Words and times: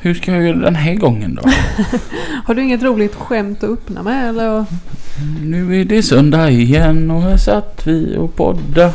Hur 0.00 0.14
ska 0.14 0.32
jag 0.32 0.42
göra 0.42 0.56
den 0.56 0.74
här 0.74 0.94
gången 0.94 1.34
då? 1.42 1.50
Har 2.44 2.54
du 2.54 2.62
inget 2.62 2.82
roligt 2.82 3.14
skämt 3.14 3.64
att 3.64 3.70
öppna 3.70 4.02
med 4.02 4.28
eller? 4.28 4.64
Nu 5.42 5.80
är 5.80 5.84
det 5.84 6.02
söndag 6.02 6.50
igen 6.50 7.10
och 7.10 7.22
här 7.22 7.36
satt 7.36 7.86
vi 7.86 8.16
och 8.16 8.36
podda. 8.36 8.92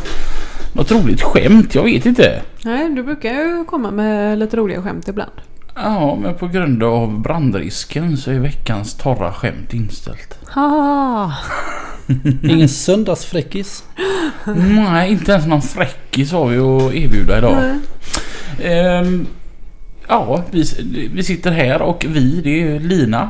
Något 0.73 0.91
roligt 0.91 1.21
skämt? 1.21 1.75
Jag 1.75 1.83
vet 1.83 2.05
inte. 2.05 2.41
Nej, 2.63 2.89
du 2.89 3.03
brukar 3.03 3.29
ju 3.29 3.65
komma 3.65 3.91
med 3.91 4.39
lite 4.39 4.57
roliga 4.57 4.81
skämt 4.81 5.07
ibland. 5.07 5.31
Ja, 5.75 6.15
men 6.21 6.35
på 6.35 6.47
grund 6.47 6.83
av 6.83 7.21
brandrisken 7.21 8.17
så 8.17 8.31
är 8.31 8.39
veckans 8.39 8.93
torra 8.93 9.33
skämt 9.33 9.73
inställt. 9.73 10.39
Ha! 10.53 11.33
Ingen 12.43 12.69
söndagsfräckis. 12.69 13.83
Nej, 14.75 15.11
inte 15.11 15.31
ens 15.31 15.45
någon 15.47 15.61
fräckis 15.61 16.31
har 16.31 16.47
vi 16.47 16.57
att 16.57 16.93
erbjuda 16.93 17.37
idag. 17.37 17.57
Nej. 17.61 17.79
Ehm, 18.71 19.27
ja, 20.07 20.43
vi, 20.51 20.63
vi 21.13 21.23
sitter 21.23 21.51
här 21.51 21.81
och 21.81 22.05
vi, 22.09 22.41
det 22.43 22.61
är 22.61 22.79
Lina 22.79 23.29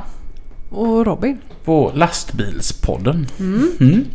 Och 0.70 1.06
Robin. 1.06 1.38
på 1.66 1.92
lastbilspodden. 1.96 3.28
Mm. 3.40 4.06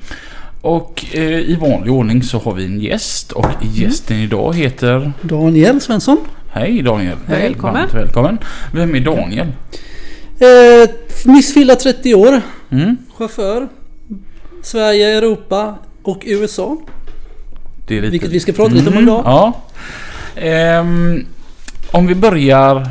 Och 0.61 1.05
eh, 1.13 1.23
i 1.23 1.57
vanlig 1.61 1.93
ordning 1.93 2.23
så 2.23 2.39
har 2.39 2.55
vi 2.55 2.65
en 2.65 2.81
gäst 2.81 3.33
och 3.33 3.47
gästen 3.75 4.17
idag 4.17 4.55
heter... 4.55 5.13
Daniel 5.23 5.81
Svensson. 5.81 6.19
Hej 6.53 6.83
Daniel! 6.83 7.17
Välkommen. 7.27 7.75
Varmt 7.75 7.95
välkommen! 7.95 8.39
Vem 8.75 8.95
är 8.95 9.01
Daniel? 9.01 9.47
Eh, 10.39 10.91
nyss 11.25 11.55
fyllda 11.55 11.77
30 11.77 12.15
år. 12.15 12.41
Mm. 12.71 12.97
Chaufför. 13.19 13.69
Sverige, 14.63 15.17
Europa 15.19 15.75
och 16.03 16.23
USA. 16.27 16.77
Det 17.87 17.97
är 17.99 18.01
lite... 18.01 18.11
Vilket 18.11 18.31
vi 18.31 18.41
ska 18.41 18.53
prata 18.53 18.75
lite 18.75 18.87
om 18.87 18.93
Mm, 18.93 19.05
idag. 19.05 19.23
Ja. 19.25 19.53
Ehm, 20.37 21.27
om 21.93 22.07
vi 22.07 22.15
börjar... 22.15 22.89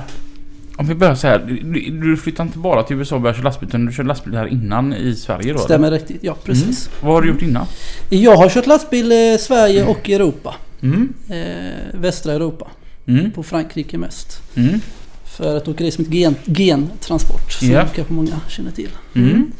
Om 0.77 0.87
vi 0.87 0.95
börjar 0.95 1.15
så 1.15 1.27
här. 1.27 1.39
Du, 1.63 1.89
du 1.89 2.17
flyttade 2.17 2.47
inte 2.47 2.59
bara 2.59 2.83
till 2.83 2.97
USA 2.97 3.15
och 3.15 3.21
började 3.21 3.37
köra 3.37 3.43
lastbil 3.45 3.69
utan 3.69 3.85
du 3.85 3.91
körde 3.93 4.07
lastbil 4.07 4.33
här 4.35 4.47
innan 4.47 4.93
i 4.93 5.15
Sverige 5.15 5.53
då? 5.53 5.59
Stämmer 5.59 5.91
riktigt. 5.91 6.17
Ja, 6.21 6.35
precis. 6.43 6.87
Mm. 6.87 6.99
Vad 7.01 7.13
har 7.13 7.21
du 7.21 7.27
gjort 7.27 7.41
innan? 7.41 7.65
Jag 8.09 8.35
har 8.35 8.49
kört 8.49 8.67
lastbil 8.67 9.11
i 9.11 9.37
Sverige 9.39 9.85
och 9.85 10.09
Europa. 10.09 10.55
Mm. 10.81 11.13
Eh, 11.29 11.99
västra 11.99 12.33
Europa. 12.33 12.67
Mm. 13.05 13.31
På 13.31 13.43
Frankrike 13.43 13.97
mest. 13.97 14.41
Mm. 14.55 14.79
För 15.23 15.57
ett 15.57 15.67
åkeri 15.67 15.91
som 15.91 16.05
heter 16.05 16.17
Gen, 16.17 16.35
Gentransport. 16.45 17.51
Som 17.51 17.69
Ja. 17.71 17.85
kanske 17.95 18.13
många 18.13 18.39
känner 18.47 18.71
till. 18.71 18.89
Mm. 19.15 19.51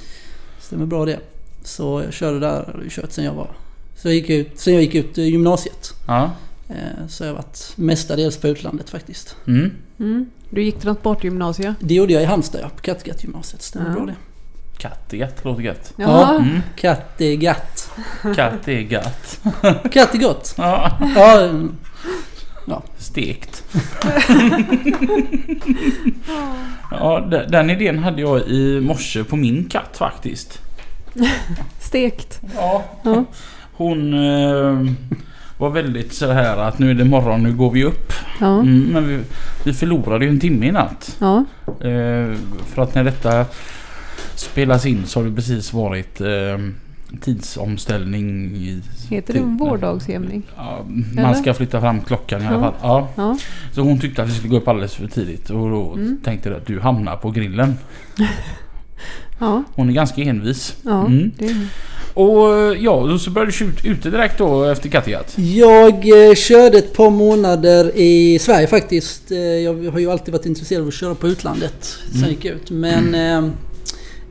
Stämmer 0.59 0.85
bra 0.85 1.05
det. 1.05 1.19
Så 1.63 2.01
jag 2.05 2.13
körde 2.13 2.39
där. 2.39 2.83
Kört 2.89 3.11
sen 3.11 3.25
jag 3.25 3.33
var... 3.33 3.47
Så 3.95 4.07
jag 4.07 4.15
gick 4.15 4.29
ut, 4.29 4.51
sen 4.55 4.73
jag 4.73 4.83
gick 4.83 4.95
ut 4.95 5.17
gymnasiet. 5.17 5.93
Ja. 6.07 6.31
Eh, 6.69 7.07
Så 7.07 7.23
jag 7.23 7.29
har 7.29 7.35
varit 7.35 7.73
mestadels 7.75 8.37
på 8.37 8.47
utlandet 8.47 8.89
faktiskt. 8.89 9.35
Mm. 9.47 9.71
Mm. 9.99 10.25
Du 10.49 10.63
gick 10.63 10.79
transportgymnasiet. 10.79 11.75
Det 11.79 11.93
gjorde 11.93 12.13
jag 12.13 12.21
i 12.21 12.25
Halmstad 12.25 12.61
ja, 12.63 12.69
på 12.75 12.81
Kattegattgymnasiet. 12.81 13.61
Stämmer 13.61 13.87
Ja. 13.89 13.93
bra 13.95 14.05
det. 14.05 14.15
Kattegatt 14.77 15.45
låter 15.45 15.61
gött. 15.63 15.93
Jaha. 15.97 16.35
Mm. 16.35 16.59
Kattegatt. 16.75 17.91
Kattegatt. 18.35 19.39
Kattegott. 19.91 20.53
Ja. 20.57 20.97
Ja. 22.67 22.83
Stekt. 22.97 23.63
ja, 26.91 27.19
de- 27.31 27.45
den 27.51 27.69
idén 27.69 27.99
hade 27.99 28.21
jag 28.21 28.41
i 28.47 28.81
morse 28.81 29.23
på 29.23 29.35
min 29.35 29.65
katt 29.69 29.97
faktiskt. 29.97 30.59
Stekt. 31.79 32.41
Ja. 32.55 32.83
Ja. 33.03 33.23
Hon 33.73 34.13
eh, 34.13 34.91
var 35.59 35.69
väldigt 35.69 36.13
så 36.13 36.31
här 36.31 36.57
att 36.57 36.79
nu 36.79 36.89
är 36.89 36.93
det 36.93 37.05
morgon, 37.05 37.43
nu 37.43 37.53
går 37.53 37.71
vi 37.71 37.83
upp. 37.83 38.13
Ja. 38.39 38.59
Mm, 38.59 38.79
men 38.93 39.07
vi, 39.07 39.19
vi 39.63 39.73
förlorade 39.73 40.25
ju 40.25 40.31
en 40.31 40.39
timme 40.39 40.67
i 40.67 40.71
natt. 40.71 41.17
Ja. 41.19 41.45
Eh, 41.67 42.33
för 42.67 42.81
att 42.81 42.95
när 42.95 43.03
detta 43.03 43.45
spelas 44.35 44.85
in 44.85 45.05
så 45.05 45.19
har 45.19 45.25
det 45.29 45.35
precis 45.35 45.73
varit 45.73 46.21
eh, 46.21 46.27
tidsomställning. 47.21 48.55
I, 48.55 48.81
Heter 49.09 49.33
det 49.33 49.39
vårdagsjämning? 49.39 50.43
Ja, 50.57 50.85
man 51.15 51.35
ska 51.35 51.53
flytta 51.53 51.81
fram 51.81 52.01
klockan 52.01 52.41
i 52.41 52.47
alla 52.47 52.55
Ja. 52.55 52.61
fall. 52.61 52.73
Ja. 52.81 53.07
Ja. 53.15 53.37
Så 53.71 53.81
hon 53.81 53.99
tyckte 53.99 54.23
att 54.23 54.29
vi 54.29 54.33
skulle 54.33 54.49
gå 54.49 54.57
upp 54.57 54.67
alldeles 54.67 54.95
för 54.95 55.07
tidigt 55.07 55.49
och 55.49 55.69
då 55.69 55.93
Mm. 55.93 56.19
tänkte 56.23 56.49
jag 56.49 56.57
att 56.57 56.65
du 56.65 56.79
hamnar 56.79 57.15
på 57.17 57.31
grillen. 57.31 57.73
Ja. 59.39 59.63
Hon 59.75 59.89
är 59.89 59.93
ganska 59.93 60.21
envis. 60.21 60.75
Ja. 60.83 61.05
Mm. 61.05 61.31
Det 61.37 61.55
Och 62.13 62.57
eh, 62.57 62.83
ja, 62.83 63.17
så 63.17 63.29
började 63.29 63.51
du 63.51 63.55
köra 63.57 63.69
ut- 63.69 63.85
ute 63.85 64.09
direkt 64.09 64.37
då 64.37 64.63
efter 64.63 64.89
Kattegatt. 64.89 65.33
Jag 65.37 66.27
eh, 66.29 66.35
körde 66.35 66.77
ett 66.77 66.93
par 66.93 67.09
månader 67.09 67.91
i 67.95 68.39
Sverige 68.39 68.67
faktiskt. 68.67 69.31
Eh, 69.31 69.37
jag 69.37 69.91
har 69.91 69.99
ju 69.99 70.11
alltid 70.11 70.31
varit 70.33 70.45
intresserad 70.45 70.81
av 70.81 70.87
att 70.87 70.93
köra 70.93 71.15
på 71.15 71.27
utlandet. 71.27 71.97
Sen 72.11 72.17
Mm. 72.17 72.29
gick 72.29 72.45
jag 72.45 72.55
ut. 72.55 72.71
Men 72.71 73.15
eh, 73.15 73.49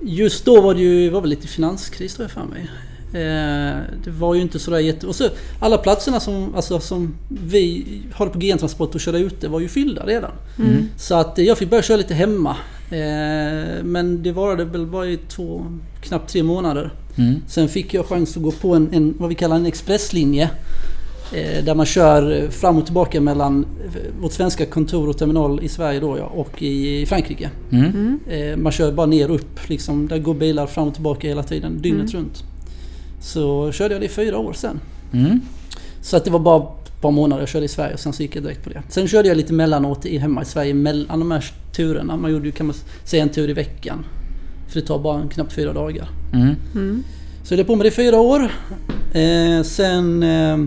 just 0.03 0.45
då 0.45 0.61
var 0.61 0.75
det 0.75 0.81
ju 0.81 1.09
var 1.11 1.21
väl 1.21 1.31
lite 1.31 1.49
finanskris 1.49 2.15
tror 2.15 2.25
jag 2.25 2.31
för 2.31 2.45
mig. 2.55 2.71
Eh, 3.13 3.77
det 4.05 4.11
var 4.11 4.35
ju 4.35 4.41
inte 4.41 4.59
sådär 4.59 4.79
jätte... 4.79 5.07
Och 5.07 5.15
så 5.15 5.29
alla 5.61 5.79
platserna 5.79 6.21
som, 6.21 6.55
alltså, 6.55 6.81
som 6.81 7.15
vi 7.29 7.85
hade 8.15 8.31
på 8.31 8.39
GN-transport 8.39 8.95
och 8.95 9.01
körde 9.01 9.19
ute 9.19 9.49
var 9.49 9.61
ju 9.61 9.69
fyllda 9.69 10.07
redan. 10.07 10.31
Mm. 10.59 10.89
Så 10.97 11.15
att 11.15 11.39
jag 11.39 11.59
fick 11.59 11.71
börja 11.71 11.83
köra 11.83 11.97
lite 11.97 12.15
hemma. 12.15 12.57
Eh, 12.91 13.85
men 13.85 14.23
det 14.23 14.33
varade 14.33 14.65
väl 14.65 14.87
bara 14.87 15.07
i 15.07 15.17
två, 15.17 15.67
knappt 16.01 16.33
tre 16.33 16.43
månader. 16.43 16.91
Mm. 17.17 17.35
Sen 17.47 17.69
fick 17.69 17.95
jag 17.95 18.07
chans 18.07 18.37
att 18.37 18.43
gå 18.43 18.51
på 18.51 18.75
en, 18.75 18.89
en 18.93 19.15
vad 19.19 19.29
vi 19.29 19.35
kallar 19.35 19.57
en 19.57 19.67
expresslinje. 19.67 20.51
Eh, 21.33 21.65
där 21.65 21.75
man 21.75 21.87
kör 21.87 22.51
fram 22.51 22.79
och 22.79 22.85
tillbaka 22.85 23.21
mellan 23.21 23.67
eh, 23.85 24.21
vårt 24.21 24.33
svenska 24.33 24.67
kontor 24.67 25.09
och 25.09 25.19
terminal 25.19 25.61
i 25.63 25.69
Sverige 25.69 26.01
då 26.01 26.19
ja, 26.19 26.25
och 26.25 26.63
i 26.63 27.07
Frankrike. 27.07 27.51
Mm. 27.71 28.19
Mm. 28.31 28.63
Man 28.63 28.73
kör 28.73 28.93
bara 28.93 29.07
ner 29.07 29.31
och 29.31 29.35
upp 29.35 29.69
liksom. 29.69 30.09
Där 30.09 30.19
går 30.19 30.35
bilar 30.35 30.67
fram 30.67 30.89
och 30.89 30.95
tillbaka 30.95 31.29
hela 31.29 31.43
tiden, 31.43 31.83
dygnet 31.83 32.15
runt. 32.15 32.45
Så 33.21 33.73
körde 33.73 33.95
jag 33.95 34.03
det 34.03 34.07
i 34.07 34.09
fyra 34.09 34.39
år 34.39 34.53
sen. 34.53 34.81
Mm. 35.13 35.41
Så 36.01 36.17
att 36.17 36.25
det 36.25 36.31
var 36.31 36.39
bara 36.39 36.67
ett 36.99 37.03
par 37.03 37.11
månader 37.11 37.43
jag 37.43 37.49
körde 37.49 37.65
i 37.65 37.69
Sverige 37.69 37.95
och 37.95 38.01
sen 38.01 38.13
så 38.13 38.23
gick 38.23 38.37
jag 38.37 38.43
direkt 38.43 38.65
på 38.65 38.71
det. 38.71 38.83
Sen 38.89 39.09
körde 39.09 39.29
jag 39.29 39.37
lite 39.37 39.53
mellanåt 39.53 40.07
i, 40.07 40.19
hemma 40.19 40.43
i 40.43 40.45
Sverige 40.45 40.75
mellan 40.75 41.19
de 41.19 41.31
här 41.31 41.45
turerna. 41.73 42.17
Man 42.17 42.33
gjorde 42.33 42.47
ju 42.47 42.53
kan 42.53 42.67
man 42.67 42.77
säga 43.05 43.23
en 43.23 43.29
tur 43.29 43.51
i 43.51 43.53
veckan. 43.53 44.07
För 44.69 44.81
det 44.81 44.87
tar 44.87 44.99
bara 44.99 45.29
knappt 45.29 45.53
fyra 45.53 45.73
dagar. 45.73 46.09
Mm. 46.33 46.55
Mm. 46.75 47.05
Så 47.45 47.55
jag 47.55 47.59
höll 47.59 47.67
på 47.67 47.77
med 47.77 47.85
det 47.85 47.89
i 47.89 47.91
fyra 47.91 48.21
år. 48.21 48.53
Eh, 49.13 49.63
sen... 49.63 50.23
Eh, 50.23 50.59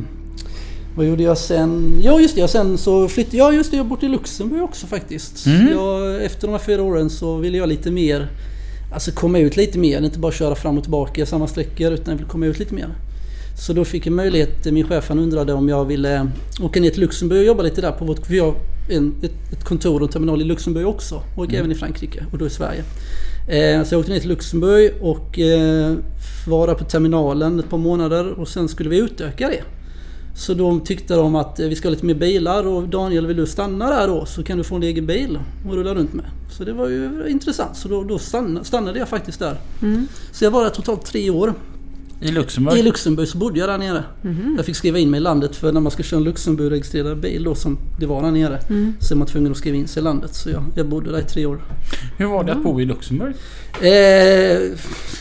vad 0.95 1.05
gjorde 1.05 1.23
jag 1.23 1.37
sen? 1.37 1.99
Ja 2.03 2.19
just 2.19 2.35
det, 2.35 2.47
sen 2.47 2.77
så 2.77 3.07
flyttade 3.07 3.37
jag 3.37 3.55
just 3.55 3.71
det, 3.71 3.77
jag 3.77 3.85
bort 3.85 3.99
till 3.99 4.11
Luxemburg 4.11 4.63
också 4.63 4.87
faktiskt. 4.87 5.45
Mm. 5.45 5.67
Jag, 5.71 6.23
efter 6.23 6.47
de 6.47 6.51
här 6.51 6.59
fyra 6.59 6.83
åren 6.83 7.09
så 7.09 7.37
ville 7.37 7.57
jag 7.57 7.69
lite 7.69 7.91
mer... 7.91 8.27
Alltså 8.93 9.11
komma 9.11 9.39
ut 9.39 9.57
lite 9.57 9.79
mer, 9.79 10.01
inte 10.01 10.19
bara 10.19 10.31
köra 10.31 10.55
fram 10.55 10.77
och 10.77 10.83
tillbaka 10.83 11.25
samma 11.25 11.47
sträckor 11.47 11.91
utan 11.91 12.11
jag 12.11 12.17
ville 12.17 12.29
komma 12.29 12.45
ut 12.45 12.59
lite 12.59 12.73
mer. 12.73 12.95
Så 13.57 13.73
då 13.73 13.85
fick 13.85 14.05
jag 14.05 14.13
möjlighet, 14.13 14.65
min 14.65 14.87
chef 14.87 15.09
han 15.09 15.19
undrade 15.19 15.53
om 15.53 15.69
jag 15.69 15.85
ville 15.85 16.27
åka 16.61 16.79
ner 16.79 16.89
till 16.89 17.01
Luxemburg 17.01 17.39
och 17.39 17.45
jobba 17.45 17.63
lite 17.63 17.81
där 17.81 17.91
på 17.91 18.05
vårt... 18.05 18.29
Vi 18.29 18.39
har 18.39 18.55
en, 18.89 19.15
ett, 19.21 19.53
ett 19.53 19.63
kontor 19.63 20.03
och 20.03 20.11
terminal 20.11 20.41
i 20.41 20.43
Luxemburg 20.43 20.87
också 20.87 21.21
och 21.37 21.53
även 21.53 21.71
i 21.71 21.75
Frankrike 21.75 22.25
och 22.31 22.37
då 22.37 22.45
i 22.45 22.49
Sverige. 22.49 22.83
Eh, 23.47 23.83
så 23.83 23.93
jag 23.93 23.99
åkte 23.99 24.11
ner 24.11 24.19
till 24.19 24.29
Luxemburg 24.29 24.93
och 25.01 25.39
eh, 25.39 25.95
var 26.47 26.67
där 26.67 26.73
på 26.73 26.83
terminalen 26.83 27.59
ett 27.59 27.69
par 27.69 27.77
månader 27.77 28.39
och 28.39 28.47
sen 28.47 28.67
skulle 28.67 28.89
vi 28.89 28.97
utöka 28.97 29.47
det. 29.47 29.63
Så 30.35 30.53
de 30.53 30.81
tyckte 30.81 31.15
de 31.15 31.35
att 31.35 31.59
eh, 31.59 31.67
vi 31.67 31.75
ska 31.75 31.87
ha 31.87 31.91
lite 31.91 32.05
mer 32.05 32.15
bilar 32.15 32.67
och 32.67 32.89
Daniel 32.89 33.27
vill 33.27 33.37
du 33.37 33.45
stanna 33.45 33.89
där 33.89 34.07
då 34.07 34.25
så 34.25 34.43
kan 34.43 34.57
du 34.57 34.63
få 34.63 34.75
en 34.75 34.83
egen 34.83 35.05
bil 35.05 35.39
och 35.67 35.73
rulla 35.73 35.95
runt 35.95 36.13
med. 36.13 36.25
Så 36.57 36.63
det 36.63 36.73
var 36.73 36.87
ju 36.87 37.27
intressant 37.27 37.77
så 37.77 37.87
då, 37.87 38.03
då 38.03 38.17
stannade, 38.17 38.65
stannade 38.65 38.99
jag 38.99 39.09
faktiskt 39.09 39.39
där. 39.39 39.57
Mm. 39.81 40.07
Så 40.31 40.43
jag 40.43 40.51
var 40.51 40.63
där 40.63 40.69
totalt 40.69 41.05
tre 41.05 41.29
år. 41.29 41.53
I 42.21 42.31
Luxemburg? 42.31 42.77
I 42.77 42.83
Luxemburg 42.83 43.27
så 43.27 43.37
bodde 43.37 43.59
jag 43.59 43.69
där 43.69 43.77
nere. 43.77 44.03
Mhm. 44.21 44.53
Jag 44.57 44.65
fick 44.65 44.75
skriva 44.75 44.99
in 44.99 45.09
mig 45.09 45.17
i 45.17 45.21
landet 45.21 45.55
för 45.55 45.71
när 45.71 45.81
man 45.81 45.91
ska 45.91 46.03
köra 46.03 46.17
en 46.17 46.23
Luxemburg-registrerad 46.23 47.19
bil 47.19 47.43
då 47.43 47.55
som 47.55 47.77
det 47.99 48.05
var 48.05 48.21
där 48.21 48.31
nere. 48.31 48.59
Mm. 48.69 48.93
Så 48.99 49.13
är 49.13 49.17
man 49.17 49.27
tvungen 49.27 49.51
att 49.51 49.57
skriva 49.57 49.77
in 49.77 49.87
sig 49.87 50.01
i 50.01 50.03
landet. 50.03 50.35
Så 50.35 50.49
jag, 50.49 50.63
jag 50.75 50.87
bodde 50.89 51.11
där 51.11 51.19
i 51.19 51.23
tre 51.23 51.45
år. 51.45 51.61
Hur 52.17 52.25
var 52.25 52.43
det 52.43 52.51
att 52.51 52.63
bo 52.63 52.81
i 52.81 52.85
Luxemburg? 52.85 53.33
Eh, 53.81 53.89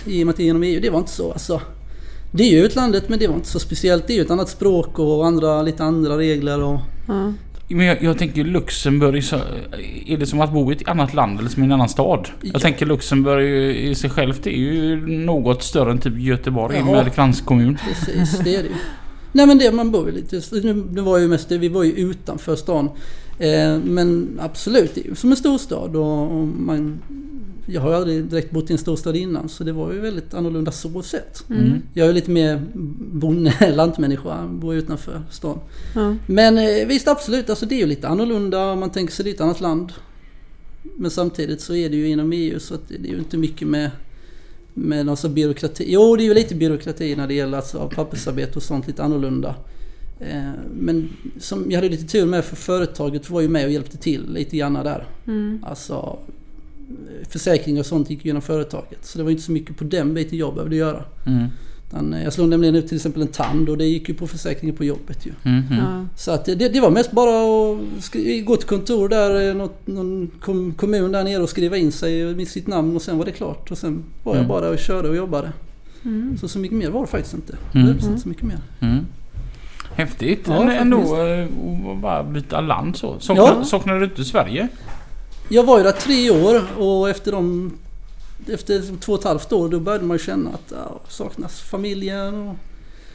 I 0.05 0.23
och 0.23 0.26
med 0.26 0.29
att 0.29 0.37
det 0.37 0.43
är 0.43 0.44
genom 0.44 0.62
EU, 0.62 0.81
det 0.81 0.91
var 0.91 0.99
inte 0.99 1.11
så 1.11 1.32
alltså. 1.32 1.61
Det 2.32 2.43
är 2.43 2.50
ju 2.50 2.64
utlandet 2.64 3.08
men 3.08 3.19
det 3.19 3.26
var 3.29 3.35
inte 3.35 3.49
så 3.49 3.58
speciellt. 3.58 4.06
Det 4.06 4.12
är 4.12 4.14
ju 4.14 4.23
ett 4.23 4.31
annat 4.31 4.49
språk 4.49 4.99
och 4.99 5.26
andra, 5.26 5.62
lite 5.62 5.85
andra 5.85 6.19
regler 6.19 6.62
och... 6.62 6.81
Ja. 7.08 7.32
Men 7.75 7.87
jag, 7.87 8.02
jag 8.02 8.19
tänker 8.19 8.44
Luxemburg, 8.44 9.17
är 9.17 9.20
så- 9.20 9.40
är 10.06 10.17
det 10.19 10.26
som 10.26 10.40
att 10.40 10.52
bo 10.52 10.72
i 10.72 10.76
ett 10.76 10.88
annat 10.88 11.14
land 11.14 11.38
eller 11.38 11.49
som 11.50 11.62
i 11.62 11.67
en 11.67 11.72
annan 11.72 11.88
stad? 11.88 12.28
Ja. 12.43 12.50
Jag 12.52 12.62
tänker 12.62 12.87
Luxemburg 12.87 13.76
i 13.76 13.94
sig 13.94 14.11
självt 14.11 14.46
är 14.46 14.50
ju 14.50 15.06
något 15.06 15.62
större 15.62 15.90
än 15.90 15.99
typ 15.99 16.19
Göteborg 16.19 16.76
Ja. 16.78 16.84
med 16.84 17.14
kranskommun. 17.14 17.78
Precis, 17.88 18.38
det 18.38 18.55
är 18.56 18.62
det 18.62 18.69
ju. 18.69 18.75
Nej 19.32 19.46
men 19.46 19.58
det, 19.58 19.72
man 19.72 19.90
bor 19.90 20.06
ju 20.06 20.12
lite... 20.14 20.40
Nu, 20.62 20.84
nu 20.90 21.00
var 21.00 21.19
ju 21.19 21.28
mest 21.28 21.49
det, 21.49 21.58
vi 21.58 21.69
var 21.69 21.82
ju 21.84 21.93
utanför 21.93 22.56
stan. 22.56 22.88
Eh, 23.40 23.78
men 23.78 24.38
absolut, 24.40 25.19
som 25.19 25.31
en 25.31 25.37
storstad 25.37 25.96
och, 25.96 26.48
man... 26.48 27.02
Jag 27.66 27.81
har 27.81 27.92
aldrig 27.92 28.25
direkt 28.25 28.50
bott 28.50 28.70
i 28.70 28.72
en 28.72 28.78
storstad 28.78 29.16
innan 29.16 29.48
så 29.48 29.64
det 29.64 29.72
var 29.72 29.92
ju 29.92 30.00
väldigt 30.00 30.34
annorlunda 30.34 30.72
så 30.72 31.02
sett. 31.02 31.50
Mm. 31.50 31.82
Jag 31.94 32.08
är 32.08 32.12
lite 32.12 32.31
mer 32.31 32.62
bonde, 33.12 33.54
lantmänniska, 33.75 34.46
bor 34.46 34.75
utanför 34.75 35.22
stan. 35.31 35.58
Ja. 35.94 36.16
Men 36.26 36.58
eh, 36.58 36.87
visst 36.87 37.08
absolut, 37.08 37.50
alltså 37.50 37.66
det 37.66 37.75
är 37.75 37.78
ju 37.78 37.87
lite 37.87 38.08
annorlunda 38.08 38.72
om 38.72 38.81
man 38.81 38.90
tänker 38.90 39.14
sig 39.14 39.25
det 39.25 39.31
är 39.31 39.34
ett 39.34 39.40
annat 39.40 39.60
land. 39.60 39.92
Men 40.82 41.10
samtidigt 41.10 41.60
så 41.60 41.75
är 41.75 41.90
det 41.90 41.96
ju 41.96 42.08
inom 42.08 42.32
EU 42.32 42.58
så 42.58 42.75
att 42.75 42.88
det 42.88 43.08
är 43.08 43.12
ju 43.12 43.19
inte 43.19 43.37
mycket 43.37 43.69
med 43.69 43.90
med 44.75 45.06
någon 45.06 45.16
sån 45.16 45.34
byråkrati. 45.34 45.84
Jo, 45.88 46.16
det 46.16 46.22
är 46.22 46.25
ju 46.25 46.34
lite 46.34 46.54
byråkrati 46.54 47.16
när 47.16 47.26
det 47.26 47.34
gäller 47.34 47.56
alltså 47.56 47.90
pappersarbete 47.94 48.52
och 48.56 48.62
sånt 48.62 48.87
lite 48.87 49.02
annorlunda. 49.02 49.54
Eh, 50.20 50.50
Men 50.75 51.08
som 51.38 51.64
jag 51.70 51.76
hade 51.78 51.88
lite 51.88 52.05
tur 52.06 52.26
med 52.26 52.44
för 52.44 52.56
företaget 52.56 53.31
var 53.31 53.40
ju 53.40 53.49
med 53.49 53.64
och 53.64 53.70
hjälpte 53.72 53.96
till 53.96 54.32
lite 54.32 54.56
grann 54.56 54.72
där. 54.75 55.06
Mm. 55.26 55.64
Alltså 55.67 56.19
eh, 56.88 57.28
försäkringar 57.28 57.81
och 57.81 57.87
sånt 57.87 58.11
gick 58.11 58.25
genom 58.25 58.43
företaget. 58.43 59.05
Så 59.06 59.19
det 59.19 59.25
var 59.25 59.31
inte 59.31 59.43
så 59.43 59.52
mycket 59.52 59.76
på 59.76 59.84
den 59.84 60.14
biten 60.14 60.38
jag 60.38 60.55
behövde 60.55 60.76
göra. 60.76 61.05
Mm. 61.26 62.12
Eh, 62.12 62.25
Jag 62.25 62.32
slog 62.32 62.49
nämligen 62.49 62.75
ut 62.75 62.87
till 62.88 62.96
exempel 62.96 63.22
en 63.22 63.28
tand 63.28 63.69
och 63.69 63.78
det 63.78 63.84
gick 63.87 64.08
ju 64.08 64.14
på 64.14 64.26
försäkringen 64.26 64.76
på 64.76 64.84
jobbet 64.84 65.26
ju. 65.26 65.32
Mm. 65.44 65.62
Mm. 65.70 65.78
Ja. 65.78 66.06
Så 66.17 66.31
att 66.31 66.44
det, 66.44 66.55
det 66.55 66.81
var 66.81 66.90
mest 66.90 67.12
bara 67.12 67.31
att 67.31 67.78
gå 68.46 68.56
till 68.56 68.69
kontor 68.69 69.08
där, 69.08 69.55
något, 69.55 69.87
någon 69.87 70.31
kom, 70.40 70.75
kommun 70.75 71.12
där 71.12 71.25
nere 71.25 71.43
och 71.43 71.49
skriva 71.50 71.76
in 71.76 71.93
sig 71.93 72.34
med 72.34 72.49
sitt 72.49 72.66
namn 72.66 72.96
och 72.96 73.02
sen 73.02 73.19
var 73.19 73.25
det 73.25 73.32
klart. 73.32 73.70
Och 73.70 73.78
sen 73.78 74.02
var 74.25 74.32
jag 74.34 74.44
Mm. 74.44 74.49
bara 74.49 74.69
och 74.70 74.78
körde 74.78 75.08
och 75.08 75.16
jobbade. 75.16 75.52
Mm. 76.05 76.38
Så 76.38 76.49
så 76.49 76.58
mycket 76.58 76.78
mer 76.78 76.90
var 76.90 77.00
det 77.00 77.06
faktiskt 77.06 77.34
inte. 77.34 77.56
Mm. 77.75 77.87
Det 77.87 77.93
var 78.02 78.08
inte 78.11 78.23
så 78.23 78.28
mycket 78.28 78.44
mer. 78.44 78.58
Häftigt 79.94 80.40
Ja, 80.48 80.72
ändå 80.72 81.16
eh, 81.26 81.44
att 81.92 81.98
bara 82.02 82.22
byta 82.22 82.60
land 82.60 82.96
så. 82.96 83.20
Saknar, 83.20 83.44
Ja. 83.44 83.64
saknar 83.64 83.98
du 83.98 84.04
inte 84.04 84.25
Sverige? 84.25 84.69
Jag 85.48 85.64
var 85.64 85.78
ju 85.78 85.84
där 85.84 85.92
tre 85.92 86.31
år 86.31 86.62
och 86.78 87.10
efter 87.10 87.32
de... 87.32 87.72
Efter 88.48 88.96
två 89.00 89.12
och 89.12 89.19
ett 89.19 89.25
halvt 89.25 89.52
år 89.52 89.69
då 89.69 89.81
började 89.81 90.04
man 90.04 90.16
ju 90.16 90.22
känna 90.25 90.50
att 90.50 90.72
ja, 90.72 91.00
saknas 91.08 91.60
familjen 91.60 92.48
och 92.48 92.54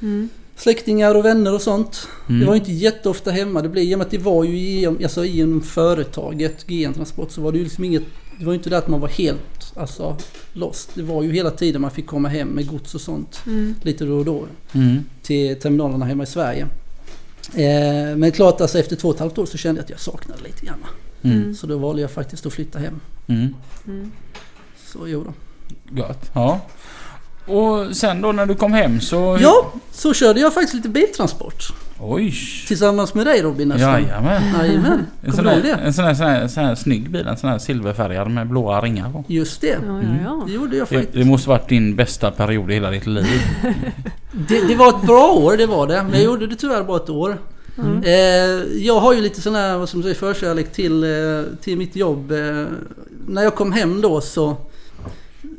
Mm. 0.01 0.30
släktingar 0.56 1.16
och 1.16 1.25
vänner 1.25 1.54
och 1.54 1.62
sånt. 1.62 2.07
Mm. 2.30 2.39
Det 2.39 2.45
var 2.45 2.54
ju 2.54 2.60
inte 2.60 2.72
jätteofta 2.72 3.31
hemma. 3.31 3.62
Det 3.62 3.69
blev, 3.69 3.83
i 3.83 3.94
och 3.95 3.98
med 4.00 4.06
att 4.06 4.12
det 4.12 4.18
var 4.18 4.44
ju 4.44 4.57
genom, 4.57 5.00
alltså, 5.04 5.25
genom 5.25 5.62
företaget 5.62 6.68
GN 6.68 6.94
Transport 6.94 7.31
så 7.31 7.42
var 7.42 7.51
det 7.51 7.57
ju 7.57 7.63
liksom 7.63 7.83
inget... 7.83 8.04
Det 8.40 8.46
var 8.46 8.54
ju 8.54 8.58
inte 8.58 8.70
det 8.70 8.78
att 8.78 8.88
man 8.88 9.00
var 9.00 9.08
helt 9.08 9.74
alltså, 9.76 10.18
lost. 10.54 10.90
Det 10.94 11.04
var 11.04 11.24
ju 11.24 11.32
hela 11.32 11.52
tiden 11.52 11.82
man 11.82 11.92
fick 11.92 12.08
komma 12.08 12.30
hem 12.30 12.48
med 12.48 12.68
gods 12.68 12.96
och 12.96 13.02
sånt. 13.02 13.42
Mm. 13.46 13.76
Lite 13.82 14.06
då 14.06 14.18
och 14.18 14.26
då. 14.26 14.46
Mm. 14.74 15.04
Till 15.22 15.60
terminalerna 15.60 16.06
hemma 16.06 16.24
i 16.24 16.28
Sverige. 16.28 16.68
Eh, 17.54 18.18
men 18.18 18.32
klart 18.32 18.62
alltså 18.62 18.80
efter 18.80 18.96
två 18.96 19.10
och 19.10 19.16
ett 19.16 19.20
halvt 19.20 19.38
år 19.38 19.46
så 19.46 19.58
kände 19.58 19.80
jag 19.80 19.84
att 19.84 19.90
jag 19.90 20.00
saknade 20.00 20.44
lite 20.44 20.66
grann. 20.66 20.86
Mm. 21.22 21.56
Så 21.56 21.68
då 21.68 21.78
valde 21.78 22.02
jag 22.02 22.12
faktiskt 22.12 22.46
att 22.46 22.54
flytta 22.54 22.80
hem. 22.80 23.00
Mm. 23.28 23.56
Mm. 23.88 24.12
Så 24.86 25.08
jo 25.08 25.24
då. 25.24 25.34
Gött. 25.98 26.32
Ja. 26.34 26.62
Och 27.46 27.96
sen 27.96 28.22
då 28.22 28.32
när 28.32 28.46
du 28.46 28.56
kom 28.56 28.74
hem 28.74 29.02
så... 29.02 29.38
Ja, 29.42 29.74
så 29.92 30.14
körde 30.14 30.40
jag 30.40 30.54
faktiskt 30.54 30.74
lite 30.74 30.90
biltransport. 30.90 31.74
Oj! 32.00 32.34
Tillsammans 32.68 33.14
med 33.14 33.26
dig 33.26 33.42
Robin 33.42 33.68
nästan. 33.68 33.92
Jajamän. 33.92 34.42
Jajamän. 34.60 35.06
En 35.22 35.34
sån, 35.34 35.48
här, 35.48 35.62
det? 35.62 35.72
en 35.72 35.94
sån, 35.94 36.06
här, 36.06 36.14
sån, 36.14 36.26
här, 36.28 36.48
sån 36.48 36.64
här 36.64 36.76
snygg 36.76 37.10
bil, 37.10 37.28
en 37.28 37.38
sån 37.38 37.50
här 37.50 37.58
silverfärgad 37.58 38.32
med 38.32 38.48
blåa 38.48 38.82
ringar 38.82 39.12
på. 39.12 39.24
Just 39.28 39.62
det. 39.62 39.68
Ja, 39.68 40.02
ja, 40.02 40.08
ja. 40.24 40.44
Det 40.48 40.54
gjorde 40.54 40.78
jag 40.78 40.88
Det, 40.88 40.96
faktiskt. 40.96 41.14
det 41.14 41.26
måste 41.26 41.50
varit 41.50 41.70
din 41.70 41.96
bästa 41.96 42.32
period 42.32 42.72
i 42.72 42.74
hela 42.74 42.90
ditt 42.92 43.08
liv. 43.08 43.26
Det, 44.48 44.68
det 44.68 44.76
var 44.76 44.90
ett 44.90 45.02
bra 45.02 45.32
år, 45.32 45.58
det 45.58 45.66
var 45.66 45.88
det. 45.88 46.04
Men 46.04 46.14
jag 46.14 46.24
gjorde 46.24 46.48
det 46.48 46.56
tyvärr 46.56 46.84
bara 46.84 46.98
ett 46.98 47.10
år. 47.10 47.38
Mm. 47.78 48.04
Eh, 48.04 48.84
jag 48.86 49.00
har 49.00 49.14
ju 49.14 49.22
lite 49.22 49.42
sån 49.42 49.56
här, 49.56 49.78
vad 49.78 49.96
man 49.96 50.04
säga, 50.04 50.16
förkärlek 50.16 50.72
till, 50.72 51.04
eh, 51.04 51.44
till 51.62 51.78
mitt 51.78 51.96
jobb. 51.96 52.32
Eh, 52.32 52.66
när 53.28 53.44
jag 53.44 53.56
kom 53.56 53.72
hem 53.72 54.02
då 54.02 54.22
så, 54.22 54.58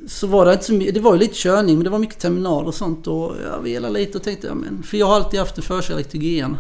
så 0.07 0.27
var 0.27 0.47
det 0.47 0.53
inte 0.53 0.65
så 0.65 0.73
mycket, 0.75 0.95
det 0.95 1.01
var 1.01 1.13
ju 1.15 1.19
lite 1.21 1.35
körning 1.35 1.77
men 1.77 1.85
det 1.85 1.91
var 1.91 1.99
mycket 1.99 2.19
terminal 2.19 2.67
och 2.67 2.75
sånt 2.75 3.07
och 3.07 3.35
jag 3.45 3.61
velade 3.63 3.95
lite 3.95 4.19
och 4.19 4.25
tänkte, 4.25 4.47
ja, 4.47 4.55
men, 4.55 4.83
för 4.83 4.97
jag 4.97 5.07
har 5.07 5.15
alltid 5.15 5.41
haft 5.41 5.57
en 5.57 5.63
förkärlek 5.63 6.09
till 6.09 6.21
GN. 6.21 6.57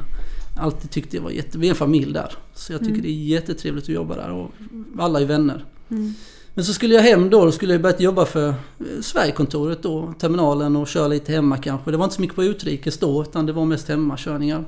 Alltid 0.58 0.90
tyckt 0.90 1.10
det 1.10 1.20
var 1.20 1.30
jätte, 1.30 1.58
vi 1.58 1.66
är 1.66 1.70
en 1.70 1.76
familj 1.76 2.12
där. 2.12 2.32
Så 2.54 2.72
jag 2.72 2.80
tycker 2.80 2.92
Mm. 2.92 3.02
det 3.02 3.08
är 3.08 3.12
jättetrevligt 3.12 3.84
att 3.84 3.88
jobba 3.88 4.14
där 4.16 4.30
och 4.30 4.50
alla 4.98 5.20
är 5.20 5.24
vänner. 5.24 5.64
Mm. 5.90 6.14
Men 6.54 6.64
så 6.64 6.72
skulle 6.72 6.94
jag 6.94 7.02
hem 7.02 7.30
då, 7.30 7.44
då 7.44 7.52
skulle 7.52 7.74
jag 7.74 7.82
börjat 7.82 8.00
jobba 8.00 8.26
för 8.26 8.48
eh, 8.48 8.54
Sverigekontoret 9.02 9.82
då, 9.82 10.14
terminalen 10.18 10.76
och 10.76 10.88
köra 10.88 11.08
lite 11.08 11.32
hemma 11.32 11.56
kanske. 11.56 11.90
Det 11.90 11.96
var 11.96 12.04
inte 12.04 12.16
så 12.16 12.20
mycket 12.20 12.36
på 12.36 12.44
utrikes 12.44 12.98
då 12.98 13.22
utan 13.22 13.46
det 13.46 13.52
var 13.52 13.64
mest 13.64 13.88
hemmakörningar. 13.88 14.64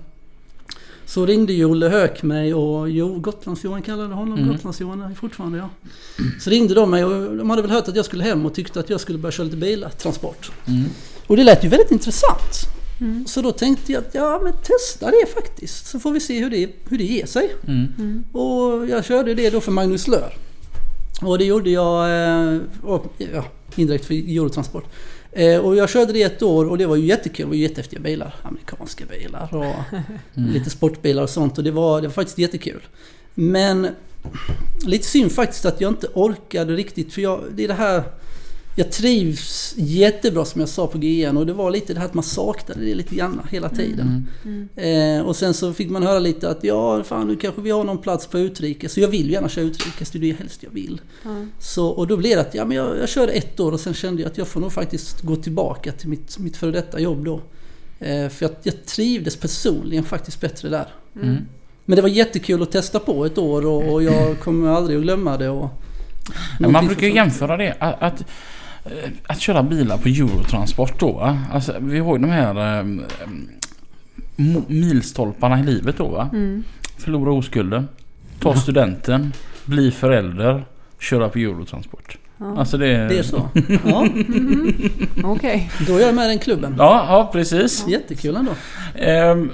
Så 1.08 1.26
ringde 1.26 1.52
ju 1.52 1.64
Olle 1.64 1.88
Höök 1.88 2.22
mig 2.22 2.54
och 2.54 2.90
jo, 2.90 3.18
Gotlands-Johan 3.18 3.82
kallade 3.82 4.14
honom. 4.14 4.38
Mm. 4.38 4.50
Gotlands-Johan 4.50 5.02
är 5.02 5.14
fortfarande 5.14 5.58
ja. 5.58 5.70
Så 6.40 6.50
ringde 6.50 6.74
de 6.74 6.90
mig 6.90 7.04
och 7.04 7.36
de 7.36 7.50
hade 7.50 7.62
väl 7.62 7.70
hört 7.70 7.88
att 7.88 7.96
jag 7.96 8.04
skulle 8.04 8.24
hem 8.24 8.46
och 8.46 8.54
tyckte 8.54 8.80
att 8.80 8.90
jag 8.90 9.00
skulle 9.00 9.18
börja 9.18 9.32
köra 9.32 9.44
lite 9.44 9.56
biltransport. 9.56 10.50
Mm. 10.66 10.84
Och 11.26 11.36
det 11.36 11.44
lät 11.44 11.64
ju 11.64 11.68
väldigt 11.68 11.90
intressant. 11.90 12.68
Mm. 13.00 13.26
Så 13.26 13.42
då 13.42 13.52
tänkte 13.52 13.92
jag 13.92 14.04
att 14.04 14.14
ja 14.14 14.40
men 14.44 14.52
testa 14.52 15.10
det 15.10 15.26
faktiskt. 15.34 15.86
Så 15.86 16.00
får 16.00 16.12
vi 16.12 16.20
se 16.20 16.38
hur 16.38 16.50
det, 16.50 16.70
hur 16.88 16.98
det 16.98 17.04
ger 17.04 17.26
sig. 17.26 17.54
Mm. 17.66 17.86
Mm. 17.98 18.24
Och 18.32 18.88
jag 18.88 19.04
körde 19.04 19.34
det 19.34 19.50
då 19.50 19.60
för 19.60 19.72
Magnus 19.72 20.08
Lör. 20.08 20.32
Och 21.22 21.38
det 21.38 21.44
gjorde 21.44 21.70
jag 21.70 22.22
eh, 22.54 22.60
och, 22.82 23.06
ja, 23.18 23.44
indirekt 23.76 24.04
för 24.04 24.14
Eurotransport. 24.14 24.84
Eh, 25.32 25.58
och 25.58 25.76
jag 25.76 25.88
körde 25.90 26.12
det 26.12 26.22
ett 26.22 26.42
år 26.42 26.64
och 26.70 26.78
det 26.78 26.86
var 26.86 26.96
ju 26.96 27.06
jättekul. 27.06 27.44
Det 27.46 27.48
var 27.48 27.54
ju 27.56 27.62
jättehäftiga 27.62 28.00
bilar. 28.00 28.34
Amerikanska 28.42 29.04
bilar 29.06 29.54
och 29.54 29.74
Mm. 30.36 30.50
lite 30.50 30.70
sportbilar 30.70 31.22
och 31.22 31.30
sånt. 31.30 31.58
Och 31.58 31.64
det 31.64 31.70
var, 31.70 32.00
det 32.00 32.06
var 32.08 32.14
faktiskt 32.14 32.38
jättekul. 32.38 32.80
Men 33.34 33.88
lite 34.86 35.06
synd 35.06 35.32
faktiskt 35.32 35.64
att 35.64 35.80
jag 35.80 35.90
inte 35.90 36.08
orkade 36.14 36.72
riktigt. 36.76 37.12
För 37.14 37.22
jag, 37.22 37.40
det 37.54 37.64
är 37.64 37.68
det 37.68 37.74
här... 37.74 38.02
Jag 38.74 38.92
trivs 38.92 39.74
jättebra 39.76 40.44
som 40.44 40.60
jag 40.60 40.68
sa 40.68 40.86
på 40.86 40.98
GN 40.98 41.36
och 41.36 41.46
det 41.46 41.52
var 41.52 41.70
lite 41.70 41.94
det 41.94 42.00
här 42.00 42.06
att 42.06 42.14
man 42.14 42.24
saknade 42.24 42.84
det 42.84 42.94
lite 42.94 43.14
grann 43.14 43.40
hela 43.50 43.68
tiden. 43.68 44.26
Mm. 44.44 44.68
Mm. 44.76 45.18
Eh, 45.18 45.26
och 45.26 45.36
sen 45.36 45.54
så 45.54 45.72
fick 45.72 45.90
man 45.90 46.02
höra 46.02 46.18
lite 46.18 46.50
att 46.50 46.64
ja, 46.64 47.04
fan 47.04 47.28
nu 47.28 47.36
kanske 47.36 47.60
vi 47.60 47.70
har 47.70 47.84
någon 47.84 47.98
plats 47.98 48.26
på 48.26 48.38
utrikes. 48.38 48.92
Så 48.92 49.00
jag 49.00 49.08
vill 49.08 49.26
ju 49.26 49.32
gärna 49.32 49.48
köra 49.48 49.64
utrikes, 49.64 50.10
det 50.10 50.18
är 50.18 50.20
det 50.20 50.32
helst 50.32 50.62
jag 50.62 50.70
vill. 50.70 51.00
Ja. 51.24 51.46
Så, 51.58 51.86
och 51.88 52.06
då 52.06 52.16
blev 52.16 52.36
det 52.36 52.40
att 52.40 52.54
ja, 52.54 52.64
men 52.64 52.76
jag, 52.76 52.98
jag 52.98 53.08
körde 53.08 53.32
ett 53.32 53.60
år 53.60 53.72
och 53.72 53.80
sen 53.80 53.94
kände 53.94 54.22
jag 54.22 54.30
att 54.30 54.38
jag 54.38 54.48
får 54.48 54.60
nog 54.60 54.72
faktiskt 54.72 55.20
gå 55.20 55.36
tillbaka 55.36 55.92
till 55.92 56.08
mitt, 56.08 56.38
mitt 56.38 56.56
före 56.56 56.70
detta 56.70 57.00
jobb 57.00 57.24
då. 57.24 57.40
Eh, 57.98 58.28
för 58.28 58.44
jag, 58.44 58.50
jag 58.62 58.84
trivdes 58.86 59.36
personligen 59.36 60.04
faktiskt 60.04 60.40
bättre 60.40 60.68
där. 60.68 60.88
Mm. 61.22 61.36
Men 61.84 61.96
det 61.96 62.02
var 62.02 62.08
jättekul 62.08 62.62
att 62.62 62.72
testa 62.72 62.98
på 62.98 63.24
ett 63.24 63.38
år 63.38 63.66
och, 63.66 63.92
och 63.92 64.02
jag 64.02 64.40
kommer 64.40 64.68
aldrig 64.68 64.98
att 64.98 65.02
glömma 65.02 65.36
det. 65.36 65.48
Och, 65.48 65.70
man 66.60 66.86
brukar 66.86 67.06
jämföra 67.06 67.56
det. 67.56 67.76
Att, 67.80 68.24
att, 68.88 69.04
eh, 69.04 69.10
att 69.26 69.40
köra 69.40 69.62
bilar 69.62 69.96
på 69.98 70.08
Eurotransport 70.08 71.00
då. 71.00 71.36
Alltså, 71.52 71.74
vi 71.80 71.98
har 71.98 72.16
ju 72.16 72.22
de 72.22 72.30
här 72.30 72.80
um, 72.80 73.02
milstolparna 74.68 75.60
i 75.60 75.62
livet 75.62 75.96
då 75.98 76.08
va. 76.08 76.30
Mm. 76.32 76.64
Förlora 76.98 77.32
oskulden. 77.32 77.88
Ta 78.40 78.54
studenten. 78.54 79.32
Bli 79.64 79.90
förälder. 79.90 80.64
Köra 81.00 81.28
på 81.28 81.38
Eurotransport. 81.38 82.18
Ja. 82.38 82.56
Alltså 82.58 82.78
det... 82.78 82.86
Det 83.08 83.18
är 83.18 83.22
så? 83.22 83.48
Ja, 83.84 84.04
Mhm. 84.14 84.90
Okej. 85.24 85.70
då 85.86 85.96
är 85.96 86.00
jag 86.00 86.14
med 86.14 86.24
i 86.24 86.28
den 86.28 86.38
klubben. 86.38 86.74
Ja, 86.78 87.06
ja 87.08 87.30
precis. 87.32 87.84
Jättekul 87.88 88.36
ändå. 88.36 88.52
Ehm, 88.94 89.50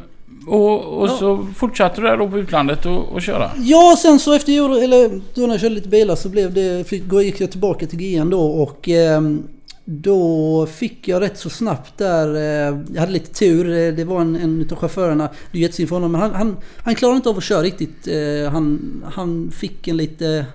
och 0.46 0.84
och 1.00 1.08
Ja. 1.08 1.16
så 1.18 1.46
fortsatte 1.56 2.00
du 2.00 2.06
där 2.06 2.16
då 2.16 2.28
på 2.28 2.38
utlandet 2.38 2.86
och, 2.86 3.08
och 3.12 3.22
köra? 3.22 3.50
Ja, 3.58 3.96
sen 4.02 4.18
så 4.18 4.32
efter 4.32 4.52
Euro, 4.52 4.74
eller 4.74 5.20
då 5.34 5.42
när 5.42 5.48
jag 5.48 5.60
körde 5.60 5.74
lite 5.74 5.88
bilar 5.88 6.16
så 6.16 6.28
blev 6.28 6.54
det, 6.54 6.88
fick, 6.88 7.02
gick 7.12 7.40
jag 7.40 7.50
tillbaka 7.50 7.86
till 7.86 7.98
GN 7.98 8.30
då 8.30 8.40
och 8.40 8.88
ehm, 8.88 9.42
då 9.84 10.66
fick 10.66 11.08
jag 11.08 11.22
rätt 11.22 11.38
så 11.38 11.50
snabbt 11.50 11.98
där, 11.98 12.34
eh, 12.34 12.78
jag 12.92 13.00
hade 13.00 13.12
lite 13.12 13.34
tur, 13.34 13.70
eh, 13.70 13.94
det 13.94 14.04
var 14.04 14.20
en, 14.20 14.36
en 14.36 14.60
utav 14.62 14.78
chaufförerna, 14.78 15.28
det 15.52 15.58
är 15.58 15.62
jättesynd 15.62 15.88
för 15.88 15.96
honom, 15.96 16.12
men 16.12 16.20
han, 16.20 16.34
han, 16.34 16.56
han 16.76 16.94
klarade 16.94 17.16
inte 17.16 17.28
av 17.28 17.36
att 17.38 17.44
köra 17.44 17.62
riktigt. 17.62 18.06
Eh, 18.08 18.52
han, 18.52 18.80
han 19.14 19.50
fick 19.50 19.88
en 19.88 19.96
lite, 19.96 20.46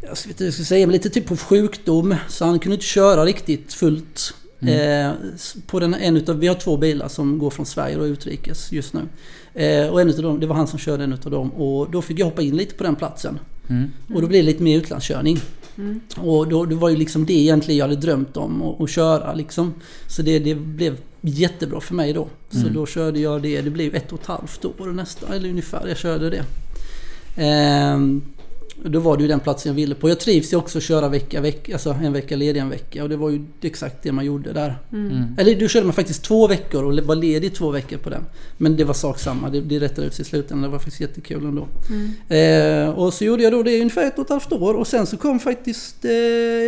jag 0.00 0.08
vet 0.10 0.26
inte 0.26 0.44
hur 0.44 0.46
jag 0.46 0.54
ska 0.54 0.64
säga, 0.64 0.86
men 0.86 0.92
lite 0.92 1.10
typ 1.10 1.30
av 1.30 1.38
sjukdom. 1.38 2.14
Så 2.28 2.44
han 2.44 2.58
kunde 2.58 2.74
inte 2.74 2.86
köra 2.86 3.24
riktigt 3.24 3.72
fullt. 3.72 4.34
Eh, 4.68 5.12
s- 5.34 5.56
på 5.66 5.80
den, 5.80 5.94
en 5.94 6.16
utav, 6.16 6.38
vi 6.38 6.46
har 6.46 6.54
två 6.54 6.76
bilar 6.76 7.08
som 7.08 7.38
går 7.38 7.50
från 7.50 7.66
Sverige 7.66 7.96
och 7.96 8.04
utrikes 8.04 8.72
just 8.72 8.94
nu. 8.94 9.00
Eh, 9.64 9.88
och 9.88 10.00
en 10.00 10.08
utav 10.08 10.22
dem, 10.22 10.40
det 10.40 10.46
var 10.46 10.56
han 10.56 10.66
som 10.66 10.78
körde 10.78 11.04
en 11.04 11.12
utav 11.12 11.32
dem. 11.32 11.50
Och 11.50 11.90
då 11.90 12.02
fick 12.02 12.18
jag 12.18 12.24
hoppa 12.26 12.42
in 12.42 12.56
lite 12.56 12.74
på 12.74 12.84
den 12.84 12.96
platsen. 12.96 13.38
Mm. 13.68 13.90
Och 14.14 14.20
då 14.22 14.26
blev 14.28 14.44
det 14.44 14.46
lite 14.52 14.62
mer 14.62 14.78
utlandskörning. 14.78 15.38
Mm. 15.78 16.00
Och 16.16 16.48
då, 16.48 16.64
det 16.64 16.74
var 16.74 16.88
ju 16.88 16.96
liksom 16.96 17.26
det 17.26 17.32
egentligen 17.32 17.78
jag 17.78 17.84
hade 17.88 18.00
drömt 18.00 18.36
om 18.36 18.62
att, 18.62 18.80
att 18.80 18.90
köra 18.90 19.34
liksom. 19.34 19.74
Så 20.08 20.22
det, 20.22 20.38
det 20.38 20.54
blev 20.54 20.96
jättebra 21.20 21.80
för 21.80 21.94
mig 21.94 22.12
då. 22.12 22.28
Så 22.50 22.58
Mm. 22.60 22.74
då 22.74 22.86
körde 22.86 23.20
jag 23.20 23.42
det, 23.42 23.60
det 23.62 23.70
blev 23.70 23.94
ett 23.94 24.12
och 24.12 24.20
ett 24.20 24.26
halvt 24.26 24.64
år 24.64 24.86
nästan, 24.92 25.32
eller 25.32 25.48
ungefär. 25.48 25.88
Jag 25.88 25.96
körde 25.96 26.30
det. 26.30 26.44
Ehm, 27.36 28.22
då 28.82 29.00
var 29.00 29.16
det 29.16 29.22
ju 29.22 29.28
den 29.28 29.40
platsen 29.40 29.70
jag 29.70 29.76
ville 29.76 29.94
på. 29.94 30.08
Jag 30.08 30.20
trivs 30.20 30.52
ju 30.52 30.56
också 30.56 30.78
att 30.78 30.84
köra 30.84 31.08
vecka, 31.08 31.40
vecka, 31.40 31.72
alltså 31.72 31.90
en 31.90 32.12
vecka 32.12 32.36
ledig 32.36 32.60
en 32.60 32.70
vecka. 32.70 33.02
Och 33.02 33.08
det 33.08 33.16
var 33.16 33.30
ju 33.30 33.44
exakt 33.60 34.02
det 34.02 34.12
man 34.12 34.24
gjorde 34.24 34.52
där. 34.52 34.78
Mm. 34.92 35.24
Eller 35.38 35.60
då 35.60 35.68
körde 35.68 35.86
man 35.86 35.94
faktiskt 35.94 36.24
två 36.24 36.46
veckor 36.46 36.84
och 36.84 37.06
var 37.06 37.14
ledig 37.14 37.54
två 37.54 37.70
veckor 37.70 37.98
på 37.98 38.10
den. 38.10 38.24
Men 38.58 38.76
det 38.76 38.84
var 38.84 38.94
sak 38.94 39.18
samma, 39.18 39.50
det, 39.50 39.60
det 39.60 39.78
rättade 39.78 40.06
ut 40.06 40.14
sig 40.14 40.22
i 40.22 40.28
slutändan. 40.28 40.62
Det 40.62 40.68
var 40.68 40.78
faktiskt 40.78 41.00
jättekul 41.00 41.44
ändå. 41.44 41.68
Eh, 42.34 42.88
och 42.88 43.14
så 43.14 43.24
gjorde 43.24 43.42
jag 43.42 43.52
då 43.52 43.62
det 43.62 43.70
i 43.70 43.80
ungefär 43.80 44.06
ett 44.06 44.18
och 44.18 44.24
ett 44.24 44.30
halvt 44.30 44.52
år 44.52 44.74
och 44.74 44.86
sen 44.86 45.06
så 45.06 45.16
kom 45.16 45.40
faktiskt 45.40 46.04
eh, 46.04 46.10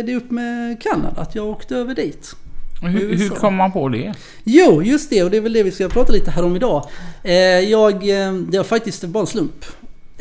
det 0.05 0.15
upp 0.15 0.31
med 0.31 0.81
Kanada, 0.81 1.21
att 1.21 1.35
jag 1.35 1.47
åkte 1.47 1.75
över 1.75 1.95
dit. 1.95 2.35
Hur, 2.81 3.15
hur 3.15 3.29
kom 3.29 3.55
man 3.55 3.71
på 3.71 3.89
det? 3.89 4.13
Jo, 4.43 4.83
just 4.83 5.09
det 5.09 5.23
och 5.23 5.31
det 5.31 5.37
är 5.37 5.41
väl 5.41 5.53
det 5.53 5.63
vi 5.63 5.71
ska 5.71 5.89
prata 5.89 6.13
lite 6.13 6.31
här 6.31 6.43
om 6.43 6.55
idag. 6.55 6.89
Eh, 7.23 7.33
jag, 7.59 7.93
eh, 7.93 8.33
det 8.33 8.57
var 8.57 8.63
faktiskt 8.63 9.03
bara 9.03 9.21
en 9.21 9.27
slump. 9.27 9.65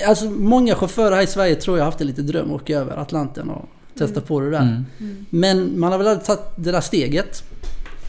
Alltså 0.04 0.24
många 0.30 0.74
chaufförer 0.74 1.16
här 1.16 1.22
i 1.22 1.26
Sverige 1.26 1.54
tror 1.54 1.78
jag 1.78 1.84
har 1.84 1.90
haft 1.90 2.00
en 2.00 2.06
liten 2.06 2.26
dröm 2.26 2.54
att 2.54 2.62
åka 2.62 2.78
över 2.78 2.96
Atlanten 2.96 3.50
och 3.50 3.68
testa 3.98 4.20
på 4.20 4.40
det 4.40 4.50
där. 4.50 4.84
Mm. 4.98 5.26
Men 5.30 5.80
man 5.80 5.92
har 5.92 5.98
väl 5.98 6.06
aldrig 6.06 6.26
tagit 6.26 6.42
det 6.56 6.72
där 6.72 6.80
steget. 6.80 7.42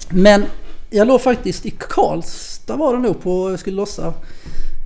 Men 0.09 0.45
jag 0.89 1.07
låg 1.07 1.21
faktiskt 1.21 1.65
i 1.65 1.73
Karlstad 1.79 2.75
var 2.75 2.93
det 2.93 2.99
nog 2.99 3.21
på, 3.21 3.49
jag 3.49 3.59
skulle 3.59 3.75
lossa. 3.75 4.13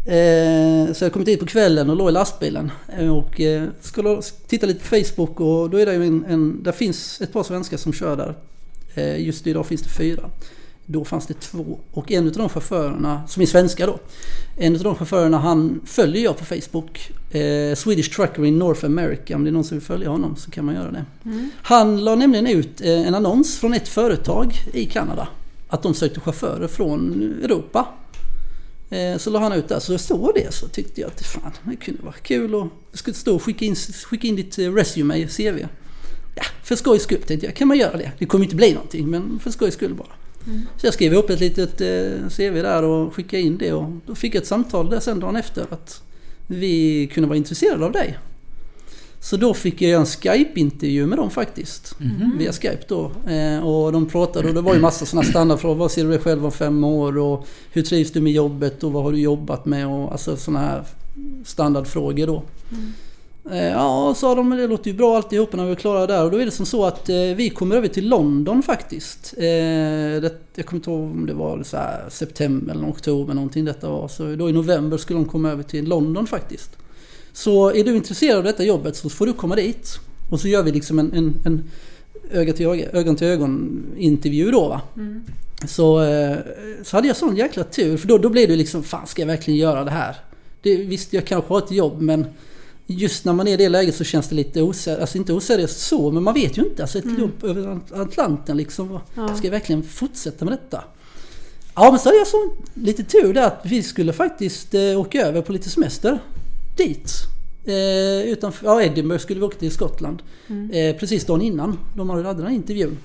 Eh, 0.06 0.94
så 0.94 1.06
jag 1.06 1.14
kom 1.14 1.24
dit 1.24 1.40
på 1.40 1.46
kvällen 1.46 1.90
och 1.90 1.96
låg 1.96 2.10
i 2.10 2.12
lastbilen. 2.12 2.72
Eh, 2.98 3.18
och 3.18 3.42
eh, 3.42 3.70
skulle 3.82 4.22
titta 4.48 4.66
lite 4.66 4.80
på 4.80 4.86
Facebook 4.86 5.40
och 5.40 5.70
då 5.70 5.78
är 5.78 5.86
det 5.86 5.94
ju 5.94 6.08
en, 6.08 6.26
en 6.26 6.64
där 6.64 6.72
finns 6.72 7.22
ett 7.22 7.34
par 7.34 7.44
svenskar 7.44 7.78
som 7.78 7.94
kör 7.94 8.18
där. 8.18 8.36
Eh, 8.96 9.26
just 9.26 9.48
idag 9.48 9.66
finns 9.66 9.82
det 9.82 9.90
fyra. 9.90 10.30
Då 10.92 11.06
fanns 11.06 11.28
det 11.28 11.34
två. 11.40 11.80
Och 11.92 12.12
en 12.12 12.28
av 12.28 12.34
de 12.34 12.50
chaufförerna, 12.50 13.28
som 13.28 13.42
är 13.42 13.46
svenska 13.46 13.86
då. 13.86 14.00
En 14.58 14.76
av 14.76 14.82
de 14.84 14.96
chaufförerna 14.96 15.38
han 15.40 15.82
följer 15.86 16.24
jag 16.24 16.38
på 16.38 16.46
Facebook. 16.46 17.12
Eh, 17.32 17.76
Swedish 17.76 18.16
Trucker 18.16 18.46
in 18.46 18.60
North 18.60 18.86
America. 18.86 19.36
Om 19.36 19.44
det 19.44 19.50
är 19.50 19.52
någon 19.52 19.64
som 19.64 19.78
vill 19.78 19.86
följa 19.88 20.10
honom 20.10 20.36
så 20.36 20.52
kan 20.52 20.66
man 20.66 20.76
göra 20.76 20.92
det. 20.92 21.06
Han 21.64 22.04
la 22.04 22.16
nämligen 22.16 22.48
ut 22.48 22.82
eh, 22.82 23.08
en 23.08 23.16
annons 23.16 23.58
från 23.60 23.74
ett 23.74 23.88
företag 23.88 24.54
i 24.74 24.86
Kanada. 24.86 25.28
Att 25.68 25.84
de 25.84 25.94
sökte 25.94 26.20
chaufförer 26.20 26.68
från 26.68 27.22
Europa. 27.44 27.88
Eh, 28.90 29.18
Så 29.18 29.30
la 29.30 29.40
han 29.40 29.54
ut 29.54 29.68
där, 29.68 29.80
så 29.80 29.94
jag 29.94 30.00
såg 30.02 30.32
det 30.36 30.54
så 30.54 30.68
tyckte 30.68 31.02
jag 31.02 31.08
att 31.08 31.26
fan, 31.26 31.52
det 31.64 31.76
kunde 31.76 32.02
vara 32.04 32.14
kul 32.24 32.56
och 32.56 32.68
jag 32.92 33.00
skulle 33.00 33.14
stå 33.16 33.36
och 33.36 33.44
skicka 33.44 33.66
in, 33.66 33.76
skicka 33.76 34.28
in 34.28 34.36
ditt 34.36 34.60
eh, 34.60 34.74
resume, 34.74 35.28
CV. 35.28 35.66
Ja, 36.36 36.44
för 36.64 36.76
skojs 36.76 37.04
skull 37.04 37.22
tänkte 37.22 37.46
jag, 37.46 37.56
kan 37.56 37.68
man 37.68 37.78
göra 37.78 37.98
det? 37.98 38.12
Det 38.20 38.26
kommer 38.26 38.44
inte 38.46 38.56
bli 38.56 38.74
någonting, 38.74 39.08
men 39.10 39.40
för 39.44 39.52
skojs 39.52 39.74
skull 39.74 39.94
bara. 39.94 40.08
Så 40.78 40.88
jag 40.88 40.94
skrev 40.94 41.14
upp 41.14 41.30
ett 41.30 41.40
litet 41.40 41.82
eh, 41.82 42.30
CV 42.30 42.62
där 42.62 42.84
och 42.84 43.16
skickade 43.16 43.44
in 43.44 43.58
det 43.58 43.74
och 43.74 43.90
då 44.06 44.16
fick 44.16 44.36
jag 44.36 44.42
ett 44.42 44.48
samtal 44.48 44.90
där 44.90 45.00
sen 45.00 45.20
dagen 45.20 45.36
efter 45.36 45.66
att 45.70 46.04
vi 46.48 47.08
kunde 47.14 47.28
vara 47.28 47.38
intresserade 47.38 47.86
av 47.86 47.92
dig. 47.92 48.18
Så 49.20 49.38
då 49.38 49.54
fick 49.54 49.82
jag 49.82 50.00
en 50.00 50.06
Skype-intervju 50.06 51.06
med 51.06 51.18
dem 51.18 51.30
faktiskt. 51.30 51.96
Via 52.40 52.52
Skype 52.52 52.84
då. 52.88 53.12
Eh, 53.28 53.68
och 53.68 53.92
de 53.92 54.06
pratade 54.06 54.48
och 54.48 54.54
det 54.54 54.62
var 54.62 54.74
ju 54.74 54.80
massa 54.80 55.06
sådana 55.06 55.28
standardfrågor. 55.28 55.76
Vad 55.76 55.92
ser 55.92 56.04
du 56.04 56.10
dig 56.10 56.20
själv 56.20 56.46
om 56.46 56.52
fem 56.52 56.84
år? 56.84 57.18
Och 57.18 57.48
hur 57.72 57.82
trivs 57.82 58.12
du 58.12 58.22
med 58.22 58.34
jobbet? 58.34 58.84
Och 58.84 58.92
vad 58.92 59.04
har 59.04 59.12
du 59.12 59.20
jobbat 59.20 59.66
med? 59.66 59.88
Och 59.88 60.12
alltså 60.12 60.38
sådana 60.38 60.60
här 60.60 60.84
standardfrågor 61.46 62.28
då. 62.28 62.36
Eh, 62.36 62.78
ja, 63.50 64.16
sa 64.18 64.36
de, 64.36 64.50
det 64.50 64.68
låter 64.68 64.92
ju 64.92 64.98
bra 64.98 65.16
alltihopa 65.16 65.58
när 65.58 65.66
vi 65.66 65.72
är 65.72 65.76
klara 65.76 66.08
där. 66.08 66.24
Och 66.24 66.32
då 66.32 66.38
är 66.38 66.46
det 66.46 66.52
som 66.52 66.66
så 66.66 66.86
att 66.86 67.10
eh, 67.10 67.16
vi 67.16 67.50
kommer 67.50 67.76
över 67.76 67.88
till 67.88 68.10
London 68.10 68.64
faktiskt. 68.64 69.34
Eh, 69.38 69.48
jag 69.48 70.66
kommer 70.66 70.74
inte 70.74 70.90
ihåg 70.90 71.02
om 71.02 71.26
det 71.26 71.34
var 71.34 71.64
så 71.64 71.78
september 72.10 72.74
eller 72.74 72.90
oktober 72.90 73.34
någonting 73.34 73.66
detta 73.66 73.90
var. 73.90 74.08
Så 74.08 74.36
då 74.36 74.50
i 74.50 74.54
november 74.54 74.98
skulle 74.98 75.20
de 75.20 75.26
komma 75.26 75.52
över 75.52 75.64
till 75.64 75.86
London 75.86 76.28
faktiskt. 76.28 76.78
Så 77.34 77.72
är 77.72 77.84
du 77.84 77.96
intresserad 77.96 78.38
av 78.38 78.44
detta 78.44 78.64
jobbet 78.64 78.96
så 78.96 79.10
får 79.10 79.26
du 79.26 79.34
komma 79.34 79.56
dit. 79.56 80.00
Och 80.32 80.40
så 80.40 80.48
gör 80.48 80.64
vi 80.64 80.72
liksom 80.72 81.00
en, 81.00 81.14
en, 81.14 81.34
en 81.46 81.64
öga 82.32 82.54
till 82.54 82.68
öga, 82.68 82.90
ögon 82.92 83.16
till 83.16 83.28
ögon 83.28 83.84
intervju 83.98 84.52
då 84.52 84.68
va. 84.68 84.82
Så, 85.68 86.04
eh, 86.04 86.38
så 86.84 86.98
hade 86.98 87.08
jag 87.08 87.18
sån 87.18 87.36
jäkla 87.36 87.64
tur 87.64 87.98
för 87.98 88.08
då, 88.08 88.18
då 88.18 88.30
blev 88.30 88.50
det 88.50 88.56
liksom, 88.56 88.84
fan 88.84 89.08
ska 89.08 89.22
jag 89.22 89.28
verkligen 89.28 89.60
göra 89.60 89.84
det 89.84 89.92
här? 89.92 90.16
Det, 90.62 90.76
visst, 90.76 91.14
jag 91.14 91.26
kanske 91.26 91.54
har 91.54 91.58
ett 91.58 91.72
jobb 91.72 92.02
men 92.02 92.26
just 92.98 93.26
när 93.26 93.34
man 93.34 93.48
är 93.48 93.54
i 93.54 93.58
det 93.58 93.70
läget 93.70 93.96
så 93.96 94.04
känns 94.04 94.30
det 94.30 94.36
lite 94.36 94.62
oseriöst, 94.62 95.02
alltså 95.02 95.18
inte 95.18 95.34
oseriöst 95.34 95.80
så, 95.80 96.12
men 96.12 96.24
man 96.24 96.34
vet 96.34 96.58
ju 96.58 96.62
inte. 96.62 96.82
Alltså 96.82 96.98
ett 96.98 97.20
jobb 97.20 97.44
över 97.44 97.80
Atlanten 97.92 98.58
liksom. 98.58 99.00
Ja. 99.16 99.36
Ska 99.36 99.48
jag 99.48 99.52
verkligen 99.52 99.84
fortsätta 99.84 100.46
med 100.46 100.54
detta? 100.54 100.84
Ja 101.76 101.92
men 101.92 102.00
så 102.00 102.10
hade 102.10 102.18
jag 102.18 102.28
så 102.28 102.52
lite 102.74 103.04
tur 103.04 103.34
där 103.34 103.48
att 103.48 103.62
vi 103.64 103.84
skulle 103.84 104.14
faktiskt 104.14 104.74
eh, 104.74 105.00
åka 105.00 105.28
över 105.28 105.42
på 105.42 105.54
lite 105.54 105.70
semester 105.70 106.20
dit. 106.78 107.12
Eh, 107.66 108.32
utanför, 108.32 108.66
ja 108.66 108.82
Edinburgh 108.82 109.22
skulle 109.22 109.40
vi 109.40 109.46
åka 109.46 109.58
till 109.58 109.72
Skottland. 109.72 110.22
Eh, 110.74 110.96
precis 110.96 111.26
dagen 111.26 111.42
innan 111.42 111.80
de 111.96 112.10
hade 112.10 112.24
den 112.24 112.44
här 112.44 112.54
intervjun. 112.54 112.98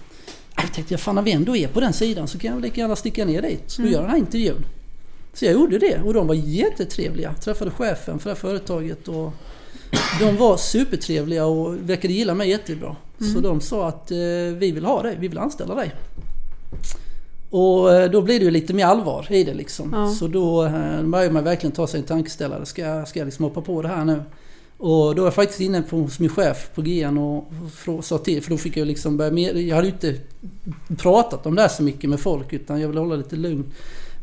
Jag 0.57 0.75
tänkte 0.75 0.95
jag 0.95 1.01
fan 1.01 1.15
när 1.15 1.23
vi 1.23 1.33
ändå 1.33 1.57
är 1.57 1.69
på 1.69 1.81
den 1.81 1.93
sidan 1.93 2.29
så 2.29 2.39
kan 2.39 2.53
jag 2.53 2.63
lika 2.63 2.81
gärna 2.81 2.97
sticka 2.97 3.25
ner 3.25 3.43
dit 3.43 3.77
och 3.79 3.87
göra 3.87 4.03
den 4.03 4.11
här 4.11 4.19
intervjun. 4.19 4.67
Så 5.33 5.45
jag 5.45 5.55
gjorde 5.55 5.79
det 5.79 6.01
och 6.05 6.15
de 6.15 6.27
var 6.27 6.35
jättetrevliga. 6.35 7.35
Träffade 7.35 7.71
chefen 7.71 8.19
för 8.19 8.31
det 8.31 8.35
här 8.35 8.41
företaget 8.41 9.09
och 9.09 9.33
de 10.21 10.37
var 10.37 10.57
supertrevliga 10.57 11.47
och 11.47 11.75
verkade 11.91 12.15
gilla 12.15 12.35
mig 12.35 12.49
jättebra. 12.51 12.97
Så 13.35 13.41
de 13.41 13.61
sa 13.61 13.89
att 13.89 14.11
eh, 14.11 14.17
vi 14.59 14.71
vill 14.75 14.85
ha 14.85 15.03
dig, 15.03 15.17
vi 15.21 15.29
vill 15.29 15.39
anställa 15.39 15.75
dig. 15.75 15.93
Och 17.51 17.93
eh, 17.95 18.11
då 18.11 18.23
blir 18.23 18.39
det 18.39 18.45
ju 18.45 18.51
lite 18.51 18.75
mer 18.75 18.85
allvar 18.87 19.27
i 19.31 19.45
det 19.45 19.55
liksom. 19.55 19.93
Ja. 19.93 20.09
Så 20.15 20.27
då 20.29 20.65
eh, 20.65 21.03
börjar 21.03 21.31
man 21.31 21.45
verkligen 21.45 21.73
ta 21.73 21.87
sig 21.87 22.01
en 22.01 22.07
tankeställare. 22.07 22.67
Ska, 22.67 22.83
jag- 22.83 23.09
ska 23.09 23.19
jag 23.21 23.27
liksom 23.27 23.45
hoppa 23.45 23.61
på 23.61 23.83
det 23.83 23.89
här 23.89 24.05
nu? 24.05 24.23
Och 24.79 25.15
då 25.15 25.23
var 25.23 25.27
jag 25.27 25.35
faktiskt 25.35 25.61
inne 25.61 25.83
på, 25.83 25.97
hos 25.97 26.19
min 26.21 26.29
chef 26.31 26.71
på 26.75 26.83
GN 26.83 27.19
och 27.19 27.45
sa 28.05 28.19
till. 28.19 28.43
För 28.43 28.51
då 28.51 28.57
fick 28.57 28.77
jag 28.77 28.87
liksom 28.87 29.17
börja 29.17 29.31
med, 29.31 29.57
Jag 29.57 29.77
hade 29.77 29.89
ju 29.89 29.93
inte 29.93 30.15
pratat 30.97 31.47
om 31.47 31.55
det 31.55 31.63
här 31.63 31.69
så 31.69 31.83
mycket 31.83 32.11
med 32.11 32.21
folk 32.21 32.53
utan 32.53 32.81
jag 32.81 32.89
ville 32.89 33.01
hålla 33.01 33.17
lite 33.17 33.37
lugn. 33.37 33.65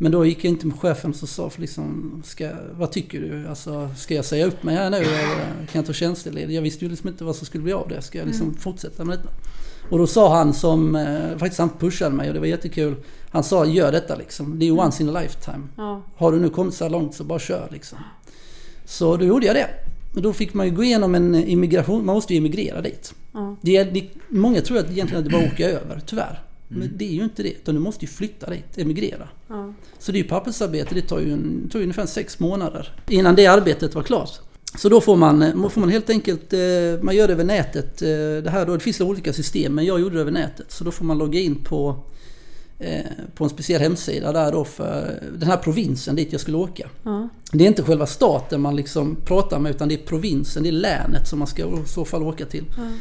Men 0.04 0.12
då 0.12 0.26
gick 0.26 0.44
jag 0.44 0.52
inte 0.52 0.68
med 0.68 0.80
chefen 0.80 1.12
och 1.12 1.16
så 1.16 1.28
sa 1.28 1.52
liksom, 1.58 2.22
ska, 2.26 2.50
vad 2.72 2.92
tycker 2.92 3.22
du? 3.22 3.48
Alltså, 3.48 3.90
ska 3.98 4.16
jag 4.16 4.26
säga 4.26 4.46
upp 4.46 4.64
mig 4.64 4.76
här 4.76 4.90
nu 4.90 4.98
eller 4.98 5.66
kan 5.72 5.80
jag 5.80 5.86
ta 5.86 5.94
tjänsteledig? 5.94 6.56
Jag 6.56 6.62
visste 6.62 6.86
ju 6.86 6.92
liksom 6.92 7.10
inte 7.10 7.24
vad 7.24 7.36
som 7.36 7.46
skulle 7.46 7.64
bli 7.64 7.74
av 7.74 7.88
det. 7.90 8.02
Ska 8.02 8.18
jag 8.18 8.28
liksom 8.28 8.54
fortsätta 8.54 9.06
med 9.06 9.18
detta? 9.18 9.30
Och 9.90 9.98
då 9.98 10.08
sa 10.08 10.36
han 10.36 10.54
som, 10.54 10.96
eh, 10.96 11.38
faktiskt 11.38 11.60
han 11.60 11.70
pushade 11.70 12.16
mig 12.16 12.28
och 12.28 12.34
det 12.34 12.40
var 12.40 12.48
jättekul. 12.48 12.96
Han 13.30 13.44
sa 13.44 13.66
gör 13.66 13.92
detta 13.92 14.16
liksom. 14.16 14.60
Det 14.60 14.66
är 14.66 14.68
ju 14.68 14.78
once 14.78 15.04
in 15.04 15.10
a 15.10 15.22
lifetime. 15.22 15.68
Ja. 15.78 16.02
Har 16.16 16.32
du 16.32 16.40
nu 16.40 16.50
kommit 16.50 16.74
så 16.74 16.84
här 16.84 16.92
långt 16.92 17.16
så 17.16 17.24
bara 17.24 17.40
kör 17.40 17.68
liksom. 17.72 17.98
Så 18.86 19.18
då 19.18 19.26
gjorde 19.26 19.46
jag 19.46 19.56
det. 19.56 19.68
Och 20.16 20.22
då 20.22 20.34
fick 20.34 20.54
man 20.54 20.66
ju 20.66 20.76
gå 20.76 20.84
igenom 20.84 21.16
en 21.16 21.36
immigration, 21.36 22.06
man 22.06 22.16
måste 22.16 22.34
ju 22.34 22.38
immigrera 22.38 22.82
dit. 22.82 23.14
Ja. 23.34 23.56
Det 23.62 23.84
det, 23.84 24.10
många 24.30 24.62
tror 24.62 24.78
att 24.78 24.92
egentligen 24.92 25.24
att 25.24 25.32
det 25.32 25.38
bara 25.38 25.48
åka 25.48 25.70
över, 25.70 26.02
tyvärr. 26.06 26.44
Men 26.80 26.92
det 26.98 27.06
är 27.06 27.14
ju 27.14 27.24
inte 27.24 27.44
det, 27.44 27.50
utan 27.52 27.76
du 27.76 27.82
måste 27.82 28.06
ju 28.06 28.12
flytta 28.12 28.50
dit, 28.50 28.78
emigrera. 28.78 29.28
Ja. 29.48 29.74
Så 30.00 30.12
det 30.12 30.18
är 30.18 30.24
ju 30.24 30.30
pappersarbete, 30.30 30.96
det 30.96 31.02
tar 31.02 31.20
ju, 31.20 31.34
en, 31.34 31.70
tar 31.72 31.80
ju 31.80 31.84
ungefär 31.84 32.06
sex 32.06 32.40
månader 32.40 32.96
innan 33.10 33.36
det 33.36 33.48
arbetet 33.48 33.96
var 33.96 34.04
klart. 34.04 34.30
Så 34.78 34.90
då 34.90 35.02
får 35.02 35.16
man, 35.16 35.42
eh, 35.42 35.70
får 35.70 35.80
man 35.82 35.90
helt 35.90 36.10
enkelt, 36.10 36.54
eh, 36.54 36.60
man 37.02 37.16
gör 37.16 37.28
det 37.28 37.34
över 37.34 37.44
nätet. 37.44 38.02
eh, 38.02 38.08
Det 38.44 38.50
här 38.50 38.66
då, 38.66 38.74
det 38.74 38.80
finns 38.80 39.02
olika 39.02 39.34
system 39.34 39.76
men 39.76 39.86
jag 39.86 40.00
gjorde 40.02 40.16
det 40.16 40.22
över 40.22 40.32
nätet. 40.32 40.72
Så 40.72 40.84
då 40.84 40.92
får 40.92 41.06
man 41.06 41.18
logga 41.18 41.40
in 41.40 41.56
på, 41.56 41.96
på 43.36 43.44
en 43.44 43.50
speciell 43.50 43.82
hemsida 43.82 44.32
där 44.32 44.52
då 44.52 44.64
för 44.66 45.20
den 45.40 45.50
här 45.50 45.58
provinsen 45.58 46.16
dit 46.16 46.32
jag 46.32 46.42
skulle 46.42 46.58
åka. 46.58 46.90
Ja. 47.04 47.30
Det 47.52 47.64
är 47.64 47.68
inte 47.68 47.84
själva 47.84 48.06
staten 48.06 48.62
man 48.62 48.76
liksom 48.76 49.16
pratar 49.26 49.60
med 49.60 49.70
utan 49.70 49.88
det 49.88 49.96
är 49.96 50.06
provinsen, 50.06 50.64
det 50.64 50.70
är 50.70 50.72
länet 50.72 51.28
som 51.28 51.40
man 51.40 51.48
ska 51.48 51.64
i 51.64 51.88
så 51.88 52.06
fall 52.06 52.24
åka 52.24 52.46
till. 52.46 52.66
Eh, 52.78 52.92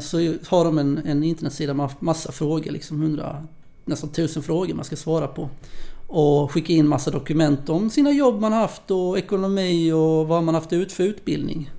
så 0.00 0.34
har 0.46 0.64
de 0.64 0.78
en, 0.78 0.98
en 1.04 1.22
internetsida 1.22 1.74
med 1.74 1.90
massa 1.98 2.32
frågor, 2.32 2.70
liksom 2.70 3.00
hundra, 3.00 3.46
nästan 3.84 4.10
tusen 4.10 4.42
frågor 4.42 4.74
man 4.74 4.84
ska 4.84 4.96
svara 4.96 5.26
på. 5.26 5.48
Och 6.06 6.52
skicka 6.52 6.72
in 6.72 6.88
massa 6.88 7.10
dokument 7.10 7.68
om 7.68 7.90
sina 7.90 8.10
jobb 8.10 8.40
man 8.40 8.52
haft 8.52 8.90
och 8.90 9.18
ekonomi 9.18 9.92
och 9.92 10.28
vad 10.28 10.42
man 10.42 10.54
haft 10.54 10.72
ut 10.72 10.92
för 10.92 11.04
utbildning. 11.04 11.70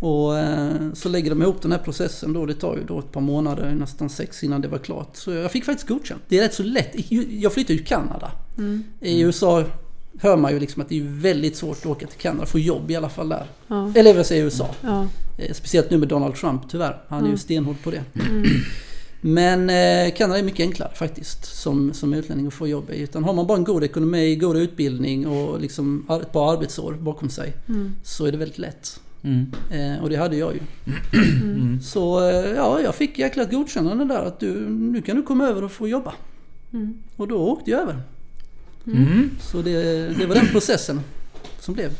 Och 0.00 0.38
eh, 0.38 0.92
så 0.94 1.08
lägger 1.08 1.30
de 1.30 1.42
ihop 1.42 1.62
den 1.62 1.72
här 1.72 1.78
processen 1.78 2.32
då. 2.32 2.46
Det 2.46 2.54
tar 2.54 2.76
ju 2.76 2.84
då 2.84 2.98
ett 2.98 3.12
par 3.12 3.20
månader, 3.20 3.74
nästan 3.74 4.10
sex 4.10 4.44
innan 4.44 4.60
det 4.60 4.68
var 4.68 4.78
klart. 4.78 5.16
Så 5.16 5.30
jag 5.30 5.50
fick 5.50 5.64
faktiskt 5.64 5.88
godkänt. 5.88 6.22
Det 6.28 6.38
är 6.38 6.42
rätt 6.42 6.54
så 6.54 6.62
lätt. 6.62 7.10
Jag 7.30 7.52
flyttade 7.52 7.72
ju 7.72 7.78
till 7.78 7.86
Kanada. 7.86 8.32
I 9.00 9.20
USA 9.20 9.64
hör 10.20 10.36
man 10.36 10.52
ju 10.52 10.60
liksom 10.60 10.82
att 10.82 10.88
det 10.88 10.98
är 10.98 11.02
väldigt 11.04 11.56
svårt 11.56 11.78
att 11.78 11.86
åka 11.86 12.06
till 12.06 12.18
Kanada, 12.18 12.46
få 12.46 12.58
jobb 12.58 12.90
i 12.90 12.96
alla 12.96 13.08
fall 13.08 13.28
där. 13.28 13.46
Ja. 13.68 13.92
Eller 13.96 14.14
vad 14.14 14.26
säger 14.26 14.44
USA. 14.44 14.74
Ja. 14.82 15.06
Eh, 15.38 15.52
Speciellt 15.52 15.90
nu 15.90 15.98
med 15.98 16.08
Donald 16.08 16.34
Trump 16.34 16.62
tyvärr. 16.70 17.02
Han 17.08 17.18
är 17.18 17.22
ju 17.24 17.28
Mm. 17.28 17.38
stenhård 17.38 17.76
på 17.82 17.90
det. 17.90 18.02
Men 19.20 19.70
eh, 19.70 20.14
Kanada 20.16 20.38
är 20.38 20.42
mycket 20.42 20.60
enklare 20.64 20.90
faktiskt 20.94 21.44
som, 21.44 21.92
som 21.94 22.14
utlänning 22.14 22.46
att 22.46 22.54
få 22.54 22.68
jobb 22.68 22.90
i. 22.90 23.00
Utan 23.00 23.24
har 23.24 23.32
man 23.32 23.46
bara 23.46 23.58
en 23.58 23.64
god 23.64 23.84
ekonomi, 23.84 24.36
god 24.36 24.56
utbildning 24.56 25.26
och 25.26 25.60
liksom 25.60 26.06
ett 26.22 26.32
par 26.32 26.52
arbetsår 26.52 26.92
bakom 26.92 27.28
sig 27.30 27.52
Mm. 27.68 27.94
så 28.02 28.26
är 28.26 28.32
det 28.32 28.38
väldigt 28.38 28.58
lätt. 28.58 29.00
Mm. 29.22 29.46
Eh, 29.70 30.02
och 30.02 30.10
det 30.10 30.16
hade 30.16 30.36
jag 30.36 30.52
ju. 30.54 30.60
Mm. 31.42 31.80
Så 31.80 32.28
eh, 32.30 32.34
ja, 32.50 32.80
jag 32.80 32.94
fick 32.94 33.18
jäkla 33.18 33.44
godkännande 33.44 34.04
där 34.04 34.22
att 34.24 34.40
du, 34.40 34.68
nu 34.70 35.02
kan 35.02 35.16
du 35.16 35.22
komma 35.22 35.48
över 35.48 35.64
och 35.64 35.72
få 35.72 35.88
jobba. 35.88 36.12
Och 37.16 37.28
då 37.28 37.36
åkte 37.38 37.70
jag 37.70 37.80
över. 37.80 38.02
Mm. 38.86 39.30
Så 39.40 39.62
det, 39.62 40.08
det 40.18 40.26
var 40.26 40.34
den 40.34 40.48
processen 40.48 41.00
som 41.60 41.74
blev. 41.74 41.90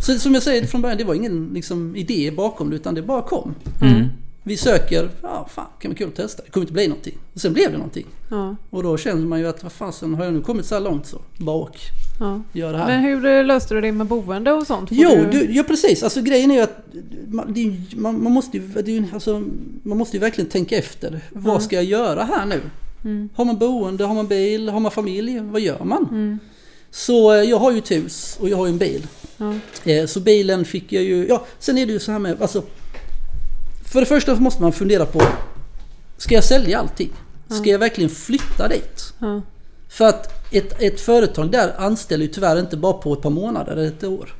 Så 0.00 0.18
som 0.18 0.34
jag 0.34 0.42
säger 0.42 0.66
från 0.66 0.82
början, 0.82 0.98
det 0.98 1.04
var 1.04 1.14
ingen 1.14 1.50
liksom, 1.54 1.96
idé 1.96 2.30
bakom 2.36 2.70
det 2.70 2.76
utan 2.76 2.94
det 2.94 3.02
bara 3.02 3.22
kom. 3.22 3.54
Mm. 3.82 4.06
Vi 4.42 4.56
söker, 4.56 5.10
ja 5.22 5.48
fan 5.54 5.66
kan 5.80 5.90
vara 5.90 5.98
kul 5.98 6.08
att 6.08 6.14
testa. 6.14 6.42
Det 6.42 6.50
kommer 6.50 6.64
inte 6.64 6.72
bli 6.72 6.88
någonting. 6.88 7.18
Och 7.34 7.40
sen 7.40 7.52
blev 7.52 7.70
det 7.70 7.76
någonting. 7.76 8.06
Ja, 8.30 8.56
Och 8.70 8.82
då 8.82 8.96
känner 8.96 9.26
man 9.26 9.38
ju 9.40 9.46
att 9.48 9.62
vad 9.62 9.72
fasen 9.72 10.14
har 10.14 10.24
jag 10.24 10.34
nu 10.34 10.40
kommit 10.40 10.66
så 10.66 10.74
här 10.74 10.82
långt 10.82 11.06
så 11.06 11.20
bara 11.38 11.56
åk. 11.56 11.78
ja. 12.20 12.42
Gör 12.52 12.72
det 12.72 12.78
här. 12.78 12.86
Men 12.86 13.00
hur 13.00 13.26
eh, 13.26 13.44
löste 13.44 13.74
du 13.74 13.80
det 13.80 13.92
med 13.92 14.06
boende 14.06 14.52
och 14.52 14.66
sånt? 14.66 14.88
Får 14.88 14.98
Jo, 14.98 15.10
du, 15.32 15.54
ja 15.54 15.62
precis. 15.62 16.02
Alltså 16.02 16.22
grejen 16.22 16.50
är 16.50 16.54
ju 16.54 16.60
att 16.60 16.86
man, 17.28 17.52
det 17.54 17.96
man, 17.96 18.22
man, 18.22 18.32
måste 18.32 18.56
ju, 18.56 18.68
det 18.82 19.04
alltså, 19.14 19.42
man 19.82 19.98
måste 19.98 20.16
ju 20.16 20.20
verkligen 20.20 20.50
tänka 20.50 20.76
efter. 20.76 21.20
Vad 21.32 21.62
ska 21.62 21.76
jag 21.76 21.84
göra 21.84 22.24
här 22.24 22.46
nu? 22.46 22.60
Mm. 23.06 23.28
Har 23.34 23.44
man 23.44 23.58
boende, 23.58 24.04
har 24.04 24.14
man 24.14 24.26
bil, 24.26 24.68
har 24.68 24.80
man 24.80 24.90
familj? 24.92 25.40
Vad 25.40 25.60
gör 25.60 25.84
man? 25.84 26.02
Mm. 26.10 26.38
Så 26.90 27.32
eh, 27.32 27.42
jag 27.42 27.58
har 27.58 27.72
ju 27.72 27.78
ett 27.78 27.90
hus 27.90 28.36
och 28.40 28.48
jag 28.48 28.56
har 28.56 28.66
ju 28.66 28.72
en 28.72 28.78
bil. 28.78 29.06
Ja. 29.36 29.54
Eh, 29.84 30.06
Så 30.06 30.20
bilen 30.20 30.64
fick 30.64 30.92
jag 30.92 31.02
ju, 31.02 31.26
ja 31.28 31.44
sen 31.58 31.78
är 31.78 31.86
det 31.86 31.92
ju 31.92 31.98
så 32.00 32.12
här 32.12 32.18
med, 32.18 32.42
alltså. 32.42 32.62
För 33.84 34.00
det 34.00 34.06
första 34.06 34.34
måste 34.34 34.62
man 34.62 34.72
fundera 34.72 35.06
på, 35.06 35.22
ska 36.16 36.34
jag 36.34 36.44
sälja 36.44 36.78
allting? 36.78 37.12
Ska 37.48 37.70
jag 37.70 37.78
verkligen 37.78 38.10
flytta 38.10 38.68
dit? 38.68 39.12
Ja. 39.18 39.42
För 39.88 40.04
att 40.04 40.52
ett, 40.54 40.82
ett 40.82 41.00
företag 41.00 41.50
där 41.50 41.72
anställer 41.78 42.26
ju 42.26 42.32
tyvärr 42.32 42.60
inte 42.60 42.76
bara 42.76 42.92
på 42.92 43.12
ett 43.12 43.22
par 43.22 43.30
månader 43.30 43.72
eller 43.72 43.86
ett 43.86 44.04
år. 44.04 44.34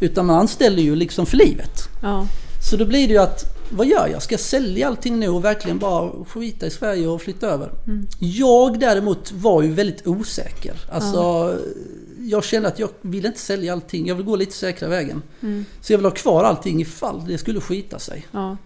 Utan 0.00 0.26
man 0.26 0.36
anställer 0.36 0.82
ju 0.82 0.96
liksom 0.96 1.26
för 1.26 1.36
livet. 1.36 1.88
Så 2.70 2.76
då 2.76 2.84
blir 2.84 3.08
det 3.08 3.14
ju 3.14 3.20
att, 3.20 3.44
vad 3.70 3.86
gör 3.86 4.06
jag? 4.08 4.22
Ska 4.22 4.32
jag 4.32 4.40
sälja 4.40 4.86
allting 4.88 5.18
nu 5.20 5.28
och 5.28 5.44
verkligen 5.44 5.78
bara 5.78 6.24
skita 6.24 6.66
i 6.66 6.70
Sverige 6.70 7.06
och 7.06 7.22
flytta 7.22 7.46
över? 7.46 7.72
Jag 8.18 8.80
däremot 8.80 9.32
var 9.32 9.62
ju 9.62 9.72
väldigt 9.72 10.06
osäker. 10.06 10.74
Alltså, 10.92 11.54
jag 12.18 12.44
kände 12.44 12.68
att 12.68 12.78
jag 12.78 12.88
vill 13.00 13.26
inte 13.26 13.40
sälja 13.40 13.72
allting. 13.72 14.06
Jag 14.06 14.14
vill 14.14 14.26
gå 14.26 14.36
lite 14.36 14.52
säkra 14.52 14.88
vägen. 14.88 15.22
Mm. 15.40 15.64
Så 15.80 15.92
jag 15.92 15.98
vill 15.98 16.04
ha 16.06 16.10
kvar 16.12 16.44
allting 16.44 16.80
ifall 16.80 17.24
det 17.26 17.38
skulle 17.38 17.60
skita 17.60 17.98
sig. 17.98 18.26
Ja. 18.32 18.56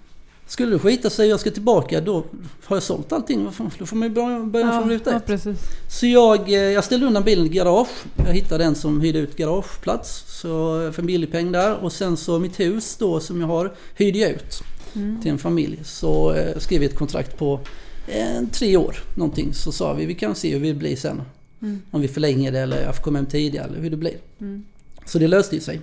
Skulle 0.47 0.73
det 0.73 0.79
skita 0.79 1.11
sig 1.11 1.27
och 1.27 1.33
jag 1.33 1.41
ska 1.41 1.51
tillbaka, 1.51 2.01
då 2.01 2.25
har 2.65 2.77
jag 2.77 2.83
sålt 2.83 3.13
allting. 3.13 3.49
Då 3.79 3.87
får 3.87 3.97
man 3.97 4.09
ju 4.09 4.15
börja, 4.15 4.41
börja 4.41 4.71
från 4.71 4.91
Ja, 4.91 4.95
ruta 4.97 5.11
ja, 5.11 5.17
ett. 5.17 5.27
precis. 5.27 5.59
Så 6.01 6.07
jag, 6.07 6.49
eh, 6.49 6.55
jag 6.55 6.85
ställde 6.85 7.07
undan 7.07 7.23
bilen 7.23 7.47
i 7.47 7.49
garage. 7.49 7.89
Jag 8.17 8.33
hittade 8.33 8.65
en 8.65 8.75
som 8.75 9.01
hyrde 9.01 9.19
ut 9.19 9.37
garageplats. 9.37 10.25
Så 10.41 10.49
för 10.93 11.03
en 11.03 11.07
billig 11.07 11.33
peng 11.33 11.53
där. 11.53 11.75
Och 11.85 11.93
sen 11.93 12.17
så 12.17 12.39
mitt 12.39 12.61
hus 12.61 12.97
då 12.97 13.21
som 13.21 13.41
jag 13.41 13.49
har 13.49 13.75
hyrde 13.97 14.19
jag 14.19 14.31
ut 14.31 14.63
Mm. 14.97 15.21
till 15.21 15.31
en 15.31 15.39
familj. 15.39 15.81
Så 15.85 16.33
eh, 16.33 16.59
skrev 16.59 16.81
vi 16.81 16.87
ett 16.87 16.97
kontrakt 16.97 17.39
på 17.39 17.61
eh, 18.07 18.49
tre 18.53 18.77
år 18.77 18.97
någonting. 19.15 19.55
Så 19.55 19.73
sa 19.73 19.93
vi 19.93 20.07
vi 20.07 20.15
kan 20.15 20.35
se 20.35 20.59
hur 20.59 20.67
det 20.67 20.75
blir 20.75 20.97
sen. 20.97 21.23
Mm. 21.63 21.83
Om 21.91 22.01
vi 22.01 22.09
förlänger 22.09 22.53
det 22.53 22.59
eller 22.59 22.83
jag 22.83 22.97
får 22.97 23.03
komma 23.03 23.19
hem 23.19 23.27
tidigare 23.27 23.69
eller 23.69 23.81
hur 23.81 23.91
det 23.91 23.97
blir. 23.97 24.17
Mm. 24.41 24.65
Så 25.05 25.19
det 25.19 25.29
löste 25.29 25.55
ju 25.55 25.61
sig. 25.61 25.81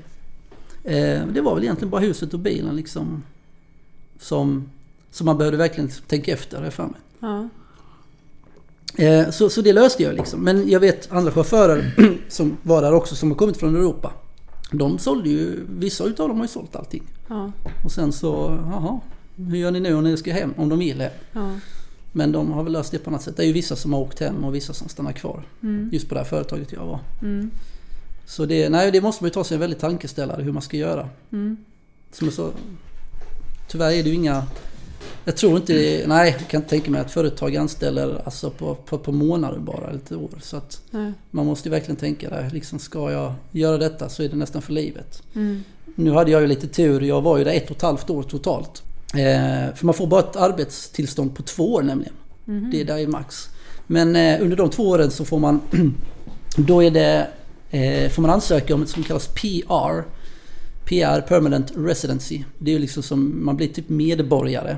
Eh, 0.83 1.27
det 1.27 1.41
var 1.41 1.55
väl 1.55 1.63
egentligen 1.63 1.89
bara 1.89 2.01
huset 2.01 2.33
och 2.33 2.39
bilen 2.39 2.75
liksom. 2.75 3.23
Som, 4.19 4.69
som 5.11 5.25
man 5.25 5.37
behövde 5.37 5.57
verkligen 5.57 5.89
tänka 5.89 6.33
efter 6.33 6.61
har 6.61 6.69
för 6.69 6.83
mig. 6.83 6.99
Ja. 7.19 7.49
Eh, 8.95 9.29
så, 9.29 9.49
så 9.49 9.61
det 9.61 9.73
löste 9.73 10.03
jag 10.03 10.15
liksom. 10.15 10.43
Men 10.43 10.69
jag 10.69 10.79
vet 10.79 11.11
andra 11.11 11.31
chaufförer 11.31 11.91
som 12.29 12.57
var 12.63 12.81
där 12.81 12.93
också 12.93 13.15
som 13.15 13.31
har 13.31 13.37
kommit 13.37 13.57
från 13.57 13.75
Europa. 13.75 14.13
De 14.71 14.99
sålde 14.99 15.29
ju, 15.29 15.65
vissa 15.69 16.03
utav 16.03 16.27
dem 16.27 16.37
har 16.37 16.43
ju 16.43 16.51
sålt 16.51 16.75
allting. 16.75 17.03
Ja. 17.27 17.51
Och 17.85 17.91
sen 17.91 18.11
så, 18.11 18.59
jaha, 18.71 18.99
hur 19.35 19.57
gör 19.57 19.71
ni 19.71 19.79
nu 19.79 19.93
om 19.93 20.03
ni 20.03 20.17
ska 20.17 20.33
hem? 20.33 20.53
Om 20.57 20.69
de 20.69 20.79
vill 20.79 21.01
hem. 21.01 21.11
Ja. 21.31 21.51
Men 22.11 22.31
de 22.31 22.51
har 22.51 22.63
väl 22.63 22.73
löst 22.73 22.91
det 22.91 22.99
på 22.99 23.09
annat 23.09 23.21
sätt. 23.21 23.37
Det 23.37 23.43
är 23.43 23.47
ju 23.47 23.53
vissa 23.53 23.75
som 23.75 23.93
har 23.93 23.99
åkt 23.99 24.19
hem 24.19 24.43
och 24.43 24.55
vissa 24.55 24.73
som 24.73 24.89
stannar 24.89 25.11
kvar. 25.11 25.43
Mm. 25.63 25.89
Just 25.93 26.09
på 26.09 26.15
det 26.15 26.19
här 26.19 26.27
företaget 26.27 26.71
jag 26.71 26.85
var. 26.85 26.99
Mm. 27.21 27.51
Så 28.25 28.45
det, 28.45 28.69
nej, 28.69 28.91
det 28.91 29.01
måste 29.01 29.23
man 29.23 29.27
ju 29.27 29.33
ta 29.33 29.43
sig 29.43 29.55
en 29.55 29.61
väldigt 29.61 29.79
tankeställare 29.79 30.43
hur 30.43 30.51
man 30.51 30.61
ska 30.61 30.77
göra. 30.77 31.09
Mm. 31.31 31.57
Som 32.11 32.27
jag 32.27 32.33
sa, 32.33 32.51
tyvärr 33.67 33.91
är 33.91 34.03
det 34.03 34.09
ju 34.09 34.15
inga... 34.15 34.43
Jag 35.25 35.37
tror 35.37 35.57
inte 35.57 36.03
nej, 36.07 36.35
jag 36.39 36.47
kan 36.47 36.57
inte 36.61 36.69
tänka 36.69 36.91
mig 36.91 37.01
att 37.01 37.11
företag 37.11 37.55
anställer 37.55 38.21
alltså 38.25 38.49
på, 38.49 38.75
på, 38.75 38.97
på 38.97 39.11
månader 39.11 39.59
bara, 39.59 39.87
eller 39.87 39.99
ett 39.99 40.11
år. 40.11 40.29
Så 40.41 40.57
att 40.57 40.81
Nej. 40.91 41.13
man 41.31 41.45
måste 41.45 41.69
ju 41.69 41.71
verkligen 41.71 41.95
tänka 41.95 42.29
där, 42.29 42.49
liksom 42.53 42.79
ska 42.79 43.11
jag 43.11 43.33
göra 43.51 43.77
detta 43.77 44.09
så 44.09 44.23
är 44.23 44.29
det 44.29 44.35
nästan 44.35 44.61
för 44.61 44.73
livet. 44.73 45.23
Mm. 45.35 45.63
Nu 45.95 46.11
hade 46.11 46.31
jag 46.31 46.41
ju 46.41 46.47
lite 46.47 46.67
tur, 46.67 47.01
jag 47.01 47.21
var 47.21 47.37
ju 47.37 47.43
där 47.43 47.51
ett 47.51 47.69
och 47.69 47.75
ett 47.75 47.81
halvt 47.81 48.09
år 48.09 48.23
totalt. 48.23 48.83
Eh, 49.13 49.75
för 49.75 49.85
man 49.85 49.93
får 49.93 50.07
bara 50.07 50.19
ett 50.19 50.35
arbetstillstånd 50.35 51.35
på 51.35 51.43
två 51.43 51.73
år 51.73 51.81
nämligen. 51.81 52.13
Mhm. 52.45 52.71
Det 52.71 52.81
är 52.81 52.85
där 52.85 52.97
är 52.97 53.07
max. 53.07 53.49
Men 53.87 54.15
eh, 54.15 54.41
under 54.41 54.57
de 54.57 54.69
två 54.69 54.83
åren 54.89 55.11
så 55.11 55.25
får 55.25 55.39
man, 55.39 55.61
då 56.57 56.83
är 56.83 56.91
det, 56.91 57.27
eh, 57.71 58.09
får 58.09 58.21
man 58.21 58.31
ansöka 58.31 58.75
om 58.75 58.81
ett 58.81 58.89
som 58.89 59.03
kallas 59.03 59.27
PR. 59.27 60.03
PR, 60.85 61.21
Permanent 61.21 61.71
Residency. 61.75 62.43
Det 62.57 62.71
är 62.71 62.73
ju 62.73 62.79
liksom 62.79 63.03
som, 63.03 63.45
man 63.45 63.57
blir 63.57 63.67
typ 63.67 63.89
medborgare 63.89 64.77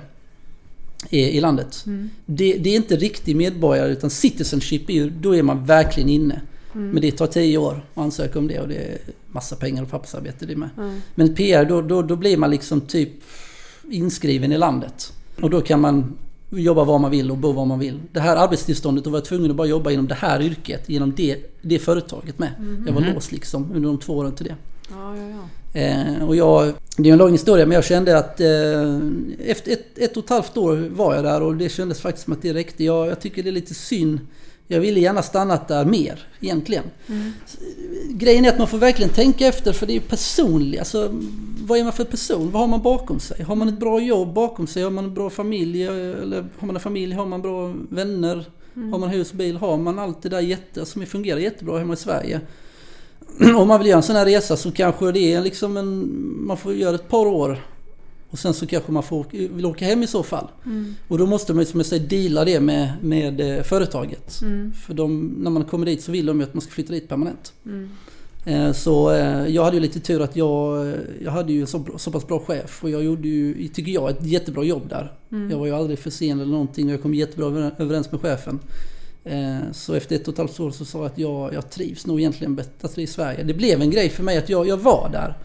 i, 1.09 1.19
i 1.19 1.41
landet. 1.41 1.83
Mm. 1.87 2.09
Det, 2.25 2.53
det 2.57 2.69
är 2.69 2.75
inte 2.75 2.95
riktig 2.95 3.35
medborgare 3.35 3.91
utan 3.91 4.09
citizenship, 4.09 4.89
är 4.89 4.93
ju, 4.93 5.09
då 5.09 5.35
är 5.35 5.43
man 5.43 5.65
verkligen 5.65 6.09
inne. 6.09 6.41
Mm. 6.75 6.89
Men 6.89 7.01
det 7.01 7.11
tar 7.11 7.27
tio 7.27 7.57
år 7.57 7.85
att 7.93 8.01
ansöka 8.03 8.39
om 8.39 8.47
det 8.47 8.59
och 8.59 8.67
det 8.67 8.75
är 8.75 8.97
massa 9.31 9.55
pengar 9.55 9.83
och 9.83 9.89
pappersarbete 9.89 10.45
det 10.45 10.55
med. 10.55 10.69
Ja. 10.77 10.91
Men 11.15 11.35
PR, 11.35 11.65
då, 11.65 11.81
då, 11.81 12.01
då 12.01 12.15
blir 12.15 12.37
man 12.37 12.51
liksom 12.51 12.81
typ 12.81 13.09
inskriven 13.89 14.51
i 14.51 14.57
landet. 14.57 15.13
Och 15.41 15.49
då 15.49 15.61
kan 15.61 15.81
man 15.81 16.17
jobba 16.49 16.83
var 16.83 16.99
man 16.99 17.11
vill 17.11 17.31
och 17.31 17.37
bo 17.37 17.51
var 17.51 17.65
man 17.65 17.79
vill. 17.79 17.99
Det 18.11 18.19
här 18.19 18.35
arbetstillståndet, 18.35 19.03
då 19.03 19.09
var 19.09 19.17
jag 19.17 19.25
tvungen 19.25 19.51
att 19.51 19.57
bara 19.57 19.67
jobba 19.67 19.91
inom 19.91 20.07
det 20.07 20.15
här 20.15 20.41
yrket, 20.41 20.89
genom 20.89 21.13
det, 21.15 21.37
det 21.61 21.79
företaget 21.79 22.39
med. 22.39 22.49
Jag 22.87 22.93
var 22.93 23.01
Mhm. 23.01 23.13
låst 23.13 23.31
liksom 23.31 23.71
under 23.73 23.89
de 23.89 23.97
två 23.97 24.13
åren 24.17 24.35
till 24.35 24.45
det. 24.45 24.55
Ja, 24.89 25.17
ja, 25.17 25.29
ja. 25.29 25.49
Eh, 25.73 26.27
och 26.27 26.35
jag, 26.35 26.73
det 26.97 27.09
är 27.09 27.13
en 27.13 27.19
lång 27.19 27.31
historia 27.31 27.65
men 27.65 27.75
jag 27.75 27.83
kände 27.83 28.17
att 28.17 28.39
eh, 28.39 28.97
efter 29.49 29.71
ett, 29.71 29.97
ett 29.97 30.17
och 30.17 30.23
ett 30.23 30.29
halvt 30.29 30.57
år 30.57 30.89
var 30.91 31.15
jag 31.15 31.23
där 31.23 31.41
och 31.41 31.55
det 31.55 31.69
kändes 31.69 32.01
faktiskt 32.01 32.25
som 32.25 32.33
att 32.33 32.41
det 32.41 32.53
räckte. 32.53 32.83
Jag, 32.83 33.07
jag 33.07 33.19
tycker 33.21 33.43
det 33.43 33.49
är 33.49 33.51
lite 33.51 33.73
synd. 33.73 34.19
Jag 34.67 34.79
ville 34.79 34.99
gärna 34.99 35.21
stannat 35.21 35.67
där 35.67 35.85
mer 35.85 36.27
egentligen. 36.39 36.83
Mm. 37.07 37.31
Grejen 38.09 38.45
är 38.45 38.49
att 38.49 38.57
man 38.57 38.67
får 38.67 38.77
verkligen 38.77 39.11
tänka 39.11 39.47
efter 39.47 39.73
för 39.73 39.85
det 39.85 39.95
är 39.95 39.99
personligt. 39.99 40.79
Alltså, 40.79 41.09
vad 41.61 41.79
är 41.79 41.83
man 41.83 41.93
för 41.93 42.03
person? 42.03 42.51
Vad 42.51 42.61
har 42.61 42.67
man 42.67 42.81
bakom 42.81 43.19
sig? 43.19 43.43
Har 43.43 43.55
man 43.55 43.67
ett 43.67 43.79
bra 43.79 43.99
jobb 43.99 44.33
bakom 44.33 44.67
sig? 44.67 44.83
Har 44.83 44.91
man 44.91 45.03
en 45.03 45.13
bra 45.13 45.29
familj? 45.29 45.83
Eller 45.83 46.45
har 46.57 46.67
man 46.67 46.75
en 46.75 46.81
familj? 46.81 47.15
Har 47.15 47.25
man 47.25 47.41
bra 47.41 47.73
vänner? 47.89 48.45
Har 48.73 48.99
man 48.99 49.09
hus, 49.09 49.33
bil? 49.33 49.57
Har 49.57 49.77
man 49.77 49.99
allt 49.99 50.21
det 50.21 50.29
där 50.29 50.39
jätte, 50.39 50.85
som 50.85 51.05
fungerar 51.05 51.39
jättebra 51.39 51.77
hemma 51.77 51.93
i 51.93 51.97
Sverige? 51.97 52.41
Om 53.57 53.67
man 53.67 53.79
vill 53.79 53.87
göra 53.89 53.97
en 53.97 54.03
sån 54.03 54.15
här 54.15 54.25
resa 54.25 54.57
så 54.57 54.71
kanske 54.71 55.11
det 55.11 55.33
är 55.33 55.41
liksom 55.41 55.77
en... 55.77 56.09
Man 56.47 56.57
får 56.57 56.73
göra 56.73 56.95
ett 56.95 57.09
par 57.09 57.25
år. 57.25 57.57
Och 58.29 58.39
sen 58.39 58.53
så 58.53 58.67
kanske 58.67 58.91
man 58.91 59.03
får, 59.03 59.19
åka- 59.19 59.37
vill 59.53 59.65
åka 59.65 59.85
hem 59.85 60.03
i 60.03 60.07
så 60.07 60.23
fall. 60.23 60.47
Mm. 60.65 60.95
Och 61.07 61.17
då 61.17 61.25
måste 61.25 61.53
man 61.53 61.65
som 61.65 61.79
jag 61.79 61.87
säger 61.87 62.07
deala 62.07 62.45
det 62.45 62.59
med, 62.59 62.91
med 63.01 63.57
eh, 63.57 63.63
företaget. 63.63 64.41
Mm. 64.41 64.73
För 64.73 64.93
de, 64.93 65.35
när 65.37 65.51
man 65.51 65.63
kommer 65.63 65.85
dit 65.85 66.01
så 66.03 66.11
vill 66.11 66.25
de 66.25 66.37
ju 66.39 66.43
att 66.43 66.53
man 66.53 66.61
ska 66.61 66.71
flytta 66.71 66.93
dit 66.93 67.07
permanent. 67.09 67.53
Mm. 67.65 67.89
Eh, 68.45 68.71
Så 68.73 69.11
eh, 69.11 69.47
jag 69.47 69.63
hade 69.63 69.75
ju 69.77 69.81
lite 69.81 69.99
tur 69.99 70.21
att 70.21 70.35
jag, 70.35 70.93
jag 71.23 71.31
hade 71.31 71.53
ju 71.53 71.61
en 71.61 71.67
så, 71.67 71.85
så 71.97 72.11
pass 72.11 72.27
bra 72.27 72.39
chef 72.39 72.83
och 72.83 72.89
jag 72.89 73.03
gjorde 73.03 73.27
ju, 73.27 73.67
tycker 73.67 73.91
jag, 73.91 74.09
ett 74.09 74.25
jättebra 74.25 74.63
jobb 74.63 74.89
där. 74.89 75.11
Mm. 75.31 75.51
Jag 75.51 75.57
var 75.57 75.65
ju 75.65 75.71
aldrig 75.75 75.99
för 75.99 76.09
sen 76.09 76.39
eller 76.39 76.51
någonting 76.51 76.87
och 76.87 76.93
jag 76.93 77.01
kom 77.01 77.13
jättebra 77.13 77.45
över- 77.47 77.75
överens 77.77 78.11
med 78.11 78.21
chefen. 78.21 78.59
Eh, 79.25 79.57
Så 79.71 79.93
efter 79.93 80.15
ett 80.15 80.27
och 80.27 80.31
ett 80.33 80.37
halvt 80.37 80.59
år 80.59 80.71
så 80.71 80.85
sa 80.85 80.97
jag 80.97 81.05
att 81.05 81.17
jag, 81.17 81.53
jag 81.53 81.69
trivs 81.69 82.05
nog 82.05 82.19
egentligen 82.19 82.55
bättre 82.55 83.01
i 83.01 83.07
Sverige. 83.07 83.43
Det 83.43 83.53
blev 83.53 83.81
en 83.81 83.89
grej 83.91 84.09
för 84.09 84.23
mig 84.23 84.37
att 84.37 84.49
jag, 84.49 84.67
jag 84.67 84.77
var 84.77 85.09
där. 85.11 85.37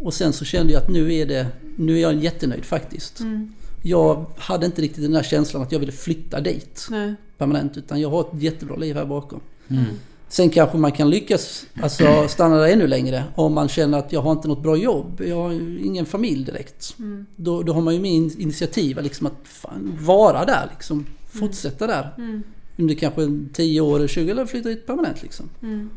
Och 0.00 0.14
sen 0.14 0.32
så 0.32 0.44
kände 0.44 0.72
jag 0.72 0.82
att 0.82 0.90
nu 0.90 1.14
är 1.14 1.26
det, 1.26 1.46
nu 1.76 1.96
är 1.96 2.00
jag 2.02 2.14
jättenöjd 2.14 2.64
faktiskt. 2.64 3.20
Mm. 3.20 3.52
Jag 3.82 4.26
hade 4.38 4.66
inte 4.66 4.82
riktigt 4.82 5.02
den 5.02 5.12
där 5.12 5.22
känslan 5.22 5.62
att 5.62 5.72
jag 5.72 5.78
ville 5.78 5.92
flytta 5.92 6.40
dit 6.40 6.86
Nej. 6.90 7.14
permanent 7.38 7.76
utan 7.76 8.00
jag 8.00 8.10
har 8.10 8.20
ett 8.20 8.42
jättebra 8.42 8.76
liv 8.76 8.96
här 8.96 9.04
bakom. 9.06 9.40
Mm. 9.68 9.84
Sen 10.28 10.50
kanske 10.50 10.78
man 10.78 10.92
kan 10.92 11.10
lyckas 11.10 11.66
alltså, 11.82 12.28
stanna 12.28 12.56
där 12.56 12.68
ännu 12.68 12.86
längre 12.86 13.24
om 13.34 13.54
man 13.54 13.68
känner 13.68 13.98
att 13.98 14.12
jag 14.12 14.20
har 14.20 14.32
inte 14.32 14.48
något 14.48 14.62
bra 14.62 14.76
jobb. 14.76 15.20
Jag 15.26 15.36
har 15.36 15.52
ingen 15.86 16.06
familj 16.06 16.44
direkt. 16.44 16.94
Mm. 16.98 17.26
Då, 17.36 17.62
då 17.62 17.72
har 17.72 17.80
man 17.80 17.94
ju 17.94 18.00
mer 18.00 18.10
in- 18.10 18.36
initiativ 18.40 19.02
liksom 19.02 19.26
att 19.26 19.34
fan, 19.44 19.98
vara 20.00 20.44
där 20.44 20.66
liksom. 20.70 21.06
Fortsätta 21.26 21.86
där. 21.86 22.14
Mm. 22.18 22.42
Under 22.76 22.94
kanske 22.94 23.38
10 23.52 23.80
år 23.80 23.96
eller 23.96 24.08
20 24.08 24.30
eller 24.30 24.46
flytta 24.46 24.68
dit 24.68 24.86
permanent 24.86 25.22
liksom. 25.22 25.48
Mm. 25.62 25.90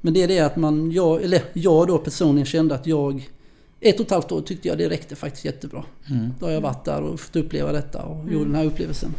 Men 0.00 0.14
det 0.14 0.22
är 0.22 0.28
det 0.28 0.40
att 0.40 0.56
man, 0.56 0.92
jag, 0.92 1.22
eller 1.22 1.42
jag 1.52 1.86
då 1.86 1.98
personligen 1.98 2.46
kände 2.46 2.74
att 2.74 2.86
jag 2.86 3.28
ett 3.80 4.00
och 4.00 4.06
ett 4.06 4.10
halvt 4.10 4.32
år 4.32 4.42
tyckte 4.42 4.68
jag 4.68 4.78
det 4.78 4.88
räckte 4.88 5.16
faktiskt 5.16 5.44
jättebra. 5.44 5.84
Mm. 6.10 6.30
Då 6.40 6.46
har 6.46 6.52
jag 6.52 6.60
varit 6.60 6.84
där 6.84 7.00
och 7.00 7.20
fått 7.20 7.36
uppleva 7.36 7.72
detta 7.72 8.02
och 8.02 8.32
gjorde 8.32 8.44
den 8.44 8.54
här 8.54 8.64
upplevelsen. 8.64 9.14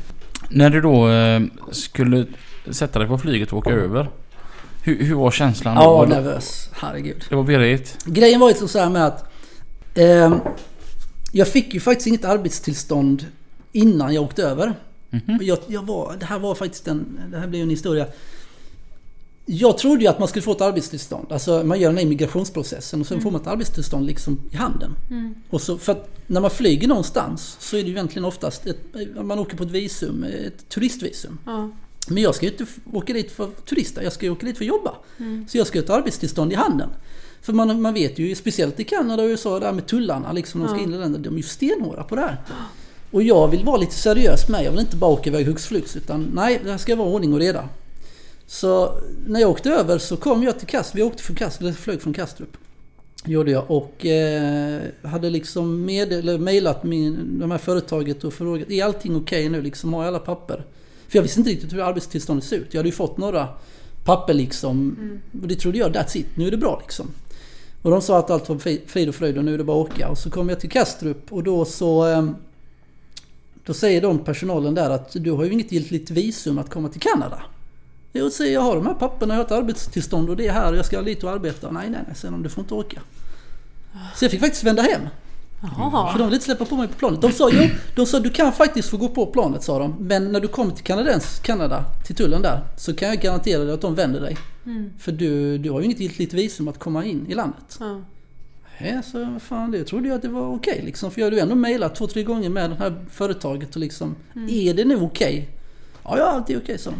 När 0.49 0.69
du 0.69 0.81
då 0.81 1.09
eh, 1.09 1.41
skulle 1.71 2.25
sätta 2.71 2.99
dig 2.99 3.07
på 3.07 3.17
flyget 3.17 3.51
och 3.51 3.57
åka 3.57 3.69
över. 3.69 4.09
Hur, 4.83 5.03
hur 5.03 5.15
var 5.15 5.31
känslan? 5.31 5.75
Ja, 5.75 5.93
Var 5.93 6.07
det, 6.07 6.15
nervös. 6.15 6.69
Herregud. 6.73 7.25
det 7.29 7.35
var 7.35 7.43
pirrigt. 7.43 8.05
Grejen 8.05 8.39
var 8.39 8.49
ju 8.49 8.67
så 8.67 8.79
här 8.79 8.89
med 8.89 9.05
att 9.05 9.31
eh, 9.95 10.35
jag 11.31 11.47
fick 11.47 11.73
ju 11.73 11.79
faktiskt 11.79 12.07
inget 12.07 12.25
arbetstillstånd 12.25 13.25
innan 13.71 14.13
jag 14.13 14.23
åkte 14.23 14.43
över. 14.43 14.73
Och 15.37 15.43
Jag, 15.43 15.57
jag 15.67 15.85
var, 15.85 16.17
det 16.19 16.25
här 16.25 16.39
var 16.39 16.55
faktiskt 16.55 16.87
en, 16.87 17.19
det 17.31 17.37
här 17.37 17.47
blev 17.47 17.61
en 17.61 17.69
historia. 17.69 18.07
Jag 19.45 19.77
trodde 19.77 20.01
ju 20.01 20.07
att 20.07 20.19
man 20.19 20.27
skulle 20.27 20.43
få 20.43 20.51
ett 20.51 20.61
arbetstillstånd. 20.61 21.31
Alltså 21.31 21.63
man 21.63 21.79
gör 21.79 21.89
den 21.89 21.97
här 21.97 22.03
immigrationsprocessen 22.03 23.01
och 23.01 23.07
sen 23.07 23.21
får 23.21 23.31
man 23.31 23.41
ett 23.41 23.47
arbetstillstånd 23.47 24.05
liksom 24.05 24.39
i 24.51 24.55
handen. 24.55 24.95
Och 25.49 25.61
så, 25.61 25.77
för 25.77 25.91
att 25.91 26.09
när 26.27 26.41
man 26.41 26.51
flyger 26.51 26.87
någonstans 26.87 27.57
så 27.59 27.77
är 27.77 27.81
det 27.81 27.87
ju 27.87 27.93
egentligen 27.93 28.25
oftast 28.25 28.67
ett, 28.67 28.79
man 29.21 29.39
åker 29.39 29.57
på 29.57 29.63
ett 29.63 29.71
visum, 29.71 30.23
ett 30.23 30.69
turistvisum. 30.69 31.39
Ja. 31.45 31.69
Men 32.07 32.23
jag 32.23 32.35
ska 32.35 32.45
ju 32.45 32.51
inte 32.51 32.65
åka 32.93 33.13
dit 33.13 33.31
för 33.31 33.43
att 33.43 33.65
turista, 33.65 34.03
jag 34.03 34.13
ska 34.13 34.25
ju 34.25 34.31
åka 34.31 34.45
dit 34.45 34.57
för 34.57 34.63
att 34.63 34.67
jobba. 34.69 34.95
Så 35.47 35.57
jag 35.57 35.67
ska 35.67 35.79
ha 35.79 35.83
ett 35.83 35.89
arbetstillstånd 35.89 36.51
i 36.51 36.55
handen. 36.55 36.89
För 37.41 37.53
man, 37.53 37.81
man 37.81 37.93
vet 37.93 38.19
ju, 38.19 38.35
speciellt 38.35 38.79
i 38.79 38.83
Kanada 38.83 39.23
och 39.23 39.27
USA, 39.27 39.59
det 39.59 39.65
här 39.65 39.73
med 39.73 39.87
tullarna, 39.87 40.31
liksom, 40.31 40.61
de 40.61 40.67
ska 40.67 40.77
Ja. 40.77 40.83
in 40.83 40.93
i 40.93 40.97
länder, 40.97 41.19
de 41.19 41.33
är 41.33 41.37
ju 41.37 41.43
stenhårda 41.43 42.03
på 42.03 42.15
det 42.15 42.21
här. 42.21 42.37
Och 43.13 43.23
jag 43.23 43.47
vill 43.47 43.63
vara 43.63 43.77
lite 43.77 43.95
seriös 43.95 44.49
med, 44.49 44.63
jag 44.65 44.71
vill 44.71 44.79
inte 44.79 44.95
bara 44.95 45.11
åka 45.11 45.29
iväg 45.29 45.45
hux 45.45 45.65
flux, 45.65 45.95
utan 45.95 46.31
nej, 46.33 46.61
det 46.63 46.71
här 46.71 46.77
ska 46.77 46.95
vara 46.95 47.07
ordning 47.09 47.33
och 47.33 47.39
reda. 47.39 47.69
Så 48.47 48.99
när 49.27 49.39
jag 49.39 49.49
åkte 49.49 49.69
över 49.69 49.97
så 49.97 50.17
kom 50.17 50.43
jag 50.43 50.59
till 50.59 50.67
Kastrup, 50.67 50.99
vi 50.99 51.03
åkte 51.03 51.23
från 51.23 51.35
Kastrup, 51.35 51.61
eller 51.61 51.73
flög 51.73 52.01
från 52.01 52.13
Kastrup. 52.13 52.57
Gjorde 53.25 53.51
jag 53.51 53.71
och 53.71 54.05
eh, 54.05 54.81
hade 55.03 55.29
liksom 55.29 55.85
med, 55.85 56.13
eller 56.13 56.37
mejlat 56.37 56.83
min, 56.83 57.39
de 57.39 57.51
här 57.51 57.57
företaget 57.57 58.23
och 58.23 58.33
frågat 58.33 58.71
är 58.71 58.83
allting 58.83 59.15
okej 59.15 59.49
nu 59.49 59.61
liksom? 59.61 59.93
Har 59.93 60.01
jag 60.03 60.07
alla 60.07 60.19
papper? 60.19 60.65
För 61.07 61.17
jag 61.17 61.23
visste 61.23 61.39
inte 61.39 61.51
riktigt 61.51 61.73
hur 61.73 61.81
arbetstillståndet 61.81 62.45
ser 62.45 62.55
ut. 62.55 62.67
Jag 62.71 62.79
hade 62.79 62.89
ju 62.89 62.95
fått 62.95 63.17
några 63.17 63.47
papper 64.05 64.33
liksom. 64.33 64.97
Och 65.41 65.47
det 65.47 65.55
trodde 65.55 65.77
jag, 65.77 65.95
that's 65.95 66.17
it, 66.17 66.27
nu 66.35 66.47
är 66.47 66.51
det 66.51 66.57
bra 66.57 66.79
liksom. 66.81 67.07
Och 67.81 67.91
de 67.91 68.01
sa 68.01 68.19
att 68.19 68.29
allt 68.29 68.49
var 68.49 68.57
fri- 68.57 68.81
frid 68.87 69.09
och 69.09 69.15
fröjd 69.15 69.37
och 69.37 69.45
nu 69.45 69.53
är 69.53 69.57
det 69.57 69.63
bara 69.63 69.81
att 69.81 69.91
åka. 69.91 70.09
Och 70.09 70.17
så 70.17 70.29
kom 70.29 70.49
jag 70.49 70.59
till 70.59 70.69
Kastrup 70.69 71.33
och 71.33 71.43
då 71.43 71.65
så... 71.65 72.07
eh, 72.07 72.29
Då 73.65 73.73
säger 73.73 74.01
de 74.01 74.19
personalen 74.19 74.75
där 74.75 74.89
att 74.89 75.11
du 75.13 75.31
har 75.31 75.43
ju 75.43 75.51
inget 75.51 75.71
giltigt 75.71 76.11
visum 76.11 76.57
att 76.57 76.69
komma 76.69 76.89
till 76.89 77.01
Kanada. 77.01 77.41
Jo, 78.13 78.29
säger 78.29 78.53
jag 78.53 78.61
har 78.61 78.75
de 78.75 78.87
här 78.87 78.93
papperna, 78.93 79.33
jag 79.33 79.39
har 79.39 79.45
ett 79.45 79.51
arbetstillstånd 79.51 80.29
och 80.29 80.37
det 80.37 80.47
är 80.47 80.51
här 80.51 80.73
jag 80.73 80.85
ska 80.85 81.01
dit 81.01 81.23
och 81.23 81.31
arbeta. 81.31 81.71
Nej, 81.71 81.89
nej, 81.89 81.99
nej, 82.07 82.15
säger 82.15 82.31
de, 82.31 82.43
du 82.43 82.49
får 82.49 82.61
inte 82.61 82.73
åka. 82.73 83.01
Så 84.15 84.25
jag 84.25 84.31
fick 84.31 84.39
faktiskt 84.39 84.63
vända 84.63 84.81
hem. 84.81 85.01
För 85.59 85.81
Jaha. 85.81 86.17
de 86.17 86.23
ville 86.23 86.35
inte 86.35 86.45
släppa 86.45 86.65
på 86.65 86.75
mig 86.75 86.87
på 86.87 86.93
planet. 86.93 87.21
De 87.21 87.31
sa 87.31 87.49
jo, 87.53 87.69
de 87.95 88.05
sa 88.05 88.19
du 88.19 88.29
kan 88.29 88.53
faktiskt 88.53 88.89
få 88.89 88.97
gå 88.97 89.09
på 89.09 89.25
planet 89.25 89.63
sa 89.63 89.79
de. 89.79 89.95
Men 89.99 90.31
när 90.31 90.39
du 90.39 90.47
kommer 90.47 90.71
till 90.71 90.83
Kanadens, 90.83 91.39
Kanada, 91.39 91.83
till 92.05 92.15
tullen 92.15 92.41
där, 92.41 92.61
så 92.77 92.95
kan 92.95 93.07
jag 93.07 93.19
garantera 93.21 93.63
dig 93.63 93.73
att 93.73 93.81
de 93.81 93.95
vänder 93.95 94.21
dig. 94.21 94.37
För 94.99 95.11
du, 95.11 95.57
du 95.57 95.71
har 95.71 95.79
ju 95.79 95.85
inget 95.85 95.99
giltigt 95.99 96.33
visum 96.33 96.67
att 96.67 96.79
komma 96.79 97.05
in 97.05 97.27
i 97.29 97.33
landet. 97.33 97.77
Ja. 97.79 98.01
Ja, 98.77 99.01
så 99.01 99.39
fan, 99.39 99.71
det 99.71 99.83
trodde 99.83 100.07
jag 100.07 100.15
att 100.15 100.21
det 100.21 100.27
var 100.27 100.55
okej 100.55 100.81
liksom. 100.85 101.11
För 101.11 101.21
jag 101.21 101.25
hade 101.25 101.35
ju 101.35 101.41
ändå 101.41 101.55
mejlat 101.55 101.95
två, 101.95 102.07
tre 102.07 102.23
gånger 102.23 102.49
med 102.49 102.69
det 102.69 102.75
här 102.75 103.05
företaget 103.11 103.75
och 103.75 103.81
liksom, 103.81 104.15
är 104.49 104.73
det 104.73 104.85
nu 104.85 105.01
okej? 105.01 105.49
Ja, 106.03 106.17
ja, 106.17 106.23
allt 106.25 106.49
är 106.49 106.57
okej, 106.57 106.77
sa 106.77 106.89
de. 106.89 106.99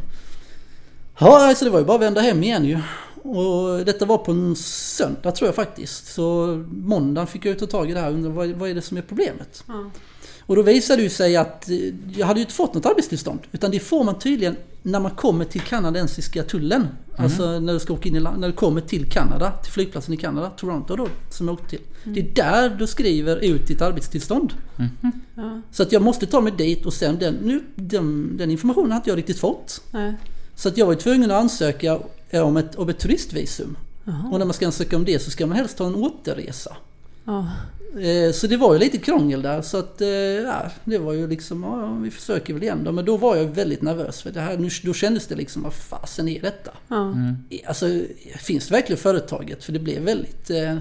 Ja, 1.20 1.48
alltså 1.48 1.66
det 1.66 1.72
var 1.72 1.80
ju 1.80 1.86
bara 1.86 1.96
att 1.96 2.02
vända 2.02 2.22
hem 2.22 2.44
igen 2.44 2.66
ju. 2.66 2.80
Och 3.24 3.86
detta 3.86 4.06
var 4.06 4.18
på 4.18 4.32
en 4.32 4.56
söndag 4.56 5.32
tror 5.32 5.48
jag 5.48 5.56
faktiskt. 5.56 6.14
Så 6.14 6.48
måndagen 6.72 7.28
fick 7.28 7.46
jag 7.46 7.54
ju 7.54 7.60
ta 7.60 7.66
tag 7.66 7.90
i 7.90 7.94
det 7.94 8.00
här 8.00 8.08
och 8.08 8.14
undra 8.14 8.30
vad, 8.30 8.50
vad 8.50 8.70
är 8.70 8.76
det 8.76 8.82
som 8.82 8.98
är 8.98 9.02
problemet? 9.02 9.64
Ja. 9.68 9.90
Och 10.46 10.56
då 10.56 10.62
visade 10.62 11.02
det 11.02 11.10
sig 11.10 11.38
att 11.38 11.70
eh, 11.70 11.78
jag 12.18 12.28
hade 12.28 12.40
ju 12.40 12.44
inte 12.44 12.56
fått 12.56 12.74
något 12.74 12.86
arbetstillstånd. 12.86 13.40
Utan 13.52 13.72
det 13.72 13.80
får 13.80 14.04
man 14.04 14.20
tydligen 14.20 14.56
när 14.82 15.00
man 15.00 15.12
kommer 15.12 15.46
till 15.46 15.62
kanadensiska 15.62 16.44
tullen. 16.44 16.88
Alltså 17.18 17.60
när 17.60 17.74
du 17.74 17.80
ska 17.80 17.94
åka 17.94 18.10
in 18.10 18.16
i 18.16 18.20
land, 18.20 18.40
när 18.42 18.48
du 18.48 18.54
kommer 18.54 18.82
till 18.82 19.10
Kanada, 19.12 19.52
till 19.52 19.72
flygplatsen 19.72 20.14
i 20.14 20.18
Kanada, 20.18 20.50
Toronto 20.50 20.96
då, 20.96 21.08
som 21.30 21.48
jag 21.48 21.54
åkte 21.54 21.70
till. 21.70 21.80
Det 22.04 22.20
är 22.20 22.34
där 22.36 22.70
du 22.70 22.88
skriver 22.88 23.44
ut 23.44 23.68
ditt 23.68 23.82
arbetstillstånd. 23.82 24.54
Ja. 25.36 25.62
Så 25.72 25.84
att 25.84 25.92
jag 25.92 26.02
måste 26.02 26.26
ta 26.26 26.42
mig 26.42 26.54
dit 26.58 26.86
och 26.86 26.94
sen 26.94 27.20
den, 27.20 27.34
nu, 27.34 27.64
den, 27.76 28.38
den 28.38 28.52
informationen 28.52 28.92
har 28.92 28.98
inte 28.98 29.10
jag 29.10 29.18
riktigt 29.18 29.40
fått. 29.40 29.82
Nej. 29.92 30.14
Så 30.56 30.70
att 30.70 30.78
jag 30.78 30.86
var 30.86 30.96
tvungen 30.96 31.32
att 31.32 31.42
ansöka 31.42 32.00
om 32.32 32.58
ett, 32.58 32.76
om 32.76 32.90
ett 32.90 33.00
turistvisum. 33.00 33.78
Jaha. 34.04 34.30
Och 34.32 34.40
när 34.40 34.46
man 34.46 34.54
ska 34.54 34.66
ansöka 34.66 34.96
om 34.96 35.06
det 35.06 35.20
så 35.20 35.32
ska 35.32 35.48
man 35.48 35.58
helst 35.58 35.80
ha 35.80 35.88
en 35.88 35.96
återresa. 35.96 36.78
Ja. 37.26 37.48
Eh, 38.02 38.32
Så 38.32 38.48
det 38.48 38.58
var 38.58 38.74
ju 38.74 38.80
lite 38.80 38.98
krångel 38.98 39.42
där 39.42 39.62
så 39.62 39.78
att 39.78 40.02
eh, 40.02 40.08
ja, 40.10 40.62
det 40.84 40.98
var 40.98 41.14
ju 41.14 41.28
liksom, 41.28 41.64
ja, 41.64 41.98
vi 42.02 42.12
försöker 42.12 42.54
väl 42.54 42.64
igen 42.64 42.84
då. 42.84 42.92
Men 42.92 43.06
då 43.06 43.18
var 43.18 43.36
jag 43.36 43.46
väldigt 43.46 43.82
nervös 43.82 44.22
för 44.22 44.32
det 44.32 44.40
här, 44.40 44.58
nu- 44.58 44.70
då 44.84 44.94
kändes 44.94 45.28
det 45.28 45.36
liksom, 45.36 45.64
vad 45.64 45.74
fasen 45.74 46.28
är 46.28 46.42
detta? 46.42 46.72
Ja. 46.88 47.14
Alltså, 47.68 47.86
finns 48.38 48.68
det 48.68 48.74
verkligen 48.74 49.00
företaget? 49.00 49.64
För 49.64 49.74
det 49.74 49.80
blev 49.80 50.02
väldigt, 50.04 50.50
eh, 50.50 50.76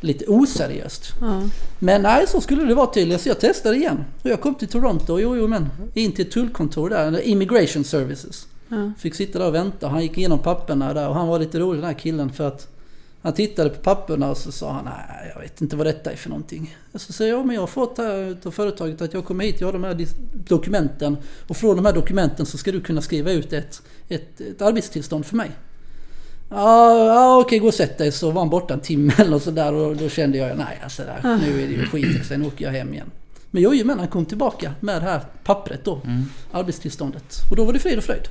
lite 0.00 0.24
oseriöst. 0.28 1.12
Ja. 1.20 1.42
Men 1.78 2.02
nej, 2.02 2.24
så 2.28 2.40
skulle 2.40 2.64
det 2.64 2.74
vara 2.74 2.86
tydligen. 2.86 3.18
Så 3.20 3.28
jag 3.28 3.40
testade 3.40 3.76
igen. 3.76 4.04
Och 4.22 4.30
jag 4.30 4.40
kom 4.40 4.54
till 4.54 4.68
Toronto, 4.68 5.18
jo, 5.20 5.36
jo 5.36 5.46
men, 5.46 5.68
in 5.94 6.12
till 6.12 6.30
tullkontor 6.30 6.90
där, 6.90 7.20
Immigration 7.28 7.84
Services. 7.84 8.46
Ja. 8.68 8.92
Fick 8.98 9.14
sitta 9.14 9.38
där 9.38 9.46
och 9.46 9.54
vänta. 9.54 9.88
Han 9.88 10.02
gick 10.02 10.18
igenom 10.18 10.38
papperna 10.38 10.94
där 10.94 11.08
och 11.08 11.14
han 11.14 11.28
var 11.28 11.38
lite 11.38 11.58
rolig 11.58 11.82
den 11.82 11.86
här 11.90 11.98
killen 11.98 12.32
för 12.32 12.48
att 12.48 12.68
han 13.22 13.32
tittade 13.32 13.70
på 13.70 13.80
papperna 13.80 14.30
och 14.30 14.36
så 14.36 14.52
sa 14.52 14.72
han 14.72 14.84
nej 14.84 15.32
jag 15.34 15.42
vet 15.42 15.60
inte 15.60 15.76
vad 15.76 15.86
detta 15.86 16.12
är 16.12 16.16
för 16.16 16.28
någonting. 16.28 16.76
Och 16.92 17.00
så 17.00 17.12
säger 17.12 17.32
jag 17.32 17.46
men 17.46 17.54
jag 17.54 17.62
har 17.62 17.66
fått 17.66 17.98
här 17.98 18.36
av 18.44 18.50
företaget 18.50 19.02
att 19.02 19.14
jag 19.14 19.24
kommer 19.24 19.44
hit, 19.44 19.60
jag 19.60 19.68
har 19.68 19.72
de 19.72 19.84
här 19.84 20.06
dokumenten 20.48 21.16
och 21.48 21.56
från 21.56 21.76
de 21.76 21.84
här 21.84 21.92
dokumenten 21.92 22.46
så 22.46 22.58
ska 22.58 22.72
du 22.72 22.80
kunna 22.80 23.00
skriva 23.00 23.32
ut 23.32 23.52
ett, 23.52 23.82
ett, 24.08 24.40
ett 24.40 24.62
arbetstillstånd 24.62 25.26
för 25.26 25.36
mig. 25.36 25.50
Ja, 26.48 27.06
ja 27.06 27.38
okej 27.40 27.58
gå 27.58 27.66
och 27.66 27.74
sätt 27.74 27.98
dig 27.98 28.12
så 28.12 28.30
var 28.30 28.40
han 28.40 28.50
borta 28.50 28.74
en 28.74 28.80
timme 28.80 29.12
eller 29.18 29.38
sådär 29.38 29.72
och 29.72 29.96
då 29.96 30.08
kände 30.08 30.38
jag 30.38 30.58
nej 30.58 30.80
alltså 30.82 31.02
där, 31.02 31.38
nu 31.38 31.62
är 31.62 31.66
det 31.66 31.74
ju 31.74 31.86
skit 31.86 32.26
sen 32.26 32.46
åker 32.46 32.64
jag 32.64 32.72
hem 32.72 32.92
igen. 32.92 33.10
Men 33.50 33.86
men 33.86 33.98
han 33.98 34.08
kom 34.08 34.24
tillbaka 34.24 34.72
med 34.80 35.02
det 35.02 35.06
här 35.06 35.20
pappret 35.44 35.84
då, 35.84 36.00
arbetstillståndet. 36.52 37.36
Och 37.50 37.56
då 37.56 37.64
var 37.64 37.72
det 37.72 37.78
frid 37.78 37.98
och 37.98 38.04
fröjd. 38.04 38.28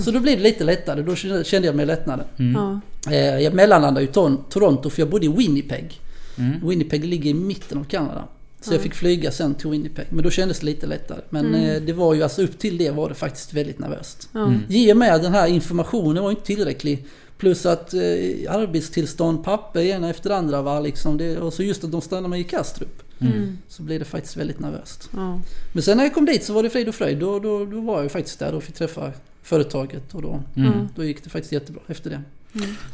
Så 0.00 0.10
då 0.10 0.20
blev 0.20 0.36
det 0.38 0.42
lite 0.44 0.64
lättare, 0.64 1.02
då 1.02 1.16
kände 1.44 1.66
jag 1.68 1.74
mig 1.76 1.86
lättnaden. 1.86 2.26
Ja. 2.54 2.80
Eh, 3.12 3.38
Jag 3.40 3.54
mellanlandade 3.54 4.04
i 4.04 4.08
Toronto 4.48 4.90
för 4.90 5.02
jag 5.02 5.08
bodde 5.10 5.26
i 5.26 5.28
Winnipeg. 5.28 6.00
Mm. 6.38 6.68
Winnipeg 6.68 7.04
ligger 7.04 7.30
i 7.30 7.34
mitten 7.34 7.78
av 7.78 7.84
Kanada. 7.84 8.24
Så 8.60 8.74
jag 8.74 8.80
fick 8.80 8.94
flyga 8.94 9.30
sen 9.30 9.54
till 9.54 9.70
Winnipeg. 9.70 10.06
Men 10.10 10.24
då 10.24 10.30
kändes 10.30 10.60
det 10.60 10.66
lite 10.66 10.86
lättare. 10.86 11.20
Men 11.30 11.54
eh, 11.54 11.82
det 11.82 11.92
var 11.92 12.14
ju 12.14 12.22
alltså 12.22 12.42
upp 12.42 12.58
till 12.58 12.78
det 12.78 12.90
var 12.90 13.08
det 13.08 13.14
faktiskt 13.14 13.52
väldigt 13.54 13.78
nervöst. 13.78 14.28
Ja. 14.32 14.52
I 14.68 14.92
och 14.92 14.96
med 14.96 15.22
den 15.22 15.32
här 15.32 15.46
informationen 15.46 16.22
var 16.22 16.30
inte 16.30 16.42
tillräcklig. 16.42 17.04
Plus 17.38 17.66
att 17.66 17.94
eh, 17.94 18.00
arbetstillstånd, 18.48 19.44
papper 19.44 19.80
ena 19.80 20.10
efter 20.10 20.30
det 20.30 20.36
andra 20.36 20.62
var 20.62 20.80
liksom 20.80 21.16
det, 21.16 21.38
Och 21.38 21.52
så 21.52 21.62
just 21.62 21.84
att 21.84 21.92
de 21.92 22.00
stannade 22.00 22.28
mig 22.28 22.40
i 22.40 22.44
Kastrup. 22.44 23.02
Mm. 23.20 23.58
Så 23.68 23.82
blev 23.82 23.98
det 23.98 24.04
faktiskt 24.04 24.36
väldigt 24.36 24.60
nervöst. 24.60 25.08
Ja. 25.12 25.40
Men 25.72 25.82
sen 25.82 25.96
när 25.96 26.04
jag 26.04 26.14
kom 26.14 26.24
dit 26.24 26.44
så 26.44 26.52
var 26.52 26.62
det 26.62 26.70
frid 26.70 26.88
och 26.88 26.94
fröjd. 26.94 27.18
Då, 27.18 27.38
då, 27.38 27.64
då 27.64 27.80
var 27.80 28.02
jag 28.02 28.12
faktiskt 28.12 28.38
där 28.38 28.54
och 28.54 28.62
fick 28.62 28.74
träffa 28.74 29.12
företaget. 29.44 30.14
Och 30.14 30.22
då, 30.22 30.42
Mm. 30.56 30.88
då 30.96 31.04
gick 31.04 31.24
det 31.24 31.30
faktiskt 31.30 31.52
jättebra 31.52 31.82
efter 31.88 32.10
det. 32.10 32.20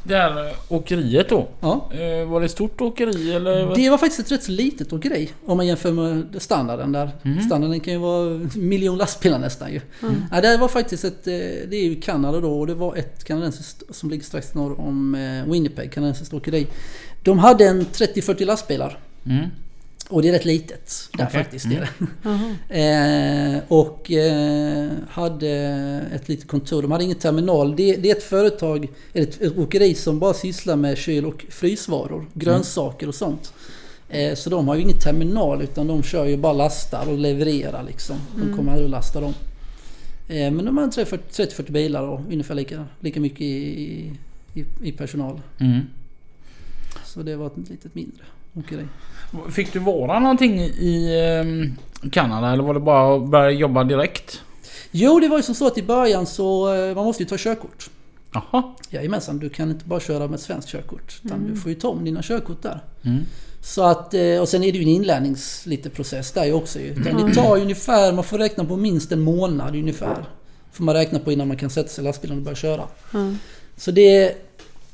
Det 0.02 0.16
här 0.16 0.52
åkeriet 0.68 1.28
då. 1.28 1.48
Ja. 1.60 1.90
Eh, 1.92 2.28
var 2.28 2.40
det 2.40 2.44
ett 2.46 2.52
stort 2.52 2.80
åkeri 2.80 3.32
eller? 3.32 3.74
Det 3.74 3.90
var 3.90 3.98
faktiskt 3.98 4.20
ett 4.20 4.32
rätt 4.32 4.42
så 4.44 4.52
litet 4.52 4.92
åkeri 4.92 5.30
om 5.46 5.56
man 5.56 5.66
jämför 5.66 5.92
med 5.92 6.42
standarden 6.42 6.92
där. 6.92 7.10
Mhm. 7.22 7.40
Standarden 7.40 7.80
kan 7.80 7.92
ju 7.92 7.98
vara 7.98 8.26
en 8.30 8.50
miljon 8.68 8.98
lastbilar 8.98 9.38
nästan 9.38 9.72
ju. 9.72 9.80
Mm. 10.02 10.14
Ja, 10.32 10.40
det 10.40 10.56
var 10.56 10.68
faktiskt 10.68 11.04
ett, 11.04 11.26
eh, 11.26 11.32
det 11.68 11.76
är 11.76 11.84
ju 11.84 12.00
Kanada 12.00 12.40
då 12.40 12.60
och 12.60 12.66
det 12.66 12.74
var 12.74 12.96
ett 12.96 13.24
kanadensiskt 13.24 13.82
som 13.90 14.10
ligger 14.10 14.24
strax 14.24 14.54
norr 14.54 14.80
om 14.80 15.14
eh, 15.14 15.52
Winnipeg, 15.52 15.92
kanadensiskt 15.92 16.34
åkeri. 16.34 16.66
De 17.22 17.38
hade 17.38 17.64
en 17.68 17.80
30-40 17.84 18.44
lastbilar 18.44 18.98
Mm. 19.26 19.46
Och 20.10 20.22
det 20.22 20.28
är 20.28 20.32
rätt 20.32 20.44
litet 20.44 21.08
där 21.12 21.24
Okej. 21.24 21.42
faktiskt. 21.42 21.66
Det 21.68 21.76
är 21.76 21.90
det. 22.68 23.56
Eh, 23.56 23.62
och 23.68 24.10
eh, 24.10 24.90
hade 25.08 25.50
ett 26.14 26.28
litet 26.28 26.48
kontor. 26.48 26.82
De 26.82 26.92
hade 26.92 27.04
ingen 27.04 27.18
terminal. 27.18 27.76
Det, 27.76 27.96
det 27.96 28.10
är 28.10 28.16
ett 28.16 28.22
företag, 28.22 28.88
eller 29.12 29.26
ett, 29.26 29.40
ett 29.40 29.58
åkeri 29.58 29.94
som 29.94 30.18
bara 30.18 30.34
sysslar 30.34 30.76
med 30.76 30.98
kyl 30.98 31.26
och 31.26 31.46
frysvaror. 31.48 32.26
Grönsaker 32.34 33.08
och 33.08 33.14
sånt. 33.14 33.52
Eh, 34.08 34.34
så 34.34 34.50
de 34.50 34.68
har 34.68 34.74
ju 34.74 34.82
ingen 34.82 34.98
terminal 34.98 35.62
utan 35.62 35.86
de 35.86 36.02
kör 36.02 36.26
ju 36.26 36.36
bara 36.36 36.52
lastar 36.52 37.08
och 37.08 37.18
levererar 37.18 37.82
liksom. 37.82 38.16
De 38.36 38.56
kommer 38.56 38.70
aldrig 38.70 38.84
att 38.84 38.90
lasta 38.90 39.20
dem. 39.20 39.34
Eh, 40.28 40.50
men 40.50 40.64
de 40.64 40.78
har 40.78 40.86
30-40 40.86 41.72
bilar 41.72 42.02
och 42.02 42.20
ungefär 42.30 42.54
lika, 42.54 42.86
lika 43.00 43.20
mycket 43.20 43.40
i, 43.40 44.12
i, 44.54 44.64
i 44.82 44.92
personal. 44.92 45.40
Mm. 45.58 45.80
Så 47.04 47.22
det 47.22 47.36
var 47.36 47.46
ett 47.46 47.68
litet 47.70 47.94
mindre 47.94 48.24
åkeri. 48.54 48.86
Fick 49.50 49.72
du 49.72 49.78
vara 49.78 50.18
någonting 50.18 50.60
i 50.60 51.16
eh, 52.02 52.10
Kanada 52.10 52.52
eller 52.52 52.62
var 52.62 52.74
det 52.74 52.80
bara 52.80 53.16
att 53.16 53.28
börja 53.28 53.50
jobba 53.50 53.84
direkt? 53.84 54.42
Jo, 54.90 55.20
det 55.20 55.28
var 55.28 55.36
ju 55.36 55.42
som 55.42 55.54
så 55.54 55.66
att 55.66 55.78
i 55.78 55.82
början 55.82 56.26
så 56.26 56.74
eh, 56.74 56.94
man 56.94 57.04
måste 57.04 57.22
ju 57.22 57.28
ta 57.28 57.36
körkort. 57.38 57.90
Jaha. 58.32 58.62
Jajamensan, 58.90 59.38
du 59.38 59.48
kan 59.48 59.70
inte 59.70 59.84
bara 59.84 60.00
köra 60.00 60.26
med 60.26 60.40
svenskt 60.40 60.68
körkort. 60.68 61.20
Utan 61.24 61.46
du 61.46 61.56
får 61.56 61.68
ju 61.68 61.74
ta 61.74 61.88
om 61.88 62.04
dina 62.04 62.22
körkort 62.22 62.62
där. 62.62 62.84
Mm. 63.02 63.18
Så 63.62 63.82
att, 63.82 64.14
eh, 64.14 64.40
och 64.40 64.48
sen 64.48 64.64
är 64.64 64.72
det 64.72 64.78
ju 64.78 64.82
en 64.82 64.88
inlärnings 64.88 65.66
lite 65.66 65.90
process 65.90 66.32
där 66.32 66.44
ju 66.44 66.52
också 66.52 66.78
ju. 66.78 66.86
Utan 66.86 67.26
det 67.26 67.34
tar 67.34 67.56
ju 67.56 67.62
ungefär, 67.62 68.12
man 68.12 68.24
får 68.24 68.38
räkna 68.38 68.64
på 68.64 68.76
minst 68.76 69.12
en 69.12 69.20
månad 69.20 69.76
ungefär. 69.76 70.24
Får 70.72 70.84
man 70.84 70.94
räkna 70.94 71.18
på 71.18 71.32
innan 71.32 71.48
man 71.48 71.56
kan 71.56 71.70
sätta 71.70 71.88
sig 71.88 72.04
i 72.04 72.06
lastbilen 72.06 72.36
och 72.38 72.42
börja 72.42 72.56
köra. 72.56 72.82
Så 73.76 73.90
det... 73.90 74.34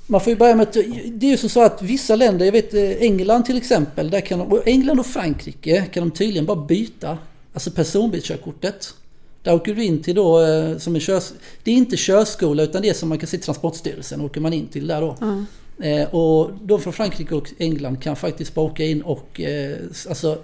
Man 0.07 0.21
får 0.21 0.31
ju 0.31 0.37
börja 0.37 0.57
med 0.57 0.69
att... 0.69 0.73
Det 1.07 1.27
är 1.27 1.31
ju 1.31 1.37
som 1.37 1.49
så 1.49 1.63
att 1.63 1.83
vissa 1.83 2.17
länder, 2.17 2.45
jag 2.45 2.53
vet 2.53 2.75
eh, 2.75 3.03
England 3.03 3.43
till 3.43 3.57
exempel, 3.57 4.11
där 4.11 4.21
kan 4.21 4.39
de, 4.39 4.53
och 4.53 4.69
England 4.69 5.01
och 5.01 5.07
Frankrike 5.07 5.85
kan 5.93 6.09
de 6.09 6.17
tydligen 6.17 6.47
bara 6.47 6.67
byta, 6.67 7.19
alltså 7.53 7.71
personbilskörkortet. 7.71 8.95
Där 9.43 9.55
åker 9.55 9.75
du 9.75 9.85
in 9.85 10.03
till 10.03 10.15
då 10.15 10.43
eh, 10.43 10.79
som 10.79 10.95
en 10.95 11.01
körs... 11.01 11.33
Det 11.63 11.71
är 11.71 11.75
inte 11.75 11.97
körskola 11.97 12.63
utan 12.63 12.83
det 12.83 12.89
är 12.89 12.95
som 12.95 13.09
man 13.09 13.19
kan 13.19 13.27
se 13.27 13.39
Transportstyrelsen 13.39 14.21
åker 14.21 14.41
man 14.41 14.53
in 14.53 14.67
till 14.67 14.87
där 14.87 15.01
då. 15.01 15.17
Ja. 15.21 15.45
Eh, 15.87 16.15
och 16.15 16.51
de 16.63 16.81
från 16.81 16.93
Frankrike 16.93 17.35
och 17.35 17.53
England 17.59 18.03
kan 18.03 18.17
faktiskt 18.17 18.55
bara 18.55 18.67
åka 18.67 18.85
in 18.85 19.03
och 19.03 19.41
eh, 19.41 19.77
alltså, 20.09 20.39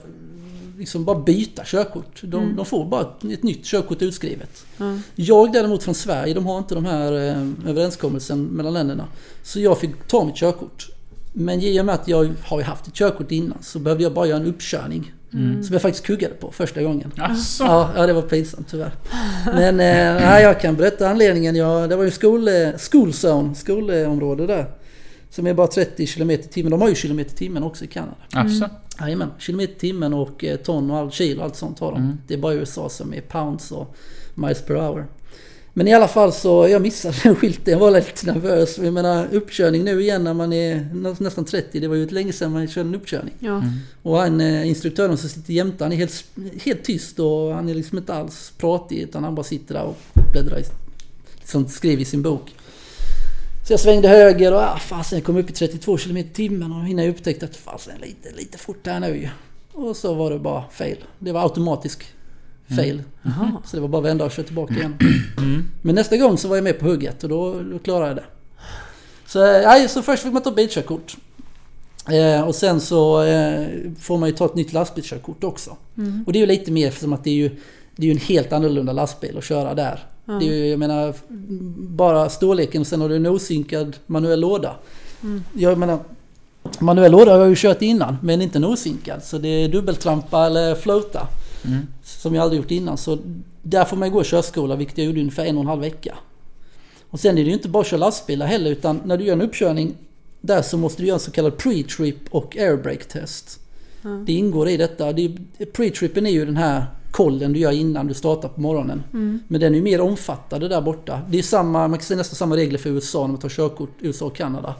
liksom 0.83 1.05
bara 1.05 1.19
byta 1.19 1.63
körkort. 1.65 2.21
De, 2.23 2.43
Mm. 2.43 2.57
de 2.57 2.67
får 2.67 2.85
bara 2.85 3.01
ett, 3.01 3.25
ett 3.33 3.43
nytt 3.43 3.65
körkort 3.65 4.03
utskrivet. 4.03 4.65
Ja. 4.77 4.99
Jag 5.15 5.53
däremot 5.53 5.83
från 5.83 5.95
Sverige, 5.95 6.35
de 6.35 6.47
har 6.47 6.59
inte 6.59 6.75
de 6.75 6.85
här 6.85 7.13
eh, 7.13 7.71
överenskommelsen 7.71 8.45
mellan 8.45 8.73
länderna. 8.73 9.07
Så 9.43 9.61
jag 9.61 9.79
fick 9.79 9.91
ta 10.09 10.25
mitt 10.25 10.37
körkort. 10.37 10.89
Men 11.33 11.61
i 11.63 11.81
och 11.81 11.85
med 11.87 11.95
att 11.95 12.09
jag 12.09 12.35
har 12.43 12.63
haft 12.63 12.87
ett 12.87 12.95
körkort 12.95 13.31
innan 13.33 13.59
så 13.63 13.79
behövde 13.79 14.03
jag 14.05 14.13
bara 14.15 14.27
göra 14.27 14.41
en 14.41 14.47
uppkörning. 14.47 15.13
Mm. 15.33 15.63
Som 15.63 15.73
jag 15.73 15.83
faktiskt 15.83 16.07
kuggade 16.07 16.35
på 16.35 16.51
första 16.53 16.83
gången. 16.83 17.11
Asså? 17.19 17.65
Ja, 17.65 17.91
ja, 17.97 18.07
det 18.07 18.13
var 18.13 18.23
pinsamt 18.23 18.69
tyvärr. 18.71 18.93
Men 19.47 19.81
eh, 19.81 20.41
jag 20.43 20.61
kan 20.61 20.77
berätta 20.77 21.09
anledningen. 21.09 21.57
Jag, 21.57 21.89
det 21.89 21.97
var 21.97 22.05
ju 22.05 22.11
skol, 22.11 22.49
eh, 22.49 22.55
skolzone, 22.79 23.55
skolområde 23.55 24.47
där. 24.47 24.67
Som 25.35 25.47
är 25.47 25.55
bara 25.55 25.67
30 25.67 26.07
km 26.07 26.31
i 26.31 26.39
timmen. 26.39 26.71
De 26.71 26.81
har 26.81 26.89
ju 26.89 26.95
kilometer 26.95 27.33
i 27.33 27.37
timmen 27.37 27.63
också 27.63 27.85
i 27.85 27.87
Kanada. 27.87 28.15
Asså? 28.33 28.69
Jajamän, 29.01 29.31
kilometer 29.39 29.73
i 29.75 29.79
timmen 29.79 30.15
och 30.15 30.45
eh, 30.45 30.57
ton 30.57 30.91
och 30.91 30.97
all, 30.97 31.11
kilo 31.11 31.39
och 31.39 31.45
allt 31.45 31.57
sånt 31.57 31.79
har 31.79 31.93
de. 31.93 32.01
Mm. 32.03 32.17
Det 32.27 32.35
är 32.35 32.39
bara 32.39 32.55
USA 32.55 32.89
som 32.89 33.15
är 33.15 33.21
pounds 33.21 33.73
och 33.73 33.97
miles 34.35 34.63
per 34.63 34.75
hour. 34.75 35.07
Men 35.75 35.89
i 35.89 35.95
alla 35.95 36.09
fall 36.09 36.33
så, 36.33 36.69
jag 36.69 36.83
missade 36.83 37.15
den 37.23 37.37
skylten. 37.37 37.73
Jag 37.73 37.79
var 37.79 37.91
lite 37.91 38.27
nervös. 38.27 38.79
Jag 38.79 38.95
menar 38.95 39.27
uppkörning 39.33 39.85
nu 39.85 40.01
igen 40.01 40.25
när 40.25 40.35
man 40.35 40.53
är 40.53 40.89
nä- 40.95 41.17
nästan 41.19 41.45
30. 41.45 41.81
Det 41.81 41.89
var 41.89 41.95
ju 41.95 42.05
ett 42.05 42.13
länge 42.13 42.33
sedan 42.33 42.53
man 42.53 42.69
körde 42.69 42.89
en 42.89 42.95
uppkörning. 42.95 43.35
Ja. 43.39 43.63
Och 44.03 44.17
han, 44.19 44.41
eh, 44.41 44.69
instruktören 44.69 45.17
som 45.17 45.29
sitter 45.29 45.53
jämte, 45.53 45.85
han 45.85 45.93
är 45.93 45.97
helt, 45.97 46.25
helt 46.65 46.85
tyst 46.85 47.19
och 47.19 47.55
han 47.55 47.69
är 47.69 47.75
liksom 47.75 47.99
inte 47.99 48.15
alls 48.15 48.53
pratig 48.59 48.99
utan 48.99 49.25
han 49.25 49.35
bara 49.35 49.45
sitter 49.45 49.75
där 49.75 49.83
och 49.85 49.97
bläddrar 50.33 50.59
i, 50.59 50.65
liksom 51.39 51.69
skriver 51.69 52.03
i 52.03 52.05
sin 52.05 52.23
bok. 52.23 52.55
Så 53.67 53.73
jag 53.73 53.81
svängde 53.81 54.09
höger 54.09 54.53
och 54.53 54.61
ah, 54.61 54.79
fasen 54.79 55.19
jag 55.19 55.27
kom 55.27 55.37
upp 55.37 55.51
i 55.51 55.53
32 55.53 55.97
km 55.97 56.17
i 56.17 56.25
timmen 56.25 56.73
och 56.73 56.89
innan 56.89 57.05
jag 57.05 57.15
upptäckte 57.15 57.45
att 57.45 57.57
fasen 57.57 57.95
lite, 58.01 58.37
lite 58.37 58.59
fort 58.59 58.87
här 58.87 59.01
nu. 59.01 59.29
Och 59.73 59.97
så 59.97 60.15
var 60.15 60.31
det 60.31 60.39
bara 60.39 60.65
fail. 60.71 60.97
Det 61.19 61.33
var 61.33 61.43
automatisk 61.43 62.05
fail. 62.77 63.03
Jaha. 63.23 63.53
Så 63.65 63.77
det 63.77 63.81
var 63.81 63.89
bara 63.89 63.99
att 63.99 64.05
vända 64.05 64.25
och 64.25 64.31
köra 64.31 64.47
tillbaka 64.47 64.75
igen. 64.75 64.99
Mm. 65.39 65.71
Men 65.83 65.95
nästa 65.95 66.17
gång 66.17 66.39
så 66.39 66.49
var 66.49 66.57
jag 66.57 66.65
med 66.65 66.79
på 66.79 66.87
hugget 66.87 67.23
och 67.23 67.29
då, 67.29 67.63
då 67.63 67.79
klarade 67.79 68.07
jag 68.07 68.17
det. 68.17 68.25
Så, 69.27 69.45
eh, 69.45 69.63
nej, 69.63 69.89
så 69.89 70.03
först 70.03 70.23
fick 70.23 70.33
man 70.33 70.43
ta 70.43 70.51
bilkörkort. 70.51 71.17
Eh, 72.11 72.49
och 72.49 72.55
sen 72.55 72.81
så 72.81 73.23
eh, 73.23 73.67
får 74.01 74.19
man 74.19 74.29
ju 74.29 74.35
ta 74.35 74.45
ett 74.45 74.55
nytt 74.55 74.73
lastbilskörkort 74.73 75.45
också. 75.45 75.77
Mm. 75.97 76.25
Och 76.27 76.33
det 76.33 76.39
är 76.39 76.41
ju 76.41 76.47
lite 76.47 76.71
mer 76.71 76.91
som 76.91 77.13
att 77.13 77.25
det 77.25 77.31
är 77.31 77.35
ju, 77.35 77.49
det 77.97 78.03
är 78.03 78.07
ju 78.07 78.13
en 78.13 78.19
helt 78.19 78.53
annorlunda 78.53 78.93
lastbil 78.93 79.39
att 79.39 79.45
köra 79.45 79.75
där. 79.75 80.05
Ja. 80.33 80.39
Det 80.41 80.49
är 80.49 80.55
ju, 80.57 80.67
jag 80.67 80.79
menar, 80.79 81.15
bara 81.79 82.29
storleken 82.29 82.81
och 82.81 82.87
sen 82.87 83.01
har 83.01 83.09
du 83.09 83.17
en 83.17 83.27
osynkad 83.27 83.97
manuell 84.07 84.41
låda. 84.41 84.75
Mm. 85.23 85.43
Jag 85.55 85.79
menar, 85.79 85.99
manuell 86.79 87.13
låda 87.13 87.33
har 87.33 87.39
jag 87.39 87.49
ju 87.49 87.55
kört 87.57 87.83
innan 87.83 88.17
men 88.23 88.43
inte 88.43 88.59
en 88.59 88.65
osynkad. 88.65 89.25
Så 89.25 89.39
det 89.39 89.49
är 89.49 89.69
dubbeltrampa 89.69 90.47
eller 90.47 90.75
floata. 90.75 91.29
Mm. 91.65 91.87
Som 92.03 92.35
jag 92.35 92.43
aldrig 92.43 92.63
gjort 92.63 92.71
innan. 92.71 92.99
Så 92.99 93.19
där 93.63 93.85
får 93.85 93.97
man 93.97 94.09
ju 94.09 94.15
gå 94.15 94.23
körskola, 94.25 94.77
vilket 94.77 94.99
jag 94.99 95.07
gjorde 95.07 95.21
ungefär 95.21 95.45
en 95.45 95.57
och 95.57 95.63
en 95.63 95.69
halv 95.69 95.81
vecka. 95.81 96.15
Och 97.11 97.21
sen 97.21 97.31
är 97.39 97.43
det 97.45 97.49
ju 97.49 97.53
inte 97.53 97.69
bara 97.69 97.81
att 97.81 97.87
köra 97.87 98.01
lastbilar 98.01 98.47
heller, 98.47 98.71
utan 98.71 99.01
när 99.05 99.17
du 99.17 99.25
gör 99.25 99.33
en 99.33 99.43
uppkörning 99.43 99.95
där 100.41 100.63
så 100.63 100.77
måste 100.79 101.03
du 101.03 101.07
göra 101.09 101.15
en 101.17 101.21
så 101.21 101.31
kallad 101.31 101.53
pre-trip 101.57 102.15
och 102.31 102.57
airbrake 102.57 103.05
test. 103.05 103.61
Ja. 104.03 104.09
Det 104.27 104.33
ingår 104.33 104.69
i 104.69 104.77
detta. 104.77 105.13
Det 105.13 105.25
är- 105.25 105.65
Pre-trippen 105.65 106.27
är 106.27 106.31
ju 106.31 106.45
den 106.47 106.57
här 106.57 106.85
kollen 107.13 107.53
du 107.53 107.59
gör 107.59 107.73
innan 107.73 108.07
du 108.07 108.15
startar 108.15 108.49
på 108.49 108.61
morgonen. 108.61 109.03
Mm. 109.13 109.41
Men 109.49 109.61
den 109.61 109.73
är 109.73 109.77
ju 109.77 109.83
mer 109.83 110.01
omfattande 110.01 110.69
där 110.69 110.81
borta. 110.81 111.21
Det 111.29 111.39
är 111.39 111.43
samma, 111.43 111.89
man 111.89 111.99
kan 111.99 112.07
säga 112.07 112.19
nästan 112.19 112.37
samma 112.37 112.57
regler 112.57 112.79
för 112.79 112.91
USA 112.91 113.21
när 113.21 113.29
man 113.29 113.41
tar 113.41 113.49
körkort 113.49 113.91
USA 114.01 114.27
och 114.27 114.37
Kanada. 114.37 114.75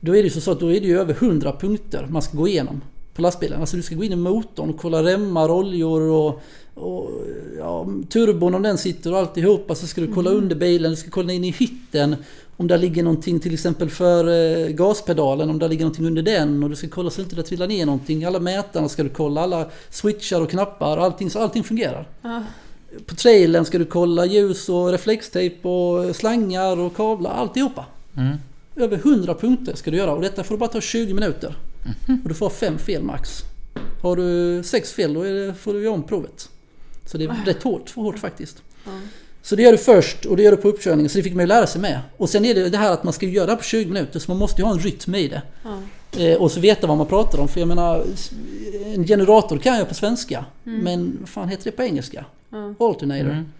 Då 0.00 0.16
är 0.16 0.22
det 0.22 0.28
ju 0.28 0.40
så 0.40 0.50
att 0.50 0.60
då 0.60 0.72
är 0.72 0.80
det 0.80 0.86
ju 0.86 1.00
över 1.00 1.14
100 1.14 1.52
punkter 1.60 2.06
man 2.10 2.22
ska 2.22 2.36
gå 2.36 2.48
igenom 2.48 2.80
på 3.14 3.22
lastbilen. 3.22 3.60
Alltså 3.60 3.76
du 3.76 3.82
ska 3.82 3.94
gå 3.94 4.04
in 4.04 4.12
i 4.12 4.16
motorn 4.16 4.70
och 4.70 4.80
kolla 4.80 5.02
remmar, 5.02 5.50
oljor 5.50 6.00
och, 6.00 6.42
och 6.74 7.10
ja, 7.58 7.86
turbon 8.08 8.54
om 8.54 8.62
den 8.62 8.78
sitter 8.78 9.12
och 9.12 9.18
alltihopa. 9.18 9.74
Så 9.74 9.86
ska 9.86 10.00
du 10.00 10.12
kolla 10.14 10.30
under 10.30 10.56
bilen, 10.56 10.90
du 10.90 10.96
ska 10.96 11.10
kolla 11.10 11.32
in 11.32 11.44
i 11.44 11.50
hytten. 11.50 12.16
Om 12.60 12.66
där 12.66 12.78
ligger 12.78 13.02
någonting 13.02 13.40
till 13.40 13.54
exempel 13.54 13.90
för 13.90 14.28
eh, 14.28 14.68
gaspedalen, 14.68 15.50
om 15.50 15.58
där 15.58 15.68
ligger 15.68 15.84
någonting 15.84 16.06
under 16.06 16.22
den. 16.22 16.62
Och 16.62 16.70
du 16.70 16.76
ska 16.76 16.88
kolla 16.88 17.10
så 17.10 17.20
inte 17.20 17.36
det 17.36 17.42
trillar 17.42 17.66
ner 17.66 17.86
någonting. 17.86 18.24
Alla 18.24 18.40
mätarna 18.40 18.88
ska 18.88 19.02
du 19.02 19.08
kolla, 19.08 19.40
alla 19.40 19.70
switchar 19.90 20.40
och 20.40 20.50
knappar, 20.50 20.98
allting, 20.98 21.30
så 21.30 21.38
allting 21.38 21.64
fungerar. 21.64 22.08
Ja. 22.22 22.42
På 23.06 23.14
trailern 23.14 23.64
ska 23.64 23.78
du 23.78 23.84
kolla 23.84 24.26
ljus 24.26 24.68
och 24.68 24.90
reflextejp 24.90 25.68
och 25.68 26.16
slangar 26.16 26.78
och 26.78 26.96
kablar, 26.96 27.30
alltihopa. 27.30 27.86
Mm. 28.16 28.36
Över 28.76 28.96
100 28.96 29.34
punkter 29.34 29.74
ska 29.76 29.90
du 29.90 29.96
göra 29.96 30.12
och 30.12 30.22
detta 30.22 30.44
får 30.44 30.54
du 30.54 30.58
bara 30.58 30.70
ta 30.70 30.80
20 30.80 31.14
minuter. 31.14 31.54
Och 32.22 32.28
du 32.28 32.34
får 32.34 32.50
fem 32.50 32.78
fel 32.78 33.02
max. 33.02 33.42
Har 34.02 34.16
du 34.16 34.62
sex 34.64 34.92
fel 34.92 35.14
då 35.14 35.22
det, 35.22 35.54
får 35.54 35.74
du 35.74 35.82
göra 35.82 35.94
om 35.94 36.02
provet. 36.02 36.48
Så 37.06 37.18
det 37.18 37.24
är 37.24 37.44
rätt 37.46 37.62
hårt, 37.62 37.90
för 37.90 38.02
hårt 38.02 38.18
faktiskt. 38.18 38.62
Ja. 38.84 38.90
Så 39.42 39.56
det 39.56 39.62
gör 39.62 39.72
du 39.72 39.78
först 39.78 40.24
och 40.24 40.36
det 40.36 40.42
gör 40.42 40.50
du 40.50 40.56
på 40.56 40.68
uppkörningen 40.68 41.10
så 41.10 41.18
det 41.18 41.22
fick 41.22 41.34
man 41.34 41.42
ju 41.42 41.46
lära 41.46 41.66
sig 41.66 41.80
med. 41.80 42.00
Och 42.16 42.30
sen 42.30 42.44
är 42.44 42.54
det 42.54 42.68
det 42.68 42.78
här 42.78 42.92
att 42.92 43.04
man 43.04 43.12
ska 43.12 43.26
göra 43.26 43.46
det 43.46 43.56
på 43.56 43.62
20 43.62 43.86
minuter 43.86 44.18
så 44.20 44.30
man 44.30 44.38
måste 44.38 44.62
ju 44.62 44.66
ha 44.66 44.72
en 44.72 44.78
rytm 44.78 45.14
i 45.14 45.28
det. 45.28 45.42
Ja. 45.64 45.78
Eh, 46.22 46.36
och 46.36 46.50
så 46.50 46.60
veta 46.60 46.86
vad 46.86 46.96
man 46.96 47.06
pratar 47.06 47.38
om. 47.38 47.48
För 47.48 47.60
jag 47.60 47.68
menar, 47.68 48.04
en 48.94 49.06
generator 49.06 49.58
kan 49.58 49.78
jag 49.78 49.88
på 49.88 49.94
svenska. 49.94 50.44
Men 50.64 51.16
vad 51.20 51.28
fan 51.28 51.48
heter 51.48 51.64
det 51.64 51.70
på 51.70 51.82
engelska? 51.82 52.24
Ja. 52.50 52.74
Alternator. 52.78 53.30
Mm. 53.30 53.52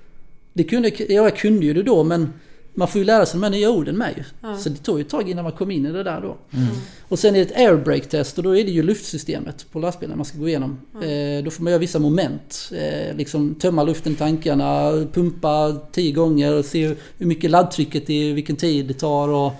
Det 0.52 0.64
kunde, 0.64 0.88
ja, 0.88 1.04
jag 1.08 1.36
kunde 1.36 1.66
ju 1.66 1.74
det 1.74 1.82
då 1.82 2.04
men 2.04 2.32
man 2.78 2.88
får 2.88 2.98
ju 2.98 3.04
lära 3.04 3.26
sig 3.26 3.40
de 3.40 3.42
här 3.42 3.50
nya 3.50 3.70
orden 3.70 3.96
med 3.96 4.14
ju. 4.16 4.24
Ja. 4.40 4.58
Så 4.58 4.68
det 4.68 4.76
tog 4.76 4.98
ju 4.98 5.04
ett 5.04 5.10
tag 5.10 5.30
innan 5.30 5.44
man 5.44 5.52
kom 5.52 5.70
in 5.70 5.86
i 5.86 5.92
det 5.92 6.02
där 6.02 6.20
då. 6.20 6.36
Mm. 6.56 6.68
Och 7.08 7.18
sen 7.18 7.34
är 7.34 7.38
det 7.38 7.50
ett 7.50 7.56
airbrake 7.56 8.04
test 8.04 8.38
och 8.38 8.44
då 8.44 8.56
är 8.56 8.64
det 8.64 8.70
ju 8.70 8.82
luftsystemet 8.82 9.66
på 9.72 9.78
lastbilen 9.78 10.16
man 10.16 10.24
ska 10.24 10.38
gå 10.38 10.48
igenom. 10.48 10.78
Eh, 10.94 11.44
då 11.44 11.50
får 11.50 11.62
man 11.62 11.70
göra 11.70 11.80
vissa 11.80 11.98
moment. 11.98 12.70
Eh, 12.72 13.16
liksom 13.16 13.54
tömma 13.54 13.82
luften 13.82 14.12
i 14.12 14.16
tankarna, 14.16 14.92
pumpa 15.12 15.76
tio 15.92 16.12
gånger 16.12 16.54
och 16.54 16.64
se 16.64 16.94
hur 17.18 17.26
mycket 17.26 17.50
laddtrycket 17.50 18.10
är, 18.10 18.32
vilken 18.32 18.56
tid 18.56 18.86
det 18.86 18.94
tar 18.94 19.28
och, 19.28 19.52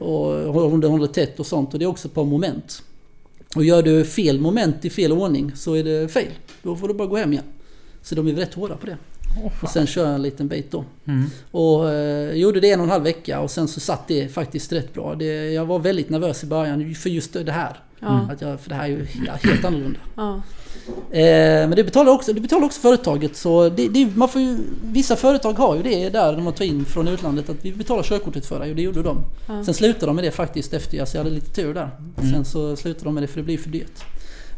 och 0.00 0.72
om 0.72 0.80
det 0.80 0.86
håller 0.86 1.06
tätt 1.06 1.40
och 1.40 1.46
sånt. 1.46 1.72
Och 1.72 1.78
det 1.78 1.84
är 1.84 1.86
också 1.88 2.08
ett 2.08 2.14
par 2.14 2.24
moment. 2.24 2.82
Och 3.56 3.64
gör 3.64 3.82
du 3.82 4.04
fel 4.04 4.40
moment 4.40 4.84
i 4.84 4.90
fel 4.90 5.12
ordning 5.12 5.52
så 5.56 5.74
är 5.74 5.84
det 5.84 6.08
fel. 6.08 6.32
Då 6.62 6.76
får 6.76 6.88
du 6.88 6.94
bara 6.94 7.08
gå 7.08 7.16
hem 7.16 7.32
igen. 7.32 7.44
Så 8.02 8.14
de 8.14 8.28
är 8.28 8.32
rätt 8.32 8.54
hårda 8.54 8.76
på 8.76 8.86
det. 8.86 8.96
Åh, 9.44 9.52
Och 9.62 9.68
sen 9.68 9.86
kör 9.86 10.04
jag 10.04 10.14
en 10.14 10.22
liten 10.22 10.48
bit 10.48 10.70
då. 10.70 10.84
Mm. 11.06 11.30
Och 11.50 11.90
eh, 11.90 12.34
gjorde 12.34 12.60
det 12.60 12.70
en 12.70 12.80
och 12.80 12.84
en 12.84 12.90
halv 12.90 13.04
vecka 13.04 13.40
och 13.40 13.50
sen 13.50 13.68
så 13.68 13.80
satt 13.80 14.08
det 14.08 14.28
faktiskt 14.28 14.72
rätt 14.72 14.94
bra. 14.94 15.14
Det, 15.14 15.52
jag 15.52 15.64
var 15.64 15.78
väldigt 15.78 16.10
nervös 16.10 16.44
i 16.44 16.46
början 16.46 16.94
för 16.94 17.10
just 17.10 17.32
det 17.32 17.52
här. 17.52 17.76
Ja. 18.00 18.28
Att 18.32 18.40
jag, 18.40 18.60
för 18.60 18.68
det 18.68 18.74
här 18.74 18.84
är 18.84 18.88
ju 18.88 19.06
ja, 19.26 19.32
helt 19.42 19.64
annorlunda. 19.64 19.98
Ja. 20.16 20.42
Eh, 21.10 21.68
men 21.68 21.70
det 21.70 21.84
betalar 21.84 22.12
också, 22.12 22.32
det 22.32 22.40
betalar 22.40 22.66
också 22.66 22.80
företaget 22.80 23.36
så 23.36 23.68
det, 23.68 23.88
det, 23.88 24.06
man 24.14 24.28
får 24.28 24.40
ju, 24.40 24.58
vissa 24.84 25.16
företag 25.16 25.52
har 25.52 25.76
ju 25.76 25.82
det 25.82 26.08
där 26.08 26.32
när 26.32 26.42
man 26.42 26.52
tar 26.52 26.64
in 26.64 26.84
från 26.84 27.08
utlandet 27.08 27.50
att 27.50 27.56
vi 27.64 27.72
betalar 27.72 28.02
körkortet 28.02 28.46
för 28.46 28.60
dig 28.60 28.70
och 28.70 28.76
det 28.76 28.82
gjorde 28.82 29.02
de. 29.02 29.24
Sen 29.64 29.74
slutade 29.74 30.06
de 30.06 30.16
med 30.16 30.24
det 30.24 30.30
faktiskt 30.30 30.74
efter 30.74 30.96
jag, 30.96 31.08
så 31.08 31.16
jag 31.16 31.24
hade 31.24 31.34
lite 31.34 31.50
tur 31.50 31.74
där. 31.74 31.90
Sen 32.32 32.44
så 32.44 32.76
slutade 32.76 33.04
de 33.04 33.14
med 33.14 33.22
det 33.22 33.26
för 33.26 33.36
det 33.36 33.42
blir 33.42 33.58
för 33.58 33.70
dyrt. 33.70 34.04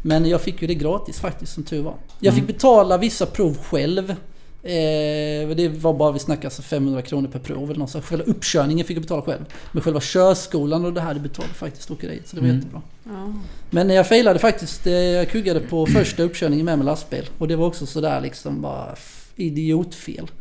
Men 0.01 0.25
jag 0.25 0.41
fick 0.41 0.61
ju 0.61 0.67
det 0.67 0.75
gratis 0.75 1.19
faktiskt 1.19 1.53
som 1.53 1.63
tur 1.63 1.81
var. 1.81 1.95
Jag 2.19 2.33
fick 2.33 2.47
betala 2.47 2.97
vissa 2.97 3.25
prov 3.25 3.57
själv. 3.57 4.15
Eh, 4.65 5.49
det 5.55 5.67
var 5.81 5.93
bara, 5.93 6.11
vi 6.11 6.19
snackade 6.19 6.47
alltså 6.47 6.61
500 6.61 7.01
kronor 7.01 7.27
per 7.27 7.39
prov 7.39 7.69
eller 7.69 7.79
något 7.79 7.89
så 7.89 8.01
Själva 8.01 8.25
uppkörningen 8.25 8.85
fick 8.85 8.97
jag 8.97 9.01
betala 9.03 9.21
själv. 9.21 9.45
Men 9.71 9.81
själva 9.83 9.99
körskolan 10.03 10.85
och 10.85 10.93
det 10.93 11.01
här 11.01 11.13
det 11.13 11.19
betalade 11.19 11.53
faktiskt 11.53 11.91
åkeriet 11.91 12.27
så 12.27 12.35
det 12.35 12.41
var 12.41 12.47
Mm. 12.49 12.57
jättebra. 12.59 12.81
Ja. 13.03 13.33
Men 13.69 13.89
jag 13.89 14.07
failade 14.07 14.39
faktiskt. 14.39 14.87
eh, 14.87 14.93
Jag 14.93 15.29
kuggade 15.29 15.59
på 15.59 15.85
första 15.85 16.23
uppkörningen 16.23 16.65
med 16.65 16.77
med 16.77 16.85
lastbil. 16.85 17.29
Och 17.37 17.47
det 17.47 17.55
var 17.55 17.67
också 17.67 17.85
sådär 17.85 18.21
liksom 18.21 18.61
bara 18.61 18.95
idiotfel. 19.35 20.31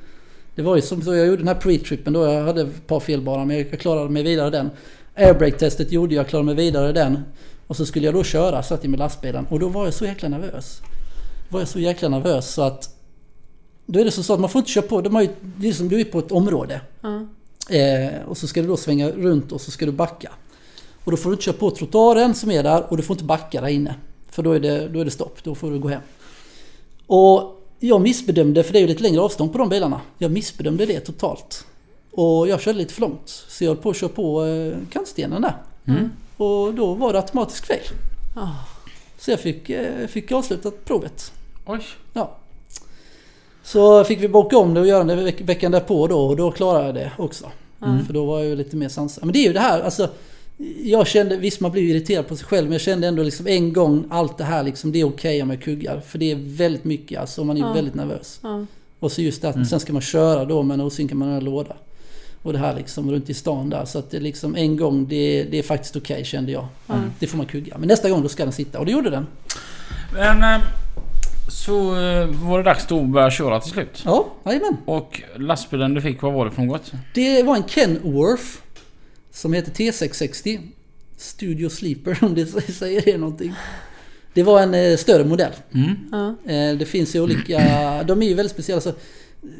Det 0.54 0.62
var 0.62 0.76
ju 0.76 0.82
som 0.82 1.02
så 1.02 1.14
jag 1.14 1.26
gjorde 1.26 1.38
den 1.42 1.48
här 1.48 1.54
pre-trippen 1.60 2.12
då. 2.12 2.24
Jag 2.26 2.44
hade 2.44 2.60
ett 2.62 2.86
par 2.86 3.00
fel 3.00 3.20
bara 3.20 3.44
men 3.44 3.56
jag 3.58 3.80
klarade 3.80 4.10
mig 4.10 4.22
vidare 4.22 4.50
den. 4.50 4.70
Airbrake-testet 5.16 5.92
gjorde 5.92 6.14
jag, 6.14 6.28
klarade 6.28 6.46
mig 6.46 6.54
vidare 6.54 6.92
den. 6.92 7.18
Och 7.66 7.76
så 7.76 7.86
skulle 7.86 8.04
jag 8.06 8.14
då 8.14 8.24
köra, 8.24 8.62
satt 8.62 8.84
jag 8.84 8.90
med 8.90 8.98
lastbilen. 8.98 9.46
Och 9.50 9.60
då 9.60 9.68
var 9.68 9.84
jag 9.84 9.94
så 9.94 10.04
jäkla 10.04 10.28
nervös. 10.28 10.80
Var 11.48 11.60
jag 11.60 11.68
så 11.68 11.78
jäkla 11.78 12.08
nervös 12.08 12.50
så 12.54 12.62
att... 12.62 12.90
Då 13.86 14.00
är 14.00 14.04
det 14.04 14.10
så 14.10 14.32
att 14.32 14.40
man 14.40 14.50
får 14.50 14.58
inte 14.58 14.70
köra 14.70 14.86
på. 14.86 15.00
De 15.00 15.14
har 15.14 15.22
ju, 15.22 15.28
det 15.40 15.68
är 15.68 15.72
som 15.72 15.88
du 15.88 16.00
är 16.00 16.04
på 16.04 16.18
ett 16.18 16.32
område. 16.32 16.80
Ja. 17.00 17.26
Eh, 17.76 18.22
och 18.28 18.36
så 18.36 18.46
ska 18.46 18.60
du 18.62 18.68
då 18.68 18.76
svänga 18.76 19.10
runt 19.10 19.52
och 19.52 19.60
så 19.60 19.70
ska 19.70 19.86
du 19.86 19.92
backa. 19.92 20.32
Och 21.04 21.10
då 21.10 21.16
får 21.16 21.30
du 21.30 21.34
inte 21.34 21.44
köra 21.44 21.56
på 21.56 21.70
trottoaren 21.70 22.34
som 22.34 22.50
är 22.50 22.62
där 22.62 22.90
och 22.90 22.96
du 22.96 23.02
får 23.02 23.14
inte 23.14 23.24
backa 23.24 23.60
där 23.60 23.68
inne. 23.68 23.94
För 24.30 24.42
då 24.42 24.52
är 24.52 24.60
det, 24.60 24.88
då 24.88 25.00
är 25.00 25.04
det 25.04 25.10
stopp, 25.10 25.38
då 25.42 25.54
får 25.54 25.70
du 25.70 25.78
gå 25.78 25.88
hem. 25.88 26.00
Och 27.06 27.60
jag 27.78 28.00
missbedömde, 28.00 28.64
för 28.64 28.72
det 28.72 28.78
är 28.78 28.80
ju 28.80 28.86
lite 28.86 29.02
längre 29.02 29.20
avstånd 29.20 29.52
på 29.52 29.58
de 29.58 29.68
bilarna. 29.68 30.00
Jag 30.18 30.30
missbedömde 30.30 30.86
det 30.86 31.00
totalt. 31.00 31.66
Och 32.10 32.48
jag 32.48 32.60
körde 32.60 32.78
lite 32.78 32.94
för 32.94 33.00
långt. 33.00 33.44
Så 33.48 33.64
jag 33.64 33.68
höll 33.68 33.76
på 33.76 33.90
att 33.90 33.96
köra 33.96 34.10
på 34.10 34.44
eh, 34.44 34.76
kantstenen 34.92 35.42
där. 35.42 35.56
Mm. 35.86 36.10
Och 36.36 36.74
då 36.74 36.94
var 36.94 37.12
det 37.12 37.18
automatiskt 37.18 37.66
fel. 37.66 37.84
Ja. 38.34 38.56
Så 39.18 39.30
jag 39.30 39.40
fick, 39.40 39.70
eh, 39.70 40.06
fick 40.06 40.32
avsluta 40.32 40.70
provet. 40.70 41.32
Oj. 41.66 41.80
Ja. 42.12 42.36
Så 43.64 44.04
fick 44.04 44.22
vi 44.22 44.28
boka 44.28 44.58
om 44.58 44.74
det 44.74 44.80
och 44.80 44.86
göra 44.86 45.04
det 45.04 45.14
veck- 45.16 45.40
veckan 45.40 45.72
därpå 45.72 46.06
då 46.06 46.18
och 46.26 46.36
då 46.36 46.50
klarade 46.50 46.84
jag 46.86 46.94
det 46.94 47.12
också. 47.18 47.50
Mm. 47.82 48.04
För 48.06 48.12
då 48.12 48.24
var 48.24 48.38
jag 48.38 48.48
ju 48.48 48.56
lite 48.56 48.76
mer 48.76 48.88
sansad. 48.88 49.24
Men 49.24 49.32
det 49.32 49.38
är 49.38 49.46
ju 49.46 49.52
det 49.52 49.60
här, 49.60 49.80
alltså. 49.80 50.08
Jag 50.82 51.06
kände, 51.06 51.36
visst 51.36 51.60
man 51.60 51.70
blir 51.70 51.82
irriterad 51.82 52.28
på 52.28 52.36
sig 52.36 52.46
själv 52.46 52.64
men 52.66 52.72
jag 52.72 52.80
kände 52.80 53.06
ändå 53.08 53.22
liksom 53.22 53.46
en 53.46 53.72
gång 53.72 54.04
allt 54.10 54.38
det 54.38 54.44
här 54.44 54.62
liksom, 54.62 54.92
det 54.92 55.00
är 55.00 55.04
okej 55.06 55.42
om 55.42 55.50
jag 55.50 55.62
kuggar. 55.62 56.00
För 56.06 56.18
det 56.18 56.30
är 56.30 56.36
väldigt 56.40 56.84
mycket 56.84 57.20
alltså, 57.20 57.40
och 57.40 57.46
man 57.46 57.56
är 57.56 57.60
ju 57.60 57.66
Ja. 57.66 57.72
väldigt 57.72 57.94
nervös. 57.94 58.38
Ja. 58.42 58.66
Och 59.00 59.12
så 59.12 59.22
just 59.22 59.42
det 59.42 59.48
att 59.48 59.54
Mm. 59.54 59.66
sen 59.66 59.80
ska 59.80 59.92
man 59.92 60.02
köra 60.02 60.44
då 60.44 60.62
med 60.62 60.74
en 60.74 60.80
osynkad 60.80 61.18
manuell 61.18 61.44
låda. 61.44 61.76
Och 62.42 62.52
det 62.52 62.58
här 62.58 62.74
liksom 62.76 63.10
runt 63.10 63.30
i 63.30 63.34
stan 63.34 63.70
där. 63.70 63.84
Så 63.84 63.98
att 63.98 64.10
det 64.10 64.20
liksom 64.20 64.56
en 64.56 64.76
gång, 64.76 65.06
det, 65.08 65.42
det 65.50 65.58
är 65.58 65.62
faktiskt 65.62 65.96
okej 65.96 66.24
kände 66.24 66.52
jag. 66.52 66.66
Ja. 66.86 66.94
Det 67.18 67.26
får 67.26 67.36
man 67.36 67.46
kugga. 67.46 67.78
Men 67.78 67.88
nästa 67.88 68.10
gång 68.10 68.22
då 68.22 68.28
ska 68.28 68.44
den 68.44 68.52
sitta 68.52 68.78
och 68.78 68.86
det 68.86 68.92
gjorde 68.92 69.10
den. 69.10 69.26
Men 70.14 70.42
eh, 70.42 70.66
så 71.54 71.96
eh, 71.96 72.26
var 72.26 72.58
det 72.58 72.64
dags 72.64 72.92
att 72.92 73.06
börja 73.06 73.30
köra 73.30 73.60
till 73.60 73.70
slut. 73.70 74.02
Ja, 74.04 74.32
jajamän. 74.44 74.76
Och 74.84 75.22
lastbilen 75.36 75.94
du 75.94 76.00
fick, 76.00 76.22
vad 76.22 76.32
var 76.32 76.44
det 76.44 76.50
för 76.50 76.62
något? 76.62 76.92
Det 77.14 77.42
var 77.42 77.56
en 77.56 77.68
Kenworth. 77.68 78.44
Som 79.30 79.52
heter 79.52 79.72
T660. 79.72 80.60
Studio 81.16 81.68
Sleeper 81.68 82.18
om 82.24 82.34
det 82.34 82.46
säger 82.72 83.02
det 83.04 83.18
någonting. 83.18 83.54
Det 84.34 84.42
var 84.42 84.62
en 84.62 84.74
eh, 84.74 84.96
större 84.96 85.24
modell. 85.24 85.52
Mm. 85.74 85.94
Ja. 86.12 86.52
Eh, 86.52 86.76
det 86.78 86.86
finns 86.86 87.16
ju 87.16 87.20
olika, 87.20 87.58
de 88.06 88.22
är 88.22 88.26
ju 88.26 88.34
väldigt 88.34 88.52
speciella. 88.52 88.80
Så 88.80 88.92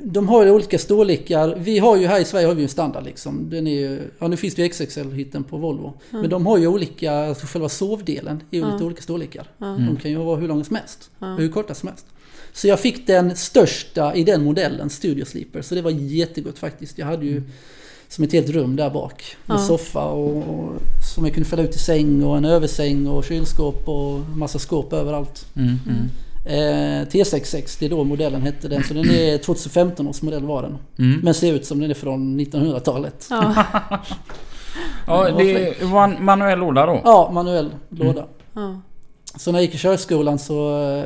de 0.04 0.28
har 0.28 0.44
ju 0.44 0.50
olika 0.50 0.78
storlekar. 0.78 1.54
Vi 1.58 1.78
har 1.78 1.96
ju 1.96 2.06
här 2.06 2.20
i 2.20 2.24
Sverige 2.24 2.46
har 2.46 2.54
vi 2.54 2.60
ju 2.60 2.64
en 2.64 2.68
standard 2.68 3.04
liksom. 3.04 3.50
Den 3.50 3.66
är 3.66 3.80
ju, 3.80 4.00
ja 4.18 4.28
nu 4.28 4.36
finns 4.36 4.54
det 4.54 4.62
ju 4.62 4.68
XXL-hytten 4.68 5.42
på 5.44 5.56
Volvo. 5.56 5.92
Men 6.10 6.30
de 6.30 6.46
har 6.46 6.58
ju 6.58 6.66
olika, 6.66 7.12
alltså 7.12 7.46
själva 7.46 7.68
sovdelen 7.68 8.42
är 8.50 8.56
ju 8.56 8.62
Ja. 8.62 8.72
lite 8.72 8.84
olika 8.84 9.02
storlekar. 9.02 9.46
Ja. 9.58 9.66
De 9.66 9.96
kan 9.96 10.10
ju 10.10 10.16
vara 10.16 10.36
hur 10.36 10.48
långa 10.48 10.64
som 10.64 10.76
helst. 10.76 11.10
Hur 11.38 11.48
korta 11.48 11.74
som 11.74 11.88
helst. 11.88 12.06
Så 12.52 12.68
jag 12.68 12.80
fick 12.80 13.06
den 13.06 13.36
största 13.36 14.14
i 14.14 14.24
den 14.24 14.44
modellen, 14.44 14.90
Studio 14.90 15.24
Sleeper. 15.24 15.62
Så 15.62 15.74
det 15.74 15.82
var 15.82 15.90
jättegott 15.90 16.58
faktiskt. 16.58 16.98
Jag 16.98 17.06
hade 17.06 17.26
ju 17.26 17.42
som 18.08 18.24
ett 18.24 18.32
helt 18.32 18.48
rum 18.50 18.76
där 18.76 18.90
bak. 18.90 19.36
Med 19.46 19.60
soffa 19.60 20.04
och, 20.04 20.36
och 20.36 20.72
som 21.14 21.24
jag 21.24 21.34
kunde 21.34 21.48
fälla 21.48 21.62
ut 21.62 21.74
i 21.76 21.78
säng 21.78 22.22
och 22.24 22.36
en 22.36 22.44
översäng 22.44 23.06
och 23.06 23.24
kylskåp 23.24 23.88
och 23.88 24.20
massa 24.36 24.58
skåp 24.58 24.92
överallt. 24.92 25.46
Mm. 26.44 26.58
Mm. 26.58 27.02
Eh, 27.02 27.06
T660 27.08 27.88
då 27.90 28.04
modellen 28.04 28.42
hette 28.42 28.68
den. 28.68 28.84
Så 28.84 28.94
den 28.94 29.10
är 29.10 29.38
2015 29.44 30.08
års 30.08 30.22
modell 30.22 30.44
var 30.44 30.62
den. 30.62 30.78
Mm. 30.98 31.20
Men 31.20 31.34
ser 31.34 31.52
ut 31.52 31.66
som 31.66 31.80
den 31.80 31.90
är 31.90 31.94
från 31.94 32.40
1900-talet. 32.40 33.26
Ja. 33.30 33.54
Ja, 35.06 35.30
det 35.30 35.82
var 35.82 36.04
en 36.04 36.24
manuell 36.24 36.58
låda 36.58 36.86
då. 36.86 37.00
Ja, 37.04 37.30
manuell 37.34 37.70
låda. 37.88 38.26
Ja. 38.52 38.80
Så 39.36 39.52
när 39.52 39.58
jag 39.58 39.64
gick 39.64 39.74
i 39.74 39.78
körskolan 39.78 40.38
så 40.38 40.82
eh, 40.90 41.04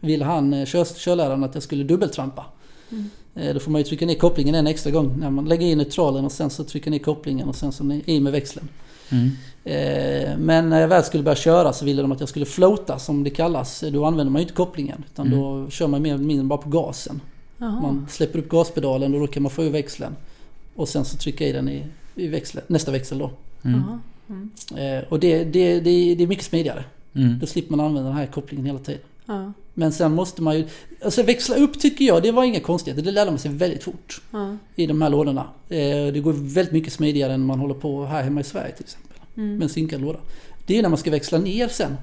ville 0.00 0.24
han, 0.24 0.52
eh, 0.54 0.66
kör, 0.66 0.84
körläraren, 0.84 1.44
att 1.44 1.54
jag 1.54 1.62
skulle 1.62 1.84
dubbeltrampa. 1.84 2.44
Mm. 2.90 3.54
Då 3.54 3.60
får 3.60 3.70
man 3.70 3.80
ju 3.80 3.84
trycka 3.84 4.06
ner 4.06 4.14
kopplingen 4.14 4.54
en 4.54 4.66
extra 4.66 4.90
gång. 4.90 5.20
När 5.20 5.30
man 5.30 5.44
lägger 5.44 5.66
in 5.66 5.78
neutralen 5.78 6.24
och 6.24 6.32
sen 6.32 6.50
så 6.50 6.64
trycker 6.64 6.90
ner 6.90 6.98
kopplingen 6.98 7.48
och 7.48 7.56
sen 7.56 7.72
så 7.72 8.00
i 8.06 8.20
med 8.20 8.32
växeln. 8.32 8.68
Mm. 9.10 9.30
Eh, 9.64 10.36
Men 10.38 10.68
när 10.68 10.80
jag 10.80 10.88
väl 10.88 11.02
skulle 11.04 11.22
börja 11.22 11.36
köra 11.36 11.72
så 11.72 11.84
ville 11.84 12.02
de 12.02 12.12
att 12.12 12.20
jag 12.20 12.28
skulle 12.28 12.46
floata 12.46 12.98
som 12.98 13.24
det 13.24 13.30
kallas. 13.30 13.84
Då 13.92 14.04
använder 14.04 14.30
man 14.32 14.40
ju 14.40 14.44
inte 14.44 14.54
kopplingen. 14.54 15.04
Utan 15.12 15.30
då 15.30 15.70
kör 15.70 15.86
man 15.86 16.02
mer 16.02 16.14
eller 16.14 16.24
mindre 16.24 16.44
bara 16.46 16.58
på 16.58 16.68
gasen. 16.68 17.20
Jaha. 17.58 17.80
Man 17.80 18.06
släpper 18.10 18.38
upp 18.38 18.48
gaspedalen 18.48 19.14
och 19.14 19.20
då 19.20 19.26
kan 19.26 19.42
man 19.42 19.50
få 19.50 19.64
ur 19.64 19.70
växeln. 19.70 20.16
Och 20.76 20.88
sen 20.88 21.04
så 21.04 21.16
trycka 21.16 21.46
i 21.46 21.52
den 21.52 21.68
i, 21.68 21.84
i 22.14 22.28
växeln, 22.28 22.64
nästa 22.68 22.92
växel 22.92 23.18
då. 23.18 23.30
Mm. 23.64 23.80
Jaha. 23.80 23.98
Eh, 24.82 25.04
Och 25.08 25.20
det, 25.20 25.44
det, 25.44 25.80
det, 25.80 26.14
det 26.14 26.22
är 26.22 26.26
mycket 26.26 26.44
smidigare. 26.44 26.84
Mm. 27.14 27.38
Då 27.38 27.46
slipper 27.46 27.76
man 27.76 27.86
använda 27.86 28.08
den 28.08 28.18
här 28.18 28.26
kopplingen 28.26 28.66
hela 28.66 28.78
tiden. 28.78 29.00
Ja. 29.26 29.52
Men 29.74 29.92
sen 29.92 30.12
måste 30.14 30.42
man 30.42 30.56
ju... 30.56 30.66
Alltså 31.04 31.22
växla 31.22 31.56
upp 31.56 31.78
tycker 31.80 32.04
jag, 32.04 32.22
det 32.22 32.32
var 32.32 32.44
inga 32.44 32.60
konstigheter. 32.60 33.02
Det 33.02 33.10
lärde 33.10 33.30
man 33.30 33.38
sig 33.38 33.50
väldigt 33.50 33.82
fort 33.84 34.20
Ja. 34.30 34.56
i 34.76 34.86
de 34.86 35.02
här 35.02 35.10
lådorna. 35.10 35.40
Eh, 35.68 35.76
Det 36.12 36.20
går 36.22 36.32
väldigt 36.32 36.72
mycket 36.72 36.92
smidigare 36.92 37.32
än 37.34 37.40
man 37.46 37.58
håller 37.58 37.74
på 37.74 38.04
här 38.04 38.22
hemma 38.22 38.40
i 38.40 38.44
Sverige 38.44 38.72
till 38.72 38.84
exempel. 38.84 39.11
Mm. 39.36 39.52
Med 39.52 39.62
en 39.62 39.68
synkad 39.68 40.00
låda. 40.00 40.18
Det 40.66 40.78
är 40.78 40.82
när 40.82 40.88
man 40.88 40.98
ska 40.98 41.10
växla 41.10 41.38
ner 41.38 41.68
sen. 41.68 41.96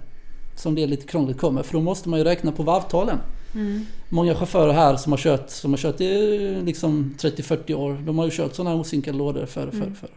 Som 0.55 0.75
det 0.75 0.83
är 0.83 0.87
lite 0.87 1.07
krångligt 1.07 1.37
kommer. 1.37 1.63
För 1.63 1.73
då 1.73 1.81
måste 1.81 2.09
man 2.09 2.19
ju 2.19 2.25
räkna 2.25 2.51
på 2.51 2.63
varvtalen. 2.63 3.17
Mm. 3.55 3.85
Många 4.09 4.35
chaufförer 4.35 4.73
här 4.73 4.95
som 4.95 5.11
har 5.11 5.17
kört, 5.17 5.49
som 5.49 5.71
har 5.71 5.77
kört 5.77 6.01
i 6.01 6.61
liksom 6.65 7.15
30-40 7.19 7.73
år. 7.73 7.97
De 8.05 8.17
har 8.17 8.25
ju 8.25 8.31
kört 8.31 8.55
sådana 8.55 8.69
här 8.69 8.79
osynkade 8.81 9.17
lådor 9.17 9.45
förr, 9.45 9.69
förr, 9.71 10.09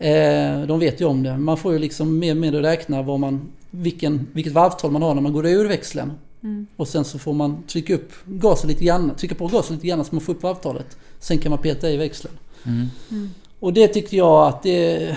Mm. 0.00 0.60
Eh, 0.60 0.66
de 0.66 0.78
vet 0.78 1.00
ju 1.00 1.04
om 1.04 1.22
det. 1.22 1.38
Man 1.38 1.56
får 1.56 1.72
ju 1.72 1.78
liksom 1.78 2.18
mer 2.18 2.30
och 2.30 2.36
mer 2.36 2.52
räkna 2.52 3.02
vad 3.02 3.20
man, 3.20 3.48
vilken, 3.70 4.26
vilket 4.32 4.52
varvtal 4.52 4.90
man 4.90 5.02
har 5.02 5.14
när 5.14 5.22
man 5.22 5.32
går 5.32 5.46
ur 5.46 5.68
växeln. 5.68 6.12
Mm. 6.42 6.66
Och 6.76 6.88
sen 6.88 7.04
så 7.04 7.18
får 7.18 7.32
man 7.32 7.62
trycka 7.62 7.94
upp 7.94 8.12
gasen 8.24 8.68
lite 8.68 8.84
grann, 8.84 9.14
trycka 9.16 9.34
på 9.34 9.46
gasen 9.46 9.76
lite 9.76 9.86
grann 9.86 10.04
så 10.04 10.14
man 10.14 10.20
får 10.20 10.34
upp 10.34 10.42
varvtalet. 10.42 10.96
Sen 11.20 11.38
kan 11.38 11.50
man 11.50 11.58
peta 11.58 11.90
i 11.90 11.96
växeln. 11.96 12.34
Mm. 12.66 12.86
Mm. 13.10 13.30
Och 13.60 13.72
det 13.72 13.88
tyckte 13.88 14.16
jag 14.16 14.48
att 14.48 14.62
det, 14.62 15.16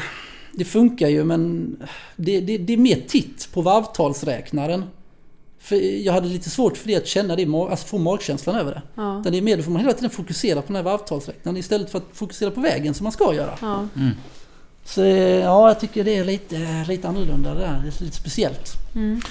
det 0.53 0.65
funkar 0.65 1.07
ju 1.07 1.23
men 1.23 1.75
det, 2.15 2.41
det, 2.41 2.57
det 2.57 2.73
är 2.73 2.77
mer 2.77 3.03
titt 3.07 3.49
på 3.53 3.61
varvtalsräknaren. 3.61 4.83
För 5.59 5.75
jag 5.75 6.13
hade 6.13 6.27
lite 6.27 6.49
svårt 6.49 6.77
för 6.77 6.87
det 6.87 6.95
att 6.95 7.07
känna 7.07 7.35
det, 7.35 7.45
alltså 7.45 7.87
få 7.87 7.97
magkänslan 7.97 8.55
över 8.55 8.71
det. 8.71 8.81
Ja. 8.95 9.23
Det 9.31 9.37
är 9.37 9.41
mer, 9.41 9.57
då 9.57 9.63
får 9.63 9.71
man 9.71 9.81
hela 9.81 9.93
tiden 9.93 10.09
fokusera 10.09 10.61
på 10.61 10.67
den 10.67 10.75
här 10.75 10.83
varvtalsräknaren 10.83 11.57
istället 11.57 11.91
för 11.91 11.97
att 11.97 12.07
fokusera 12.13 12.51
på 12.51 12.61
vägen 12.61 12.93
som 12.93 13.03
man 13.03 13.11
ska 13.11 13.33
göra. 13.33 13.57
Ja. 13.61 13.87
Mm. 13.95 14.11
Så 14.85 15.01
ja, 15.01 15.67
jag 15.67 15.79
tycker 15.79 16.03
det 16.03 16.17
är 16.17 16.25
lite, 16.25 16.85
lite 16.87 17.07
annorlunda 17.07 17.53
det 17.53 17.59
där. 17.59 17.81
Det 17.83 17.99
är 18.01 18.03
lite 18.03 18.17
speciellt. 18.17 18.71
Mm. 18.95 19.21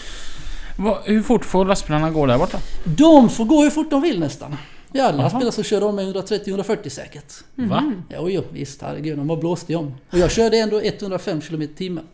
Hur 1.05 1.23
fort 1.23 1.45
får 1.45 1.65
lastbilarna 1.65 2.11
gå 2.11 2.27
där 2.27 2.39
borta? 2.39 2.59
De 2.85 3.29
får 3.29 3.45
gå 3.45 3.63
hur 3.63 3.71
fort 3.71 3.91
de 3.91 4.03
vill 4.03 4.21
nästan. 4.21 4.57
Jaha. 4.93 5.13
lastbilar 5.13 5.51
som 5.51 5.65
körde 5.65 5.87
om 5.87 5.97
med 5.97 6.17
130-140 6.17 6.89
säkert. 6.89 7.35
Va? 7.55 7.93
Jo, 8.15 8.29
jo, 8.31 8.43
visst 8.53 8.83
herregud, 8.83 9.19
de 9.19 9.27
bara 9.27 9.39
blåste 9.41 9.73
ju 9.73 9.79
om. 9.79 9.95
Och 10.13 10.19
jag 10.19 10.31
körde 10.31 10.57
ändå 10.59 10.81
105 10.81 11.41
km 11.41 11.63
i 11.63 11.67
timmen. 11.69 12.05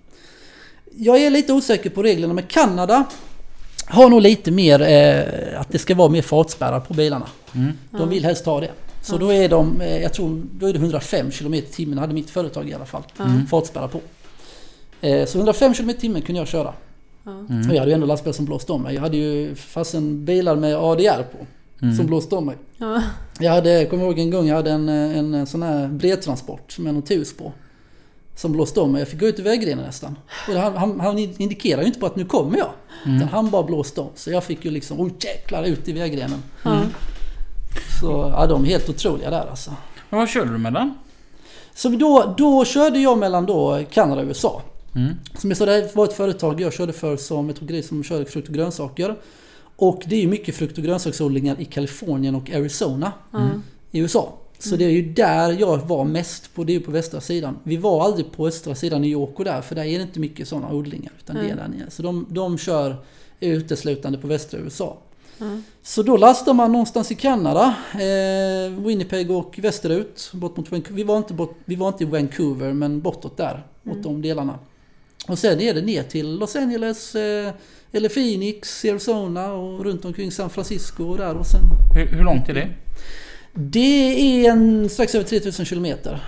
Jag 0.96 1.18
är 1.22 1.30
lite 1.30 1.52
osäker 1.52 1.90
på 1.90 2.02
reglerna, 2.02 2.34
men 2.34 2.44
Kanada 2.44 3.04
har 3.86 4.08
nog 4.10 4.22
lite 4.22 4.50
mer 4.50 4.82
eh, 4.82 5.60
att 5.60 5.68
det 5.72 5.78
ska 5.78 5.94
vara 5.94 6.08
mer 6.08 6.22
fartspärrar 6.22 6.80
på 6.80 6.94
bilarna. 6.94 7.26
Mm. 7.54 7.72
De 7.90 8.08
vill 8.08 8.24
helst 8.24 8.46
ha 8.46 8.60
det. 8.60 8.70
Så 9.02 9.14
Ja. 9.14 9.18
då 9.18 9.32
är 9.32 9.48
de, 9.48 9.80
eh, 9.80 10.02
jag 10.02 10.12
tror, 10.12 10.42
då 10.52 10.66
är 10.66 10.72
det 10.72 10.78
105 10.78 11.30
km 11.30 11.54
i 11.54 11.62
timmen, 11.62 11.98
hade 11.98 12.14
mitt 12.14 12.30
företag 12.30 12.68
i 12.68 12.74
alla 12.74 12.84
fall. 12.86 13.02
Ja. 13.16 13.24
Mm. 13.24 13.46
Fartspärrar 13.46 13.88
på. 13.88 14.00
Eh, 15.00 15.26
så 15.26 15.38
105 15.38 15.74
km 15.74 15.90
i 15.90 15.94
timmen 15.94 16.22
kunde 16.22 16.40
jag 16.40 16.48
köra. 16.48 16.72
Ja. 17.24 17.30
Mm. 17.30 17.68
Och 17.70 17.74
jag 17.74 17.78
hade 17.80 17.90
ju 17.90 17.94
ändå 17.94 18.06
lastbilar 18.06 18.32
som 18.32 18.44
blåste 18.44 18.72
om 18.72 18.82
mig. 18.82 18.94
Jag 18.94 19.02
hade 19.02 19.16
ju 19.16 19.54
fasen 19.54 20.24
bilar 20.24 20.56
med 20.56 20.76
ADR 20.76 21.22
på. 21.22 21.46
Mm. 21.82 21.96
Som 21.96 22.06
blåste 22.06 22.34
om 22.34 22.46
mig. 22.46 22.56
Ja. 22.78 23.02
Jag 23.38 23.52
hade, 23.52 23.86
kommer 23.86 24.04
ihåg 24.04 24.18
en 24.18 24.30
gång 24.30 24.46
jag 24.46 24.56
hade 24.56 24.70
en, 24.70 24.88
en, 24.88 25.46
sån 25.46 25.62
här 25.62 25.88
bredtransport 25.88 26.78
med 26.78 26.94
något 26.94 27.10
hus 27.10 27.36
på. 27.36 27.52
Som 28.36 28.52
blåste 28.52 28.80
om 28.80 28.92
mig. 28.92 29.00
Jag 29.00 29.08
fick 29.08 29.20
gå 29.20 29.26
ut 29.26 29.38
i 29.38 29.42
vägrenen 29.42 29.84
nästan. 29.84 30.18
Och 30.48 30.54
han, 30.54 30.76
han, 30.76 31.00
han 31.00 31.18
indikerar 31.18 31.80
ju 31.80 31.86
inte 31.86 32.00
på 32.00 32.06
att 32.06 32.16
nu 32.16 32.24
kommer 32.24 32.58
jag. 32.58 32.70
Mm. 33.04 33.16
Utan 33.16 33.28
han 33.28 33.50
bara 33.50 33.62
blåste 33.62 34.00
om. 34.00 34.10
Så 34.14 34.30
jag 34.30 34.44
fick 34.44 34.64
ju 34.64 34.70
liksom, 34.70 35.00
oh 35.00 35.10
jäklar, 35.20 35.64
ut 35.64 35.88
i 35.88 35.92
vägrenen. 35.92 36.42
Ja. 36.62 36.80
Så 38.00 38.32
ja, 38.36 38.46
de 38.46 38.64
är 38.64 38.68
helt 38.68 38.88
otroliga 38.88 39.30
där 39.30 39.46
alltså. 39.50 39.70
Men 40.10 40.20
vad 40.20 40.28
körde 40.28 40.52
du 40.52 40.58
mellan? 40.58 40.94
Så 41.74 41.88
då, 41.88 42.34
då 42.38 42.64
körde 42.64 42.98
jag 42.98 43.18
mellan 43.18 43.46
då 43.46 43.84
Kanada 43.90 44.20
och 44.20 44.26
USA. 44.26 44.62
Mm. 44.94 45.14
Som 45.38 45.50
jag 45.50 45.56
sa, 45.56 45.66
det 45.66 45.96
var 45.96 46.04
ett 46.04 46.12
företag 46.12 46.60
jag 46.60 46.72
körde 46.72 46.92
för 46.92 47.16
som 47.16 47.50
ett 47.50 47.62
åkeri 47.62 47.82
som 47.82 48.04
körde 48.04 48.24
frukt 48.24 48.48
och 48.48 48.54
grönsaker. 48.54 49.16
Och 49.76 50.02
det 50.06 50.16
är 50.16 50.20
ju 50.20 50.28
mycket 50.28 50.54
frukt 50.54 50.78
och 50.78 50.84
grönsaksodlingar 50.84 51.60
i 51.60 51.64
Kalifornien 51.64 52.34
och 52.34 52.50
Arizona 52.50 53.12
Ja. 53.30 53.48
i 53.90 53.98
USA. 53.98 54.32
Så 54.58 54.76
det 54.76 54.84
är 54.84 54.90
ju 54.90 55.12
där 55.12 55.56
jag 55.60 55.76
var 55.86 56.04
mest 56.04 56.54
på, 56.54 56.64
det 56.64 56.72
är 56.72 56.74
ju 56.74 56.80
på 56.80 56.90
västra 56.90 57.20
sidan. 57.20 57.58
Vi 57.62 57.76
var 57.76 58.04
aldrig 58.04 58.32
på 58.32 58.46
östra 58.46 58.74
sidan 58.74 59.02
New 59.02 59.10
York 59.10 59.38
och 59.38 59.44
där, 59.44 59.60
för 59.62 59.74
där 59.74 59.84
är 59.84 59.98
det 59.98 60.02
inte 60.02 60.20
mycket 60.20 60.48
sådana 60.48 60.72
odlingar. 60.72 61.12
Utan 61.18 61.36
det 61.36 61.50
är 61.50 61.56
där 61.56 61.68
nere. 61.68 61.90
Så 61.90 62.02
de, 62.02 62.26
de 62.28 62.58
kör 62.58 62.96
uteslutande 63.40 64.18
på 64.18 64.26
västra 64.26 64.60
USA. 64.60 64.96
Ja. 65.38 65.46
Så 65.82 66.02
då 66.02 66.16
lastar 66.16 66.54
man 66.54 66.72
någonstans 66.72 67.12
i 67.12 67.14
Kanada, 67.14 67.74
eh, 67.92 68.72
Winnipeg 68.80 69.30
och 69.30 69.58
västerut. 69.62 70.30
Bort 70.32 70.56
mot 70.56 70.70
Vancouver. 70.72 70.96
Vi, 70.96 71.02
var 71.02 71.16
inte 71.18 71.34
bort, 71.34 71.54
vi 71.64 71.76
var 71.76 71.88
inte 71.88 72.04
i 72.04 72.06
Vancouver, 72.06 72.72
men 72.72 73.00
bortåt 73.00 73.36
där. 73.36 73.66
Åt 73.90 74.02
de 74.02 74.22
delarna. 74.22 74.58
Och 75.26 75.38
sen 75.38 75.60
är 75.60 75.74
det 75.74 75.82
ner 75.82 76.02
till 76.02 76.38
Los 76.38 76.56
Angeles, 76.56 77.14
eh, 77.14 77.52
eller 77.92 78.08
Phoenix, 78.08 78.84
Arizona 78.84 79.52
och 79.52 79.84
runt 79.84 80.04
omkring 80.04 80.32
San 80.32 80.50
Francisco 80.50 81.04
och 81.04 81.16
där. 81.18 81.34
Och 81.34 81.46
sen, 81.46 81.60
Hur, 81.94 82.16
hur 82.16 82.24
långt 82.24 82.48
är 82.48 82.54
det? 82.54 82.68
det 83.52 84.46
är 84.46 84.50
en 84.50 84.88
strax 84.88 85.14
över 85.14 85.24
3000 85.24 85.66
kilometer. 85.66 86.20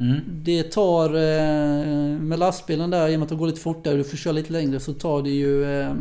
Mm. 0.00 0.20
Det 0.26 0.62
tar 0.62 1.08
eh, 1.14 2.20
med 2.20 2.38
lastbilen 2.38 2.90
där, 2.90 3.08
i 3.08 3.14
och 3.14 3.18
med 3.18 3.22
att 3.22 3.28
det 3.28 3.36
går 3.36 3.46
lite 3.46 3.60
fortare 3.60 3.92
och 3.92 3.98
du 3.98 4.04
får 4.04 4.16
köra 4.16 4.32
lite 4.32 4.52
längre 4.52 4.80
så 4.80 4.92
tar 4.92 5.22
det 5.22 5.30
ju... 5.30 5.80
Eh, 5.80 5.92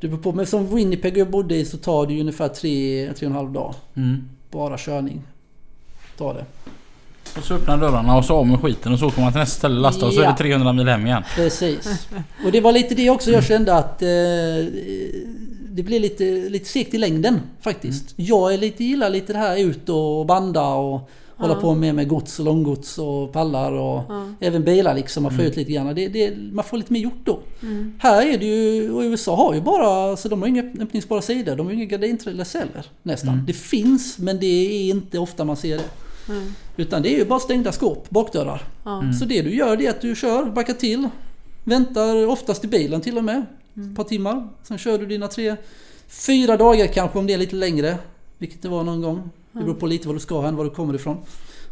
det 0.00 0.08
beror 0.08 0.22
på, 0.22 0.32
men 0.32 0.46
som 0.46 0.74
Winnipeg 0.74 1.16
jag 1.16 1.30
bodde 1.30 1.56
i 1.56 1.64
så 1.64 1.76
tar 1.76 2.06
det 2.06 2.14
ju 2.14 2.20
ungefär 2.20 2.48
3 2.48 3.12
tre 3.16 3.26
och 3.26 3.30
en 3.30 3.32
halv 3.32 3.52
dag. 3.52 3.74
Mm. 3.94 4.28
Bara 4.50 4.78
körning. 4.78 5.22
Tar 6.18 6.34
det. 6.34 6.44
Och 7.38 7.44
så 7.44 7.54
öppnar 7.54 7.76
dörrarna 7.78 8.16
och 8.16 8.24
så 8.24 8.34
av 8.34 8.46
med 8.46 8.60
skiten 8.60 8.92
och 8.92 8.98
så 8.98 9.06
åker 9.06 9.20
man 9.20 9.32
till 9.32 9.40
nästa 9.40 9.58
ställe 9.58 9.74
och 9.76 9.82
lastar 9.82 10.06
och 10.06 10.12
så 10.12 10.20
är 10.20 10.24
Ja. 10.24 10.30
det 10.30 10.36
300 10.36 10.72
mil 10.72 10.88
hem 10.88 11.06
igen. 11.06 11.22
Precis. 11.34 12.08
Och 12.44 12.52
det 12.52 12.60
var 12.60 12.72
lite 12.72 12.94
det 12.94 13.10
också 13.10 13.30
jag 13.30 13.44
kände 13.44 13.74
att... 13.74 14.02
Eh, 14.02 14.08
det 15.70 15.82
blir 15.82 16.00
lite, 16.00 16.24
lite 16.24 16.64
segt 16.68 16.94
i 16.94 16.98
längden 16.98 17.40
faktiskt. 17.60 18.14
Jag 18.16 18.54
är 18.54 18.58
lite, 18.58 18.84
gillar 18.84 19.10
lite 19.10 19.32
det 19.32 19.38
här 19.38 19.56
ut 19.58 19.88
och 19.88 20.26
banda 20.26 20.66
och 20.68 21.10
hålla 21.36 21.54
på 21.54 21.74
med, 21.74 21.94
med 21.94 22.08
gods 22.08 22.38
och 22.38 22.44
långgods 22.44 22.98
och 22.98 23.32
pallar 23.32 23.72
och 23.72 24.02
även 24.40 24.64
bilar 24.64 24.94
liksom. 24.94 25.22
Man 25.22 25.32
får 25.36 25.44
ut 25.44 25.56
lite 25.56 25.72
grann. 25.72 25.94
Det, 25.94 26.08
det, 26.08 26.34
man 26.52 26.64
får 26.64 26.76
lite 26.76 26.92
mer 26.92 27.00
gjort 27.00 27.20
då. 27.24 27.40
Här 27.98 28.26
är 28.26 28.38
det 28.38 28.46
ju, 28.46 28.92
och 28.92 29.00
USA 29.00 29.36
har 29.36 29.54
ju 29.54 29.60
bara, 29.60 30.10
alltså 30.10 30.28
de 30.28 30.42
har 30.42 30.48
inga 30.48 30.62
öppningsbara 30.80 31.22
sidor. 31.22 31.56
De 31.56 31.66
har 31.66 31.72
ju 31.72 31.78
inga 31.78 31.86
gardinceller 31.86 32.46
nästan. 33.02 33.44
Det 33.46 33.52
finns 33.52 34.18
men 34.18 34.40
det 34.40 34.46
är 34.46 34.90
inte 34.90 35.18
ofta 35.18 35.44
man 35.44 35.56
ser 35.56 35.76
det. 35.76 35.84
Utan 36.76 37.02
det 37.02 37.14
är 37.14 37.18
ju 37.18 37.24
bara 37.24 37.40
stängda 37.40 37.72
skåp, 37.72 38.10
bakdörrar. 38.10 38.62
Så 39.18 39.24
det 39.24 39.42
du 39.42 39.54
gör 39.54 39.76
det 39.76 39.86
är 39.86 39.90
att 39.90 40.00
du 40.00 40.14
kör, 40.16 40.44
backar 40.44 40.74
till, 40.74 41.08
väntar 41.64 42.26
oftast 42.26 42.64
i 42.64 42.68
bilen 42.68 43.00
till 43.00 43.18
och 43.18 43.24
med. 43.24 43.46
Ett 43.90 43.96
par 43.96 44.04
timmar. 44.04 44.48
Sen 44.62 44.78
kör 44.78 44.98
du 44.98 45.06
dina 45.06 45.28
tre, 45.28 45.56
fyra 46.08 46.56
dagar 46.56 46.86
kanske 46.86 47.18
om 47.18 47.26
det 47.26 47.32
är 47.32 47.38
lite 47.38 47.56
längre. 47.56 47.98
Vilket 48.38 48.62
det 48.62 48.68
var 48.68 48.84
någon 48.84 49.02
gång. 49.02 49.30
Det 49.52 49.58
beror 49.58 49.74
på 49.74 49.86
lite 49.86 50.08
vad 50.08 50.16
du 50.16 50.20
ska 50.20 50.40
här, 50.40 50.52
var 50.52 50.64
du 50.64 50.70
kommer 50.70 50.94
ifrån. 50.94 51.16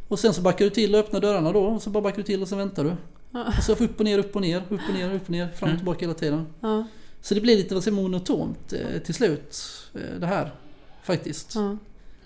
Och 0.08 0.18
sen 0.18 0.34
så 0.34 0.42
backar 0.42 0.64
du 0.64 0.70
till 0.70 0.94
och 0.94 1.00
öppnar 1.00 1.20
dörrarna 1.20 1.52
då. 1.52 1.60
Och 1.60 1.82
så 1.82 1.90
bara 1.90 2.02
backar 2.02 2.16
du 2.16 2.22
till 2.22 2.42
och 2.42 2.48
så 2.48 2.56
väntar 2.56 2.84
du. 2.84 2.90
Och 3.58 3.64
så 3.64 3.72
upp 3.72 3.98
och 3.98 4.04
ner, 4.04 4.18
upp 4.18 4.36
och 4.36 4.42
ner, 4.42 4.62
upp 4.70 4.80
och 4.88 4.94
ner, 4.94 5.14
upp 5.14 5.22
och 5.24 5.30
ner. 5.30 5.48
Fram 5.48 5.70
och 5.70 5.76
tillbaka 5.76 6.00
hela 6.00 6.14
tiden. 6.14 6.46
Ja. 6.60 6.86
Så 7.20 7.34
det 7.34 7.40
blir 7.40 7.56
lite 7.56 7.74
vad 7.74 7.84
säger, 7.84 7.96
monotont 7.96 8.72
eh, 8.72 9.02
till 9.02 9.14
slut. 9.14 9.56
Eh, 9.94 10.20
det 10.20 10.26
här. 10.26 10.50
Faktiskt. 11.02 11.54
Ja. 11.54 11.76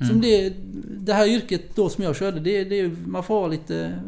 Som 0.06 0.20
det, 0.20 0.52
det 1.00 1.12
här 1.14 1.26
yrket 1.26 1.76
då 1.76 1.88
som 1.88 2.04
jag 2.04 2.16
körde, 2.16 2.40
det, 2.40 2.64
det, 2.64 2.90
man 3.06 3.22
får 3.24 3.40
ha 3.40 3.46
lite... 3.48 4.00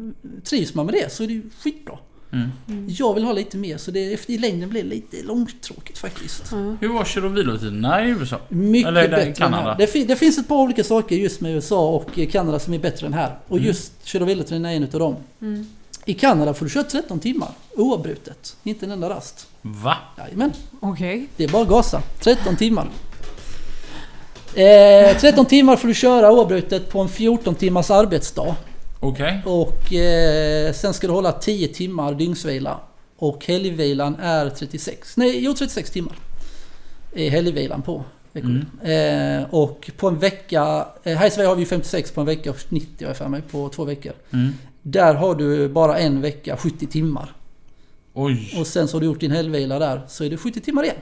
Trivs 0.45 0.75
man 0.75 0.87
med 0.87 0.95
det 0.95 1.13
så 1.13 1.23
är 1.23 1.27
det 1.27 1.33
ju 1.33 1.43
skitbra. 1.61 1.99
Mm. 2.33 2.51
Jag 2.89 3.15
vill 3.15 3.25
ha 3.25 3.33
lite 3.33 3.57
mer 3.57 3.77
så 3.77 3.91
det, 3.91 4.13
efter 4.13 4.33
i 4.33 4.39
längden 4.39 4.69
blir 4.71 4.83
det 4.83 4.89
lite 4.89 5.23
långtråkigt 5.23 5.99
faktiskt. 5.99 6.53
Hur 6.81 6.89
var 6.89 7.05
kör 7.05 7.25
och 7.25 7.37
vilotiderna 7.37 8.07
i 8.07 8.09
USA? 8.11 8.41
Mycket 8.49 8.89
Eller 8.89 9.09
bättre 9.09 9.23
än 9.23 9.35
Kanada? 9.35 9.63
här. 9.71 9.79
Det, 9.79 9.87
fin- 9.87 10.07
det 10.07 10.17
finns 10.17 10.39
ett 10.39 10.49
par 10.49 10.57
olika 10.57 10.85
saker 10.85 11.17
just 11.17 11.41
med 11.41 11.55
USA 11.55 11.89
och 11.91 12.19
Kanada 12.31 12.59
som 12.59 12.75
är 12.75 12.79
bättre 12.79 13.07
än 13.07 13.13
här. 13.13 13.39
Och 13.49 13.57
Mm. 13.57 13.67
just 13.67 13.93
kör 14.07 14.23
och 14.23 14.29
vilotiderna 14.29 14.73
är 14.73 14.77
en 14.77 14.83
utav 14.83 15.01
dem. 15.01 15.17
I 16.05 16.15
Kanada 16.15 16.55
får 16.55 16.65
du 16.67 16.71
köra 16.71 16.85
13 16.85 17.19
timmar 17.21 17.49
oavbrutet. 17.77 18.57
Inte 18.63 18.87
en 18.87 18.93
enda 18.93 19.11
rast. 19.11 19.47
Va? 19.63 19.97
Jajamän. 20.19 20.53
Okej. 20.81 21.27
Det 21.37 21.45
är 21.45 21.49
bara 21.49 21.63
att 21.63 21.69
gasa. 21.69 22.03
13 22.21 22.57
timmar. 22.57 22.89
Eh, 24.55 25.17
13 25.19 25.47
timmar 25.47 25.77
får 25.77 25.89
du 25.89 25.95
köra 25.95 26.33
oavbrutet 26.33 26.91
på 26.91 27.01
en 27.01 27.09
14 27.09 27.55
timmars 27.55 27.91
arbetsdag. 27.91 28.57
Okej. 29.01 29.43
Och 29.45 29.93
eh, 29.93 30.73
sen 30.73 30.95
ska 30.95 31.07
du 31.07 31.13
hålla 31.13 31.33
10 31.33 31.69
timmar 31.69 32.15
dygnsvila. 32.15 32.81
Och 33.19 33.45
helgvilan 33.47 34.17
är 34.23 34.51
36. 34.51 35.17
Nej, 35.17 35.45
jo 35.45 35.55
36 35.55 35.91
timmar. 35.91 36.15
Är 37.15 37.31
helgvilan 37.31 37.83
på. 37.83 38.05
veckorna. 38.33 38.65
Eh, 38.95 39.55
och 39.55 39.91
på 39.97 40.09
en 40.09 40.19
vecka, 40.19 40.87
eh, 41.05 41.17
här 41.17 41.27
i 41.27 41.31
Sverige 41.31 41.49
har 41.49 41.55
vi 41.57 41.63
ju 41.63 41.67
56 41.67 42.11
på 42.13 42.21
en 42.21 42.27
vecka 42.27 42.51
och 42.51 42.57
90 42.69 43.05
har 43.05 43.11
jag 43.11 43.17
för 43.17 43.29
mig 43.29 43.43
på 43.43 43.69
två 43.69 43.85
veckor. 43.85 44.13
Mm. 44.33 44.53
Där 44.83 45.15
har 45.15 45.35
du 45.35 45.69
bara 45.69 45.99
en 45.99 46.21
vecka 46.21 46.57
70 46.57 46.87
timmar. 46.87 47.33
Oj. 48.15 48.55
Och 48.61 48.67
sen 48.67 48.89
så 48.89 48.97
har 48.97 49.01
du 49.01 49.07
gjort 49.07 49.21
din 49.21 49.31
helgvila 49.31 49.79
där 49.79 50.01
så 50.09 50.25
är 50.25 50.31
det 50.31 50.37
70 50.37 50.61
timmar 50.61 50.83
igen. 50.83 50.97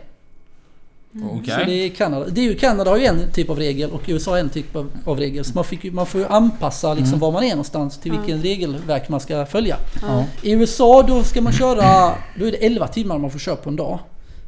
Okej. 1.23 1.55
Så 1.59 1.65
det 1.65 1.73
är 1.73 1.89
Kanada. 1.89 2.27
Det 2.31 2.41
är 2.41 2.45
ju, 2.45 2.55
Kanada 2.55 2.91
har 2.91 2.99
ju 2.99 3.05
en 3.05 3.31
typ 3.33 3.51
av 3.51 3.59
regel 3.59 3.91
och 3.91 4.03
USA 4.07 4.31
har 4.31 4.39
en 4.39 4.49
typ 4.49 4.77
av, 4.77 4.91
av 5.05 5.19
regel. 5.19 5.45
Så 5.45 5.55
man, 5.55 5.65
fick, 5.65 5.93
man 5.93 6.07
får 6.07 6.21
ju 6.21 6.27
anpassa 6.27 6.95
liksom 6.95 7.09
Mm. 7.09 7.21
var 7.21 7.33
man 7.33 7.43
är 7.45 7.51
någonstans 7.51 7.99
till 7.99 8.11
vilken 8.13 8.43
regelverk 8.43 9.09
man 9.09 9.21
ska 9.21 9.47
följa. 9.47 9.77
Ja. 10.03 10.25
I 10.43 10.53
USA 10.53 11.03
då 11.09 11.23
ska 11.23 11.41
man 11.41 11.53
köra, 11.53 12.15
då 12.39 12.47
är 12.47 12.51
det 12.53 12.67
11 12.67 12.89
timmar 12.89 13.19
man 13.19 13.31
får 13.31 13.39
köra 13.39 13.57
på 13.57 13.69
en 13.71 13.77
dag. 13.77 13.99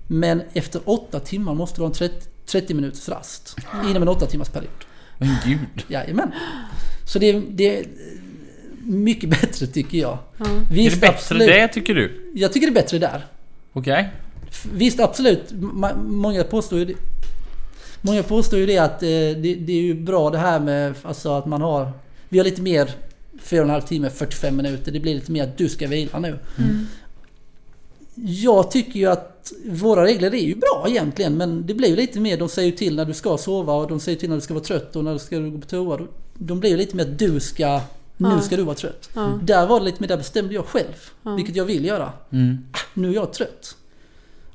Men 0.07 0.43
efter 0.53 0.81
8 0.85 1.21
timmar 1.21 1.55
måste 1.55 1.77
du 1.79 1.83
ha 1.83 1.87
en 1.89 1.93
30, 1.95 2.15
30 2.47 2.75
minuters 2.75 3.09
rast. 3.09 3.57
Inom 3.91 4.03
en 4.03 4.09
8 4.09 4.27
timmars 4.27 4.49
period. 4.49 4.71
Men 5.19 5.29
gud. 5.47 5.85
Jajamän. 5.89 6.33
Så 7.07 7.19
det, 7.19 7.27
är- 7.31 7.43
det 7.49 7.79
är 7.79 7.85
mycket 8.85 9.31
bättre 9.41 9.67
tycker 9.67 9.99
jag. 9.99 10.19
Ja. 10.39 10.45
Är 10.47 10.75
Visst, 10.75 10.95
det 10.97 11.01
bättre 11.01 11.15
absolut. 11.15 11.49
det 11.49 11.69
tycker 11.69 11.95
du? 11.95 12.33
Jag 12.35 12.53
tycker 12.53 12.67
det 12.67 12.71
är 12.73 12.83
bättre 12.83 12.99
där. 12.99 13.27
Okej. 13.73 14.09
F- 14.13 14.30
Visst 14.73 15.01
absolut, 15.01 15.53
många 16.07 16.45
påstår 16.45 16.79
ju 16.79 16.85
det. 16.85 16.95
Många 18.03 18.23
påstår 18.23 18.59
ju 18.59 18.67
det 18.67 18.79
att 18.79 19.03
eh, 19.03 19.09
det, 19.09 19.35
det 19.55 19.73
är 19.73 19.83
ju 19.83 19.95
bra 19.95 20.31
det 20.31 20.39
här 20.39 20.61
med 20.61 20.95
alltså 21.03 21.33
att 21.33 21.47
man 21.47 21.63
har... 21.63 21.93
Vi 22.29 22.39
har 22.39 22.45
lite 22.45 22.63
mer 22.63 22.91
4,5 23.45 23.81
timme, 23.87 24.11
45 24.11 24.57
minuter. 24.57 24.93
Det 24.93 25.01
blir 25.01 25.15
lite 25.15 25.33
mer 25.33 25.45
att 25.45 25.59
du 25.59 25.69
ska 25.69 25.87
vila 25.89 26.19
nu. 26.19 26.39
Jag 28.25 28.71
tycker 28.71 29.01
ju 29.01 29.07
att 29.07 29.53
våra 29.67 30.05
regler 30.05 30.35
är 30.35 30.47
ju 30.47 30.55
bra 30.55 30.85
egentligen 30.89 31.37
men 31.37 31.67
det 31.67 31.75
blir 31.75 31.89
ju 31.89 31.97
lite 31.97 32.21
mer, 32.21 32.39
de 32.39 32.49
säger 32.49 32.71
ju 32.71 32.77
till 32.77 32.97
när 32.97 33.05
du 33.05 33.15
ska 33.15 33.37
sova 33.39 33.73
och 33.75 33.89
de 33.89 34.01
säger 34.01 34.19
till 34.19 34.29
när 34.29 34.37
du 34.37 34.41
ska 34.43 34.55
vara 34.55 34.65
trött 34.65 34.97
och 34.97 35.05
när 35.05 35.13
du 35.13 35.19
ska 35.19 35.39
gå 35.39 35.59
på 35.59 35.67
toa. 35.67 35.97
De- 35.97 36.09
De 36.35 36.61
blir 36.61 36.71
ju 36.71 36.77
lite 36.77 36.97
mer 36.97 37.03
att 37.05 37.19
du 37.19 37.41
ska... 37.41 37.81
Nu 38.17 38.29
Ja. 38.29 38.41
ska 38.41 38.57
du 38.57 38.63
vara 38.63 38.75
trött. 38.77 39.11
Ja. 39.15 39.39
Där 39.43 39.67
var 39.67 39.79
det 39.81 39.85
lite 39.87 40.01
mer, 40.01 40.09
där 40.09 40.17
bestämde 40.17 40.55
jag 40.55 40.65
själv. 40.67 41.11
Ja. 41.23 41.35
Vilket 41.35 41.57
jag 41.57 41.65
vill 41.65 41.85
göra. 41.85 42.13
Mm. 42.33 42.59
Nu 42.95 43.11
är 43.11 43.15
jag 43.15 43.33
trött. 43.33 43.77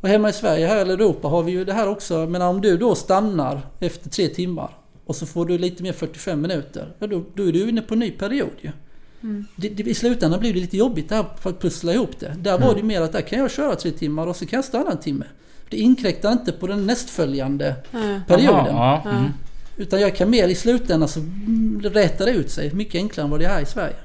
Och 0.05 0.09
hemma 0.09 0.29
i 0.29 0.33
Sverige, 0.33 0.67
här 0.67 0.77
eller 0.77 0.93
Europa, 0.93 1.27
har 1.27 1.43
vi 1.43 1.51
ju 1.51 1.65
det 1.65 1.73
här 1.73 1.87
också. 1.87 2.27
Men 2.29 2.41
om 2.41 2.61
du 2.61 2.77
då 2.77 2.95
stannar 2.95 3.61
efter 3.79 4.09
tre 4.09 4.27
timmar 4.27 4.77
och 5.05 5.15
så 5.15 5.25
får 5.25 5.45
du 5.45 5.57
lite 5.57 5.83
mer 5.83 5.93
45 5.93 6.41
minuter. 6.41 6.93
Ja, 6.99 7.07
då, 7.07 7.23
då 7.33 7.47
är 7.47 7.51
du 7.51 7.69
inne 7.69 7.81
på 7.81 7.93
en 7.93 7.99
ny 7.99 8.11
period 8.11 8.49
ju. 8.61 8.71
Det, 9.55 9.69
det, 9.69 9.83
I 9.83 9.93
slutändan 9.93 10.39
blir 10.39 10.53
det 10.53 10.59
lite 10.59 10.77
jobbigt 10.77 11.09
det 11.09 11.15
här 11.15 11.25
för 11.41 11.49
att 11.49 11.61
pussla 11.61 11.93
ihop 11.93 12.19
det. 12.19 12.35
Där 12.37 12.59
var 12.59 12.73
det 12.73 12.79
ju 12.79 12.85
mer 12.85 13.01
att 13.01 13.11
där 13.11 13.21
kan 13.21 13.39
jag 13.39 13.51
köra 13.51 13.75
tre 13.75 13.91
timmar 13.91 14.27
och 14.27 14.35
så 14.35 14.45
kan 14.45 14.57
jag 14.57 14.65
stanna 14.65 14.91
en 14.91 14.97
timme. 14.97 15.25
Det 15.69 15.77
inkräktar 15.77 16.31
inte 16.31 16.51
på 16.51 16.67
den 16.67 16.85
nästföljande 16.85 17.75
Ja. 17.91 17.99
perioden. 18.27 18.65
Jaha, 18.75 19.01
ja. 19.05 19.11
Mm. 19.11 19.31
Utan 19.77 20.01
jag 20.01 20.15
kan 20.15 20.29
mer 20.29 20.47
i 20.47 20.55
slutändan 20.55 21.09
så 21.09 21.19
mm, 21.19 21.81
rätar 21.83 22.25
det 22.25 22.31
ut 22.31 22.51
sig 22.51 22.73
mycket 22.73 22.95
enklare 22.95 23.25
än 23.25 23.31
vad 23.31 23.39
det 23.39 23.45
är 23.45 23.49
här 23.49 23.61
i 23.61 23.65
Sverige. 23.65 23.95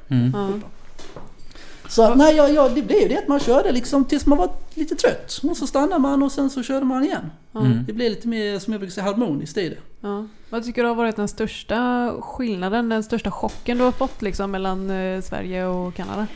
Så 1.90 2.02
att, 2.02 2.18
nej, 2.18 2.36
ja, 2.36 2.48
ja, 2.48 2.68
det 2.68 2.82
blir 2.82 3.02
ju 3.02 3.08
det 3.08 3.18
att 3.18 3.28
man 3.28 3.40
kör 3.40 3.62
det 3.62 3.72
liksom 3.72 4.04
tills 4.04 4.26
man 4.26 4.38
var 4.38 4.50
lite 4.74 4.94
trött. 4.94 5.40
Och 5.50 5.56
så 5.56 5.66
stannar 5.66 5.98
man 5.98 6.22
och 6.22 6.32
sen 6.32 6.50
så 6.50 6.62
körde 6.62 6.86
man 6.86 7.04
igen. 7.04 7.30
Mm. 7.54 7.84
Det 7.86 7.92
blir 7.92 8.10
lite 8.10 8.28
mer, 8.28 8.58
som 8.58 8.72
jag 8.72 8.80
brukar 8.80 8.92
säga, 8.92 9.04
harmoniskt 9.04 9.56
i 9.56 9.68
det. 9.68 9.76
Ja. 10.00 10.26
Vad 10.50 10.64
tycker 10.64 10.82
du 10.82 10.88
har 10.88 10.94
varit 10.94 11.16
den 11.16 11.28
största 11.28 12.10
skillnaden, 12.20 12.88
den 12.88 13.02
största 13.02 13.30
chocken 13.30 13.78
du 13.78 13.84
har 13.84 13.92
fått 13.92 14.22
liksom 14.22 14.50
mellan 14.50 14.90
eh, 14.90 15.20
Sverige 15.22 15.66
och 15.66 15.94
Kanada? 15.94 16.26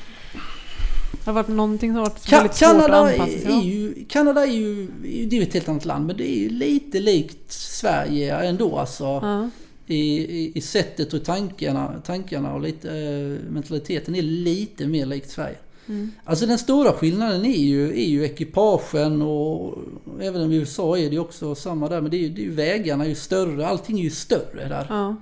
Har 1.24 1.32
det 1.32 1.32
varit 1.32 1.48
någonting 1.48 1.90
som 1.90 1.96
har 1.96 2.02
varit 2.02 2.26
Ka- 2.26 2.30
väldigt 2.30 2.55
svårt 2.55 2.68
Kanada 2.68 3.00
att 3.00 3.11
anpassa 3.12 3.38
sig 3.38 3.52
är 3.52 3.62
ju, 3.62 4.05
Kanada 4.09 4.42
är 4.46 4.50
ju, 4.50 4.86
det 5.02 5.36
är 5.36 5.40
ju 5.40 5.42
ett 5.42 5.55
helt 5.55 5.68
annat 5.68 5.84
land 5.84 6.07
men 6.07 6.16
det 6.16 6.30
är 6.30 6.38
ju 6.38 6.48
lite 6.48 7.00
likt 7.00 7.52
Sverige 7.52 8.36
ändå 8.36 8.78
alltså. 8.78 9.05
Ja. 9.05 9.50
I, 9.87 10.59
i, 10.59 10.61
sättet 10.61 11.14
och 11.14 11.24
tankarna, 11.24 12.03
tankarna 12.07 12.55
och 12.55 12.61
lite, 12.61 12.91
eh, 12.91 13.53
mentaliteten 13.53 14.14
är 14.14 14.22
lite 14.22 14.87
mer 14.87 15.07
likt 15.07 15.30
Sverige. 15.30 15.57
Mm. 15.89 16.11
Alltså 16.24 16.47
den 16.47 16.59
stora 16.59 16.93
skillnaden 16.93 17.45
är 17.45 17.59
ju, 17.59 17.91
är 17.91 18.09
ju 18.09 18.24
ekipagen 18.24 19.22
och 19.22 19.78
även 20.20 20.53
i 20.53 20.57
USA 20.57 20.99
är 20.99 21.11
det 21.11 21.18
också 21.18 21.55
samma 21.55 21.89
där 21.89 22.01
men 22.01 22.11
det 22.11 22.16
är 22.16 22.18
ju, 22.18 22.28
det 22.28 22.41
är 22.41 22.45
ju 22.45 22.51
vägarna 22.51 23.05
är 23.05 23.09
ju 23.09 23.14
större, 23.14 23.66
allting 23.66 23.99
är 23.99 24.03
ju 24.03 24.11
större 24.11 24.68
där. 24.68 24.87
Ja. 24.89 25.16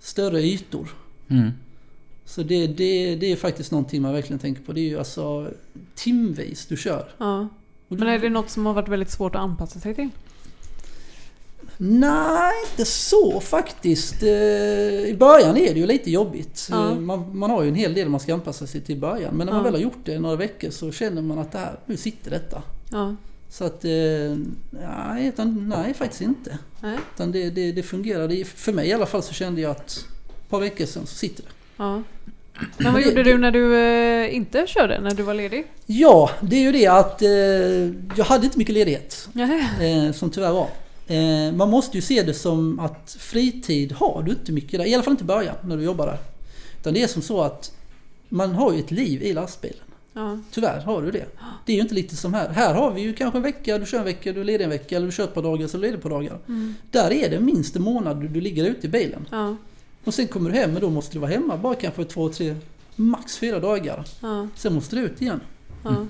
Större 0.00 0.40
ytor. 0.40 0.88
Mm. 1.28 1.50
Så 2.24 2.42
det, 2.42 2.66
det, 2.66 3.16
det 3.16 3.32
är 3.32 3.36
faktiskt 3.36 3.70
någonting 3.70 4.02
man 4.02 4.12
verkligen 4.12 4.38
tänker 4.38 4.62
på. 4.62 4.72
Det 4.72 4.80
är 4.80 4.88
ju 4.88 4.98
alltså 4.98 5.50
timvis 5.94 6.66
du 6.66 6.76
kör. 6.76 7.08
Ja. 7.18 7.48
Men 7.88 8.08
är 8.08 8.18
det 8.18 8.28
något 8.28 8.50
som 8.50 8.66
har 8.66 8.74
varit 8.74 8.88
väldigt 8.88 9.10
svårt 9.10 9.34
att 9.34 9.40
anpassa 9.40 9.80
sig 9.80 9.94
till? 9.94 10.10
Nej, 11.80 12.52
inte 12.70 12.84
så 12.84 13.40
faktiskt. 13.40 14.22
Eh, 14.22 14.28
I 14.30 15.16
början 15.18 15.56
är 15.56 15.74
det 15.74 15.80
ju 15.80 15.86
lite 15.86 16.10
jobbigt. 16.10 16.68
Ja. 16.70 16.88
Eh, 16.90 16.94
Man, 16.98 17.38
man 17.38 17.50
har 17.50 17.62
ju 17.62 17.68
en 17.68 17.74
hel 17.74 17.94
del 17.94 18.08
man 18.08 18.20
ska 18.20 18.34
anpassa 18.34 18.66
sig 18.66 18.80
till 18.80 18.96
i 18.96 18.98
början. 18.98 19.34
Men 19.34 19.46
när 19.46 19.52
man 19.52 19.60
Ja. 19.60 19.64
väl 19.64 19.72
har 19.74 19.80
gjort 19.80 19.98
det 20.04 20.12
i 20.12 20.18
några 20.18 20.36
veckor 20.36 20.70
så 20.70 20.92
känner 20.92 21.22
man 21.22 21.38
att 21.38 21.52
det 21.52 21.58
här, 21.58 21.78
nu 21.86 21.96
sitter 21.96 22.30
detta. 22.30 22.62
Ja. 22.90 23.14
Så 23.50 23.64
att, 23.64 23.84
eh, 23.84 23.90
nej, 24.70 25.26
utan, 25.26 25.68
nej 25.76 25.94
faktiskt 25.94 26.20
inte. 26.22 26.58
Nej. 26.80 26.98
Utan 27.14 27.32
det, 27.32 27.50
det, 27.50 27.72
det 27.72 27.82
fungerar. 27.82 28.28
Det, 28.28 28.44
för 28.44 28.72
mig 28.72 28.88
i 28.88 28.92
alla 28.92 29.06
fall 29.06 29.22
så 29.22 29.32
kände 29.34 29.60
jag 29.60 29.70
att 29.70 29.90
ett 30.38 30.48
par 30.50 30.60
veckor 30.60 30.86
sedan 30.86 31.06
så 31.06 31.14
sitter 31.14 31.42
det. 31.42 31.48
Ja. 31.76 32.02
Men 32.78 32.92
vad 32.92 33.02
gjorde 33.02 33.22
du 33.22 33.38
när 33.38 33.50
du 33.50 34.28
inte 34.30 34.66
körde, 34.66 35.00
när 35.00 35.14
du 35.14 35.22
var 35.22 35.34
ledig? 35.34 35.66
Ja, 35.86 36.30
det 36.40 36.56
är 36.56 36.60
ju 36.60 36.72
det 36.72 36.86
att 36.86 37.22
jag 38.16 38.24
hade 38.24 38.44
inte 38.44 38.58
mycket 38.58 38.74
ledighet. 38.74 39.28
Eh, 39.80 40.12
som 40.12 40.30
tyvärr 40.30 40.52
var. 40.52 40.68
Eh, 41.08 41.52
man 41.52 41.70
måste 41.70 41.96
ju 41.96 42.02
se 42.02 42.22
det 42.22 42.34
som 42.34 42.80
att 42.80 43.16
fritid 43.20 43.92
har 43.92 44.22
du 44.22 44.30
inte 44.30 44.52
mycket 44.52 44.80
där. 44.80 44.86
I 44.86 44.94
alla 44.94 45.02
fall 45.02 45.12
inte 45.12 45.24
i 45.24 45.26
början 45.26 45.56
när 45.62 45.76
du 45.76 45.82
jobbar 45.82 46.06
där. 46.06 46.18
Utan 46.80 46.94
det 46.94 47.02
är 47.02 47.06
som 47.06 47.22
så 47.22 47.42
att 47.42 47.72
man 48.28 48.52
har 48.52 48.72
ju 48.72 48.78
ett 48.78 48.90
liv 48.90 49.22
i 49.22 49.32
lastbilen. 49.32 49.84
Ja. 50.12 50.38
Tyvärr 50.50 50.80
har 50.80 51.02
du 51.02 51.10
det. 51.10 51.26
Det 51.66 51.72
är 51.72 51.76
ju 51.76 51.82
inte 51.82 51.94
lite 51.94 52.16
som 52.16 52.34
här. 52.34 52.48
Här 52.48 52.74
har 52.74 52.90
vi 52.90 53.00
ju 53.00 53.14
kanske 53.14 53.38
en 53.38 53.42
vecka, 53.42 53.78
du 53.78 53.86
kör 53.86 53.98
en 53.98 54.04
vecka, 54.04 54.32
du 54.32 54.40
är 54.40 54.44
ledig 54.44 54.64
en 54.64 54.70
vecka. 54.70 54.96
Eller 54.96 55.06
du 55.06 55.12
kör 55.12 55.24
ett 55.24 55.34
par 55.34 55.42
dagar, 55.42 55.66
så 55.66 55.76
är 55.76 55.80
du 55.80 55.86
ledig 55.86 56.02
par 56.02 56.10
dagar. 56.10 56.38
Mm. 56.48 56.74
Där 56.90 57.12
är 57.12 57.30
det 57.30 57.40
minst 57.40 57.76
en 57.76 57.82
månad 57.82 58.16
du, 58.16 58.40
ligger 58.40 58.64
ute 58.64 58.86
i 58.86 58.90
bilen. 58.90 59.28
Ja. 59.30 59.56
Och 60.04 60.14
sen 60.14 60.28
kommer 60.28 60.50
du 60.50 60.56
hem 60.56 60.74
och 60.74 60.80
då 60.80 60.90
måste 60.90 61.12
du 61.12 61.18
vara 61.18 61.30
hemma 61.30 61.56
bara 61.56 61.74
kanske 61.74 62.04
två, 62.04 62.28
tre, 62.28 62.56
max 62.96 63.38
fyra 63.38 63.60
dagar. 63.60 64.04
Ja. 64.20 64.48
Sen 64.54 64.74
måste 64.74 64.96
du 64.96 65.02
ut 65.02 65.22
igen. 65.22 65.40
Ja. 65.84 66.06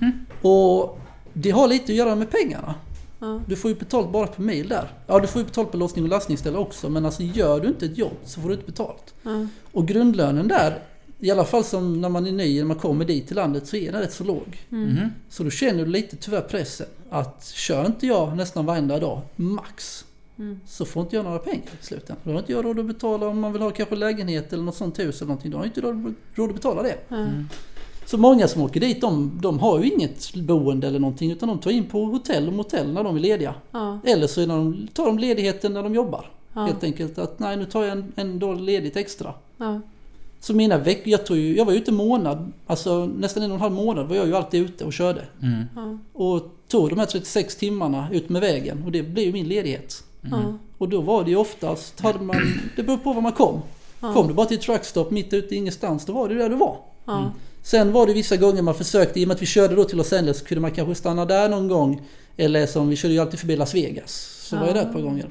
Och 0.49 0.99
det 1.33 1.51
har 1.51 1.67
lite 1.67 1.91
att 1.91 1.97
göra 1.97 2.15
med 2.15 2.29
pengarna. 2.29 2.75
Ja. 3.19 3.41
Du 3.47 3.55
får 3.55 3.71
ju 3.71 3.77
betalt 3.77 4.11
bara 4.11 4.27
per 4.27 4.43
mil 4.43 4.67
där. 4.69 4.91
Ja, 5.07 5.19
du 5.19 5.27
får 5.27 5.41
ju 5.41 5.45
betalt 5.45 5.71
på 5.71 5.77
lossning 5.77 6.03
och 6.05 6.09
lastningsställe 6.09 6.57
också, 6.57 6.89
men 6.89 7.05
alltså 7.05 7.23
gör 7.23 7.59
du 7.59 7.67
inte 7.67 7.85
ett 7.85 7.97
jobb 7.97 8.17
så 8.25 8.41
får 8.41 8.49
du 8.49 8.53
inte 8.55 8.65
betalt. 8.65 9.13
Ja. 9.23 9.47
Och 9.71 9.87
grundlönen 9.87 10.47
där, 10.47 10.79
i 11.19 11.31
alla 11.31 11.45
fall 11.45 11.63
som 11.63 12.01
när 12.01 12.09
man 12.09 12.27
är 12.27 12.31
ny, 12.31 12.57
när 12.59 12.65
man 12.65 12.77
kommer 12.77 13.05
dit 13.05 13.27
till 13.27 13.35
landet, 13.35 13.67
så 13.67 13.75
är 13.75 13.91
den 13.91 14.01
rätt 14.01 14.13
så 14.13 14.23
låg. 14.23 14.65
Mhm. 14.69 14.97
Så 15.29 15.43
då 15.43 15.49
känner 15.49 15.85
du 15.85 15.91
lite 15.91 16.15
tyvärr 16.15 16.41
pressen 16.41 16.87
att 17.09 17.45
kör 17.47 17.85
inte 17.85 18.07
jag 18.07 18.37
nästan 18.37 18.65
varenda 18.65 18.99
dag, 18.99 19.21
max, 19.35 20.05
Mm. 20.37 20.59
så 20.67 20.85
får 20.85 21.03
inte 21.03 21.15
jag 21.15 21.25
några 21.25 21.39
pengar 21.39 21.69
i 21.81 21.85
slutändan. 21.85 22.17
Då 22.23 22.31
har 22.31 22.39
inte 22.39 22.51
jag 22.51 22.65
råd 22.65 22.79
att 22.79 22.85
betala 22.85 23.27
om 23.27 23.39
man 23.39 23.53
vill 23.53 23.61
ha 23.61 23.71
kanske 23.71 23.95
lägenhet 23.95 24.53
eller 24.53 24.63
något 24.63 24.75
sånt 24.75 24.99
hus 24.99 25.21
eller 25.21 25.27
någonting. 25.27 25.51
Då 25.51 25.57
har 25.57 25.63
jag 25.65 25.69
inte 25.69 25.81
råd 25.81 26.13
råd 26.35 26.49
att 26.49 26.55
betala 26.55 26.83
det. 26.83 26.97
Ja. 27.07 27.25
Så 28.09 28.17
många 28.17 28.47
som 28.47 28.61
åker 28.61 28.79
dit, 28.79 29.01
de, 29.01 29.39
de 29.41 29.59
har 29.59 29.79
ju 29.79 29.91
inget 29.91 30.35
boende 30.35 30.87
eller 30.87 30.99
någonting 30.99 31.31
utan 31.31 31.49
de 31.49 31.59
tar 31.59 31.71
in 31.71 31.85
på 31.85 32.05
hotell 32.05 32.47
och 32.47 32.53
motell 32.53 32.93
när 32.93 33.03
de 33.03 33.15
är 33.15 33.19
lediga. 33.19 33.53
Ja. 33.71 33.99
Eller 34.05 34.27
så 34.27 34.41
är 34.41 34.47
de, 34.47 34.87
tar 34.93 35.05
de 35.05 35.19
ledigheten 35.19 35.73
när 35.73 35.83
de 35.83 35.95
jobbar. 35.95 36.31
Ja. 36.53 36.65
Helt 36.65 36.83
enkelt 36.83 37.17
att 37.17 37.39
nej 37.39 37.57
nu 37.57 37.65
tar 37.65 37.83
jag 37.83 37.91
en, 37.91 38.13
en 38.15 38.39
dag 38.39 38.61
ledigt 38.61 38.97
extra. 38.97 39.33
Ja. 39.57 39.81
Så 40.39 40.53
mina 40.53 40.77
veckor, 40.77 41.07
jag, 41.07 41.25
tog 41.25 41.37
ju, 41.37 41.57
jag 41.57 41.65
var 41.65 41.73
ute 41.73 41.91
en 41.91 41.95
månad, 41.95 42.51
alltså 42.67 43.05
nästan 43.05 43.43
en 43.43 43.51
och 43.51 43.55
en 43.55 43.61
halv 43.61 43.73
månad 43.73 44.07
var 44.07 44.15
jag 44.15 44.27
ju 44.27 44.35
alltid 44.35 44.61
ute 44.61 44.85
och 44.85 44.93
körde. 44.93 45.21
Mm. 45.41 45.63
Ja. 45.75 45.97
Och 46.13 46.51
tog 46.67 46.89
de 46.89 46.99
här 46.99 47.05
36 47.05 47.55
timmarna 47.55 48.07
ut 48.11 48.29
med 48.29 48.41
vägen 48.41 48.83
och 48.85 48.91
det 48.91 49.03
blev 49.03 49.25
ju 49.25 49.33
min 49.33 49.47
ledighet. 49.47 50.03
Ja. 50.21 50.53
Och 50.77 50.89
då 50.89 51.01
var 51.01 51.23
det 51.23 51.29
ju 51.29 51.37
oftast, 51.37 51.99
hade 51.99 52.23
man, 52.23 52.35
det 52.75 52.83
beror 52.83 52.97
på 52.97 53.13
var 53.13 53.21
man 53.21 53.31
kom. 53.31 53.61
Ja. 54.01 54.13
Kom 54.13 54.27
du 54.27 54.33
bara 54.33 54.45
till 54.45 54.57
ett 54.57 54.63
truckstop 54.63 55.11
mitt 55.11 55.33
ute 55.33 55.55
i 55.55 55.57
ingenstans, 55.57 56.05
då 56.05 56.13
var 56.13 56.29
det 56.29 56.35
där 56.35 56.49
du 56.49 56.55
var. 56.55 56.77
Ja. 57.59 57.63
Sen 57.63 57.91
var 57.91 58.07
det 58.07 58.13
vissa 58.13 58.37
gånger 58.37 58.61
man 58.61 58.75
försökte, 58.75 59.19
i 59.19 59.23
och 59.23 59.27
med 59.27 59.35
att 59.35 59.41
vi 59.41 59.45
körde 59.45 59.75
då 59.75 59.83
till 59.83 59.97
Los 59.97 60.13
Angeles, 60.13 60.39
så 60.39 60.45
kunde 60.45 60.61
man 60.61 60.71
kanske 60.71 60.95
stanna 60.95 61.25
där 61.25 61.49
någon 61.49 61.67
gång. 61.67 62.01
Eller 62.37 62.65
som 62.65 62.89
vi 62.89 62.95
körde 62.95 63.13
ju 63.13 63.19
alltid 63.19 63.39
förbi 63.39 63.55
Las 63.55 63.75
Vegas. 63.75 64.11
Så 64.43 64.55
var 64.55 64.65
jag 64.65 64.75
där 64.75 64.81
ett 64.81 64.93
par 64.93 65.01
gånger. 65.01 65.29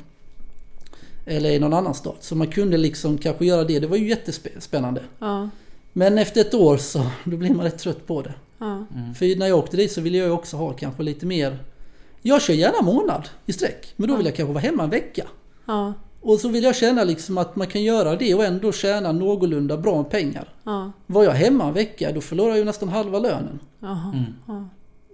Eller 1.27 1.51
i 1.51 1.59
någon 1.59 1.73
annan 1.73 1.95
stad. 1.95 2.15
Så 2.21 2.37
man 2.37 2.47
kunde 2.47 2.77
liksom 2.77 3.19
kanske 3.19 3.47
göra 3.47 3.65
det. 3.65 3.81
Det 3.81 3.87
var 3.87 3.97
ju 3.97 4.09
jättespännande. 4.09 5.03
Ja. 5.19 5.49
Men 5.93 6.19
efter 6.19 6.41
ett 6.41 6.55
år 6.55 6.77
så 6.77 6.99
då 7.25 7.37
blir 7.37 7.55
man 7.55 7.65
rätt 7.65 7.79
trött 7.79 8.07
på 8.07 8.23
det. 8.23 8.35
Ja. 8.59 8.87
För 9.19 9.39
när 9.39 9.47
jag 9.47 9.59
åkte 9.59 9.77
dit 9.77 9.93
så 9.93 10.01
ville 10.01 10.19
jag 10.19 10.27
ju 10.27 10.33
också 10.33 10.57
ha 10.57 10.73
kanske 10.73 11.03
lite 11.03 11.27
mer... 11.27 11.59
Jag 12.23 12.43
kör 12.43 12.55
gärna 12.55 12.83
månad 12.83 13.29
i 13.47 13.53
sträck. 13.53 13.93
Men 13.97 14.09
då 14.09 14.17
vill 14.17 14.27
jag 14.27 14.37
kanske 14.37 14.53
vara 14.53 14.63
hemma 14.63 14.85
en 14.85 14.91
vecka. 14.91 15.27
Ja. 16.23 16.31
Och 16.33 16.41
så 16.41 16.49
vill 16.49 16.65
jag 16.65 16.77
känna 16.77 17.05
liksom 17.05 17.39
att 17.39 17.57
man 17.57 17.67
kan 17.67 17.83
göra 17.83 18.17
det 18.17 18.35
och 18.35 18.45
ändå 18.45 18.73
tjäna 18.73 19.13
någorlunda 19.13 19.77
bra 19.77 19.97
med 20.03 20.11
pengar. 20.11 20.49
Ja. 20.65 20.93
Var 21.07 21.25
jag 21.25 21.33
hemma 21.33 21.65
en 21.69 21.75
vecka 21.75 22.13
då 22.13 22.21
förlorar 22.21 22.49
jag 22.49 22.59
ju 22.59 22.65
nästan 22.65 22.89
halva 22.89 23.19
lönen. 23.19 23.59
Jaha. 23.81 24.13
Mm. 24.15 24.25
Ja. 24.47 24.69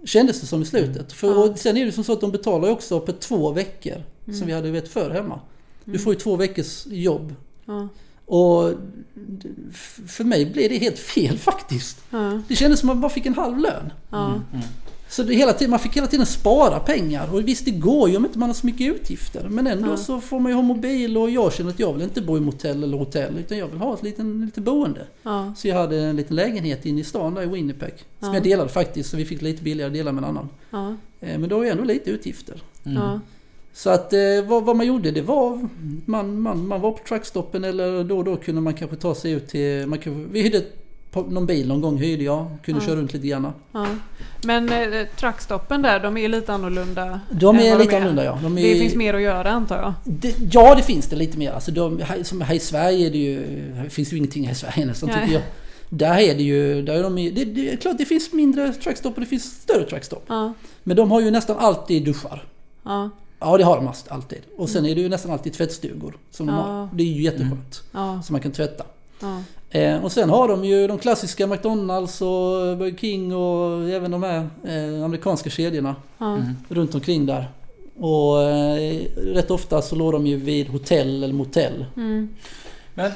Kändes 0.05 0.41
det 0.41 0.47
som 0.47 0.61
i 0.61 0.65
slutet. 0.65 1.13
För, 1.13 1.27
Ja. 1.27 1.35
och 1.43 1.59
sen 1.59 1.77
är 1.77 1.85
det 1.85 1.91
som 1.91 2.03
så 2.03 2.13
att 2.13 2.21
de 2.21 2.31
betalar 2.31 2.67
ju 2.67 2.73
också 2.73 2.99
per 2.99 3.13
två 3.13 3.51
veckor. 3.51 4.03
Som 4.25 4.47
vi 4.47 4.53
hade 4.53 4.71
vet 4.71 4.87
förr 4.87 5.09
hemma. 5.09 5.39
Du 5.85 5.99
får 5.99 6.13
ju 6.13 6.19
två 6.19 6.35
veckors 6.35 6.85
jobb. 6.85 7.35
Ja. 7.65 7.87
Och 8.25 8.71
för 10.07 10.23
mig 10.23 10.45
blev 10.45 10.69
det 10.69 10.77
helt 10.77 10.99
fel 10.99 11.37
faktiskt. 11.39 12.03
Ja. 12.09 12.41
Det 12.47 12.55
kändes 12.55 12.79
som 12.79 12.89
att 12.89 12.95
man 12.95 13.01
bara 13.01 13.09
fick 13.09 13.25
en 13.25 13.33
halv 13.33 13.57
lön. 13.57 13.93
Så 15.09 15.23
det 15.23 15.33
hela 15.35 15.53
tiden, 15.53 15.69
man 15.71 15.79
fick 15.79 15.97
hela 15.97 16.07
tiden 16.07 16.25
spara 16.25 16.79
pengar. 16.79 17.33
Och 17.33 17.47
visst 17.47 17.65
det 17.65 17.71
går 17.71 18.09
ju 18.09 18.17
om 18.17 18.25
inte 18.25 18.39
man 18.39 18.49
har 18.49 18.53
så 18.53 18.65
mycket 18.65 18.95
utgifter. 18.95 19.47
Men 19.49 19.67
ändå 19.67 19.89
Ja. 19.89 19.97
så 19.97 20.21
får 20.21 20.39
man 20.39 20.51
ju 20.51 20.55
ha 20.55 20.61
mobil 20.61 21.17
och 21.17 21.29
jag 21.29 21.53
känner 21.53 21.69
att 21.69 21.79
jag 21.79 21.93
vill 21.93 22.01
inte 22.03 22.21
bo 22.21 22.37
i 22.37 22.39
motell 22.39 22.83
eller 22.83 22.97
hotell. 22.97 23.37
Utan 23.39 23.57
jag 23.57 23.67
vill 23.67 23.77
ha 23.79 23.93
ett 23.93 24.03
liten, 24.03 24.45
lite 24.45 24.61
boende. 24.61 25.07
Ja. 25.23 25.53
Så 25.57 25.67
jag 25.67 25.75
hade 25.75 25.97
en 25.99 26.15
liten 26.15 26.35
lägenhet 26.35 26.85
inne 26.85 27.01
i 27.01 27.03
stan 27.03 27.33
där 27.33 27.41
i 27.41 27.45
Winnipeg. 27.45 27.93
Som 28.19 28.27
Ja. 28.29 28.33
jag 28.33 28.43
delade 28.43 28.69
faktiskt. 28.69 29.09
Så 29.09 29.17
vi 29.17 29.25
fick 29.25 29.41
lite 29.41 29.63
billigare 29.63 29.89
dela 29.91 30.11
med 30.11 30.23
en 30.23 30.29
annan. 30.29 30.49
Ja. 30.71 30.95
Eh, 31.19 31.39
Men 31.39 31.49
då 31.49 31.57
var 31.57 31.63
ju 31.63 31.69
ändå 31.69 31.83
lite 31.83 32.09
utgifter. 32.09 32.61
Ja. 32.83 33.19
Så 33.73 33.89
att 33.89 34.13
eh, 34.13 34.19
vad, 34.47 34.63
vad 34.63 34.75
man 34.75 34.87
gjorde 34.87 35.11
det 35.11 35.21
var 35.21 35.67
man, 36.05 36.41
man, 36.41 36.67
man 36.67 36.81
var 36.81 36.91
på 36.91 36.99
truckstoppen 37.07 37.63
eller 37.63 38.03
då 38.03 38.17
och 38.17 38.23
då 38.23 38.35
kunde 38.35 38.61
man 38.61 38.73
kanske 38.73 38.95
ta 38.97 39.15
sig 39.15 39.31
ut 39.31 39.47
till... 39.47 39.87
Man 39.87 39.99
kunde, 39.99 40.27
vi 40.31 40.41
hyrde 40.41 40.63
någon 41.21 41.45
bil 41.45 41.67
någon 41.67 41.81
gång 41.81 41.97
hyrde 41.97 42.23
jag. 42.23 42.47
Kunde 42.63 42.81
Ja. 42.81 42.85
köra 42.87 42.95
runt 42.95 43.13
lite 43.13 43.27
grann. 43.27 43.53
Ja. 43.71 43.87
Men 44.43 44.69
eh, 44.69 45.05
truckstoppen 45.19 45.81
där, 45.81 45.99
de 45.99 46.17
är 46.17 46.27
lite 46.27 46.53
annorlunda. 46.53 47.19
De 47.31 47.55
är 47.59 47.79
lite 47.79 47.97
annorlunda 47.97 48.23
ja. 48.23 48.39
De 48.43 48.57
är, 48.57 48.73
Det 48.73 48.79
finns 48.79 48.95
mer 48.95 49.13
att 49.13 49.21
göra 49.21 49.51
antar 49.51 49.77
jag. 49.77 49.93
det, 50.03 50.35
ja 50.53 50.75
det 50.75 50.81
finns 50.81 51.07
det 51.07 51.15
lite 51.15 51.37
mer. 51.37 51.51
Alltså 51.51 51.71
de, 51.71 51.99
här, 52.01 52.23
som 52.23 52.41
här 52.41 52.55
i 52.55 52.59
Sverige 52.59 53.07
är 53.07 53.11
det 53.11 53.17
ju... 53.17 53.89
Finns 53.89 54.13
ju 54.13 54.17
ingenting 54.17 54.45
här 54.45 54.51
i 54.51 54.55
Sverige 54.55 54.85
nästan 54.85 55.09
Nej. 55.09 55.19
tycker 55.21 55.33
jag. 55.33 55.43
Där 55.89 56.17
är 56.19 56.35
det 56.35 56.43
ju... 56.43 56.81
Där 56.81 56.93
är 56.93 57.03
de, 57.03 57.15
det, 57.15 57.45
det 57.45 57.73
är 57.73 57.77
klart 57.77 57.97
det 57.97 58.05
finns 58.05 58.33
mindre 58.33 58.73
truckstop 58.73 59.13
och 59.13 59.19
det 59.21 59.25
finns 59.27 59.61
större 59.61 59.85
truckstop. 59.89 60.23
Ja. 60.27 60.53
Men 60.83 60.97
de 60.97 61.11
har 61.11 61.21
ju 61.21 61.31
nästan 61.31 61.57
alltid 61.57 62.05
duschar. 62.05 62.43
Ja. 62.83 63.09
Ja 63.39 63.57
det 63.57 63.63
har 63.63 63.75
de 63.75 63.89
alltid. 64.09 64.41
Och 64.57 64.69
sen 64.69 64.85
är 64.85 64.95
det 64.95 65.01
ju 65.01 65.09
nästan 65.09 65.31
alltid 65.31 65.53
tvättstugor. 65.53 66.17
Som 66.31 66.45
de 66.45 66.55
har. 66.55 66.89
Det 66.93 67.03
är 67.03 67.07
ju 67.07 67.21
jätteskönt. 67.21 67.83
Ja. 67.91 68.21
Så 68.25 68.31
man 68.33 68.41
kan 68.41 68.51
tvätta. 68.51 68.83
Ja. 69.19 69.41
Eh, 69.69 70.03
och 70.03 70.11
sen 70.11 70.29
har 70.29 70.47
de 70.47 70.65
ju 70.65 70.87
de 70.87 70.97
klassiska 70.97 71.47
McDonalds 71.47 72.21
och 72.21 72.77
Burger 72.77 72.97
King 72.97 73.35
och 73.35 73.89
även 73.89 74.11
de 74.11 74.23
här 74.23 74.49
eh, 74.63 75.05
amerikanska 75.05 75.49
kedjorna 75.49 75.95
Ja. 76.17 76.41
runt 76.69 76.95
omkring 76.95 77.25
där. 77.25 77.49
Och 77.99 78.43
eh, 78.43 78.99
rätt 79.17 79.51
ofta 79.51 79.81
så 79.81 79.95
låg 79.95 80.13
de 80.13 80.27
ju 80.27 80.37
vid 80.37 80.67
hotell 80.67 81.23
eller 81.23 81.33
motell. 81.33 81.85
Mm. 81.97 82.29
Men 82.93 83.11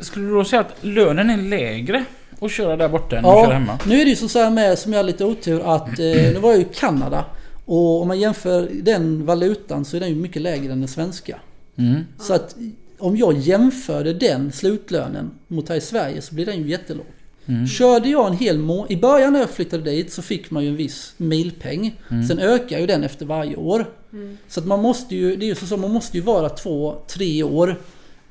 skulle 0.00 0.26
du 0.26 0.34
då 0.34 0.44
säga 0.44 0.60
att 0.60 0.74
lönen 0.80 1.30
är 1.30 1.36
lägre 1.36 2.04
att 2.40 2.50
köra 2.50 2.76
där 2.76 2.88
borta 2.88 3.18
än 3.18 3.24
att 3.24 3.44
köra 3.44 3.54
hemma? 3.54 3.78
nu 3.86 4.00
är 4.00 4.04
det 4.04 4.10
ju 4.10 4.16
så 4.28 4.38
här 4.38 4.50
med, 4.50 4.78
som 4.78 4.92
jag 4.92 4.98
har 4.98 5.04
lite 5.04 5.24
otur, 5.24 5.74
att 5.74 5.88
eh, 5.88 6.04
nu 6.06 6.38
var 6.42 6.50
jag 6.50 6.58
ju 6.58 6.64
i 6.64 6.68
Kanada. 6.74 7.24
Och 7.64 8.02
om 8.02 8.08
man 8.08 8.20
jämför 8.20 8.68
den 8.72 9.26
valutan 9.26 9.84
så 9.84 9.96
är 9.96 10.00
den 10.00 10.08
ju 10.08 10.14
mycket 10.14 10.42
lägre 10.42 10.72
än 10.72 10.80
den 10.80 10.88
svenska. 10.88 11.38
Mm. 11.76 12.00
Så 12.18 12.34
att 12.34 12.56
om 13.02 13.16
jag 13.16 13.38
jämförde 13.38 14.12
den 14.12 14.52
slutlönen 14.52 15.30
mot 15.48 15.68
här 15.68 15.76
i 15.76 15.80
Sverige 15.80 16.22
så 16.22 16.34
blir 16.34 16.46
den 16.46 16.62
ju 16.62 16.68
jättelåg. 16.68 17.06
Mm. 17.46 17.66
Körde 17.66 18.08
jag 18.08 18.26
en 18.26 18.36
hel 18.36 18.58
månad, 18.58 18.90
i 18.90 18.96
början 18.96 19.32
när 19.32 19.40
jag 19.40 19.50
flyttade 19.50 19.90
dit 19.90 20.12
så 20.12 20.22
fick 20.22 20.50
man 20.50 20.62
ju 20.62 20.68
en 20.68 20.76
viss 20.76 21.14
milpeng. 21.16 22.00
Mm. 22.10 22.28
Sen 22.28 22.38
ökar 22.38 22.78
ju 22.78 22.86
den 22.86 23.04
efter 23.04 23.26
varje 23.26 23.56
år. 23.56 23.86
Mm. 24.12 24.38
Så 24.48 24.60
att 24.60 24.66
man 24.66 24.82
måste 24.82 25.16
ju, 25.16 25.36
det 25.36 25.44
är 25.44 25.46
ju 25.46 25.54
så, 25.54 25.66
så 25.66 25.76
man 25.76 25.90
måste 25.90 26.16
ju 26.16 26.22
vara 26.22 26.48
två, 26.48 26.96
tre 27.08 27.42
år 27.42 27.80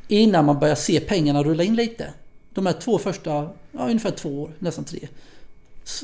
innan 0.08 0.46
man 0.46 0.60
börjar 0.60 0.76
se 0.76 1.00
pengarna 1.00 1.44
rulla 1.44 1.64
in 1.64 1.76
lite. 1.76 2.14
De 2.54 2.66
här 2.66 2.74
två 2.74 2.98
första, 2.98 3.50
ja 3.72 3.86
ungefär 3.86 4.12
två 4.12 4.42
år, 4.42 4.52
nästan 4.60 4.84
tre. 4.84 5.08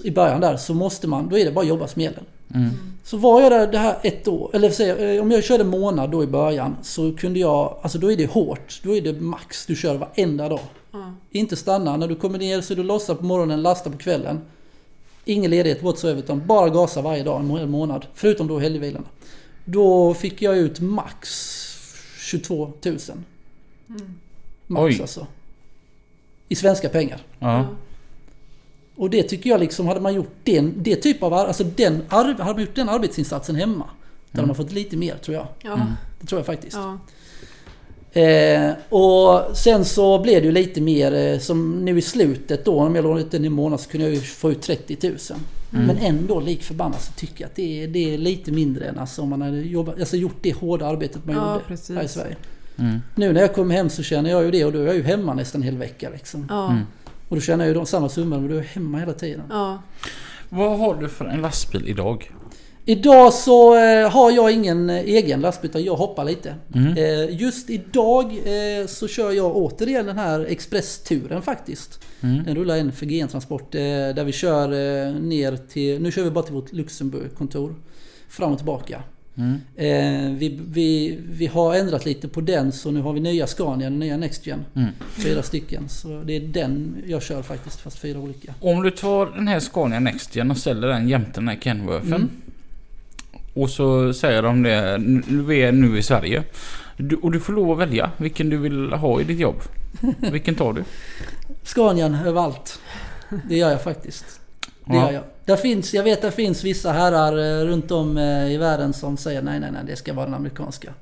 I 0.03 0.11
början 0.11 0.41
där 0.41 0.57
så 0.57 0.73
måste 0.73 1.07
man, 1.07 1.29
då 1.29 1.37
är 1.37 1.45
det 1.45 1.51
bara 1.51 1.61
att 1.61 1.67
jobba 1.67 1.87
som 1.87 2.01
gäller. 2.01 2.23
Mm. 2.53 2.69
Så 3.03 3.17
var 3.17 3.41
jag 3.41 3.51
där 3.51 3.67
det 3.67 3.77
här 3.77 3.97
ett 4.03 4.27
år, 4.27 4.49
eller 4.53 4.69
säg, 4.69 4.89
eh, 4.89 5.21
om 5.21 5.31
jag 5.31 5.43
körde 5.43 5.63
månad 5.63 6.11
då 6.11 6.23
i 6.23 6.27
början 6.27 6.75
så 6.81 7.15
kunde 7.15 7.39
jag, 7.39 7.79
alltså 7.81 7.97
då 7.97 8.11
är 8.11 8.17
det 8.17 8.25
hårt. 8.25 8.81
Då 8.83 8.95
är 8.95 9.01
det 9.01 9.13
max 9.13 9.65
du 9.65 9.75
kör 9.75 9.97
varenda 9.97 10.49
dag. 10.49 10.59
Ja. 10.91 11.13
Inte 11.31 11.55
stanna, 11.55 11.97
när 11.97 12.07
du 12.07 12.15
kommer 12.15 12.39
ner 12.39 12.61
så 12.61 12.73
är 12.73 12.77
du 12.77 12.83
lossar 12.83 13.15
på 13.15 13.25
morgonen, 13.25 13.61
lastar 13.61 13.91
på 13.91 13.97
kvällen. 13.97 14.41
Ingen 15.25 15.51
ledighet 15.51 15.83
whatsoever 15.83 16.19
utan 16.19 16.47
bara 16.47 16.69
gasa 16.69 17.01
varje 17.01 17.23
dag 17.23 17.39
en 17.39 17.49
hel 17.49 17.67
månad. 17.67 18.05
Förutom 18.13 18.47
då 18.47 18.59
helgvilarna. 18.59 19.07
Då 19.65 20.13
fick 20.13 20.41
jag 20.41 20.57
ut 20.57 20.79
max 20.79 21.53
22 22.19 22.71
000. 22.85 22.97
Max 24.67 24.81
Oj. 24.81 25.01
alltså. 25.01 25.27
I 26.49 26.55
svenska 26.55 26.89
pengar. 26.89 27.21
Ja. 27.39 27.65
Och 28.97 29.09
det 29.09 29.23
tycker 29.23 29.49
jag 29.49 29.59
liksom, 29.59 29.87
hade 29.87 29.99
man 29.99 30.13
gjort 30.13 30.35
den, 30.43 30.73
det 30.77 30.95
typ 30.95 31.23
av, 31.23 31.33
alltså 31.33 31.63
den, 31.63 32.01
hade 32.07 32.35
man 32.37 32.61
gjort 32.61 32.75
den 32.75 32.89
arbetsinsatsen 32.89 33.55
hemma. 33.55 33.85
Då 34.31 34.37
hade 34.37 34.47
man 34.47 34.55
fått 34.55 34.71
lite 34.71 34.97
mer 34.97 35.15
tror 35.15 35.35
jag. 35.35 35.47
Ja. 35.61 35.79
Det 36.19 36.27
tror 36.27 36.39
jag 36.39 36.45
faktiskt. 36.45 36.77
Ja. 36.77 36.99
Eh, 38.21 38.71
och 38.89 39.57
sen 39.57 39.85
så 39.85 40.19
blev 40.19 40.41
det 40.41 40.45
ju 40.45 40.51
lite 40.51 40.81
mer 40.81 41.13
eh, 41.13 41.39
som 41.39 41.85
nu 41.85 41.97
i 41.97 42.01
slutet 42.01 42.65
då, 42.65 42.79
om 42.79 42.95
jag 42.95 43.03
låg 43.03 43.19
ute 43.19 43.37
en 43.37 43.53
månad 43.53 43.79
så 43.79 43.89
kunde 43.89 44.07
jag 44.07 44.15
ju 44.15 44.21
få 44.21 44.51
ut 44.51 44.61
30 44.61 44.97
000. 45.09 45.17
Men 45.69 45.97
ändå 45.97 46.39
lik 46.39 46.63
förbannat 46.63 47.01
så 47.03 47.11
tycker 47.11 47.41
jag 47.41 47.49
att 47.49 47.55
det 47.55 47.83
är, 47.83 47.87
det 47.87 48.13
är 48.13 48.17
lite 48.17 48.51
mindre 48.51 48.85
än 48.85 48.99
alltså 48.99 49.21
om 49.21 49.29
man 49.29 49.41
hade 49.41 49.57
jobbat, 49.57 49.99
alltså 49.99 50.17
gjort 50.17 50.37
det 50.41 50.53
hårda 50.53 50.87
arbetet 50.87 51.25
man 51.25 51.35
Ja, 51.35 51.53
gjorde 51.53 51.65
precis. 51.67 51.95
här 51.95 52.03
i 52.03 52.07
Sverige. 52.07 52.35
Mm. 52.77 52.99
Nu 53.15 53.33
när 53.33 53.41
jag 53.41 53.55
kommer 53.55 53.75
hem 53.75 53.89
så 53.89 54.03
känner 54.03 54.29
jag 54.29 54.43
ju 54.43 54.51
det 54.51 54.65
och 54.65 54.71
då 54.71 54.79
är 54.79 54.85
jag 54.85 54.95
ju 54.95 55.03
hemma 55.03 55.33
nästan 55.33 55.61
en 55.61 55.65
hel 55.65 55.77
vecka 55.77 56.09
liksom. 56.09 56.45
Ja. 56.49 56.71
Mm. 56.71 56.83
Och 57.29 57.35
då 57.35 57.41
känner 57.41 57.65
jag 57.65 57.77
ju 57.77 57.85
samma 57.85 58.09
summa 58.09 58.39
men 58.39 58.49
då 58.49 58.55
är 58.55 58.61
hemma 58.61 58.97
hela 58.97 59.13
tiden. 59.13 59.43
Ja. 59.49 59.81
Vad 60.49 60.79
har 60.79 60.95
du 60.95 61.09
för 61.09 61.25
en 61.25 61.41
lastbil 61.41 61.87
idag? 61.87 62.31
Idag 62.89 63.33
så 63.33 63.75
eh, 63.75 64.09
har 64.09 64.31
jag 64.31 64.51
ingen 64.51 64.89
eh, 64.89 64.95
egen 64.95 65.41
lastbil 65.41 65.69
utan 65.69 65.83
jag 65.83 65.95
hoppar 65.95 66.25
lite. 66.25 66.55
Mm. 66.75 66.97
Eh, 66.97 67.41
just 67.41 67.69
idag 67.69 68.41
så 68.87 69.07
kör 69.07 69.31
jag 69.31 69.55
återigen 69.55 70.05
den 70.05 70.17
här 70.17 70.45
expressturen 70.49 71.41
faktiskt. 71.41 72.05
Mm. 72.21 72.43
Den 72.43 72.55
rullar 72.55 72.77
in 72.77 72.91
för 72.91 73.05
GN 73.05 73.27
Transport 73.27 73.71
där 73.71 74.23
vi 74.23 74.31
kör 74.31 74.67
ner 75.19 75.57
till, 75.57 76.01
nu 76.01 76.11
kör 76.11 76.23
vi 76.23 76.31
bara 76.31 76.43
till 76.43 76.53
vårt 76.53 76.73
Luxemburg-kontor. 76.73 77.75
Fram 78.29 78.51
och 78.51 78.57
tillbaka. 78.57 79.01
Mm. 79.37 79.61
Eh, 79.75 80.37
vi, 80.37 80.59
vi, 80.67 81.19
vi 81.29 81.45
har 81.47 81.75
ändrat 81.75 82.05
lite 82.05 82.27
på 82.27 82.41
den 82.41 82.71
så 82.71 82.91
nu 82.91 83.01
har 83.01 83.13
vi 83.13 83.19
nya 83.19 83.47
Scania, 83.47 83.89
nya 83.89 84.17
NextGen. 84.17 84.65
Mm. 84.75 84.89
Fyra 85.11 85.43
stycken. 85.43 85.89
Så 85.89 86.21
det 86.25 86.35
är 86.35 86.39
den 86.39 86.95
jag 87.07 87.21
kör 87.23 87.41
faktiskt, 87.41 87.79
fast 87.79 87.99
fyra 87.99 88.19
olika. 88.19 88.53
Om 88.61 88.83
du 88.83 88.91
tar 88.91 89.25
den 89.25 89.47
här 89.47 89.59
Scania 89.59 89.99
NextGen 89.99 90.51
och 90.51 90.57
ställer 90.57 90.87
den 90.87 91.07
jämte 91.09 91.31
den 91.33 91.47
här 91.47 91.57
Kenworthen. 91.61 92.13
Mm. 92.13 92.29
Och 93.53 93.69
så 93.69 94.13
säger 94.13 94.41
de 94.41 94.63
det, 94.63 94.97
vi 95.47 95.61
är 95.61 95.71
nu 95.71 95.97
i 95.97 96.03
Sverige. 96.03 96.43
Du, 96.97 97.15
och 97.15 97.31
du 97.31 97.39
får 97.39 97.53
lov 97.53 97.71
att 97.71 97.77
välja 97.77 98.11
vilken 98.17 98.49
du 98.49 98.57
vill 98.57 98.93
ha 98.93 99.21
i 99.21 99.23
ditt 99.23 99.39
jobb. 99.39 99.61
Vilken 100.31 100.55
tar 100.55 100.73
du? 100.73 100.83
Scanian 101.63 102.15
överallt. 102.15 102.79
Det 103.49 103.57
gör 103.57 103.69
jag 103.71 103.81
faktiskt. 103.83 104.25
Det 104.85 104.93
Ja. 104.95 105.05
gör 105.05 105.11
jag. 105.11 105.23
Där 105.47 105.55
finns, 105.55 105.93
jag 105.93 106.03
vet 106.03 106.17
att 106.17 106.21
det 106.21 106.31
finns 106.31 106.63
vissa 106.63 106.91
herrar 106.91 107.37
eh, 107.61 107.65
runt 107.65 107.91
om 107.91 108.17
eh, 108.17 108.51
i 108.53 108.57
världen 108.57 108.93
som 108.93 109.17
säger 109.17 109.41
nej, 109.41 109.59
nej, 109.59 109.71
nej, 109.71 109.81
det 109.85 109.95
ska 109.95 110.13
vara 110.13 110.25
den 110.25 110.33
amerikanska. 110.33 110.93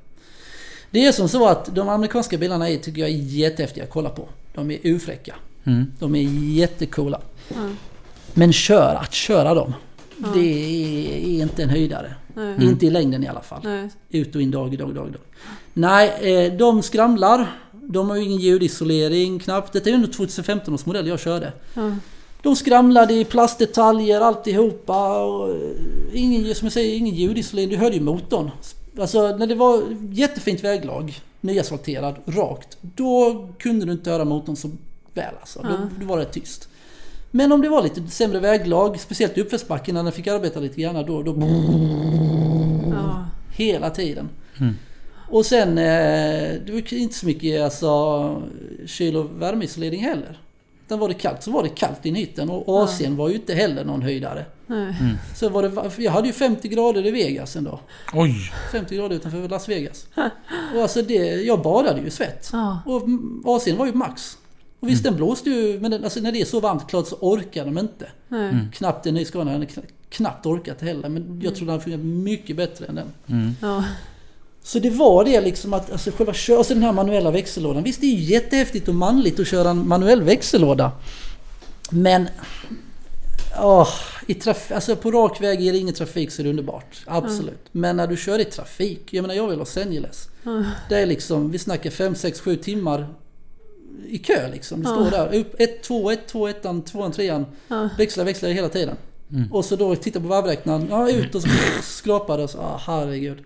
Det 0.90 1.06
är 1.06 1.12
som 1.12 1.28
så 1.28 1.48
att 1.48 1.74
de 1.74 1.88
amerikanska 1.88 2.38
bilarna 2.38 2.68
är, 2.70 2.76
tycker 2.76 3.00
jag 3.00 3.10
är 3.10 3.14
jättehäftiga 3.14 3.84
att 3.84 3.90
kolla 3.90 4.10
på. 4.10 4.28
De 4.54 4.70
är 4.70 4.78
urfräcka. 4.82 5.34
Mm. 5.64 5.92
De 5.98 6.14
är 6.14 6.22
jättecoola. 6.54 7.20
Mm. 7.56 7.76
Men 8.34 8.52
kör, 8.52 8.94
att 8.94 9.12
köra 9.12 9.54
dem, 9.54 9.74
Ja. 10.16 10.28
det 10.34 10.40
är, 10.40 11.38
är 11.38 11.42
inte 11.42 11.62
en 11.62 11.68
höjdare. 11.68 12.14
Nej. 12.34 12.64
Inte 12.64 12.86
i 12.86 12.90
längden 12.90 13.24
i 13.24 13.28
alla 13.28 13.42
fall. 13.42 13.60
Nej. 13.64 13.90
Ut 14.10 14.34
och 14.34 14.42
in 14.42 14.50
dag, 14.50 14.78
dag, 14.78 14.94
dag, 14.94 15.12
dag. 15.12 15.22
Nej, 15.72 16.08
eh, 16.46 16.52
de 16.52 16.82
skramlar. 16.82 17.60
De 17.72 18.10
har 18.10 18.16
ju 18.16 18.22
ingen 18.22 18.38
ljudisolering 18.38 19.38
knappt. 19.38 19.72
Detta 19.72 19.90
är 19.90 19.94
ju 19.94 20.04
en 20.04 20.10
2015 20.10 20.74
års 20.74 20.86
modell 20.86 21.06
jag 21.06 21.20
körde. 21.20 21.52
Ja. 21.74 21.92
De 22.46 22.56
skramlade 22.56 23.14
i 23.14 23.24
plastdetaljer 23.24 24.20
alltihopa. 24.20 25.24
Och 25.24 25.50
eh, 25.50 25.56
ingen, 26.12 26.54
som 26.54 26.66
jag 26.66 26.72
säger, 26.72 26.96
ingen 26.96 27.14
ljudisolering. 27.14 27.70
Du 27.70 27.76
hörde 27.76 27.96
ju 27.96 28.02
motorn. 28.02 28.50
Alltså 28.98 29.36
när 29.36 29.46
det 29.46 29.54
var 29.54 29.82
jättefint 30.10 30.64
väglag, 30.64 31.20
nyasfalterad, 31.40 32.14
rakt. 32.26 32.78
Då 32.80 33.48
kunde 33.58 33.86
du 33.86 33.92
inte 33.92 34.10
höra 34.10 34.24
motorn 34.24 34.56
så 34.56 34.70
väl 35.14 35.34
alltså. 35.40 35.62
Då, 35.62 35.76
då 36.00 36.06
var 36.06 36.18
det 36.18 36.24
tyst. 36.24 36.68
Men 37.30 37.52
om 37.52 37.60
det 37.62 37.68
var 37.68 37.82
lite 37.82 38.08
sämre 38.08 38.40
väglag, 38.40 39.00
speciellt 39.00 39.38
i 39.38 39.40
uppförsbacken 39.40 39.94
när 39.94 40.02
den 40.02 40.12
fick 40.12 40.26
arbeta 40.26 40.60
lite 40.60 40.80
grann, 40.80 41.06
då, 41.06 41.22
då 41.22 41.36
Ja. 42.92 43.24
hela 43.56 43.90
tiden. 43.90 44.28
Mm. 44.60 44.74
Och 45.30 45.46
sen, 45.46 45.78
eh, 45.78 46.54
det 46.66 46.72
var 46.72 46.94
inte 46.94 47.14
så 47.14 47.26
mycket 47.26 47.62
alltså, 47.62 48.42
kyl 48.86 49.16
och 49.16 49.42
värmeisolering 49.42 50.00
heller. 50.02 50.38
Utan 50.86 50.98
var 50.98 51.08
det 51.08 51.14
kallt 51.14 51.42
så 51.42 51.50
var 51.50 51.62
det 51.62 51.68
kallt 51.68 52.06
in 52.06 52.14
hytten 52.14 52.50
och 52.50 52.64
Ja. 52.66 52.86
AC'n 52.86 53.16
var 53.16 53.28
ju 53.28 53.34
inte 53.34 53.54
heller 53.54 53.84
någon 53.84 54.02
höjdare. 54.02 54.44
Nej. 54.66 54.94
Så 55.36 55.48
var 55.48 55.62
det, 55.62 56.02
jag 56.04 56.12
hade 56.12 56.26
ju 56.26 56.32
50 56.32 56.68
grader 56.68 57.06
i 57.06 57.10
Vegas 57.10 57.56
en 57.56 57.64
dag. 57.64 57.78
Oj! 58.14 58.34
50 58.72 58.96
grader 58.96 59.16
utanför 59.16 59.48
Las 59.48 59.68
Vegas. 59.68 60.06
Och 60.74 60.82
alltså 60.82 61.02
det, 61.02 61.14
jag 61.42 61.62
badade 61.62 62.00
ju 62.00 62.06
i 62.06 62.10
svett. 62.10 62.50
Ja. 62.52 62.80
Och 62.86 63.02
mm, 63.02 63.42
AC'n 63.44 63.76
var 63.76 63.86
ju 63.86 63.92
max. 63.92 64.38
Och 64.80 64.88
visst 64.88 65.04
den 65.04 65.16
blåste 65.16 65.50
ju, 65.50 65.80
men 65.80 65.90
den, 65.90 66.04
alltså, 66.04 66.20
när 66.20 66.32
det 66.32 66.40
är 66.40 66.44
så 66.44 66.60
varmt 66.60 66.88
klart 66.90 67.06
så 67.06 67.16
orkar 67.20 67.64
de 67.64 67.78
inte. 67.78 68.06
Mm. 68.30 68.70
Knappt 68.72 69.06
en 69.06 69.14
ny 69.14 69.24
Scania 69.24 69.52
hade 69.52 69.66
kn- 69.66 69.84
knappt 70.08 70.46
orkat 70.46 70.80
heller. 70.80 71.08
Men 71.08 71.40
jag 71.44 71.54
tror 71.54 71.66
den 71.66 71.72
hade 71.72 71.82
fungerat 71.84 72.04
mycket 72.04 72.56
bättre 72.56 72.86
än 72.86 72.94
den. 72.94 73.06
Mm. 73.26 73.50
Ja. 73.62 73.84
Så 74.66 74.78
det 74.78 74.90
var 74.90 75.24
det 75.24 75.40
liksom 75.40 75.74
att 75.74 75.92
alltså 75.92 76.10
själva 76.10 76.32
kö- 76.32 76.56
alltså 76.58 76.74
den 76.74 76.82
här 76.82 76.92
manuella 76.92 77.30
växellådan. 77.30 77.82
Visst 77.82 78.00
det 78.00 78.06
är 78.06 78.10
ju 78.16 78.22
jättehäftigt 78.34 78.88
och 78.88 78.94
manligt 78.94 79.40
att 79.40 79.46
köra 79.46 79.70
en 79.70 79.88
manuell 79.88 80.22
växellåda. 80.22 80.92
Men... 81.90 82.28
Åh, 83.62 83.88
i 84.26 84.34
traf- 84.34 84.74
alltså 84.74 84.96
på 84.96 85.10
rak 85.10 85.40
väg 85.40 85.66
är 85.66 85.72
det 85.72 85.78
ingen 85.78 85.94
trafik 85.94 86.30
så 86.30 86.42
är 86.42 86.44
det 86.44 86.50
underbart. 86.50 87.02
Absolut. 87.06 87.60
Men 87.72 87.96
när 87.96 88.06
du 88.06 88.16
kör 88.16 88.38
i 88.38 88.44
trafik. 88.44 89.02
Jag 89.10 89.22
menar 89.22 89.34
jag 89.34 89.52
i 89.52 89.56
Los 89.56 89.76
Angeles. 89.76 90.28
Ja. 90.42 90.64
Det 90.88 90.96
är 90.96 91.06
liksom, 91.06 91.50
vi 91.50 91.58
snackar 91.58 91.90
5, 91.90 92.14
6, 92.14 92.40
7 92.40 92.56
timmar 92.56 93.08
i 94.08 94.18
kö 94.18 94.50
liksom. 94.50 94.82
Det 94.82 94.88
står 94.88 95.10
där. 95.10 95.34
Upp 95.34 95.54
1, 95.58 95.82
2, 95.82 96.10
1, 96.10 96.26
2, 96.28 96.48
1, 96.48 96.62
2, 96.86 97.10
3. 97.10 97.44
Ja. 97.68 97.88
Växlar, 97.98 98.24
växlar 98.24 98.50
hela 98.50 98.68
tiden. 98.68 98.96
Mm. 99.32 99.52
Och 99.52 99.64
så 99.64 99.76
då 99.76 99.96
titta 99.96 100.20
på 100.20 100.26
varvräknaren. 100.26 100.86
Ja, 100.90 101.10
ut 101.10 101.34
och 101.34 101.42
så 101.42 101.48
skrapar 101.82 102.38
det 102.38 102.44
och 102.44 102.50
så, 102.50 102.58
ah, 102.58 102.80
herregud. 102.86 103.38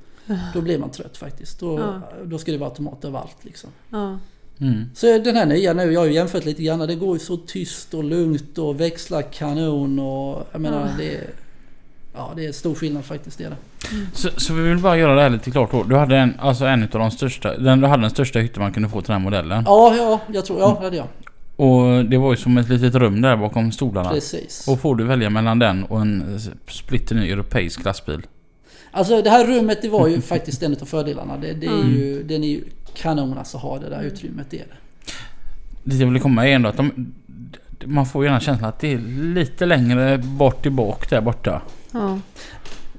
Då 0.55 0.61
blir 0.61 0.79
man 0.79 0.91
trött 0.91 1.17
faktiskt. 1.17 1.61
Då, 1.61 1.79
Ja. 1.79 2.03
då 2.25 2.39
ska 2.39 2.53
det 2.53 2.59
vara 2.59 2.71
automat 2.71 3.05
överallt 3.05 3.37
liksom. 3.43 3.71
Ja. 3.91 4.19
Mm. 4.61 4.85
Så 4.95 5.07
den 5.19 5.37
här 5.37 5.47
nya 5.47 5.73
nu, 5.73 5.83
jag 5.93 6.01
har 6.01 6.07
ju 6.07 6.13
jämfört 6.13 6.45
lite 6.45 6.63
grann. 6.63 6.79
Det 6.79 6.95
går 6.95 7.17
ju 7.17 7.21
så 7.21 7.37
tyst 7.37 7.95
och 7.95 8.05
lugnt 8.05 8.59
och 8.59 8.81
växlar 8.81 9.23
kanon 9.23 9.99
och 9.99 10.47
jag 10.53 10.61
menar 10.61 10.81
Ja. 10.81 10.93
det 10.99 11.15
är... 11.17 11.31
Ja, 12.15 12.33
det 12.37 12.47
är 12.47 12.53
stor 12.53 12.75
skillnad 12.75 13.05
faktiskt 13.05 13.39
det 13.39 13.45
är 13.45 13.51
det. 13.51 13.57
Så, 14.13 14.29
så 14.37 14.55
vi 14.55 14.63
vill 14.63 14.79
bara 14.79 14.97
göra 14.97 15.15
det 15.15 15.23
här 15.23 15.31
lite 15.31 15.51
klart 15.51 15.71
då. 15.73 15.83
Du 15.83 15.97
hade 15.97 16.17
en, 16.17 16.35
alltså 16.39 16.65
en 16.65 16.83
av 16.83 16.89
de 16.89 17.11
största, 17.11 17.59
den, 17.59 17.81
du 17.81 17.87
hade 17.87 18.03
den 18.03 18.11
största 18.11 18.39
hytten 18.39 18.63
man 18.63 18.73
kunde 18.73 18.89
få 18.89 19.01
till 19.01 19.07
den 19.07 19.17
här 19.17 19.25
modellen. 19.25 19.63
Ja, 19.67 19.95
ja, 19.97 20.21
jag 20.33 20.45
tror, 20.45 20.61
ja 20.61 20.77
det 20.79 20.85
hade 20.85 20.97
jag. 20.97 21.07
Och 21.57 22.05
det 22.05 22.19
var 22.19 22.31
ju 22.31 22.37
som 22.37 22.59
ett 22.59 22.69
litet 22.69 22.95
rum 22.95 23.23
där 23.23 23.37
bakom 23.37 23.73
stolarna. 23.73 24.11
Precis. 24.11 24.69
Och 24.69 24.81
får 24.81 24.97
du 24.97 25.05
välja 25.05 25.31
mellan 25.31 25.59
den 25.59 25.85
och 25.85 26.01
en 26.01 26.41
splitter 26.69 27.15
ny 27.15 27.31
europeisk 27.31 27.85
lastbil. 27.85 28.23
Alltså 28.91 29.23
det 29.23 29.31
här 29.31 29.45
rummet 29.47 29.83
det 29.83 29.89
var 29.89 30.09
ju 30.09 30.21
faktiskt 30.35 30.63
en 30.63 30.73
av 30.81 30.85
fördelarna. 30.87 31.37
Det, 31.37 31.53
det 31.53 31.67
är 31.67 31.71
Mm. 31.71 31.91
ju, 31.95 32.23
den 32.23 32.45
är 32.45 32.49
ju 32.49 32.65
kanon 32.95 33.39
alltså 33.39 33.59
ha 33.59 33.79
det 33.79 33.89
där 33.89 34.03
utrymmet. 34.03 34.47
Det 34.51 34.57
är 34.57 34.65
det. 34.65 34.77
Det 35.85 35.97
jag 35.97 36.07
vill 36.11 36.23
komma 36.23 36.49
är 36.49 36.53
ändå 36.55 36.69
att 36.69 36.77
de, 36.77 37.13
man 37.85 38.07
får 38.07 38.25
gärna 38.25 38.41
känslan 38.41 38.69
att 38.69 38.79
det 38.81 38.93
är 38.93 38.99
lite 39.35 39.67
längre 39.67 40.19
bort 40.19 40.67
i 40.67 40.71
bak 40.71 41.11
där 41.11 41.21
borta. 41.21 41.63
Ja. 41.93 42.19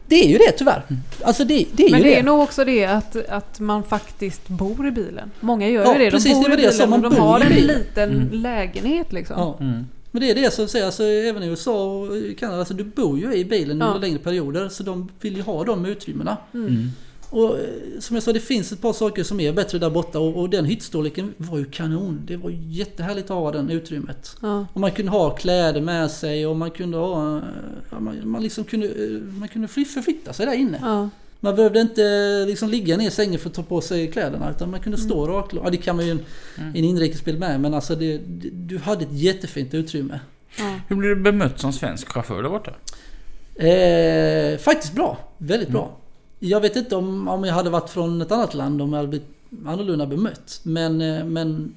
Det 0.08 0.16
är 0.26 0.30
ju 0.30 0.38
det 0.38 0.52
tyvärr. 0.52 0.84
Alltså 1.24 1.44
det, 1.46 1.66
det 1.74 1.84
är 1.84 1.92
Men 1.92 2.00
ju 2.00 2.04
det 2.04 2.10
det. 2.16 2.20
är 2.20 2.24
nog 2.24 2.40
också 2.42 2.66
det 2.66 2.86
att, 2.86 3.16
att 3.30 3.60
man 3.60 3.84
faktiskt 3.84 4.48
bor 4.48 4.88
i 4.88 4.92
bilen. 4.92 5.32
Många 5.40 5.68
gör 5.70 5.84
Ja, 5.86 5.94
ju 5.94 6.00
det. 6.00 6.06
De 6.06 6.12
precis, 6.12 6.34
bor 6.34 6.50
det 6.50 6.54
i 6.54 6.66
det 6.66 6.72
bilen 6.72 6.90
man 6.90 7.06
och 7.06 7.12
de 7.12 7.20
har 7.20 7.40
en 7.40 7.52
liten 7.54 8.10
Mm. 8.12 8.30
lägenhet 8.32 9.12
liksom. 9.14 9.36
Ja. 9.40 9.58
Mm. 9.60 9.86
Men 10.12 10.22
det 10.22 10.32
är 10.32 10.36
det 10.36 10.52
som 10.54 10.68
säger, 10.68 10.86
alltså, 10.86 11.04
även 11.04 11.44
i 11.44 11.48
USA 11.48 11.94
och 11.94 12.18
i 12.18 12.36
Kanada, 12.40 12.60
alltså, 12.60 12.74
du 12.74 12.84
bor 12.84 13.20
ju 13.20 13.34
i 13.34 13.46
bilen 13.46 13.80
Ja. 13.80 13.86
under 13.88 14.00
längre 14.00 14.20
perioder. 14.20 14.70
Så 14.70 14.84
de 14.84 15.10
vill 15.22 15.36
ju 15.36 15.42
ha 15.42 15.64
de 15.64 15.86
utrymmena. 15.86 16.38
Mm. 16.54 16.68
Mm. 16.68 16.88
Och 17.30 17.50
eh, 17.60 17.66
som 18.00 18.16
jag 18.16 18.24
sa, 18.24 18.34
det 18.34 18.40
finns 18.40 18.72
ett 18.72 18.82
par 18.82 18.94
saker 18.94 19.24
som 19.24 19.40
är 19.40 19.54
bättre 19.54 19.78
där 19.80 19.90
borta. 19.90 20.20
Och, 20.20 20.38
och 20.40 20.50
den 20.50 20.66
hyttstorleken 20.66 21.34
var 21.38 21.58
ju 21.58 21.66
kanon. 21.66 22.22
Det 22.28 22.38
var 22.38 22.50
ju 22.50 22.58
jättehärligt 22.70 23.32
att 23.32 23.38
ha 23.38 23.52
den 23.52 23.70
utrymmet. 23.70 24.36
Ja. 24.42 24.66
Och 24.74 24.80
man 24.82 24.92
kunde 24.92 25.12
ha 25.12 25.30
kläder 25.30 25.82
med 25.82 26.12
sig 26.12 26.48
och 26.48 26.56
man 26.56 26.72
kunde 26.72 26.98
ha... 26.98 27.38
eh, 27.38 27.44
ja, 27.90 28.00
Man, 28.00 28.18
man 28.30 28.44
liksom 28.44 28.64
kunde, 28.64 28.88
eh, 28.88 29.10
man 29.40 29.48
kunde 29.48 29.68
fly- 29.68 29.86
förflytta 29.86 30.34
sig 30.34 30.46
där 30.46 30.54
inne. 30.54 30.80
Ja. 30.82 31.10
Man 31.44 31.56
behövde 31.56 31.82
inte 31.82 32.04
eh, 32.06 32.48
liksom 32.48 32.70
ligga 32.70 32.98
ner 32.98 33.08
i 33.08 33.12
sängen 33.12 33.40
för 33.40 33.50
att 33.50 33.56
ta 33.56 33.64
på 33.64 33.82
sig 33.82 34.12
kläderna 34.12 34.52
utan 34.52 34.72
man 34.72 34.80
kunde 34.80 34.98
stå 34.98 35.28
rakt. 35.28 35.54
Ja 35.64 35.70
det 35.70 35.78
kan 35.78 35.96
man 35.96 36.06
ju 36.06 36.12
i 36.12 36.14
en, 36.14 36.20
Mm. 36.58 36.70
en 36.70 36.84
inrikesbil 36.86 37.38
med 37.40 37.60
men 37.60 37.74
alltså 37.74 37.96
det, 37.96 38.18
det, 38.18 38.50
du 38.50 38.78
hade 38.78 39.04
ett 39.06 39.12
jättefint 39.14 39.74
utrymme. 39.74 40.20
Ja. 40.60 40.80
Hur 40.88 40.96
blir 40.96 41.10
du 41.10 41.16
bemött 41.16 41.60
som 41.60 41.74
svensk 41.74 42.08
chaufför 42.10 42.44
där 42.44 42.50
borta? 42.50 42.72
Eh, 43.56 44.58
faktiskt 44.58 44.94
bra. 44.96 45.18
Väldigt 45.38 45.70
Mm. 45.70 45.80
bra. 45.82 45.98
Jag 46.40 46.62
vet 46.62 46.76
inte 46.76 46.96
om, 46.96 47.28
om 47.28 47.44
jag 47.44 47.54
hade 47.54 47.70
varit 47.70 47.90
från 47.90 48.22
ett 48.22 48.32
annat 48.32 48.54
land 48.54 48.82
om 48.82 48.90
jag 48.94 48.98
hade 48.98 49.08
blivit 49.10 49.28
annorlunda 49.66 50.06
bemött. 50.06 50.60
Men, 50.64 51.02
eh, 51.02 51.26
men 51.26 51.76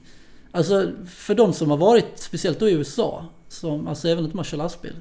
alltså 0.53 0.91
för 1.09 1.35
de 1.35 1.53
som 1.53 1.71
har 1.71 1.77
varit, 1.77 2.07
speciellt 2.17 2.59
då 2.61 2.69
i 2.69 2.73
USA, 2.73 3.25
som, 3.49 3.89
alltså 3.89 4.09
även 4.09 4.25
att 4.27 4.35
man 4.35 4.45
kör 4.45 4.59
lastbil, 4.59 4.93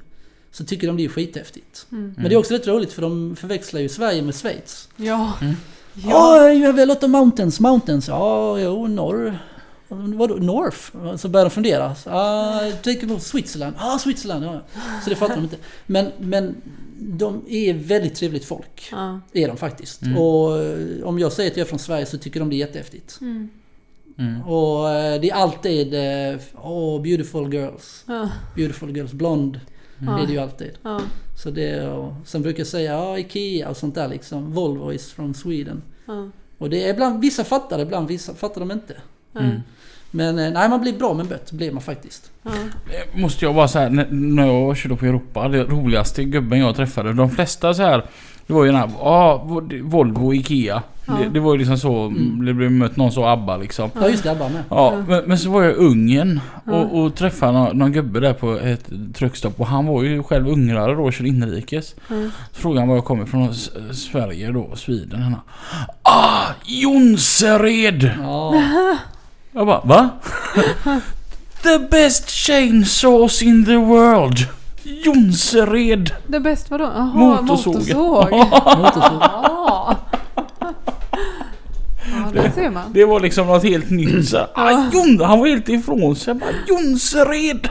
så 0.54 0.64
tycker 0.64 0.86
de 0.86 0.96
det 0.96 1.04
är 1.04 1.08
skithäftigt. 1.08 1.86
Mm. 1.92 2.14
Men 2.16 2.28
det 2.28 2.34
är 2.34 2.36
också 2.36 2.54
rätt 2.54 2.66
roligt 2.66 2.92
för 2.92 3.02
de 3.02 3.36
förväxlar 3.36 3.80
ju 3.80 3.88
Sverige 3.88 4.22
med 4.22 4.34
Schweiz. 4.34 4.88
Ja. 4.96 5.32
Mm. 5.40 5.54
Ja, 6.06 6.52
you 6.52 6.66
have 6.66 6.82
a 6.82 6.84
lot 6.84 7.02
of 7.02 7.10
mountains, 7.10 7.60
mountains. 7.60 8.08
Ja, 8.08 8.58
jo, 8.58 8.86
norr. 8.86 9.38
Vadå, 9.88 10.34
North? 10.34 10.78
Så 11.16 11.28
börjar 11.28 11.44
de 11.44 11.50
fundera. 11.50 11.96
Ah, 12.06 12.60
take 12.82 13.00
about 13.02 13.22
Switzerland. 13.22 13.76
Ah, 13.78 13.98
Switzerland, 13.98 14.44
ja. 14.44 14.60
Så 15.04 15.10
det 15.10 15.16
fattar 15.16 15.34
de 15.36 15.42
inte. 15.42 15.56
Men, 15.86 16.10
men 16.18 16.54
de 16.98 17.42
är 17.48 17.74
väldigt 17.74 18.14
trevligt 18.14 18.44
folk. 18.44 18.88
Ja. 18.90 19.20
Är 19.32 19.48
de 19.48 19.56
faktiskt. 19.56 20.02
Mm. 20.02 20.18
Och 20.18 20.62
eh, 20.62 21.04
om 21.04 21.18
jag 21.18 21.32
säger 21.32 21.50
att 21.50 21.56
jag 21.56 21.64
är 21.64 21.68
från 21.68 21.78
Sverige 21.78 22.06
så 22.06 22.18
tycker 22.18 22.40
de 22.40 22.50
det 22.50 22.56
är 22.56 22.58
jättehäftigt. 22.58 23.18
Mm. 23.20 23.48
Mm. 24.18 24.42
Och 24.42 24.90
eh, 24.90 25.20
det 25.20 25.30
är 25.30 25.34
alltid 25.34 25.94
oh, 26.54 27.02
beautiful 27.02 27.54
girls. 27.54 28.04
Ja. 28.06 28.28
Beautiful 28.56 28.96
girls. 28.96 29.12
Blond 29.12 29.60
Ja. 29.98 30.18
är 30.22 30.26
det 30.26 30.32
ju 30.32 30.38
alltid. 30.38 30.70
Ja. 30.82 31.00
Så 31.36 31.50
det, 31.50 31.88
och 31.88 32.12
sen 32.24 32.42
brukar 32.42 32.60
jag 32.60 32.66
säga 32.66 32.92
ja, 32.92 33.18
Ikea 33.18 33.68
och 33.68 33.76
sånt 33.76 33.94
där 33.94 34.08
liksom. 34.08 34.52
Volvo 34.52 34.92
is 34.92 35.12
from 35.12 35.34
Sweden. 35.34 35.82
Ja. 36.06 36.28
Och 36.58 36.70
det 36.70 36.84
är 36.88 36.90
ibland, 36.94 37.20
vissa 37.20 37.44
fattar 37.44 37.76
det, 37.76 37.82
ibland 37.82 38.08
vissa 38.08 38.34
fattar 38.34 38.60
de 38.60 38.70
inte. 38.70 38.96
Mm. 39.40 39.60
Men 40.10 40.38
eh, 40.38 40.50
nej, 40.52 40.68
man 40.68 40.80
blir 40.80 40.92
bra 40.92 41.14
med 41.14 41.26
bött, 41.26 41.52
blir 41.52 41.72
man 41.72 41.82
faktiskt. 41.82 42.30
Ja. 42.42 42.50
Eh, 42.50 43.20
Måste 43.20 43.44
jag 43.44 43.54
bara 43.54 43.68
säga, 43.68 43.88
när- 43.88 44.08
när 44.10 44.46
jag 44.46 44.76
körde 44.76 44.96
på 44.96 45.06
Europa, 45.06 45.48
det 45.48 45.64
roligaste 45.64 46.24
gubben 46.24 46.58
jag 46.58 46.76
träffade. 46.76 47.12
De 47.12 47.30
flesta 47.30 47.74
så 47.74 47.82
här 47.82 48.04
det 48.46 48.52
var 48.52 48.64
ju 48.64 48.70
den 48.70 48.80
här, 48.80 48.90
ja, 49.00 49.46
Volvo 49.82 50.34
Ikea. 50.34 50.82
Ja. 51.06 51.12
Det, 51.14 51.28
det 51.28 51.40
var 51.40 51.52
ju 51.52 51.58
liksom 51.58 51.78
så, 51.78 51.94
Mm. 52.06 52.44
det 52.46 52.54
blev 52.54 52.72
mött 52.72 52.96
någon 52.96 53.12
så 53.12 53.24
ABBA 53.26 53.56
liksom. 53.56 53.90
Ja, 54.00 54.08
just 54.08 54.22
det, 54.22 54.30
Abba 54.30 54.48
med. 54.48 54.62
Ja, 54.70 54.92
Ja. 54.94 55.02
men, 55.08 55.24
men 55.26 55.38
så 55.38 55.50
var 55.50 55.62
jag 55.62 55.72
i 55.72 55.74
Ungern 55.74 56.40
och, 56.66 56.98
och 57.00 57.14
träffade 57.14 57.52
någon, 57.52 57.78
någon 57.78 57.92
gubbe 57.92 58.20
där 58.20 58.32
på 58.32 58.58
ett 58.58 58.88
truckstopp 59.14 59.60
och 59.60 59.66
han 59.66 59.86
var 59.86 60.02
ju 60.02 60.22
själv 60.22 60.48
ungrare 60.48 60.94
då 60.94 61.02
och 61.04 61.12
körde 61.12 61.28
inrikes. 61.28 61.94
Frågade 62.52 62.80
han 62.80 62.88
var 62.88 62.96
jag 62.96 63.04
kommer 63.04 63.24
ifrån, 63.24 63.54
Sverige 63.94 64.52
då, 64.52 64.76
Sweden. 64.76 65.22
Han 65.22 65.32
bara, 65.32 65.42
Ah! 66.02 66.46
Jonsered! 66.64 68.10
Ja, 68.22 68.54
Jag 69.52 69.66
bara, 69.66 69.80
va? 69.84 70.08
The 71.62 71.78
best 71.90 72.30
chainsaws 72.30 73.42
in 73.42 73.64
the 73.64 73.76
world! 73.76 74.38
Jonsered! 74.84 76.10
Det 76.26 76.40
bästa 76.40 76.78
vadå? 76.78 76.92
Jaha, 76.94 77.42
Motorsåg. 77.42 77.74
motorsåg. 77.74 78.32
Motorsåg. 78.78 79.18
Ja. 79.20 79.96
Ja, 82.12 82.42
det 82.42 82.52
ser 82.52 82.70
man. 82.70 82.92
Det 82.92 83.04
var 83.04 83.20
liksom 83.20 83.46
något 83.46 83.62
helt 83.62 83.90
nytt 83.90 84.28
så. 84.28 84.46
Ah, 84.54 84.90
Jon, 84.92 85.20
han 85.20 85.38
var 85.38 85.46
helt 85.46 85.68
ifrån 85.68 86.16
sig. 86.16 86.34
Bara, 86.34 86.50
Jonsered! 86.68 87.68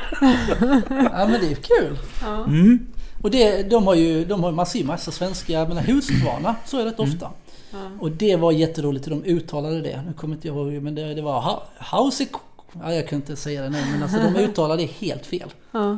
Ja 0.89 1.28
men 1.28 1.41
det 1.41 1.51
är 1.51 1.55
kul. 1.55 1.97
Ja. 2.22 2.43
Mm. 2.45 2.80
Och 3.22 3.32
det, 3.32 3.64
de 3.70 3.88
har 3.88 3.95
ju, 3.95 4.26
de 4.26 4.43
har, 4.43 4.51
man 4.51 4.66
ser 4.66 4.80
ju 4.80 4.86
massa 4.86 5.11
svenska, 5.11 5.66
menar 5.66 5.82
Huskvarna, 5.82 6.55
så 6.66 6.80
är 6.80 6.84
det 6.84 6.89
rätt 6.89 6.99
ofta. 6.99 7.30
Ja. 7.72 7.78
Och 7.99 8.11
det 8.11 8.36
var 8.36 8.51
jätteroligt 8.51 9.07
hur 9.07 9.11
de 9.11 9.24
uttalade 9.24 9.82
det. 9.82 10.01
Nu 10.07 10.14
kommer 10.14 10.36
inte 10.36 10.47
jag 10.47 10.57
ihåg, 10.57 10.84
men 10.84 10.95
det, 10.95 11.14
det 11.14 11.22
var 11.22 11.41
ha, 11.41 11.64
House 11.91 12.26
Ja, 12.84 12.93
jag 12.93 13.07
kan 13.07 13.16
inte 13.16 13.36
säga 13.36 13.61
det 13.61 13.70
nu, 13.70 13.78
men 13.91 14.03
alltså 14.03 14.18
de 14.18 14.36
uttalade 14.36 14.82
det 14.82 14.91
helt 14.91 15.26
fel. 15.26 15.53
Ja. 15.72 15.97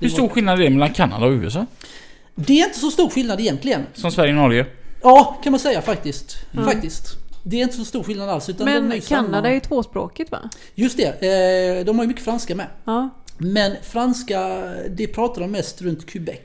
Hur 0.00 0.08
stor 0.08 0.28
skillnad 0.28 0.60
är 0.60 0.64
det 0.64 0.70
mellan 0.70 0.92
Kanada 0.92 1.26
och 1.26 1.32
USA? 1.32 1.66
det 2.34 2.60
är 2.60 2.64
inte 2.66 2.78
så 2.78 2.90
stor 2.90 3.08
skillnad 3.10 3.40
egentligen. 3.40 3.82
Som 3.94 4.10
Sverige 4.12 4.30
och 4.32 4.36
Norge? 4.38 4.66
Ja, 5.02 5.40
kan 5.42 5.50
man 5.52 5.60
säga 5.60 5.82
faktiskt. 5.82 6.36
Faktiskt. 6.64 7.06
Det 7.42 7.56
är 7.56 7.62
inte 7.62 7.76
så 7.76 7.84
stor 7.84 8.02
skillnad 8.02 8.28
alls. 8.28 8.48
Utan 8.48 8.66
de 8.66 8.72
är 8.72 8.80
Men 8.80 8.96
ju 8.96 9.00
samma- 9.00 9.22
Kanada 9.22 9.48
är 9.48 9.54
ju 9.54 9.60
tvåspråkigt 9.60 10.30
va? 10.32 10.38
Just 10.74 10.96
det, 10.96 11.04
eh, 11.78 11.84
de 11.84 11.98
har 11.98 12.04
ju 12.04 12.08
mycket 12.08 12.24
franska 12.24 12.54
med. 12.54 12.66
Ja. 12.84 13.08
Men 13.38 13.72
franska, 13.82 14.48
det 14.90 15.06
pratar 15.06 15.40
de 15.40 15.50
mest 15.50 15.82
runt 15.82 16.06
Quebec. 16.06 16.38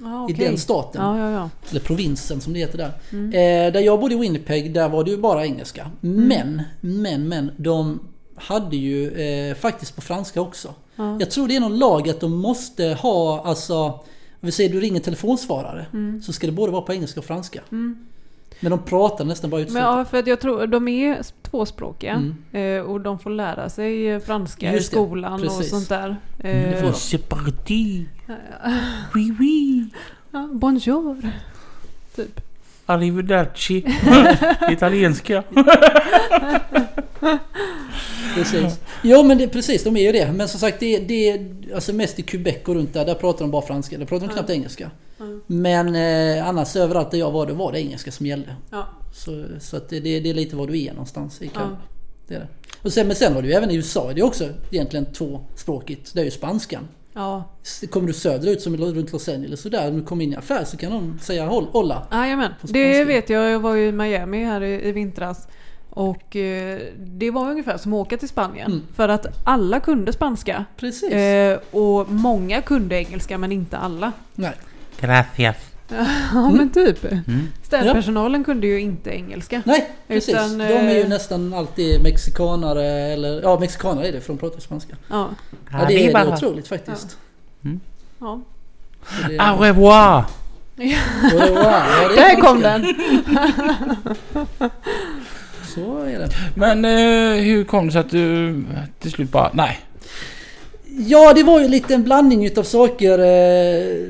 Ja, 0.00 0.26
I 0.30 0.32
okej. 0.34 0.46
den 0.46 0.58
staten. 0.58 1.02
Ja, 1.02 1.18
ja, 1.18 1.30
ja. 1.30 1.50
Eller 1.70 1.80
provinsen 1.80 2.40
som 2.40 2.52
det 2.52 2.58
heter 2.58 2.78
där. 2.78 2.92
Mm. 3.12 3.26
Eh, 3.32 3.72
där 3.72 3.80
jag 3.80 4.00
bodde 4.00 4.14
i 4.14 4.18
Winnipeg, 4.18 4.74
där 4.74 4.88
var 4.88 5.04
det 5.04 5.10
ju 5.10 5.16
bara 5.16 5.44
engelska. 5.46 5.90
Men, 6.00 6.62
men, 6.80 7.28
men. 7.28 7.50
De 7.56 8.00
hade 8.40 8.76
ju 8.76 9.10
eh, 9.20 9.54
faktiskt 9.54 9.94
på 9.96 10.00
franska 10.02 10.40
också. 10.40 10.74
Ja. 10.96 11.16
Jag 11.20 11.30
tror 11.30 11.48
det 11.48 11.56
är 11.56 11.60
någon 11.60 11.78
lag 11.78 12.08
att 12.08 12.20
de 12.20 12.36
måste 12.36 12.84
ha, 12.84 13.42
alltså... 13.44 14.00
Om 14.40 14.46
vi 14.46 14.52
säger 14.52 14.70
du 14.70 14.80
ringer 14.80 15.00
telefonsvarare. 15.00 15.86
Mm. 15.92 16.22
Så 16.22 16.32
ska 16.32 16.46
det 16.46 16.52
både 16.52 16.72
vara 16.72 16.82
på 16.82 16.92
engelska 16.92 17.20
och 17.20 17.26
franska. 17.26 17.60
Men 18.60 18.70
de 18.70 18.78
pratar 18.78 19.24
nästan 19.24 19.50
bara 19.50 19.56
Men 19.56 19.64
utslutat. 19.66 19.82
ja, 19.98 20.04
för 20.04 20.18
att 20.18 20.26
jag 20.26 20.40
tror 20.40 20.66
de 20.66 20.88
är 20.88 21.18
tvåspråkiga. 21.42 22.12
Mm. 22.52 22.78
Eh, 22.78 22.82
och 22.90 23.00
de 23.00 23.18
får 23.18 23.30
lära 23.30 23.68
sig 23.68 24.20
franska 24.20 24.74
i 24.74 24.82
skolan 24.82 25.32
och 25.32 25.40
precis. 25.40 25.70
sånt 25.70 25.88
där. 25.88 26.16
det 26.36 26.48
Eh, 26.48 26.80
får 26.80 26.86
de. 26.86 26.92
C'est 26.92 27.18
parti! 27.28 28.06
Oui, 29.14 29.36
oui! 29.40 29.84
ja, 30.30 30.48
bonjour. 30.52 31.30
Typ. 32.16 32.40
Arrivederci! 32.86 33.84
Italienska. 34.70 35.42
Precis. 38.34 38.80
Jo 39.02 39.22
men 39.22 39.38
det, 39.38 39.48
precis, 39.48 39.84
de 39.84 39.96
är 39.96 40.00
ju 40.02 40.12
det. 40.12 40.32
Men 40.32 40.48
som 40.48 40.60
sagt, 40.60 40.80
det, 40.80 40.98
det 40.98 41.40
alltså 41.74 41.92
mest 41.92 42.18
i 42.18 42.22
Quebec 42.22 42.56
och 42.66 42.74
runt 42.74 42.92
där, 42.94 43.04
där 43.04 43.14
pratar 43.14 43.40
de 43.40 43.50
bara 43.50 43.62
franska. 43.62 43.98
Där 43.98 44.06
pratar 44.06 44.26
de 44.26 44.32
knappt 44.32 44.50
engelska. 44.50 44.90
Mm. 45.20 45.40
Men 45.46 45.94
eh, 45.94 46.48
annars 46.48 46.76
överallt 46.76 47.10
där 47.10 47.18
jag 47.18 47.30
var, 47.30 47.46
då 47.46 47.54
var 47.54 47.72
det 47.72 47.80
engelska 47.80 48.12
som 48.12 48.26
gällde. 48.26 48.56
Ja. 48.70 48.86
Så, 49.14 49.44
så 49.60 49.76
att 49.76 49.88
det, 49.88 50.00
det, 50.00 50.30
är 50.30 50.34
lite 50.34 50.56
var 50.56 50.66
du 50.66 50.82
är 50.84 50.92
någonstans 50.92 51.42
i 51.42 51.48
Kanada. 51.48 51.76
Ja. 51.80 51.86
Det 52.28 52.34
är 52.34 52.38
det. 52.40 52.48
Och 52.82 52.92
sen, 52.92 53.06
men 53.06 53.16
sen 53.16 53.34
har 53.34 53.42
du 53.42 53.48
ju 53.48 53.54
även 53.54 53.70
i 53.70 53.74
USA, 53.74 54.12
det 54.14 54.20
är 54.20 54.24
också 54.24 54.48
egentligen 54.70 55.06
tvåspråkigt. 55.12 56.10
Det 56.14 56.20
är 56.20 56.24
ju 56.24 56.30
spanskan. 56.30 56.88
Ja. 57.14 57.44
Kommer 57.90 58.06
du 58.06 58.12
söderut 58.12 58.62
som 58.62 58.76
runt 58.76 59.12
Los 59.12 59.28
Angeles 59.28 59.64
och 59.64 59.70
där, 59.70 59.88
om 59.88 59.96
du 59.96 60.04
kommer 60.04 60.24
in 60.24 60.32
i 60.32 60.36
affär 60.36 60.64
så 60.64 60.76
kan 60.76 60.90
de 60.92 61.18
säga 61.22 61.48
"Hol- 61.48 61.68
hola. 61.72 62.06
Jajamän, 62.12 62.52
det 62.62 63.04
vet 63.04 63.30
jag. 63.30 63.50
Jag 63.50 63.60
var 63.60 63.74
ju 63.74 63.86
i 63.88 63.92
Miami 63.92 64.44
här 64.44 64.62
i, 64.62 64.88
i 64.88 64.92
vintras. 64.92 65.48
Och 65.98 66.36
eh, 66.36 66.78
det 66.98 67.30
var 67.30 67.50
ungefär 67.50 67.76
som 67.78 67.92
att 67.92 67.96
åka 68.06 68.16
till 68.16 68.28
Spanien. 68.28 68.66
Mm. 68.72 68.82
För 68.96 69.08
att 69.08 69.26
alla 69.44 69.80
kunde 69.80 70.12
spanska. 70.12 70.64
Precis. 70.76 71.12
Eh, 71.12 71.58
och 71.70 72.10
många 72.10 72.62
kunde 72.62 72.96
engelska 72.96 73.38
men 73.38 73.52
inte 73.52 73.78
alla. 73.78 74.12
Nej. 74.34 74.52
Gracias. 75.00 75.56
Ja 76.34 76.50
men 76.50 76.70
typ. 76.70 77.04
Mm. 77.04 77.48
Städpersonalen 77.62 78.44
kunde 78.44 78.66
ju 78.66 78.80
inte 78.80 79.10
engelska. 79.10 79.62
Nej, 79.66 79.90
precis. 80.08 80.34
Utan, 80.34 80.58
de 80.58 80.64
är 80.64 80.94
ju 80.94 81.00
eh, 81.00 81.08
nästan 81.08 81.54
alltid 81.54 82.02
mexikanare 82.02 82.86
eller... 82.86 83.42
Ja, 83.42 83.58
mexikanare 83.60 84.08
är 84.08 84.12
det 84.12 84.20
för 84.20 84.28
de 84.32 84.38
pratar 84.38 84.60
spanska. 84.60 84.96
Ja. 85.10 85.28
Ja, 85.72 85.78
det 85.88 85.94
är, 86.08 86.12
det 86.12 86.18
är 86.20 86.34
otroligt 86.34 86.68
faktiskt. 86.68 87.18
ja. 88.18 88.40
Så 89.22 89.28
det- 89.28 89.38
Au 89.38 89.58
revoir! 89.58 90.24
Det- 90.76 90.98
wow, 91.32 91.48
ja, 91.54 91.82
är 92.10 92.16
Där 92.16 92.40
kom 92.40 92.60
den! 92.60 92.86
Så 95.74 95.98
är 95.98 96.18
det. 96.18 96.28
Men 96.54 96.84
eh, 96.84 97.42
hur 97.44 97.64
kom 97.64 97.86
det 97.86 97.92
sig 97.92 98.00
att 98.00 98.10
du 98.10 98.54
till 99.00 99.10
slut 99.10 99.30
bara, 99.32 99.50
nej. 99.54 99.80
Ja, 101.06 101.32
det 101.34 101.42
var 101.42 101.60
ju 101.60 101.68
lite 101.68 101.94
en 101.94 102.04
blandning 102.04 102.46
utav 102.46 102.62
saker. 102.62 103.18
eh, 103.18 104.08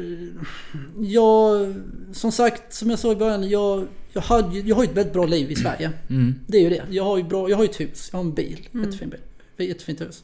Jag, 1.00 1.74
som 2.12 2.32
sagt, 2.32 2.74
som 2.74 2.90
jag 2.90 2.98
sa 2.98 3.12
i 3.12 3.16
början, 3.16 3.48
jag, 3.48 3.86
jag, 4.12 4.20
hade, 4.22 4.58
jag 4.58 4.76
har 4.76 4.82
ju 4.82 4.90
ett 4.90 4.96
väldigt 4.96 5.12
bra 5.12 5.26
liv 5.26 5.50
i 5.50 5.56
Sverige. 5.56 5.90
Mm. 6.10 6.34
Det 6.46 6.58
är 6.58 6.62
ju 6.62 6.68
det. 6.70 6.82
Jag 6.90 7.04
har 7.04 7.16
ju, 7.16 7.22
bra, 7.24 7.50
jag 7.50 7.56
har 7.56 7.64
ju 7.64 7.70
ett 7.70 7.80
hus, 7.80 8.08
jag 8.12 8.18
har 8.18 8.24
en 8.24 8.34
bil, 8.34 8.68
jättefin 8.84 9.08
bil. 9.10 9.20
Ett 9.58 9.68
Jättefint 9.68 10.00
hus. 10.00 10.22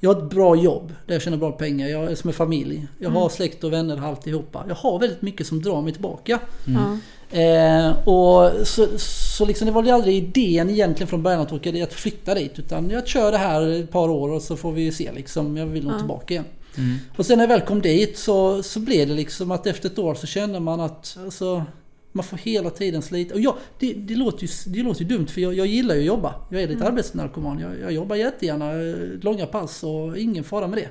Jag 0.00 0.14
har 0.14 0.22
ett 0.22 0.30
bra 0.30 0.56
jobb 0.56 0.92
där 1.06 1.14
jag 1.14 1.22
tjänar 1.22 1.36
bra 1.36 1.52
pengar. 1.52 1.88
Jag 1.88 2.10
är 2.10 2.14
som 2.14 2.28
en 2.28 2.34
familj. 2.34 2.86
Jag 2.98 3.10
har 3.10 3.28
släkt 3.28 3.64
och 3.64 3.72
vänner 3.72 4.06
alltihopa. 4.06 4.64
Jag 4.68 4.74
har 4.74 4.98
väldigt 4.98 5.22
mycket 5.22 5.46
som 5.46 5.62
drar 5.62 5.82
mig 5.82 5.92
tillbaka. 5.92 6.38
Ja. 6.64 6.98
Eh, 7.32 8.08
och 8.08 8.66
så, 8.66 8.86
så 8.98 9.44
liksom 9.44 9.66
det 9.66 9.72
var 9.72 9.82
ju 9.84 9.90
aldrig 9.90 10.16
idén 10.16 10.70
egentligen 10.70 11.08
från 11.08 11.22
början 11.22 11.40
att 11.40 11.52
åka 11.52 11.72
dit, 11.72 11.82
att 11.82 11.92
flytta 11.92 12.34
dit. 12.34 12.58
Utan 12.58 12.90
jag 12.90 13.06
kör 13.08 13.32
det 13.32 13.38
här 13.38 13.68
ett 13.68 13.90
par 13.90 14.08
år 14.08 14.32
och 14.32 14.42
så 14.42 14.56
får 14.56 14.72
vi 14.72 14.92
se 14.92 15.12
liksom. 15.12 15.56
Jag 15.56 15.66
vill 15.66 15.84
nog 15.84 15.92
Ja. 15.92 15.98
tillbaka 15.98 16.34
igen. 16.34 16.44
Mm. 16.78 16.96
Och 17.16 17.26
sen 17.26 17.38
när 17.38 17.44
jag 17.44 17.48
väl 17.48 17.60
kom 17.60 17.80
dit 17.80 18.18
så, 18.18 18.62
så 18.62 18.80
blev 18.80 19.08
det 19.08 19.14
liksom 19.14 19.50
att 19.50 19.66
efter 19.66 19.88
ett 19.88 19.98
år 19.98 20.14
så 20.14 20.26
kände 20.26 20.60
man 20.60 20.80
att 20.80 21.18
alltså, 21.24 21.64
man 22.12 22.24
får 22.24 22.36
hela 22.36 22.70
tiden 22.70 23.02
slita. 23.02 23.34
Och 23.34 23.40
ja, 23.40 23.56
det, 23.78 23.92
det, 23.92 24.14
låter 24.14 24.42
ju, 24.42 24.48
det 24.66 24.82
låter 24.82 25.02
ju 25.02 25.06
dumt 25.08 25.26
för 25.26 25.40
jag, 25.40 25.54
jag 25.54 25.66
gillar 25.66 25.94
ju 25.94 26.00
att 26.00 26.06
jobba. 26.06 26.34
Jag 26.50 26.62
är 26.62 26.68
lite 26.68 26.84
arbetsnarkoman. 26.86 27.58
Jag, 27.58 27.70
jag 27.82 27.92
jobbar 27.92 28.16
jättegärna 28.16 28.72
eh, 28.72 28.94
långa 29.20 29.46
pass 29.46 29.82
och 29.84 30.18
ingen 30.18 30.44
fara 30.44 30.66
med 30.66 30.78
det. 30.78 30.88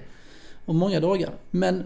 Och 0.65 0.75
många 0.75 0.99
dagar. 0.99 1.29
Men 1.51 1.83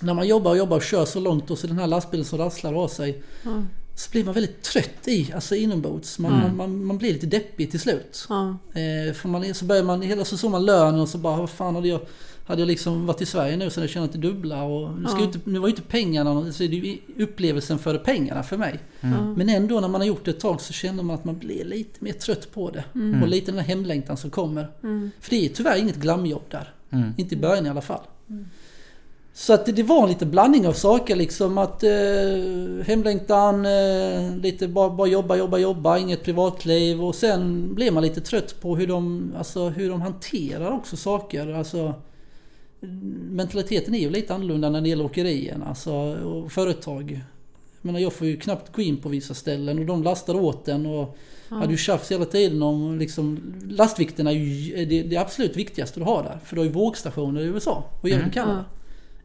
när 0.00 0.14
man 0.14 0.28
jobbar 0.28 0.50
och 0.50 0.56
jobbar 0.56 0.76
och 0.76 0.82
kör 0.82 1.04
så 1.04 1.20
långt 1.20 1.50
och 1.50 1.58
så 1.58 1.66
den 1.66 1.78
här 1.78 1.86
lastbilen 1.86 2.24
som 2.24 2.38
rasslar 2.38 2.74
av 2.74 2.88
sig. 2.88 3.22
Ja. 3.42 3.62
Så 3.94 4.10
blir 4.10 4.24
man 4.24 4.34
väldigt 4.34 4.62
trött 4.62 5.08
i, 5.08 5.32
alltså 5.34 5.54
inombords. 5.54 6.18
Man, 6.18 6.32
Mm. 6.32 6.56
man, 6.56 6.84
man, 6.84 6.98
blir 6.98 7.12
lite 7.12 7.26
deppig 7.26 7.70
till 7.70 7.80
slut. 7.80 8.26
Ja. 8.28 8.48
Eh, 8.74 9.14
för 9.14 9.28
man, 9.28 9.54
så 9.54 9.64
börjar 9.64 9.82
man, 9.82 10.02
hela 10.02 10.24
så 10.24 10.36
såg 10.36 10.50
man 10.50 10.64
lönen 10.64 11.00
och 11.00 11.08
så 11.08 11.18
bara, 11.18 11.36
vad 11.36 11.50
fan 11.50 11.74
hade 11.74 11.88
jag... 11.88 12.00
Hade 12.48 12.60
jag 12.62 12.66
liksom 12.66 13.06
varit 13.06 13.20
i 13.20 13.26
Sverige 13.26 13.56
nu 13.56 13.70
så 13.70 13.80
hade 13.80 13.84
jag 13.84 13.90
tjänat 13.90 14.12
det 14.12 14.18
dubbla 14.18 14.62
och 14.62 15.00
nu, 15.00 15.08
ska 15.08 15.18
ju 15.18 15.24
inte, 15.24 15.38
nu 15.44 15.58
var 15.58 15.68
ju 15.68 15.70
inte 15.70 15.82
pengarna, 15.82 16.52
så 16.52 16.62
är 16.64 16.68
det 16.68 16.76
ju 16.76 16.98
upplevelsen 17.24 17.78
före 17.78 17.98
pengarna 17.98 18.42
för 18.42 18.56
mig. 18.56 18.78
Mm. 19.00 19.32
Men 19.32 19.48
ändå 19.48 19.80
när 19.80 19.88
man 19.88 20.00
har 20.00 20.08
gjort 20.08 20.24
det 20.24 20.30
ett 20.30 20.40
tag 20.40 20.60
så 20.60 20.72
känner 20.72 21.02
man 21.02 21.14
att 21.14 21.24
man 21.24 21.38
blir 21.38 21.64
lite 21.64 22.04
mer 22.04 22.12
trött 22.12 22.52
på 22.54 22.70
det. 22.70 22.84
Mm. 22.94 23.22
Och 23.22 23.28
lite 23.28 23.50
den 23.50 23.60
här 23.60 23.66
hemlängtan 23.66 24.16
som 24.16 24.30
kommer. 24.30 24.68
Mm. 24.82 25.10
För 25.20 25.30
det 25.30 25.46
är 25.46 25.48
tyvärr 25.48 25.76
inget 25.76 25.96
glamjobb 25.96 26.44
där. 26.50 26.72
Mm. 26.90 27.14
Inte 27.16 27.34
i 27.34 27.38
början 27.38 27.66
i 27.66 27.68
alla 27.68 27.80
fall. 27.80 28.02
Så 29.38 29.52
att 29.52 29.66
det, 29.66 29.72
det 29.72 29.82
var 29.82 30.02
en 30.02 30.08
liten 30.08 30.30
blandning 30.30 30.66
av 30.66 30.72
saker 30.72 31.16
liksom 31.16 31.58
att 31.58 31.82
eh, 31.82 31.90
hemlängtan, 32.86 33.66
eh, 33.66 34.36
lite 34.36 34.68
bara, 34.68 34.90
bara 34.90 35.08
jobba, 35.08 35.36
jobba, 35.36 35.58
jobba, 35.58 35.98
inget 35.98 36.22
privatliv 36.22 37.04
och 37.04 37.14
sen 37.14 37.74
blev 37.74 37.92
man 37.92 38.02
lite 38.02 38.20
trött 38.20 38.60
på 38.60 38.76
hur 38.76 38.86
de, 38.86 39.32
alltså, 39.38 39.68
hur 39.68 39.90
de 39.90 40.00
hanterar 40.02 40.70
också 40.70 40.96
saker. 40.96 41.52
Alltså, 41.54 41.94
mentaliteten 43.30 43.94
är 43.94 43.98
ju 43.98 44.10
lite 44.10 44.34
annorlunda 44.34 44.70
när 44.70 44.80
det 44.80 44.88
gäller 44.88 45.04
åkerierna 45.04 45.66
alltså, 45.66 45.92
och 46.24 46.52
företag. 46.52 47.10
Jag 47.80 47.86
menar 47.86 48.00
jag 48.00 48.12
får 48.12 48.26
ju 48.26 48.36
knappt 48.36 48.72
gå 48.72 48.82
in 48.82 48.96
på 48.96 49.08
vissa 49.08 49.34
ställen 49.34 49.78
och 49.78 49.86
de 49.86 50.02
lastar 50.02 50.34
åt 50.34 50.64
den 50.64 50.86
och 50.86 51.16
Ja. 51.48 51.56
hade 51.56 51.70
ju 51.72 51.76
tjafs 51.76 52.12
hela 52.12 52.24
tiden 52.24 52.62
om 52.62 52.98
liksom, 52.98 53.54
lastvikten 53.70 54.26
är 54.26 54.30
ju 54.30 54.84
det, 54.84 55.02
det 55.02 55.16
absolut 55.16 55.56
viktigaste 55.56 56.00
du 56.00 56.04
har 56.04 56.22
där. 56.22 56.38
För 56.44 56.56
du 56.56 56.60
har 56.60 56.66
ju 56.66 56.72
vågstationer 56.72 57.40
i 57.40 57.44
USA 57.44 57.84
och 58.00 58.08
även 58.08 58.20
Mm. 58.20 58.30
Kanada. 58.30 58.64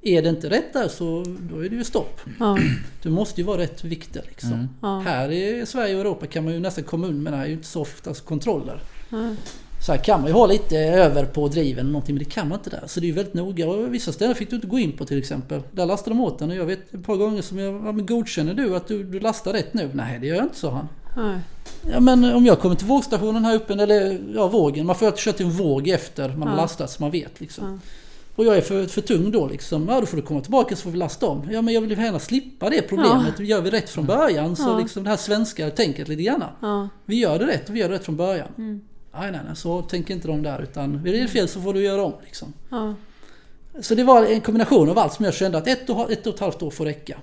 Är 0.04 0.22
det 0.22 0.30
inte 0.30 0.50
rätt 0.50 0.74
där 0.74 0.88
så 0.88 1.26
då 1.52 1.66
är 1.66 1.70
det 1.70 1.76
ju 1.76 1.84
stopp. 1.84 2.22
Ja. 2.40 2.58
Du 3.04 3.10
måste 3.10 3.42
ju 3.42 3.48
vara 3.48 3.58
rätt 3.58 3.84
vikter 3.84 4.24
liksom. 4.28 4.54
Mm. 4.54 4.68
Ja. 4.82 5.00
Här 5.00 5.32
i 5.32 5.66
Sverige 5.66 5.96
och 5.96 6.02
Europa 6.02 6.28
kan 6.28 6.44
man 6.44 6.54
ju 6.54 6.60
nästan 6.60 6.84
komma 6.84 7.08
undan 7.08 7.24
med 7.24 7.34
det 7.34 7.38
här 7.38 7.44
är 7.44 7.48
ju 7.48 7.54
inte 7.54 7.68
så 7.68 7.82
ofta 7.82 8.10
alltså, 8.10 8.24
kontroller. 8.24 8.82
Ja. 9.10 9.36
Så 9.86 9.92
här 9.92 10.00
kan 10.00 10.22
man 10.22 10.30
ju 10.30 10.34
ha 10.34 10.48
lite 10.48 10.78
över 10.78 11.26
på 11.26 11.48
driven 11.48 11.80
eller 11.80 11.92
någonting 11.92 12.16
men 12.16 12.24
det 12.24 12.30
kan 12.30 12.48
man 12.48 12.58
inte 12.58 12.70
där. 12.70 12.84
Så 12.88 13.00
det 13.00 13.06
är 13.06 13.08
ju 13.08 13.14
väldigt 13.14 13.34
noga. 13.34 13.70
Och 13.70 13.94
vissa 13.94 14.12
ställen 14.12 14.36
fick 14.36 14.50
du 14.50 14.56
inte 14.56 14.68
gå 14.68 14.80
in 14.80 14.92
på 14.98 15.06
till 15.06 15.18
exempel. 15.18 15.62
Där 15.72 15.86
lastade 15.86 16.16
de 16.16 16.22
åt 16.22 16.40
den 16.40 16.50
och 16.50 16.56
jag 16.56 16.66
vet 16.66 16.94
ett 16.94 17.04
par 17.04 17.16
gånger 17.16 17.42
som 17.42 17.60
jag, 17.60 17.74
ja, 17.74 17.92
men 17.92 18.06
godkänner 18.06 18.54
du 18.54 18.76
att 18.76 18.88
du, 18.88 19.04
du 19.04 19.20
lastar 19.20 19.54
rätt 19.54 19.74
nu? 19.74 19.90
Nej 19.94 20.20
det 20.20 20.28
gör 20.28 20.36
jag 20.36 20.46
inte 20.46 20.58
sa 20.58 20.72
han. 20.72 20.88
Nej. 21.18 21.40
Ja 21.94 22.00
men 22.00 22.34
om 22.34 22.46
jag 22.46 22.60
kommer 22.60 22.76
till 22.76 22.88
vågstationen 22.88 23.46
här 23.46 23.56
uppe, 23.56 23.74
eller 23.74 24.22
ja 24.36 24.48
vågen. 24.48 24.86
Man 24.86 24.96
får 24.96 25.06
alltid 25.06 25.20
köra 25.20 25.34
till 25.34 25.46
en 25.46 25.52
våg 25.52 25.88
efter 25.88 26.30
man 26.30 26.48
har 26.48 26.58
lastat 26.58 26.92
så 26.92 27.04
man 27.04 27.12
vet 27.12 27.42
liksom. 27.42 27.82
Ja. 28.42 28.52
Och 28.52 28.56
jag 28.56 28.58
är 28.58 28.62
för, 28.62 28.86
för 28.86 29.02
tung 29.02 29.32
då 29.32 29.48
liksom. 29.48 29.88
Ja 29.90 30.00
då 30.00 30.06
får 30.06 30.18
du 30.18 30.24
komma 30.24 30.42
tillbaka 30.42 30.76
så 30.76 30.82
får 30.82 30.92
vi 30.92 30.98
lasta 30.98 31.26
om. 31.28 31.48
Ja 31.52 31.62
men 31.62 31.74
jag 31.74 31.82
vill 31.82 31.92
ju 31.92 32.04
gärna 32.04 32.20
slippa 32.20 32.70
det 32.70 32.82
problemet. 32.82 33.40
Gör 33.40 33.62
vi 33.62 33.70
rätt 33.70 33.90
från 33.90 34.06
början 34.06 34.56
så 34.56 34.64
Ja. 34.64 34.80
liksom 34.80 35.04
det 35.04 35.10
här 35.10 35.18
svenska 35.18 35.70
tänket 35.70 36.08
lite 36.08 36.24
grann. 36.24 36.44
Ja. 36.62 36.90
Vi 37.06 37.16
gör 37.16 37.40
det 37.40 37.48
rätt 37.48 37.70
och 37.70 37.76
vi 37.76 37.80
gör 37.80 37.90
det 37.90 37.96
rätt 37.96 38.06
från 38.06 38.18
början. 38.18 38.48
Mm. 38.58 38.82
Nej 39.14 39.32
nej 39.32 39.42
nej 39.48 39.56
så 39.56 39.82
tänker 39.82 40.14
inte 40.14 40.28
de 40.28 40.44
där 40.44 40.62
utan 40.62 41.02
blir 41.04 41.22
det 41.22 41.28
fel 41.28 41.48
så 41.48 41.62
får 41.62 41.74
du 41.74 41.84
göra 41.84 42.04
om 42.04 42.14
liksom. 42.26 42.54
Ja. 42.70 42.94
Så 43.82 43.96
det 43.96 44.04
var 44.04 44.26
en 44.26 44.42
kombination 44.42 44.90
av 44.90 44.98
allt 45.00 45.14
som 45.14 45.26
jag 45.26 45.34
kände 45.34 45.58
att 45.58 45.68
ett 45.68 45.90
och, 45.90 46.12
ett 46.12 46.28
och 46.28 46.34
ett 46.34 46.40
halvt 46.40 46.62
år 46.62 46.72
får 46.72 46.86
räcka. 46.86 47.18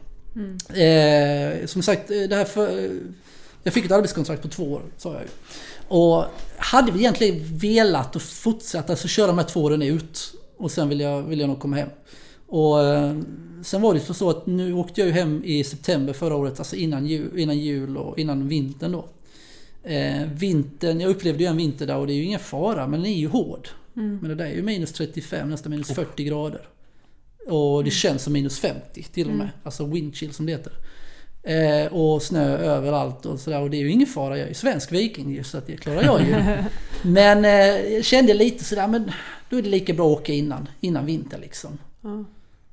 Eh, 0.69 1.67
som 1.67 1.83
sagt, 1.83 2.09
det 2.09 2.35
här 2.35 2.45
för, 2.45 2.91
jag 3.63 3.75
fick 3.75 3.85
ett 3.85 3.93
arbetskontrakt 3.93 4.43
på 4.43 4.49
två 4.49 4.73
år, 4.73 4.83
sa 4.97 5.13
jag 5.13 5.23
ju. 5.23 5.29
Och 5.89 6.25
hade 6.57 6.93
vi 6.93 6.99
egentligen 6.99 7.57
velat 7.57 8.17
och 8.17 8.23
fortsätta, 8.23 8.93
alltså 8.93 9.09
köra 9.09 9.27
de 9.27 9.39
här 9.39 9.45
två 9.45 9.63
åren 9.63 9.83
ut. 9.83 10.35
Och 10.59 10.71
sen 10.71 10.89
vill 10.89 11.01
jag, 11.01 11.23
vill 11.23 11.41
jag 11.41 11.49
nog 11.49 11.61
komma 11.61 11.77
hem. 11.77 11.89
Och 12.47 12.85
eh, 12.85 13.19
sen 13.63 13.83
var 13.83 13.95
det 13.95 14.01
ju 14.09 14.15
så 14.15 14.31
att 14.31 14.47
nu 14.47 14.73
åkte 14.73 15.01
jag 15.01 15.09
ju 15.09 15.13
hem 15.13 15.43
i 15.45 15.65
september 15.65 16.13
förra 16.13 16.37
året, 16.37 16.59
alltså 16.59 16.77
innan 16.77 17.07
jul, 17.07 17.39
innan 17.39 17.59
jul 17.59 17.97
och 17.97 18.19
innan 18.19 18.49
vintern 18.49 18.93
då. 18.93 19.09
Eh, 19.83 20.23
vintern, 20.35 21.01
jag 21.01 21.11
upplevde 21.11 21.43
ju 21.43 21.49
en 21.49 21.57
vinter 21.57 21.87
där 21.87 21.97
och 21.97 22.07
det 22.07 22.13
är 22.13 22.17
ju 22.17 22.25
ingen 22.25 22.41
fara, 22.41 22.87
men 22.87 23.01
den 23.03 23.13
är 23.13 23.17
ju 23.17 23.29
hård. 23.29 23.69
Men 24.21 24.29
det 24.29 24.35
där 24.35 24.45
är 24.45 24.55
ju 24.55 24.63
minus 24.63 24.93
35, 24.93 25.51
nästan 25.51 25.71
minus 25.71 25.89
40 25.89 26.25
grader. 26.25 26.69
Och 27.47 27.85
det 27.85 27.91
känns 27.91 28.23
som 28.23 28.33
minus 28.33 28.59
50 28.59 29.03
till 29.03 29.29
och 29.29 29.35
med. 29.35 29.51
Alltså 29.63 29.87
windchill 29.87 30.33
som 30.33 30.47
det 30.47 30.53
heter. 30.53 30.73
Eh, 31.49 31.93
och 31.93 32.23
snö 32.23 32.59
överallt 32.59 33.27
och 33.27 33.41
sådär. 33.41 33.61
Och 33.61 33.71
det 33.71 33.77
är 33.77 33.81
ju 33.81 33.91
ingen 33.91 34.07
fara, 34.07 34.39
jag 34.39 34.45
är 34.45 34.49
ju 34.49 34.55
svensk 34.55 34.93
viking 34.93 35.35
ju, 35.35 35.45
så 35.45 35.59
att 35.59 35.67
det 35.67 35.77
klarar 35.77 36.03
jag 36.03 36.21
ju. 36.21 36.35
men 37.03 37.45
eh, 37.45 37.95
jag 37.95 38.05
kände 38.05 38.35
lite 38.35 38.65
sådär, 38.65 38.89
men 38.89 39.13
då 39.51 39.57
är 39.59 39.63
det 39.63 39.69
lika 39.69 39.93
bra 39.93 40.13
att 40.13 40.21
åka 40.21 40.33
innan, 40.33 40.69
innan 40.81 41.07
vinter 41.07 41.39
liksom. 41.39 41.79
Ja. 42.03 42.25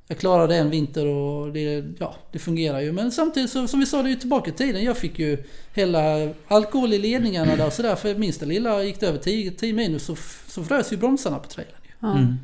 Jag 0.07 0.17
klarade 0.17 0.55
en 0.55 0.69
vinter 0.69 1.05
och 1.05 1.53
det, 1.53 1.86
ja, 1.99 2.15
det 2.32 2.39
fungerar 2.39 2.80
ju. 2.80 2.91
Men 2.91 3.11
samtidigt 3.11 3.49
så, 3.49 3.67
som 3.67 3.80
vi 3.80 3.86
sa, 3.86 4.01
det 4.01 4.09
är 4.09 4.11
ju 4.11 4.15
tillbaka 4.15 4.49
i 4.49 4.53
tiden. 4.53 4.84
Jag 4.84 4.97
fick 4.97 5.19
ju 5.19 5.43
hela 5.73 6.30
alkohol 6.47 6.93
i 6.93 6.99
ledningarna 6.99 7.55
där 7.55 7.67
och 7.67 7.73
sådär. 7.73 7.95
För 7.95 8.15
minsta 8.15 8.45
lilla 8.45 8.84
gick 8.84 8.99
det 8.99 9.07
över 9.07 9.19
10, 9.19 9.51
10 9.51 9.73
minus 9.73 10.03
så, 10.03 10.15
så 10.47 10.63
frös 10.63 10.93
ju 10.93 10.97
bromsarna 10.97 11.39
på 11.39 11.49
trailern. 11.49 11.82
ju. 12.01 12.07
Mm. 12.07 12.36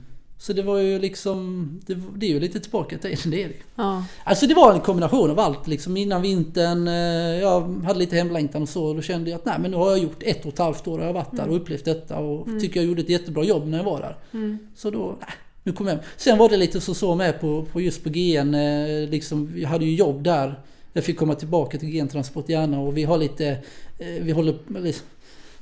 Så 0.42 0.54
det 0.54 0.62
var 0.62 0.78
ju 0.78 1.00
liksom, 1.00 1.70
det, 1.86 1.98
det 2.16 2.26
är 2.26 2.30
ju 2.30 2.40
lite 2.40 2.60
tillbaka 2.60 2.96
i 2.96 3.00
tiden, 3.00 3.32
det 3.32 3.44
är 3.44 3.48
det. 3.48 3.56
Ja. 3.76 4.06
Alltså 4.24 4.48
det 4.48 4.54
var 4.54 4.74
en 4.74 4.80
kombination 4.80 5.32
av 5.32 5.40
allt 5.40 5.68
liksom. 5.68 5.98
Innan 5.98 6.22
vintern, 6.22 6.88
eh, 6.88 6.94
jag 7.42 7.84
hade 7.86 8.00
lite 8.00 8.16
hemlängtan 8.16 8.62
och 8.62 8.70
så. 8.70 8.86
Och 8.86 8.96
då 8.96 9.02
kände 9.02 9.30
jag 9.30 9.38
att 9.38 9.46
nej 9.46 9.56
men 9.60 9.72
nu 9.72 9.78
har 9.78 9.90
jag 9.90 10.00
gjort 10.00 10.24
ett 10.24 10.46
och 10.46 10.54
ett 10.54 10.60
halvt 10.60 10.88
år. 10.88 11.00
Jag 11.00 11.08
har 11.08 11.14
varit 11.14 11.36
där 11.38 11.48
och 11.48 11.56
upplevt 11.56 11.86
detta 11.86 12.18
och 12.18 12.48
tycker 12.62 12.80
jag 12.80 12.88
gjorde 12.88 13.02
ett 13.02 13.10
jättebra 13.10 13.44
jobb 13.44 13.68
när 13.68 13.78
jag 13.78 13.86
var 13.86 14.00
där. 14.00 14.16
Mm. 14.34 14.60
Så 14.76 14.90
då, 14.90 15.18
nej, 15.20 15.30
nu 15.64 15.74
kom 15.74 15.88
jag 15.88 15.96
hem. 15.96 16.04
Sen 16.18 16.38
var 16.38 16.50
det 16.50 16.58
lite 16.58 16.82
så, 16.82 16.94
så 16.94 17.16
med 17.16 17.42
på, 17.42 17.66
på 17.72 17.82
just 17.82 18.04
på 18.04 18.10
GN. 18.10 18.56
Eh, 18.56 19.10
liksom, 19.10 19.54
jag 19.56 19.70
hade 19.70 19.86
ju 19.86 19.96
jobb 19.96 20.24
där. 20.24 20.60
Jag 20.94 21.04
fick 21.04 21.18
komma 21.18 21.36
tillbaka 21.36 21.78
till 21.78 21.90
GN 21.90 22.08
Transport 22.08 22.50
gärna 22.50 22.80
och 22.80 22.98
vi 22.98 23.04
har 23.04 23.18
lite, 23.18 23.48
eh, 24.00 24.24
vi 24.24 24.32
håller, 24.32 24.56
eller, 24.76 24.96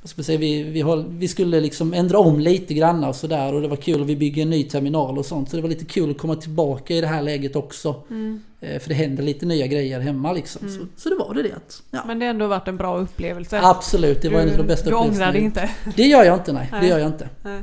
vad 0.01 0.09
ska 0.09 0.19
man 0.19 0.23
säga, 0.23 0.37
vi, 0.39 0.63
vi, 0.63 0.81
har, 0.81 1.05
vi 1.09 1.27
skulle 1.27 1.59
liksom 1.59 1.93
ändra 1.93 2.17
om 2.19 2.39
lite 2.39 2.73
grann 2.73 3.03
och 3.03 3.15
sådär 3.15 3.53
och 3.53 3.61
det 3.61 3.67
var 3.67 3.75
kul 3.75 4.01
och 4.01 4.09
vi 4.09 4.15
bygger 4.15 4.41
en 4.41 4.49
ny 4.49 4.63
terminal 4.63 5.17
och 5.17 5.25
sånt. 5.25 5.49
Så 5.49 5.55
det 5.55 5.61
var 5.61 5.69
lite 5.69 5.85
kul 5.85 6.11
att 6.11 6.17
komma 6.17 6.35
tillbaka 6.35 6.93
i 6.93 7.01
det 7.01 7.07
här 7.07 7.21
läget 7.21 7.55
också. 7.55 8.03
Mm. 8.09 8.41
Eh, 8.59 8.79
För 8.79 8.89
det 8.89 8.95
händer 8.95 9.23
lite 9.23 9.45
nya 9.45 9.67
grejer 9.67 9.99
hemma 9.99 10.33
liksom. 10.33 10.69
Så, 10.69 10.85
så 11.01 11.09
det 11.09 11.15
var 11.15 11.33
det 11.33 11.43
det. 11.43 11.81
Ja. 11.91 12.03
Men 12.07 12.19
det 12.19 12.25
har 12.25 12.29
ändå 12.29 12.47
varit 12.47 12.67
en 12.67 12.77
bra 12.77 12.97
upplevelse. 12.97 13.59
Absolut, 13.63 14.21
det 14.21 14.29
var 14.29 14.39
en 14.39 14.51
av 14.51 14.57
de 14.57 14.63
bästa 14.67 14.89
Du 14.89 14.95
ångrar 14.95 15.05
upplevelserna. 15.05 15.31
dig 15.31 15.41
inte? 15.41 15.69
Det 15.95 16.03
gör 16.07 16.23
jag 16.23 16.37
inte, 16.37 16.53
nej. 16.53 16.67
Det 16.71 16.77
Nej. 16.79 16.89
gör 16.89 16.99
jag 16.99 17.07
inte. 17.07 17.29
Nej. 17.43 17.61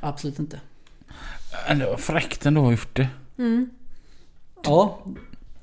Absolut 0.00 0.38
inte. 0.38 0.60
Men 1.68 1.78
det 1.78 1.86
var 1.86 1.96
fräckt 1.96 2.46
ändå 2.46 2.66
att 2.66 2.70
gjort 2.72 2.96
det. 2.96 3.08
Mm. 3.38 3.70
Ja, 4.64 4.98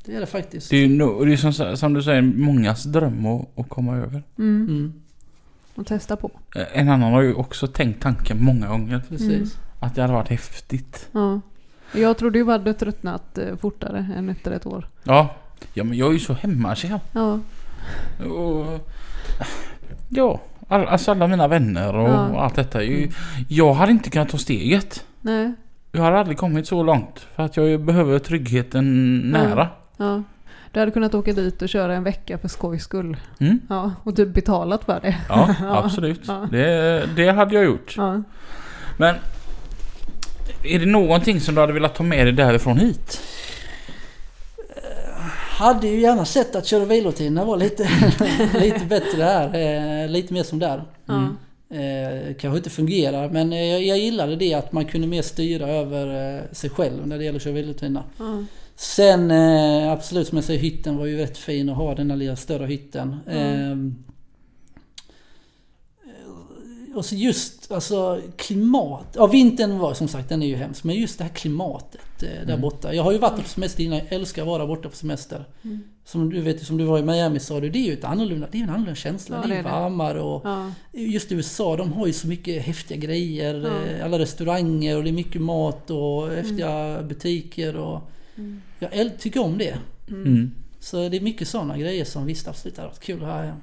det 0.05 0.15
är 0.15 0.19
det 0.19 0.25
faktiskt. 0.25 0.69
Det 0.69 0.75
är 0.77 0.81
ju 0.81 0.87
no, 0.87 1.25
det 1.25 1.33
är 1.33 1.51
som, 1.51 1.77
som 1.77 1.93
du 1.93 2.03
säger, 2.03 2.21
mångas 2.21 2.83
dröm 2.83 3.25
att, 3.25 3.59
att 3.59 3.69
komma 3.69 3.97
över. 3.97 4.23
Mm. 4.37 4.93
Och 5.77 5.87
testa 5.87 6.15
på. 6.15 6.31
Eh, 6.55 6.63
En 6.73 6.89
annan 6.89 7.13
har 7.13 7.21
ju 7.21 7.33
också 7.33 7.67
tänkt 7.67 8.01
tanken 8.01 8.43
många 8.43 8.67
gånger. 8.67 9.01
precis. 9.09 9.29
Mm. 9.29 9.47
Att 9.79 9.95
det 9.95 10.01
hade 10.01 10.13
varit 10.13 10.29
häftigt. 10.29 11.09
Ja. 11.11 11.41
Jag 11.91 12.17
trodde 12.17 12.39
ju 12.39 12.45
hade 12.49 12.73
tröttnat 12.73 13.37
eh, 13.37 13.55
fortare 13.55 14.07
än 14.15 14.29
efter 14.29 14.51
ett 14.51 14.65
år. 14.65 14.87
Ja. 15.03 15.35
Ja 15.73 15.83
men 15.83 15.97
jag 15.97 16.09
är 16.09 16.13
ju 16.13 16.19
så 16.19 16.33
hemmakär. 16.33 16.99
Ja. 17.11 17.39
Och, 18.29 18.87
ja. 20.09 20.41
All, 20.67 20.85
alltså 20.87 21.11
alla 21.11 21.27
mina 21.27 21.47
vänner 21.47 21.95
och, 21.95 22.09
Ja. 22.09 22.39
allt 22.39 22.55
detta. 22.55 22.83
är 22.83 22.85
Ju, 22.87 23.11
jag 23.47 23.73
hade 23.73 23.91
inte 23.91 24.09
kunnat 24.09 24.29
ta 24.29 24.37
steget. 24.37 25.05
Nej. 25.21 25.53
Jag 25.91 26.01
hade 26.01 26.19
aldrig 26.19 26.37
kommit 26.37 26.67
så 26.67 26.83
långt. 26.83 27.19
För 27.35 27.43
att 27.43 27.57
jag 27.57 27.81
behöver 27.81 28.19
tryggheten 28.19 29.17
nära. 29.19 29.67
Ja. 29.97 30.23
Du 30.71 30.79
hade 30.79 30.91
kunnat 30.91 31.15
åka 31.15 31.33
dit 31.33 31.61
och 31.61 31.69
köra 31.69 31.95
en 31.95 32.03
vecka 32.03 32.37
för 32.37 32.47
skojs 32.47 32.83
skull. 32.83 33.17
Mm. 33.39 33.59
Ja. 33.69 33.91
Och 34.03 34.15
typ 34.15 34.33
betalat 34.33 34.83
för 34.83 34.99
det. 35.01 35.15
Ja, 35.29 35.55
absolut. 35.61 36.21
Ja. 36.27 36.47
Det, 36.51 37.09
det 37.15 37.29
hade 37.29 37.55
jag 37.55 37.65
gjort. 37.65 37.93
Ja. 37.97 38.23
Men 38.97 39.15
är 40.63 40.79
det 40.79 40.85
någonting 40.85 41.41
som 41.41 41.55
du 41.55 41.61
hade 41.61 41.73
velat 41.73 41.95
ta 41.95 42.03
med 42.03 42.25
dig 42.25 42.33
därifrån 42.33 42.77
hit? 42.77 43.21
Hade 45.57 45.87
ju 45.87 45.99
gärna 45.99 46.25
sett 46.25 46.55
att 46.55 46.65
köra 46.65 46.85
vilotiderna 46.85 47.45
var 47.45 47.57
lite, 47.57 47.89
lite 48.59 48.85
bättre 48.85 49.23
här. 49.23 49.55
Eh, 50.03 50.09
lite 50.09 50.33
mer 50.33 50.43
som 50.43 50.59
där. 50.59 50.83
Ja. 51.05 51.29
Eh, 51.69 52.35
kanske 52.39 52.57
inte 52.57 52.69
fungerar 52.69 53.29
men 53.29 53.53
eh, 53.53 53.63
jag, 53.63 53.83
jag 53.83 53.97
gillade 53.97 54.35
det 54.35 54.53
att 54.53 54.71
man 54.71 54.85
kunde 54.85 55.07
mer 55.07 55.21
styra 55.21 55.67
över 55.67 56.35
eh, 56.35 56.41
sig 56.51 56.69
själv 56.69 57.07
när 57.07 57.17
det 57.17 57.23
gäller 57.23 57.37
att 57.37 57.43
köra 57.43 57.53
vilotiderna. 57.53 58.03
Ja. 58.17 58.43
Sen 58.79 59.31
eh, 59.31 59.91
absolut 59.91 60.27
som 60.27 60.35
jag 60.37 60.45
säger 60.45 60.59
hytten 60.59 60.97
var 60.97 61.05
ju 61.05 61.17
rätt 61.17 61.37
fin 61.37 61.69
att 61.69 61.77
ha 61.77 61.95
den 61.95 62.09
här 62.11 62.17
lilla 62.17 62.35
större 62.35 62.65
hytten. 62.65 63.15
Ehm, 63.27 63.95
och 66.95 67.05
så 67.05 67.15
just 67.15 67.71
alltså 67.71 68.21
klimat. 68.37 69.05
Ja 69.15 69.27
vintern 69.27 69.77
var 69.79 69.93
som 69.93 70.07
sagt 70.07 70.29
den 70.29 70.43
är 70.43 70.47
ju 70.47 70.55
hemsk. 70.55 70.83
Men 70.83 70.95
just 70.95 71.17
det 71.17 71.23
här 71.23 71.31
klimatet 71.31 72.23
eh, 72.23 72.47
där 72.47 72.57
borta. 72.57 72.93
Jag 72.93 73.03
har 73.03 73.11
ju 73.11 73.17
varit 73.17 73.43
på 73.43 73.49
semester 73.49 73.83
innan. 73.83 73.97
Jag 73.97 74.13
älskar 74.13 74.41
att 74.41 74.47
vara 74.47 74.67
borta 74.67 74.89
på 74.89 74.95
semester. 74.95 75.45
Som 76.05 76.29
du 76.29 76.41
vet 76.41 76.65
som 76.65 76.77
du 76.77 76.83
var 76.83 76.99
i 76.99 77.03
Miami 77.03 77.39
sa 77.39 77.59
du. 77.59 77.69
Det 77.69 77.79
är 77.79 77.85
ju 77.85 77.93
ett 77.93 78.03
annorlunda, 78.03 78.47
det 78.51 78.57
är 78.57 78.63
en 78.63 78.69
annorlunda 78.69 78.95
känsla. 78.95 79.39
Ja, 79.43 79.47
det 79.47 79.55
är 79.55 79.63
varmare 79.63 80.21
och 80.21 80.41
Ja. 80.45 80.71
Just 80.93 81.31
i 81.31 81.35
USA, 81.35 81.75
de 81.75 81.93
har 81.93 82.07
ju 82.07 82.13
så 82.13 82.27
mycket 82.27 82.61
häftiga 82.63 82.97
grejer. 82.97 83.55
Ja. 83.55 83.91
eh, 83.97 84.05
Alla 84.05 84.19
restauranger 84.19 84.97
och 84.97 85.03
det 85.03 85.09
är 85.09 85.13
mycket 85.13 85.41
mat 85.41 85.89
och 85.91 86.27
häftiga 86.29 87.03
butiker. 87.03 87.75
Och 87.75 88.01
Jag 88.79 89.19
tycker 89.19 89.39
om 89.39 89.57
det. 89.57 89.77
Mm. 90.07 90.51
Så 90.79 91.09
det 91.09 91.17
är 91.17 91.21
mycket 91.21 91.47
sådana 91.47 91.77
grejer 91.77 92.05
som 92.05 92.25
visst 92.25 92.47
absolut 92.47 92.77
hade 92.77 92.89
varit 92.89 92.99
kul 92.99 93.23
att 93.23 93.29
ha 93.29 93.41
hem. 93.41 93.55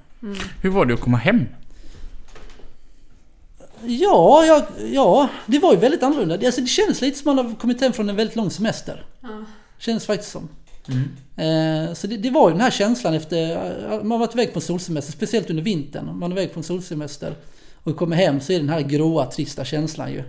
Hur 0.62 0.70
var 0.70 0.86
det 0.86 0.94
att 0.94 1.00
komma 1.00 1.16
hem? 1.16 1.44
Ja, 3.86 4.44
ja, 4.46 4.66
ja, 4.92 5.28
det 5.46 5.58
var 5.58 5.72
ju 5.72 5.78
väldigt 5.78 6.02
annorlunda. 6.02 6.36
Det- 6.36 6.46
Alltså, 6.46 6.60
det 6.60 6.66
kändes 6.66 7.00
lite 7.00 7.18
som 7.18 7.30
att 7.30 7.36
man 7.36 7.46
har 7.46 7.54
kommit 7.54 7.80
hem 7.80 7.92
från 7.92 8.08
en 8.08 8.16
väldigt 8.16 8.36
lång 8.36 8.50
semester. 8.50 9.04
Känns 9.78 10.06
faktiskt 10.06 10.32
som. 10.32 10.48
Eh, 11.36 11.94
så 11.94 12.06
det, 12.06 12.16
det 12.16 12.30
var 12.30 12.48
ju 12.48 12.52
den 12.52 12.60
här 12.60 12.70
känslan 12.70 13.14
efter... 13.14 13.50
eh, 13.92 13.96
Man 13.98 14.10
har 14.10 14.18
varit 14.18 14.34
iväg 14.34 14.52
på 14.52 14.58
en 14.58 14.62
solsemester, 14.62 15.12
speciellt 15.12 15.50
under 15.50 15.62
vintern. 15.62 16.18
Man 16.18 16.32
är 16.32 16.36
iväg 16.36 16.52
på 16.52 16.60
en 16.60 16.64
solsemester 16.64 17.34
och 17.74 17.96
kommer 17.96 18.16
hem 18.16 18.40
så 18.40 18.52
är 18.52 18.56
det 18.56 18.62
den 18.62 18.68
här 18.70 18.80
gråa, 18.80 19.26
trista 19.26 19.64
känslan 19.64 20.12
ju. 20.12 20.22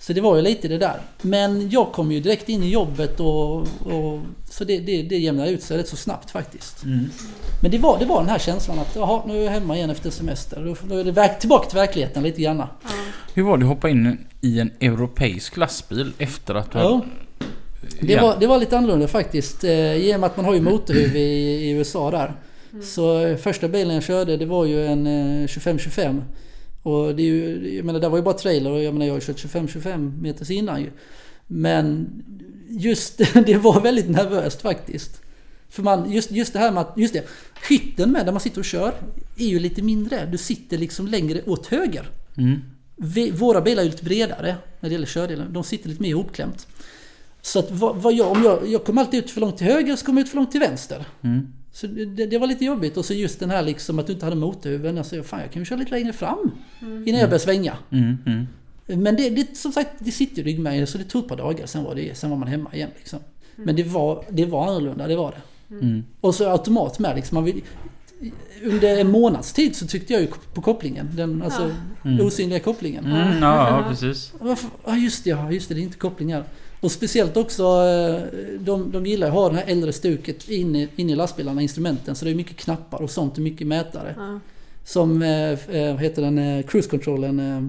Så 0.00 0.12
det 0.12 0.20
var 0.20 0.36
ju 0.36 0.42
lite 0.42 0.68
det 0.68 0.78
där. 0.78 1.00
Men 1.22 1.70
jag 1.70 1.92
kom 1.92 2.12
ju 2.12 2.20
direkt 2.20 2.48
in 2.48 2.62
i 2.62 2.70
jobbet 2.70 3.20
och... 3.20 3.56
och 3.60 4.20
så 4.50 4.64
det, 4.64 4.78
det, 4.78 5.02
det 5.02 5.18
jämnade 5.18 5.50
ut 5.50 5.62
sig 5.62 5.78
rätt 5.78 5.88
så 5.88 5.96
snabbt 5.96 6.30
faktiskt. 6.30 6.84
Men 7.62 7.70
det 7.70 7.78
var, 7.78 7.98
det 7.98 8.04
var 8.04 8.20
den 8.20 8.28
här 8.28 8.38
känslan 8.38 8.78
att 8.78 8.96
jaha, 8.96 9.22
nu 9.26 9.40
är 9.40 9.44
jag 9.44 9.50
hemma 9.50 9.76
igen 9.76 9.90
efter 9.90 10.10
semester. 10.10 10.76
Då, 10.88 10.96
är 10.96 11.04
det 11.04 11.12
verk, 11.12 11.38
tillbaka 11.38 11.68
till 11.68 11.78
verkligheten 11.78 12.22
lite 12.22 12.42
grann. 12.42 12.62
Hur 13.34 13.42
var 13.42 13.58
det 13.58 13.64
att 13.64 13.68
hoppa 13.68 13.88
in 13.88 14.26
i 14.40 14.60
en 14.60 14.70
europeisk 14.80 15.56
lastbil 15.56 16.12
efter 16.18 16.54
att 16.54 16.72
du 16.72 16.78
Ja. 16.78 17.00
Det, 18.00 18.12
Ja. 18.12 18.22
var, 18.22 18.36
det 18.40 18.46
var 18.46 18.58
lite 18.58 18.78
annorlunda 18.78 19.08
faktiskt. 19.08 19.64
Eh, 19.64 19.94
I 19.96 20.14
och 20.16 20.20
med 20.20 20.26
att 20.26 20.36
man 20.36 20.44
har 20.46 20.54
ju 20.54 20.60
motorhuv 20.60 21.16
i, 21.16 21.20
i 21.20 21.70
USA 21.70 22.10
där. 22.10 22.32
Så 22.82 23.20
eh, 23.26 23.36
första 23.36 23.68
bilen 23.68 23.94
jag 23.94 24.02
körde 24.04 24.36
det 24.36 24.46
var 24.46 24.64
ju 24.64 24.86
en 24.86 25.06
eh, 25.06 25.46
25-25. 25.46 26.22
Och 26.82 27.14
det 27.16 27.22
är 27.22 27.26
ju, 27.26 27.74
jag 27.76 27.84
menar 27.84 28.00
det 28.00 28.08
var 28.08 28.18
ju 28.18 28.22
bara 28.22 28.34
trailer 28.34 28.70
och 28.70 28.82
jag 28.82 28.94
menar 28.94 29.06
jag 29.06 29.14
har 29.14 29.20
kört 29.20 29.44
25-25 29.44 30.22
meters 30.22 30.50
innan 30.50 30.82
ju. 30.82 30.90
Men 31.46 32.08
just 32.68 33.18
det 33.46 33.56
var 33.56 33.80
väldigt 33.80 34.10
nervöst 34.10 34.62
faktiskt. 34.62 35.20
För 35.68 35.82
man, 35.82 36.12
just, 36.12 36.30
just 36.30 36.52
det 36.52 36.58
här 36.58 36.72
med 36.72 36.80
att, 36.80 36.92
just 36.96 37.14
det, 37.14 37.24
hytten 37.68 38.12
med 38.12 38.26
där 38.26 38.32
man 38.32 38.40
sitter 38.40 38.58
och 38.58 38.64
kör 38.64 38.94
är 39.36 39.46
ju 39.46 39.58
lite 39.58 39.82
mindre. 39.82 40.26
Du 40.26 40.38
sitter 40.38 40.78
liksom 40.78 41.06
längre 41.06 41.42
åt 41.46 41.66
höger. 41.66 42.10
Mm. 42.36 42.60
Vi, 42.96 43.30
våra 43.30 43.60
bilar 43.60 43.82
är 43.82 43.84
ju 43.84 43.90
lite 43.90 44.04
bredare 44.04 44.56
när 44.80 44.88
det 44.88 44.92
gäller 44.92 45.06
kördelen. 45.06 45.52
De 45.52 45.64
sitter 45.64 45.88
lite 45.88 46.02
mer 46.02 46.08
ihopklämt. 46.08 46.66
Så 47.42 47.58
att 47.58 47.70
vad, 47.70 47.96
vad 47.96 48.12
jag, 48.12 48.30
om 48.30 48.42
jag, 48.44 48.68
jag 48.68 48.84
kom 48.84 48.98
alltid 48.98 49.24
ut 49.24 49.30
för 49.30 49.40
långt 49.40 49.58
till 49.58 49.66
höger 49.66 49.96
så 49.96 50.06
kom 50.06 50.16
jag 50.16 50.24
ut 50.24 50.30
för 50.30 50.36
långt 50.36 50.50
till 50.50 50.60
vänster. 50.60 51.04
Mm. 51.22 51.52
Så 51.72 51.86
det, 51.86 52.26
det, 52.26 52.38
var 52.38 52.46
lite 52.46 52.64
jobbigt. 52.64 52.96
Och 52.96 53.04
så 53.04 53.14
just 53.14 53.40
den 53.40 53.50
här 53.50 53.62
liksom 53.62 53.98
att 53.98 54.06
du 54.06 54.12
inte 54.12 54.26
hade 54.26 54.36
motorhuven. 54.36 54.96
Jag 54.96 55.06
sa, 55.06 55.22
fan 55.22 55.40
jag 55.40 55.50
kan 55.50 55.62
ju 55.62 55.66
köra 55.66 55.78
lite 55.78 55.90
längre 55.90 56.12
fram. 56.12 56.50
Innan 56.80 57.20
jag 57.20 57.28
börjar 57.28 57.38
svänga. 57.38 57.76
Mm. 57.90 58.18
Mm. 58.26 58.46
Men 59.02 59.16
det, 59.16 59.30
det, 59.30 59.56
som 59.56 59.72
sagt, 59.72 59.90
det 59.98 60.10
sitter 60.12 60.42
i 60.42 60.44
ryggmärgen 60.44 60.86
så 60.86 60.98
det 60.98 61.04
tog 61.04 61.22
ett 61.22 61.28
par 61.28 61.36
dagar. 61.36 61.66
Sen 61.66 61.84
var, 61.84 61.94
det, 61.94 62.18
sen 62.18 62.30
var 62.30 62.36
man 62.36 62.48
hemma 62.48 62.70
igen 62.74 62.90
liksom. 62.96 63.18
Men 63.56 63.76
det 63.76 63.82
var, 63.82 64.24
det 64.30 64.46
var 64.46 64.66
annorlunda, 64.66 65.06
det 65.06 65.16
var 65.16 65.30
det. 65.30 65.74
Mm. 65.74 66.04
Och 66.20 66.34
så 66.34 66.50
automat 66.50 66.98
med 66.98 67.16
liksom. 67.16 67.34
Man 67.34 67.44
vill, 67.44 67.62
under 68.64 68.98
en 68.98 69.10
månads 69.10 69.52
tid 69.52 69.76
så 69.76 69.86
tyckte 69.86 70.12
jag 70.12 70.22
ju 70.22 70.28
på 70.54 70.62
kopplingen. 70.62 71.08
Den 71.12 71.42
alltså 71.42 71.70
Mm. 72.04 72.26
osynliga 72.26 72.60
kopplingen. 72.60 73.04
Mm. 73.04 73.42
Ja, 73.42 73.68
ja, 73.68 73.84
precis. 73.88 74.32
Ja 74.86 74.96
just 74.96 75.24
det, 75.24 75.30
just 75.50 75.68
det, 75.68 75.74
det 75.74 75.80
är 75.80 75.82
inte 75.82 75.98
kopplingar. 75.98 76.44
Och 76.80 76.92
speciellt 76.92 77.36
också, 77.36 77.62
eh, 77.62 78.22
de, 78.60 78.92
de 78.92 79.06
gillar 79.06 79.26
att 79.26 79.32
ha 79.32 79.48
det 79.50 79.56
här 79.56 79.64
äldre 79.66 79.92
stuket 79.92 80.48
inne, 80.48 80.88
inne 80.96 81.12
i 81.12 81.16
lastbilarna, 81.16 81.62
instrumenten. 81.62 82.14
Så 82.14 82.24
det 82.24 82.30
är 82.30 82.34
mycket 82.34 82.56
knappar 82.56 83.02
och 83.02 83.10
sånt 83.10 83.32
och 83.32 83.38
mycket 83.42 83.66
mätare. 83.66 84.14
Ja. 84.18 84.40
Som, 84.84 85.22
eh, 85.22 85.50
eh, 85.50 85.92
vad 85.94 86.00
heter 86.02 86.22
den, 86.22 86.38
eh, 86.38 86.66
cruise 86.66 86.88
controlen 86.90 87.40
eh, 87.40 87.62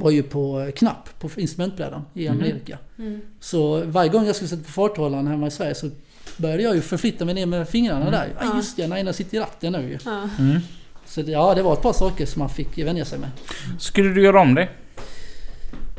var 0.00 0.10
ju 0.10 0.22
på 0.22 0.70
knapp 0.76 1.08
på 1.20 1.30
instrumentbrädan 1.36 2.02
i 2.14 2.28
Mhm. 2.28 2.38
Amerika. 2.38 2.78
Mm. 2.98 3.20
Så 3.40 3.80
varje 3.84 4.10
gång 4.10 4.26
jag 4.26 4.36
skulle 4.36 4.48
sätta 4.48 4.62
på 4.62 4.70
farthållaren 4.72 5.26
hemma 5.26 5.46
i 5.46 5.50
Sverige 5.50 5.74
så 5.74 5.90
började 6.36 6.62
jag 6.62 6.74
ju 6.74 6.80
förflytta 6.80 7.24
mig 7.24 7.34
ner 7.34 7.46
med 7.46 7.68
fingrarna 7.68 8.10
där. 8.10 8.28
Ja 8.40 8.56
just 8.56 8.76
det, 8.76 8.86
när 8.86 9.04
jag 9.04 9.14
sitter 9.14 9.36
i 9.36 9.40
ratten 9.40 9.72
nu 9.72 9.88
ju. 9.88 9.98
Ja. 10.04 10.28
Mm. 10.38 10.60
Så 11.06 11.22
det, 11.22 11.32
ja, 11.32 11.54
det 11.54 11.62
var 11.62 11.72
ett 11.72 11.82
par 11.82 11.92
saker 11.92 12.26
som 12.26 12.40
man 12.40 12.48
fick 12.48 12.78
vänja 12.78 13.04
sig 13.04 13.18
med. 13.18 13.30
Skulle 13.78 14.08
du 14.08 14.22
göra 14.22 14.40
om 14.40 14.54
det? 14.54 14.68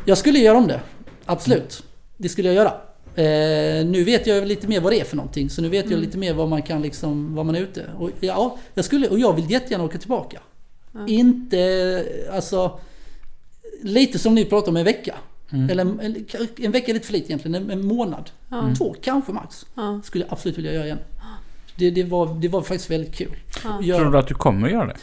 Jag 0.05 0.17
skulle 0.17 0.39
göra 0.39 0.57
om 0.57 0.67
det. 0.67 0.79
Absolut. 1.25 1.83
Det 2.17 2.29
skulle 2.29 2.53
jag 2.53 2.55
göra. 2.55 2.73
Eh, 3.15 3.85
nu 3.85 4.03
vet 4.03 4.27
jag 4.27 4.47
lite 4.47 4.67
mer 4.67 4.81
vad 4.81 4.93
det 4.93 4.99
är 4.99 5.03
för 5.03 5.15
någonting. 5.15 5.49
Så 5.49 5.61
nu 5.61 5.69
vet 5.69 5.89
jag 5.89 5.99
lite 5.99 6.17
mer 6.17 6.33
vad 6.33 6.49
man 6.49 6.61
kan 6.61 6.81
liksom, 6.81 7.35
vad 7.35 7.45
man 7.45 7.55
är 7.55 7.59
ute. 7.59 7.85
Och, 7.97 8.09
ja, 8.19 8.57
jag 8.73 8.85
skulle, 8.85 9.09
och 9.09 9.19
jag 9.19 9.33
vill 9.33 9.51
jättegärna 9.51 9.83
åka 9.83 9.97
tillbaka. 9.97 10.39
Ja. 10.91 11.07
Inte, 11.07 12.05
alltså... 12.31 12.79
Lite 13.81 14.19
som 14.19 14.35
ni 14.35 14.45
pratar 14.45 14.71
om 14.71 14.77
en 14.77 14.85
vecka. 14.85 15.15
Mm. 15.51 15.69
Eller 15.69 15.81
en, 15.81 16.25
en, 16.57 16.71
vecka 16.71 16.91
är 16.91 16.93
lite 16.93 17.05
för 17.05 17.13
lite 17.13 17.27
egentligen. 17.27 17.55
En, 17.55 17.69
en 17.71 17.87
månad. 17.87 18.29
Ja. 18.49 18.73
Två 18.77 18.95
kanske 19.01 19.31
max. 19.31 19.65
Ja. 19.75 20.01
Skulle 20.03 20.23
jag 20.23 20.33
absolut 20.33 20.57
vilja 20.57 20.73
göra 20.73 20.85
igen. 20.85 20.99
Det, 21.75 21.91
det, 21.91 22.03
var, 22.03 22.35
det 22.41 22.47
var 22.47 22.61
faktiskt 22.61 22.91
väldigt 22.91 23.15
kul. 23.15 23.35
Tror 23.61 24.11
du 24.11 24.17
att 24.17 24.27
du 24.27 24.33
kommer 24.33 24.69
göra 24.69 24.85
det? 24.85 24.95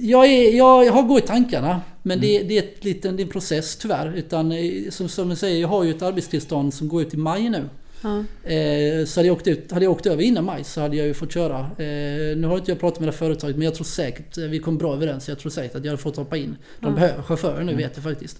Jag, 0.00 0.26
är, 0.26 0.56
jag, 0.56 0.84
jag 0.86 0.92
har 0.92 1.02
gått 1.02 1.24
i 1.24 1.26
tankarna. 1.26 1.80
Men 2.02 2.20
det, 2.20 2.36
Mm. 2.36 2.48
det 2.48 2.58
är 2.58 2.62
ett 2.62 2.84
liten 2.84 3.16
det 3.16 3.22
är 3.22 3.24
en 3.24 3.30
process 3.30 3.76
tyvärr. 3.76 4.12
Utan 4.16 4.52
eh, 4.52 4.90
som, 4.90 5.08
som 5.08 5.28
jag 5.28 5.38
säger, 5.38 5.60
jag 5.60 5.68
har 5.68 5.84
ju 5.84 5.90
ett 5.90 6.02
arbetstillstånd 6.02 6.74
som 6.74 6.88
går 6.88 7.02
ut 7.02 7.14
i 7.14 7.16
maj 7.16 7.48
nu. 7.48 7.64
Ja. 8.02 8.18
Eh, 8.50 9.04
så 9.06 9.20
hade 9.20 9.26
jag, 9.28 9.36
åkt 9.36 9.46
ut, 9.46 9.72
hade 9.72 9.84
jag 9.84 9.92
åkt 9.92 10.06
över 10.06 10.22
innan 10.22 10.44
maj 10.44 10.64
så 10.64 10.80
hade 10.80 10.96
jag 10.96 11.06
ju 11.06 11.14
fått 11.14 11.32
köra. 11.32 11.58
Eh, 11.60 12.36
nu 12.36 12.44
har 12.46 12.58
inte 12.58 12.70
jag 12.70 12.80
pratat 12.80 13.00
med 13.00 13.08
det 13.08 13.12
företaget 13.12 13.56
men 13.56 13.64
jag 13.64 13.74
tror 13.74 13.84
säkert 13.84 14.38
eh, 14.38 14.44
vi 14.44 14.58
kom 14.58 14.78
bra 14.78 14.94
överens. 14.94 15.28
Jag 15.28 15.38
tror 15.38 15.50
säkert 15.50 15.76
att 15.76 15.84
jag 15.84 15.90
hade 15.92 16.02
fått 16.02 16.16
hoppa 16.16 16.36
in. 16.36 16.56
De 16.80 16.86
Ja. 16.86 16.90
behöver 16.90 17.22
chaufförer 17.22 17.64
nu 17.64 17.74
vet 17.74 17.92
jag 17.94 18.04
faktiskt. 18.04 18.36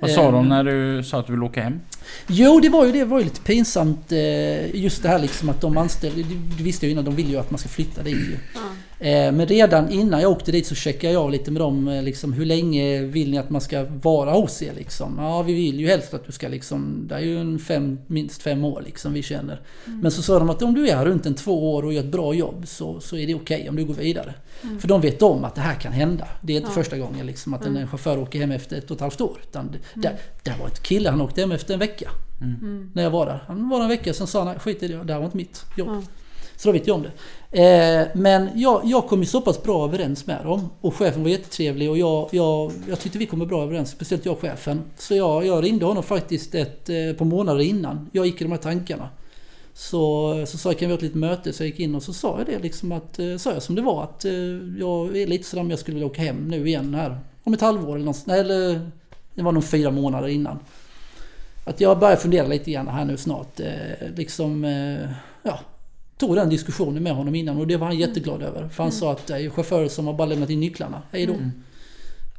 Vad 0.00 0.10
sa 0.10 0.22
Eh, 0.26 0.32
de 0.32 0.48
när 0.48 0.64
du 0.64 1.02
sa 1.04 1.18
att 1.20 1.26
du 1.26 1.32
ville 1.32 1.44
åka 1.44 1.62
hem? 1.62 1.80
Jo, 2.26 2.60
det 2.60 2.68
var 2.68 2.86
ju 2.86 2.92
det 2.92 3.04
var 3.04 3.18
ju 3.18 3.24
lite 3.24 3.40
pinsamt. 3.40 4.12
Eh, 4.12 4.76
just 4.76 5.02
det 5.02 5.08
här 5.08 5.18
liksom 5.18 5.48
att 5.48 5.60
de 5.60 5.76
anställde, 5.76 6.22
det, 6.22 6.34
det 6.58 6.62
visste 6.64 6.86
jag 6.86 6.88
ju 6.88 6.92
innan, 6.92 7.04
de 7.04 7.14
vill 7.16 7.30
ju 7.30 7.36
att 7.36 7.50
man 7.50 7.58
ska 7.58 7.68
flytta 7.68 8.02
dit 8.02 8.14
ju. 8.16 8.36
Eh, 9.00 9.32
Men 9.32 9.46
redan 9.46 9.90
innan 9.90 10.20
jag 10.20 10.30
åkte 10.30 10.52
dit 10.52 10.66
så 10.66 10.74
checkade 10.74 11.12
jag 11.12 11.30
lite 11.30 11.50
med 11.50 11.60
dem 11.62 11.88
eh, 11.88 12.02
liksom, 12.02 12.32
hur 12.32 12.44
länge 12.46 13.02
vill 13.02 13.30
ni 13.30 13.38
att 13.38 13.50
man 13.50 13.60
ska 13.60 13.84
vara 14.02 14.30
hos 14.30 14.62
er 14.62 14.72
liksom? 14.76 15.14
Ja 15.18 15.42
vi 15.42 15.52
vill 15.54 15.80
ju 15.80 15.86
helst 15.88 16.14
att 16.14 16.26
du 16.26 16.32
ska 16.32 16.48
liksom, 16.48 17.04
det 17.08 17.14
är 17.14 17.18
ju 17.20 17.40
en 17.40 17.58
fem, 17.58 17.98
minst 18.06 18.42
fem 18.42 18.64
år 18.64 18.82
liksom 18.86 19.12
vi 19.12 19.22
känner. 19.22 19.60
Men 19.84 20.10
så 20.10 20.22
sa 20.22 20.38
de 20.38 20.50
att 20.50 20.62
om 20.62 20.74
du 20.74 20.88
är 20.88 20.96
här 20.96 21.04
runt 21.06 21.26
en 21.26 21.34
två 21.34 21.74
år 21.74 21.84
och 21.84 21.92
gör 21.92 22.00
ett 22.00 22.12
bra 22.12 22.34
jobb 22.34 22.62
så, 22.68 23.00
så 23.00 23.16
är 23.16 23.26
det 23.26 23.34
okej 23.34 23.68
om 23.68 23.76
du 23.76 23.84
går 23.84 23.94
vidare. 23.94 24.34
För 24.80 24.88
de 24.88 25.00
vet 25.00 25.22
om 25.22 25.44
att 25.44 25.54
det 25.54 25.60
här 25.60 25.74
kan 25.74 25.92
hända. 25.92 26.28
Det 26.42 26.52
är 26.52 26.56
inte 26.56 26.68
Ja. 26.70 26.74
första 26.74 26.98
gången 26.98 27.26
liksom 27.26 27.54
att 27.54 27.66
en 27.66 27.76
Mm. 27.76 27.88
chaufför 27.88 28.18
åker 28.18 28.38
hem 28.40 28.50
efter 28.50 28.76
ett 28.78 28.90
och 28.90 28.94
ett 28.94 29.00
halvt 29.00 29.20
år. 29.20 29.38
Utan 29.48 29.70
det, 29.70 30.00
där, 30.00 30.16
där 30.42 30.54
var 30.60 30.66
ett 30.66 30.82
kille, 30.82 31.10
han 31.10 31.20
åkte 31.20 31.40
hem 31.40 31.52
efter 31.52 31.74
en 31.74 31.80
vecka. 31.80 32.10
Mm. 32.40 32.90
När 32.94 33.02
jag 33.02 33.10
var 33.10 33.26
där. 33.26 33.44
Han 33.46 33.68
var 33.68 33.78
där 33.78 33.84
en 33.84 33.88
vecka, 33.90 34.14
sen 34.14 34.26
sa 34.26 34.44
han 34.44 34.58
skit 34.58 34.82
i 34.82 34.88
det, 34.88 35.04
det 35.04 35.12
här 35.12 35.20
var 35.20 35.24
inte 35.26 35.36
mitt 35.36 35.64
jobb. 35.76 35.88
Ja. 35.88 36.02
Så 36.64 36.68
då 36.68 36.72
vet 36.72 36.86
jag 36.86 36.96
om 36.96 37.02
det. 37.02 37.12
Eh, 37.62 38.08
men 38.14 38.50
jag, 38.54 38.80
jag 38.84 39.06
kom 39.06 39.20
ju 39.20 39.26
så 39.26 39.40
pass 39.40 39.62
bra 39.62 39.84
överens 39.84 40.26
med 40.26 40.44
dem. 40.44 40.70
Och 40.80 40.94
chefen 40.94 41.22
var 41.22 41.30
jättetrevlig 41.30 41.90
och 41.90 41.98
jag, 41.98 42.28
jag, 42.32 42.72
jag 42.88 43.00
tyckte 43.00 43.18
vi 43.18 43.26
kom 43.26 43.48
bra 43.48 43.62
överens. 43.62 43.90
Speciellt 43.90 44.24
jag 44.24 44.32
och 44.32 44.40
chefen. 44.40 44.82
Så 44.96 45.14
jag, 45.14 45.46
jag 45.46 45.64
ringde 45.64 45.86
honom 45.86 46.02
faktiskt 46.02 46.54
ett 46.54 46.88
eh, 46.88 47.12
par 47.18 47.24
månader 47.24 47.60
innan 47.60 48.10
jag 48.12 48.26
gick 48.26 48.40
i 48.40 48.44
de 48.44 48.50
här 48.50 48.58
tankarna. 48.58 49.08
Så, 49.74 50.44
så 50.46 50.58
sa 50.58 50.68
jag 50.68 50.78
kan 50.78 50.88
vi 50.88 50.92
ha 50.92 50.96
ett 50.96 51.02
litet 51.02 51.16
möte? 51.16 51.52
Så 51.52 51.62
jag 51.62 51.68
gick 51.68 51.80
in 51.80 51.94
och 51.94 52.02
så 52.02 52.12
sa 52.12 52.38
jag 52.38 52.46
det 52.46 52.58
liksom 52.58 52.92
att, 52.92 53.18
eh, 53.18 53.36
sa 53.36 53.52
jag 53.52 53.62
som 53.62 53.74
det 53.74 53.82
var 53.82 54.02
att 54.02 54.24
eh, 54.24 54.32
jag 54.78 55.16
är 55.16 55.26
lite 55.26 55.44
sådär 55.44 55.62
om 55.62 55.70
jag 55.70 55.78
skulle 55.78 55.94
vilja 55.94 56.06
åka 56.06 56.22
hem 56.22 56.48
nu 56.48 56.66
igen 56.66 56.94
här. 56.94 57.18
Om 57.44 57.54
ett 57.54 57.60
halvår 57.60 57.94
eller 57.94 58.06
något, 58.06 58.28
eller 58.28 58.90
det 59.34 59.42
var 59.42 59.52
nog 59.52 59.64
fyra 59.64 59.90
månader 59.90 60.28
innan. 60.28 60.58
Att 61.64 61.80
jag 61.80 61.98
börjar 61.98 62.16
fundera 62.16 62.46
lite 62.46 62.70
grann 62.70 62.88
här 62.88 63.04
nu 63.04 63.16
snart. 63.16 63.60
Eh, 63.60 64.08
liksom, 64.16 64.64
ja, 65.42 65.58
tog 66.18 66.36
den 66.36 66.48
diskussionen 66.48 67.02
med 67.02 67.14
honom 67.14 67.34
innan 67.34 67.56
och 67.60 67.66
det 67.66 67.76
var 67.76 67.86
han 67.86 67.98
jätteglad 67.98 68.42
över. 68.42 68.68
För 68.68 68.82
han 68.82 68.92
sa 68.92 69.12
att 69.12 69.26
det 69.26 69.34
är 69.34 69.38
ju 69.38 69.50
chaufförer 69.50 69.88
som 69.88 70.06
har 70.06 70.14
bara 70.14 70.28
lämnat 70.28 70.50
in 70.50 70.60
nycklarna. 70.60 71.02
Hej 71.12 71.26
då. 71.26 71.32
Mm. 71.32 71.50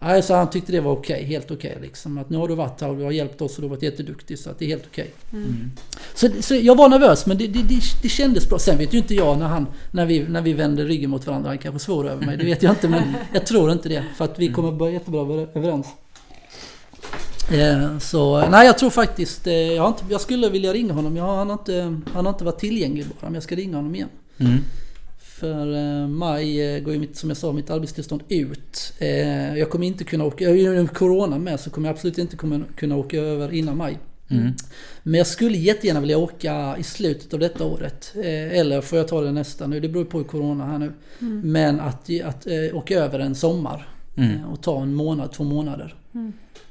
Nej, 0.01 0.23
så 0.23 0.33
han 0.33 0.49
tyckte 0.49 0.71
det 0.71 0.79
var 0.81 0.91
okej, 0.91 1.23
helt 1.23 1.51
okej 1.51 1.77
liksom. 1.81 2.17
Att 2.17 2.29
nu 2.29 2.37
har 2.37 2.47
du 2.47 2.55
varit 2.55 2.81
här 2.81 2.89
och 2.89 2.97
du 2.97 3.03
har 3.03 3.11
hjälpt 3.11 3.41
oss 3.41 3.55
och 3.55 3.61
du 3.61 3.67
har 3.67 3.75
varit 3.75 3.83
jätteduktig 3.83 4.39
så 4.39 4.49
att 4.49 4.59
det 4.59 4.65
är 4.65 4.69
helt 4.69 4.85
okej. 4.91 5.11
Mm. 5.33 5.71
Så, 6.15 6.29
så 6.39 6.55
jag 6.55 6.75
var 6.75 6.89
nervös 6.89 7.25
men 7.25 7.37
det, 7.37 7.47
det, 7.47 7.63
det, 7.63 7.79
det 8.01 8.09
kändes 8.09 8.49
bra. 8.49 8.59
Sen 8.59 8.77
vet 8.77 8.93
ju 8.93 8.97
inte 8.97 9.15
jag 9.15 9.39
när, 9.39 9.45
han, 9.45 9.67
när, 9.91 10.05
vi, 10.05 10.27
när 10.27 10.41
vi 10.41 10.53
vände 10.53 10.83
ryggen 10.83 11.09
mot 11.09 11.27
varandra, 11.27 11.49
han 11.49 11.57
kanske 11.57 11.79
svor 11.79 12.07
över 12.09 12.25
mig. 12.25 12.37
Det 12.37 12.45
vet 12.45 12.63
jag 12.63 12.71
inte 12.71 12.87
men 12.89 13.03
jag 13.33 13.45
tror 13.45 13.71
inte 13.71 13.89
det. 13.89 14.03
För 14.17 14.25
att 14.25 14.39
vi 14.39 14.47
kommer 14.51 14.71
börja 14.71 14.93
jättebra 14.93 15.21
över- 15.21 15.47
överens. 15.53 15.87
Eh, 17.51 17.97
så 17.99 18.47
nej 18.49 18.65
jag 18.65 18.77
tror 18.77 18.89
faktiskt, 18.89 19.47
eh, 19.47 19.53
jag, 19.53 19.81
har 19.81 19.87
inte, 19.89 20.03
jag 20.09 20.21
skulle 20.21 20.49
vilja 20.49 20.73
ringa 20.73 20.93
honom. 20.93 21.15
Jag, 21.17 21.23
har- 21.23 21.35
han, 21.35 21.49
har 21.49 21.53
inte, 21.57 22.01
han 22.13 22.25
har 22.25 22.33
inte 22.33 22.43
varit 22.43 22.59
tillgänglig 22.59 23.05
bara 23.05 23.15
men 23.27 23.33
jag 23.33 23.43
ska 23.43 23.55
ringa 23.55 23.75
honom 23.77 23.95
igen. 23.95 24.09
Mm. 24.37 24.57
För 25.19 25.75
eh, 25.75 26.07
maj 26.07 26.79
går 26.81 26.93
ju 26.93 26.99
mitt, 26.99 27.17
som 27.17 27.29
jag 27.29 27.37
sa, 27.37 27.51
mitt 27.51 27.69
arbetstillstånd 27.69 28.21
ut. 28.29 28.93
Jag 29.57 29.69
kommer 29.69 29.87
inte 29.87 30.03
kunna 30.03 30.23
åka, 30.25 30.49
är 30.49 30.53
ju 30.53 30.87
Corona 30.87 31.37
med 31.37 31.59
så 31.59 31.69
kommer 31.69 31.87
jag 31.89 31.93
absolut 31.93 32.17
inte 32.17 32.37
kunna, 32.37 32.65
kunna 32.75 32.95
åka 32.97 33.17
över 33.17 33.53
innan 33.53 33.77
maj. 33.77 33.97
Mm. 34.29 34.53
Men 35.03 35.17
jag 35.17 35.27
skulle 35.27 35.57
jättegärna 35.57 35.99
vilja 35.99 36.17
åka 36.17 36.75
i 36.79 36.83
slutet 36.83 37.33
av 37.33 37.39
detta 37.39 37.63
året. 37.65 38.13
Eller 38.23 38.81
får 38.81 38.97
jag 38.97 39.07
ta 39.07 39.21
det 39.21 39.31
nästa 39.31 39.67
nu, 39.67 39.79
det 39.79 39.89
beror 39.89 40.05
på 40.05 40.23
Corona 40.23 40.65
här 40.65 40.77
nu. 40.77 40.91
Men 41.43 41.79
att, 41.79 42.09
att 42.25 42.47
åka 42.73 42.99
över 42.99 43.19
en 43.19 43.35
sommar. 43.35 43.87
Mm. 44.17 44.45
Och 44.45 44.61
ta 44.61 44.81
en 44.81 44.93
månad, 44.93 45.31
två 45.31 45.43
månader. 45.43 45.95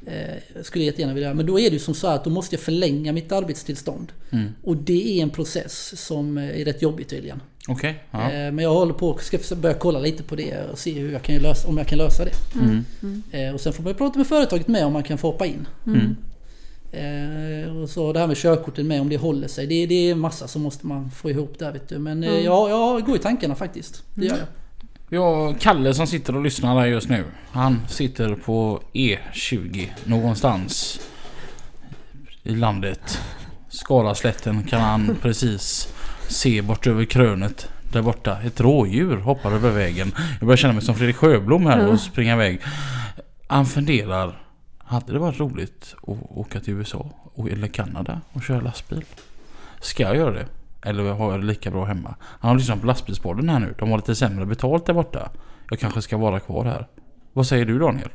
Mm. 0.06 0.28
Eh, 0.30 0.36
jag 0.56 0.66
skulle 0.66 0.84
jättegärna 0.84 1.14
vilja, 1.14 1.34
men 1.34 1.46
då 1.46 1.60
är 1.60 1.70
det 1.70 1.74
ju 1.74 1.78
som 1.78 1.94
så 1.94 2.08
här 2.08 2.14
att 2.14 2.24
då 2.24 2.30
måste 2.30 2.54
jag 2.54 2.62
förlänga 2.62 3.12
mitt 3.12 3.32
arbetstillstånd. 3.32 4.12
Mm. 4.30 4.48
Och 4.62 4.76
det 4.76 5.18
är 5.18 5.22
en 5.22 5.30
process 5.30 6.06
som 6.06 6.38
eh, 6.38 6.60
är 6.60 6.64
rätt 6.64 6.82
jobbig 6.82 7.08
tydligen. 7.08 7.40
Okej. 7.68 8.04
Ja. 8.10 8.18
Eh, 8.30 8.30
Men 8.52 8.58
jag 8.58 8.74
håller 8.74 8.92
på 8.94 9.18
ska 9.18 9.38
börja 9.56 9.74
kolla 9.74 9.98
lite 9.98 10.22
på 10.22 10.36
det 10.36 10.58
och 10.72 10.78
se 10.78 10.92
hur 10.92 11.12
jag 11.12 11.22
kan 11.22 11.36
lösa, 11.36 11.68
om 11.68 11.78
jag 11.78 11.86
kan 11.86 11.98
lösa 11.98 12.24
det. 12.24 12.32
Mm. 12.60 13.22
Eh, 13.30 13.54
Och 13.54 13.60
sen 13.60 13.72
får 13.72 13.82
man 13.82 13.94
prata 13.94 14.18
med 14.18 14.26
företaget 14.26 14.68
med 14.68 14.86
om 14.86 14.92
man 14.92 15.02
kan 15.02 15.18
få 15.18 15.26
hoppa 15.30 15.46
in. 15.46 15.66
Mm. 15.86 16.16
Eh, 16.92 17.76
Och 17.76 17.90
så 17.90 18.12
det 18.12 18.18
här 18.20 18.26
med 18.26 18.36
körkorten 18.36 18.86
med 18.86 19.00
om 19.00 19.08
det 19.08 19.16
håller 19.16 19.48
sig. 19.48 19.66
Det, 19.66 19.86
det 19.86 20.10
är 20.10 20.14
massa 20.14 20.48
som 20.48 20.62
måste 20.62 20.86
man 20.86 21.10
få 21.10 21.30
ihop 21.30 21.58
där 21.58 21.72
vet 21.72 21.88
du. 21.88 21.98
Men 21.98 22.24
eh, 22.24 22.30
Mm. 22.30 22.44
ja, 22.44 22.68
jag 22.68 23.04
går 23.06 23.16
i 23.16 23.18
tankarna 23.18 23.54
faktiskt. 23.54 24.02
Det 24.14 24.26
gör 24.26 24.36
jag. 24.36 24.46
Vi 25.08 25.16
har 25.16 25.54
Kalle 25.54 25.94
som 25.94 26.06
sitter 26.06 26.36
och 26.36 26.42
lyssnar 26.42 26.80
där 26.80 26.86
just 26.86 27.08
nu. 27.08 27.24
Han 27.50 27.80
sitter 27.88 28.34
på 28.34 28.82
E20 28.92 29.88
någonstans 30.04 31.00
i 32.42 32.54
landet. 32.54 33.20
Skaraslätten 33.68 34.62
kan 34.64 34.80
han 34.80 35.16
precis 35.22 35.94
se 36.28 36.62
bort 36.62 36.86
över 36.86 37.04
krönet. 37.04 37.68
Där 37.92 38.02
borta. 38.02 38.42
Ett 38.42 38.60
rådjur 38.60 39.16
hoppar 39.16 39.52
över 39.52 39.70
vägen. 39.70 40.12
Jag 40.38 40.46
börjar 40.46 40.56
känna 40.56 40.72
mig 40.72 40.82
som 40.82 40.94
Fredrik 40.94 41.16
Sjöblom 41.16 41.66
här 41.66 41.88
och 41.88 42.00
springa 42.00 42.34
iväg. 42.34 42.60
Han 43.46 43.66
funderar. 43.66 44.40
Hade 44.78 45.12
det 45.12 45.18
varit 45.18 45.40
roligt 45.40 45.94
att 46.02 46.18
åka 46.30 46.60
till 46.60 46.74
USA 46.74 47.10
eller 47.50 47.68
Kanada 47.68 48.20
och 48.32 48.42
köra 48.42 48.60
lastbil? 48.60 49.04
Ska 49.80 50.02
jag 50.02 50.16
göra 50.16 50.30
det? 50.32 50.46
Eller 50.84 51.02
har 51.04 51.30
jag 51.32 51.40
det 51.40 51.46
lika 51.46 51.70
bra 51.70 51.84
hemma? 51.84 52.14
Han 52.20 52.50
har 52.50 52.58
lyssnat 52.58 52.80
på 52.80 52.86
lastbilspodden 52.86 53.48
här 53.48 53.58
nu. 53.58 53.74
De 53.78 53.90
har 53.90 53.96
lite 53.96 54.14
sämre 54.14 54.46
betalt 54.46 54.86
där 54.86 54.94
borta. 54.94 55.30
Jag 55.70 55.78
kanske 55.78 56.02
ska 56.02 56.16
vara 56.16 56.40
kvar 56.40 56.64
här. 56.64 56.86
Vad 57.32 57.46
säger 57.46 57.64
du 57.64 57.78
Daniel? 57.78 58.08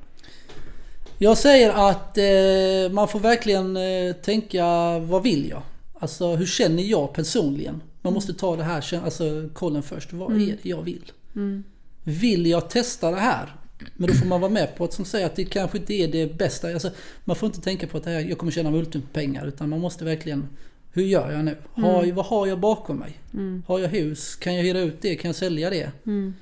Jag 1.17 1.38
säger 1.38 1.89
att 1.89 2.17
eh, 2.17 2.93
man 2.93 3.07
får 3.07 3.20
verkligen 3.20 3.78
eh, 3.78 4.13
tänka 4.13 4.65
vad 4.99 5.24
vill 5.24 5.49
jag? 5.49 5.61
Alltså 5.99 6.36
hur 6.36 6.45
känner 6.45 6.84
jag 6.84 7.13
personligen? 7.13 7.82
Man 8.01 8.13
måste 8.13 8.34
ta 8.34 8.55
det 8.55 8.63
här 8.63 9.01
alltså, 9.03 9.49
kollen 9.53 9.84
först. 9.84 10.13
Vad 10.13 10.34
är 10.34 10.57
det 10.63 10.70
jag 10.70 10.82
vill? 10.82 11.11
Mm. 11.36 11.63
Vill 12.03 12.45
jag 12.45 12.70
testa 12.70 13.11
det 13.11 13.20
här? 13.20 13.55
Men 13.95 14.09
då 14.09 14.13
får 14.13 14.26
man 14.26 14.41
vara 14.41 14.51
med 14.51 14.76
på 14.76 14.84
att 14.84 14.93
som 14.93 15.05
säger 15.05 15.26
att 15.26 15.36
det 15.36 15.45
kanske 15.45 15.78
inte 15.78 15.93
är 15.93 16.07
det 16.07 16.38
bästa. 16.38 16.67
Alltså, 16.67 16.91
man 17.26 17.36
får 17.36 17.47
inte 17.47 17.61
tänka 17.61 17.88
på 17.88 17.97
att 17.97 18.03
det 18.03 18.09
här, 18.09 18.20
jag 18.20 18.38
kommer 18.38 18.51
tjäna 18.51 18.72
multumpengar. 18.72 19.45
Utan 19.45 19.70
man 19.70 19.80
måste 19.80 20.05
verkligen 20.05 20.49
Hur 20.91 21.03
gör 21.03 21.31
jag 21.31 21.45
nu? 21.45 21.55
Har, 21.73 22.11
Vad 22.11 22.25
har 22.25 22.47
jag 22.47 22.59
bakom 22.59 22.97
mig? 22.97 23.19
Mm. 23.33 23.63
Har 23.67 23.79
jag 23.79 23.89
hus? 23.89 24.35
Kan 24.35 24.55
jag 24.55 24.63
hyra 24.63 24.79
ut 24.79 25.01
det? 25.01 25.15
Kan 25.15 25.29
jag 25.29 25.35
sälja 25.35 25.69
det? 25.69 25.91
Mm. 26.05 26.33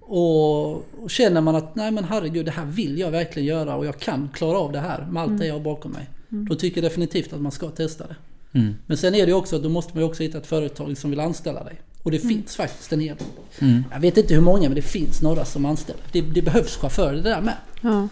Och, 0.00 0.72
och 0.76 1.10
känner 1.10 1.40
man 1.40 1.56
att 1.56 1.76
nej 1.76 1.90
men 1.90 2.04
herregud 2.04 2.44
det 2.44 2.50
här 2.50 2.66
vill 2.66 2.98
jag 2.98 3.10
verkligen 3.10 3.48
göra 3.48 3.76
och 3.76 3.86
jag 3.86 3.98
kan 3.98 4.28
klara 4.34 4.58
av 4.58 4.72
det 4.72 4.80
här 4.80 5.06
med 5.10 5.22
allt 5.22 5.38
det 5.38 5.46
jag 5.46 5.54
har 5.54 5.60
bakom 5.60 5.92
mig. 5.92 6.08
Då 6.28 6.54
tycker 6.54 6.82
jag 6.82 6.90
definitivt 6.90 7.32
att 7.32 7.40
man 7.40 7.52
ska 7.52 7.70
testa 7.70 8.06
det. 8.06 8.16
Mm. 8.58 8.74
Men 8.86 8.96
sen 8.96 9.14
är 9.14 9.26
det 9.26 9.30
ju 9.30 9.36
också, 9.36 9.58
då 9.58 9.68
måste 9.68 9.94
man 9.94 10.02
ju 10.02 10.08
också 10.08 10.22
hitta 10.22 10.38
ett 10.38 10.46
företag 10.46 10.98
som 10.98 11.10
vill 11.10 11.20
anställa 11.20 11.64
dig. 11.64 11.80
Och 12.02 12.10
det 12.10 12.18
finns 12.18 12.56
faktiskt 12.56 12.92
en 12.92 13.00
hel 13.00 13.16
Mm. 13.58 13.84
Jag 13.92 14.00
vet 14.00 14.16
inte 14.16 14.34
hur 14.34 14.40
många 14.40 14.68
men 14.68 14.74
det 14.74 14.82
finns 14.82 15.22
några 15.22 15.44
som 15.44 15.64
anställer. 15.66 16.02
Det, 16.12 16.20
det 16.20 16.42
behövs 16.42 16.76
chaufförer 16.76 17.16
det 17.16 17.22
där 17.22 17.40
med. 17.40 17.56
Ja. 17.80 18.08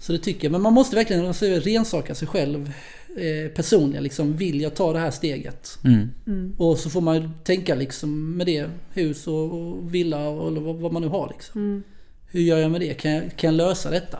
Så 0.00 0.12
det 0.12 0.18
tycker 0.18 0.44
jag. 0.44 0.52
Men 0.52 0.62
man 0.62 0.72
måste 0.72 0.96
verkligen 0.96 1.26
alltså, 1.26 1.46
rensaka 1.46 2.14
sig 2.14 2.28
själv. 2.28 2.72
Eh, 3.16 3.50
personliga 3.50 4.00
liksom, 4.00 4.36
vill 4.36 4.60
jag 4.60 4.74
ta 4.74 4.92
det 4.92 4.98
här 4.98 5.10
steget? 5.10 5.78
Mm. 5.84 6.10
Mm. 6.26 6.54
Och 6.58 6.78
så 6.78 6.90
får 6.90 7.00
man 7.00 7.30
tänka 7.44 7.74
liksom 7.74 8.36
med 8.36 8.46
det, 8.46 8.70
hus 8.92 9.26
och, 9.26 9.52
och 9.52 9.94
villa 9.94 10.28
och, 10.28 10.48
eller 10.48 10.60
vad, 10.60 10.76
vad 10.76 10.92
man 10.92 11.02
nu 11.02 11.08
har 11.08 11.28
liksom. 11.28 11.60
Mm. 11.60 11.82
Hur 12.26 12.40
gör 12.40 12.58
jag 12.58 12.70
med 12.70 12.80
det? 12.80 12.94
Kan 12.94 13.10
jag, 13.10 13.36
kan 13.36 13.48
jag 13.48 13.56
lösa 13.56 13.90
detta? 13.90 14.18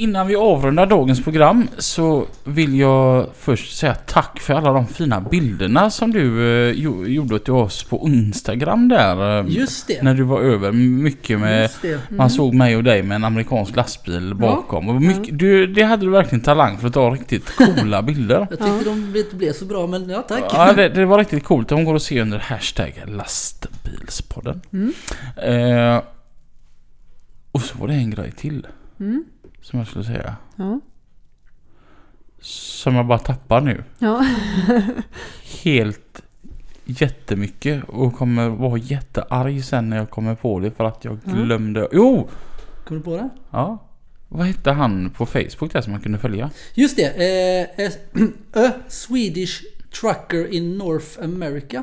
Mm. 0.00 0.10
Innan 0.10 0.26
vi 0.26 0.36
avrundar 0.36 0.86
dagens 0.86 1.22
program 1.24 1.68
så 1.78 2.26
vill 2.44 2.78
jag 2.78 3.26
först 3.38 3.76
säga 3.78 3.94
tack 3.94 4.40
för 4.40 4.54
alla 4.54 4.72
de 4.72 4.86
fina 4.86 5.20
bilderna 5.20 5.90
som 5.90 6.10
du 6.10 6.20
eh, 6.68 6.74
gjo- 6.74 7.06
gjorde 7.06 7.38
till 7.38 7.52
oss 7.52 7.82
på 7.84 8.08
Instagram 8.08 8.88
där. 8.88 9.40
eh, 9.40 9.46
Just 9.48 9.86
det! 9.88 10.02
När 10.02 10.14
du 10.14 10.22
var 10.22 10.40
över 10.40 10.72
mycket 10.72 11.40
med... 11.40 11.62
Just 11.62 11.82
det. 11.82 12.00
Man 12.10 12.30
såg 12.30 12.54
mig 12.54 12.76
och 12.76 12.84
dig 12.84 13.02
med 13.02 13.14
en 13.14 13.24
amerikansk 13.24 13.76
lastbil 13.76 14.34
bakom. 14.34 14.88
Och 14.88 15.02
mycket, 15.02 15.38
du, 15.38 15.66
det 15.66 15.82
hade 15.82 16.04
du 16.06 16.10
verkligen 16.10 16.42
talang 16.44 16.78
för 16.78 16.86
att 16.88 16.94
ta 16.94 17.10
riktigt 17.10 17.56
coola 17.56 18.02
bilder. 18.10 18.46
Jag 18.50 18.58
tyckte 18.58 18.84
de 18.84 19.16
inte 19.18 19.36
blev 19.36 19.52
så 19.52 19.64
bra 19.64 19.86
men 19.86 20.08
ja 20.10 20.22
tack. 20.22 20.44
Ja, 20.52 20.72
det, 20.72 20.88
det 20.88 21.06
var 21.06 21.18
riktigt 21.18 21.44
coolt. 21.44 21.68
De 21.68 21.84
går 21.84 21.96
att 21.96 22.02
se 22.02 22.20
under 22.20 22.38
hashtag 22.38 22.92
lastbilspodden. 23.06 24.60
Mm. 24.72 24.92
Eh, 25.36 26.02
och 27.52 27.62
så 27.62 27.78
var 27.78 27.88
det 27.88 27.94
en 27.94 28.10
grej 28.10 28.32
till 28.32 28.66
Mm. 29.00 29.24
Som 29.62 29.78
jag 29.78 29.88
skulle 29.88 30.04
säga. 30.04 30.36
Ja. 30.56 30.80
Som 32.42 32.94
jag 32.94 33.06
bara 33.06 33.18
tappar 33.18 33.60
nu. 33.60 33.84
Ja. 33.98 34.26
Helt 35.64 36.22
jättemycket 36.84 37.84
och 37.88 38.14
kommer 38.14 38.48
vara 38.48 38.78
jättearg 38.78 39.64
sen 39.64 39.90
när 39.90 39.96
jag 39.96 40.10
kommer 40.10 40.34
på 40.34 40.60
det 40.60 40.70
för 40.70 40.84
att 40.84 41.04
jag 41.04 41.18
Mm. 41.26 41.44
glömde. 41.44 41.88
Jo! 41.92 42.28
Kom 42.84 42.96
du 42.96 43.02
på 43.02 43.16
det? 43.16 43.28
Ja. 43.50 43.78
Vad 44.28 44.46
hette 44.46 44.70
han 44.70 45.10
på 45.10 45.26
Facebook 45.26 45.72
där 45.72 45.80
som 45.80 45.92
man 45.92 46.00
kunde 46.00 46.18
följa? 46.18 46.50
Just 46.74 46.96
det. 46.96 47.04
Eh, 47.78 47.84
eh, 47.86 47.92
A 48.68 48.72
Swedish 48.88 49.62
Trucker 50.00 50.52
in 50.54 50.78
North 50.78 51.24
America. 51.24 51.82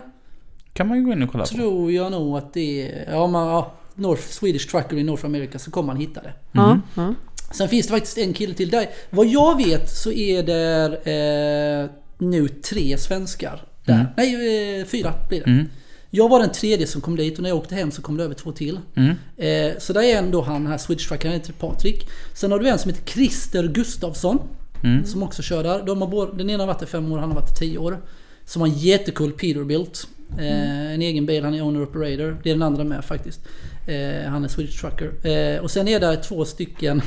Kan 0.73 0.87
man 0.87 0.97
ju 0.97 1.05
gå 1.05 1.11
in 1.11 1.23
och 1.23 1.31
kolla 1.31 1.43
på. 1.43 1.47
Tror 1.47 1.91
jag 1.91 2.11
nog 2.11 2.37
att 2.37 2.53
det 2.53 2.91
är... 2.91 3.11
Ja, 3.13 3.27
man, 3.27 3.47
ja, 3.47 3.73
North 3.95 4.21
Swedish 4.21 4.67
Trucker 4.71 4.97
in 4.97 5.05
North 5.05 5.25
America 5.25 5.59
så 5.59 5.71
kommer 5.71 5.87
man 5.87 5.97
hitta 5.97 6.21
det. 6.21 6.33
Ja. 6.51 6.79
Ja. 6.95 7.13
Sen 7.51 7.69
finns 7.69 7.87
det 7.87 7.93
faktiskt 7.93 8.17
en 8.17 8.33
kille 8.33 8.53
till 8.53 8.69
där. 8.69 8.89
Vad 9.09 9.27
jag 9.27 9.57
vet 9.57 9.89
så 9.89 10.11
är 10.11 10.43
det 10.43 10.85
eh, 11.13 11.89
nu 12.27 12.47
tre 12.47 12.97
svenskar 12.97 13.61
där. 13.85 13.93
Mm. 13.93 14.05
Nej, 14.17 14.79
eh, 14.79 14.85
fyra 14.85 15.13
blir 15.29 15.39
det. 15.39 15.51
Mm. 15.51 15.69
Jag 16.09 16.29
var 16.29 16.39
den 16.39 16.51
tredje 16.51 16.87
som 16.87 17.01
kom 17.01 17.15
dit 17.15 17.37
och 17.37 17.43
när 17.43 17.49
jag 17.49 17.57
åkte 17.57 17.75
hem 17.75 17.91
så 17.91 18.01
kom 18.01 18.17
det 18.17 18.23
över 18.23 18.35
två 18.35 18.51
till. 18.51 18.79
Mm. 18.95 19.15
Eh, 19.37 19.77
så 19.79 19.93
där 19.93 20.01
är 20.01 20.17
ändå 20.17 20.41
han 20.41 20.67
här 20.67 21.23
han 21.23 21.33
heter 21.33 21.53
Patrik. 21.53 22.07
Sen 22.33 22.51
har 22.51 22.59
du 22.59 22.67
en 22.67 22.79
som 22.79 22.91
heter 22.91 23.11
Christer 23.11 23.67
Gustafsson. 23.67 24.39
Mm. 24.83 25.05
Som 25.05 25.23
också 25.23 25.41
kör 25.41 25.63
där. 25.63 25.83
De 25.85 26.01
har 26.01 26.07
både, 26.07 26.37
den 26.37 26.49
ena 26.49 26.63
har 26.63 26.67
varit 26.67 26.79
där 26.79 26.85
fem 26.85 27.11
år, 27.11 27.17
han 27.17 27.29
har 27.29 27.35
varit 27.35 27.49
där 27.49 27.55
tio 27.55 27.77
år. 27.77 28.01
Som 28.45 28.61
har 28.61 28.67
en 28.67 28.77
jättecool 28.77 29.31
Peterbilt. 29.31 30.07
Eh, 30.37 30.93
en 30.93 31.01
egen 31.01 31.25
bil, 31.25 31.43
han 31.43 31.53
är 31.53 31.61
owner 31.61 31.83
operator. 31.83 32.39
Det 32.43 32.49
är 32.49 32.53
den 32.53 32.63
andra 32.63 32.83
med 32.83 33.05
faktiskt. 33.05 33.39
Eh, 33.87 34.29
han 34.29 34.43
är 34.43 34.47
Swedish 34.47 34.81
Trucker. 34.81 35.27
Eh, 35.27 35.59
och 35.63 35.71
sen 35.71 35.87
är 35.87 35.99
det 35.99 36.15
två 36.17 36.45
stycken 36.45 37.01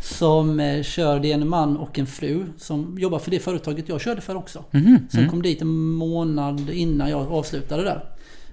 som 0.00 0.60
eh, 0.60 0.82
kör. 0.82 1.20
Det 1.20 1.30
är 1.30 1.34
en 1.34 1.48
man 1.48 1.76
och 1.76 1.98
en 1.98 2.06
fru 2.06 2.44
som 2.58 2.96
jobbar 2.98 3.18
för 3.18 3.30
det 3.30 3.38
företaget 3.40 3.88
jag 3.88 4.00
körde 4.00 4.20
för 4.20 4.36
också. 4.36 4.64
Mhm. 4.70 4.98
Som 5.10 5.28
kom 5.28 5.42
dit 5.42 5.60
en 5.62 5.68
månad 5.90 6.70
innan 6.70 7.10
jag 7.10 7.32
avslutade 7.32 7.82
där. 7.84 8.04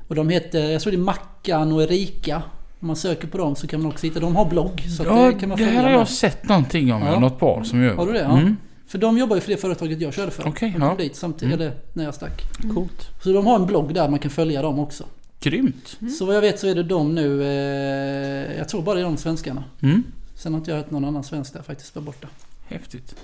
Och 0.08 0.16
de 0.16 0.30
heter, 0.30 0.70
jag 0.70 0.82
tror 0.82 0.92
det 0.92 0.98
är 0.98 1.00
Mackan 1.00 1.72
och 1.72 1.84
Erika. 1.84 2.42
Om 2.80 2.88
man 2.88 2.96
söker 2.96 3.28
på 3.28 3.38
dem 3.38 3.56
så 3.56 3.68
kan 3.68 3.82
man 3.82 3.92
också 3.92 4.08
hitta, 4.08 4.20
de 4.20 4.36
har 4.36 4.46
blogg. 4.46 4.84
Så 4.98 5.04
Ja, 5.04 5.32
det 5.32 5.40
kan 5.40 5.50
man 5.50 5.58
det 5.58 5.64
här 5.66 5.84
har 5.84 5.90
med. 5.90 6.00
jag 6.00 6.08
sett 6.10 6.50
någonting 6.50 6.94
om. 6.94 7.02
Ja. 7.02 7.20
Något 7.20 7.40
par 7.40 7.64
som 7.64 7.84
gör. 7.84 7.96
Har 7.96 8.06
du 8.06 8.14
det? 8.14 8.20
Ja. 8.20 8.38
Mm. 8.40 8.58
För 8.88 8.98
de 8.98 9.18
jobbar 9.18 9.36
ju 9.36 9.42
för 9.42 9.52
det 9.52 9.58
företaget 9.58 10.02
jag 10.02 10.14
körde 10.14 10.32
för. 10.32 10.48
Okej, 10.48 10.70
de 10.70 10.80
kom 10.80 10.88
ja. 10.90 10.96
dit 11.04 11.16
samtidigt, 11.16 11.56
Mm. 11.56 11.68
eller 11.68 11.78
när 11.94 12.04
jag 12.04 12.14
stack. 12.14 12.42
Coolt. 12.74 13.10
Så 13.24 13.30
de 13.34 13.46
har 13.46 13.56
en 13.56 13.66
blogg 13.66 13.94
där 13.94 14.10
man 14.10 14.20
kan 14.20 14.32
följa 14.32 14.62
dem 14.62 14.80
också. 14.80 15.04
Grymt! 15.46 15.98
Mm. 16.02 16.14
Så 16.14 16.26
vad 16.26 16.36
jag 16.36 16.42
vet 16.42 16.60
så 16.60 16.68
är 16.68 16.76
det 16.76 16.84
de 16.84 17.16
nu. 17.16 17.44
Eh, 17.44 18.58
jag 18.58 18.70
tror 18.70 18.82
bara 18.82 18.96
det 18.96 19.02
är 19.02 19.06
de 19.06 19.18
svenskarna. 19.18 19.64
Mm. 19.82 20.04
Sen 20.36 20.54
har 20.54 20.60
inte 20.60 20.72
jag 20.72 20.78
hört 20.78 20.92
någon 20.92 21.06
annan 21.06 21.24
svensk 21.24 21.54
där 21.54 21.62
faktiskt, 21.62 21.96
var 21.96 22.02
borta. 22.02 22.28
Häftigt. 22.68 23.16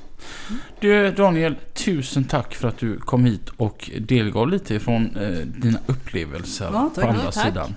Du 0.80 1.12
Daniel, 1.12 1.56
tusen 1.74 2.24
tack 2.24 2.56
för 2.56 2.68
att 2.68 2.78
du 2.78 3.00
kom 3.00 3.26
hit 3.26 3.50
och 3.58 3.92
delgav 4.00 4.50
lite 4.50 4.80
från 4.80 5.16
eh, 5.16 5.46
dina 5.46 5.80
upplevelser 5.86 6.70
ja, 6.74 6.92
tack, 6.96 7.04
på 7.04 7.10
andra 7.10 7.32
tack. 7.32 7.46
sidan. 7.48 7.76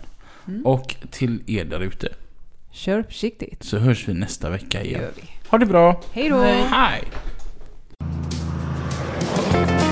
Mm. 0.49 0.67
Och 0.67 0.97
till 1.11 1.43
er 1.47 1.65
där 1.65 1.81
ute. 1.81 2.09
Kör 2.71 3.03
försiktigt. 3.03 3.65
Så 3.65 3.79
hörs 3.79 4.09
vi 4.09 4.15
nästa 4.15 4.51
vecka 4.51 4.85
igen. 4.85 5.03
Det 5.17 5.23
ha 5.49 5.59
det 5.59 5.67
bra. 5.67 6.03
Hejdå. 6.13 6.43
Hej 6.43 7.03
då. 9.53 9.84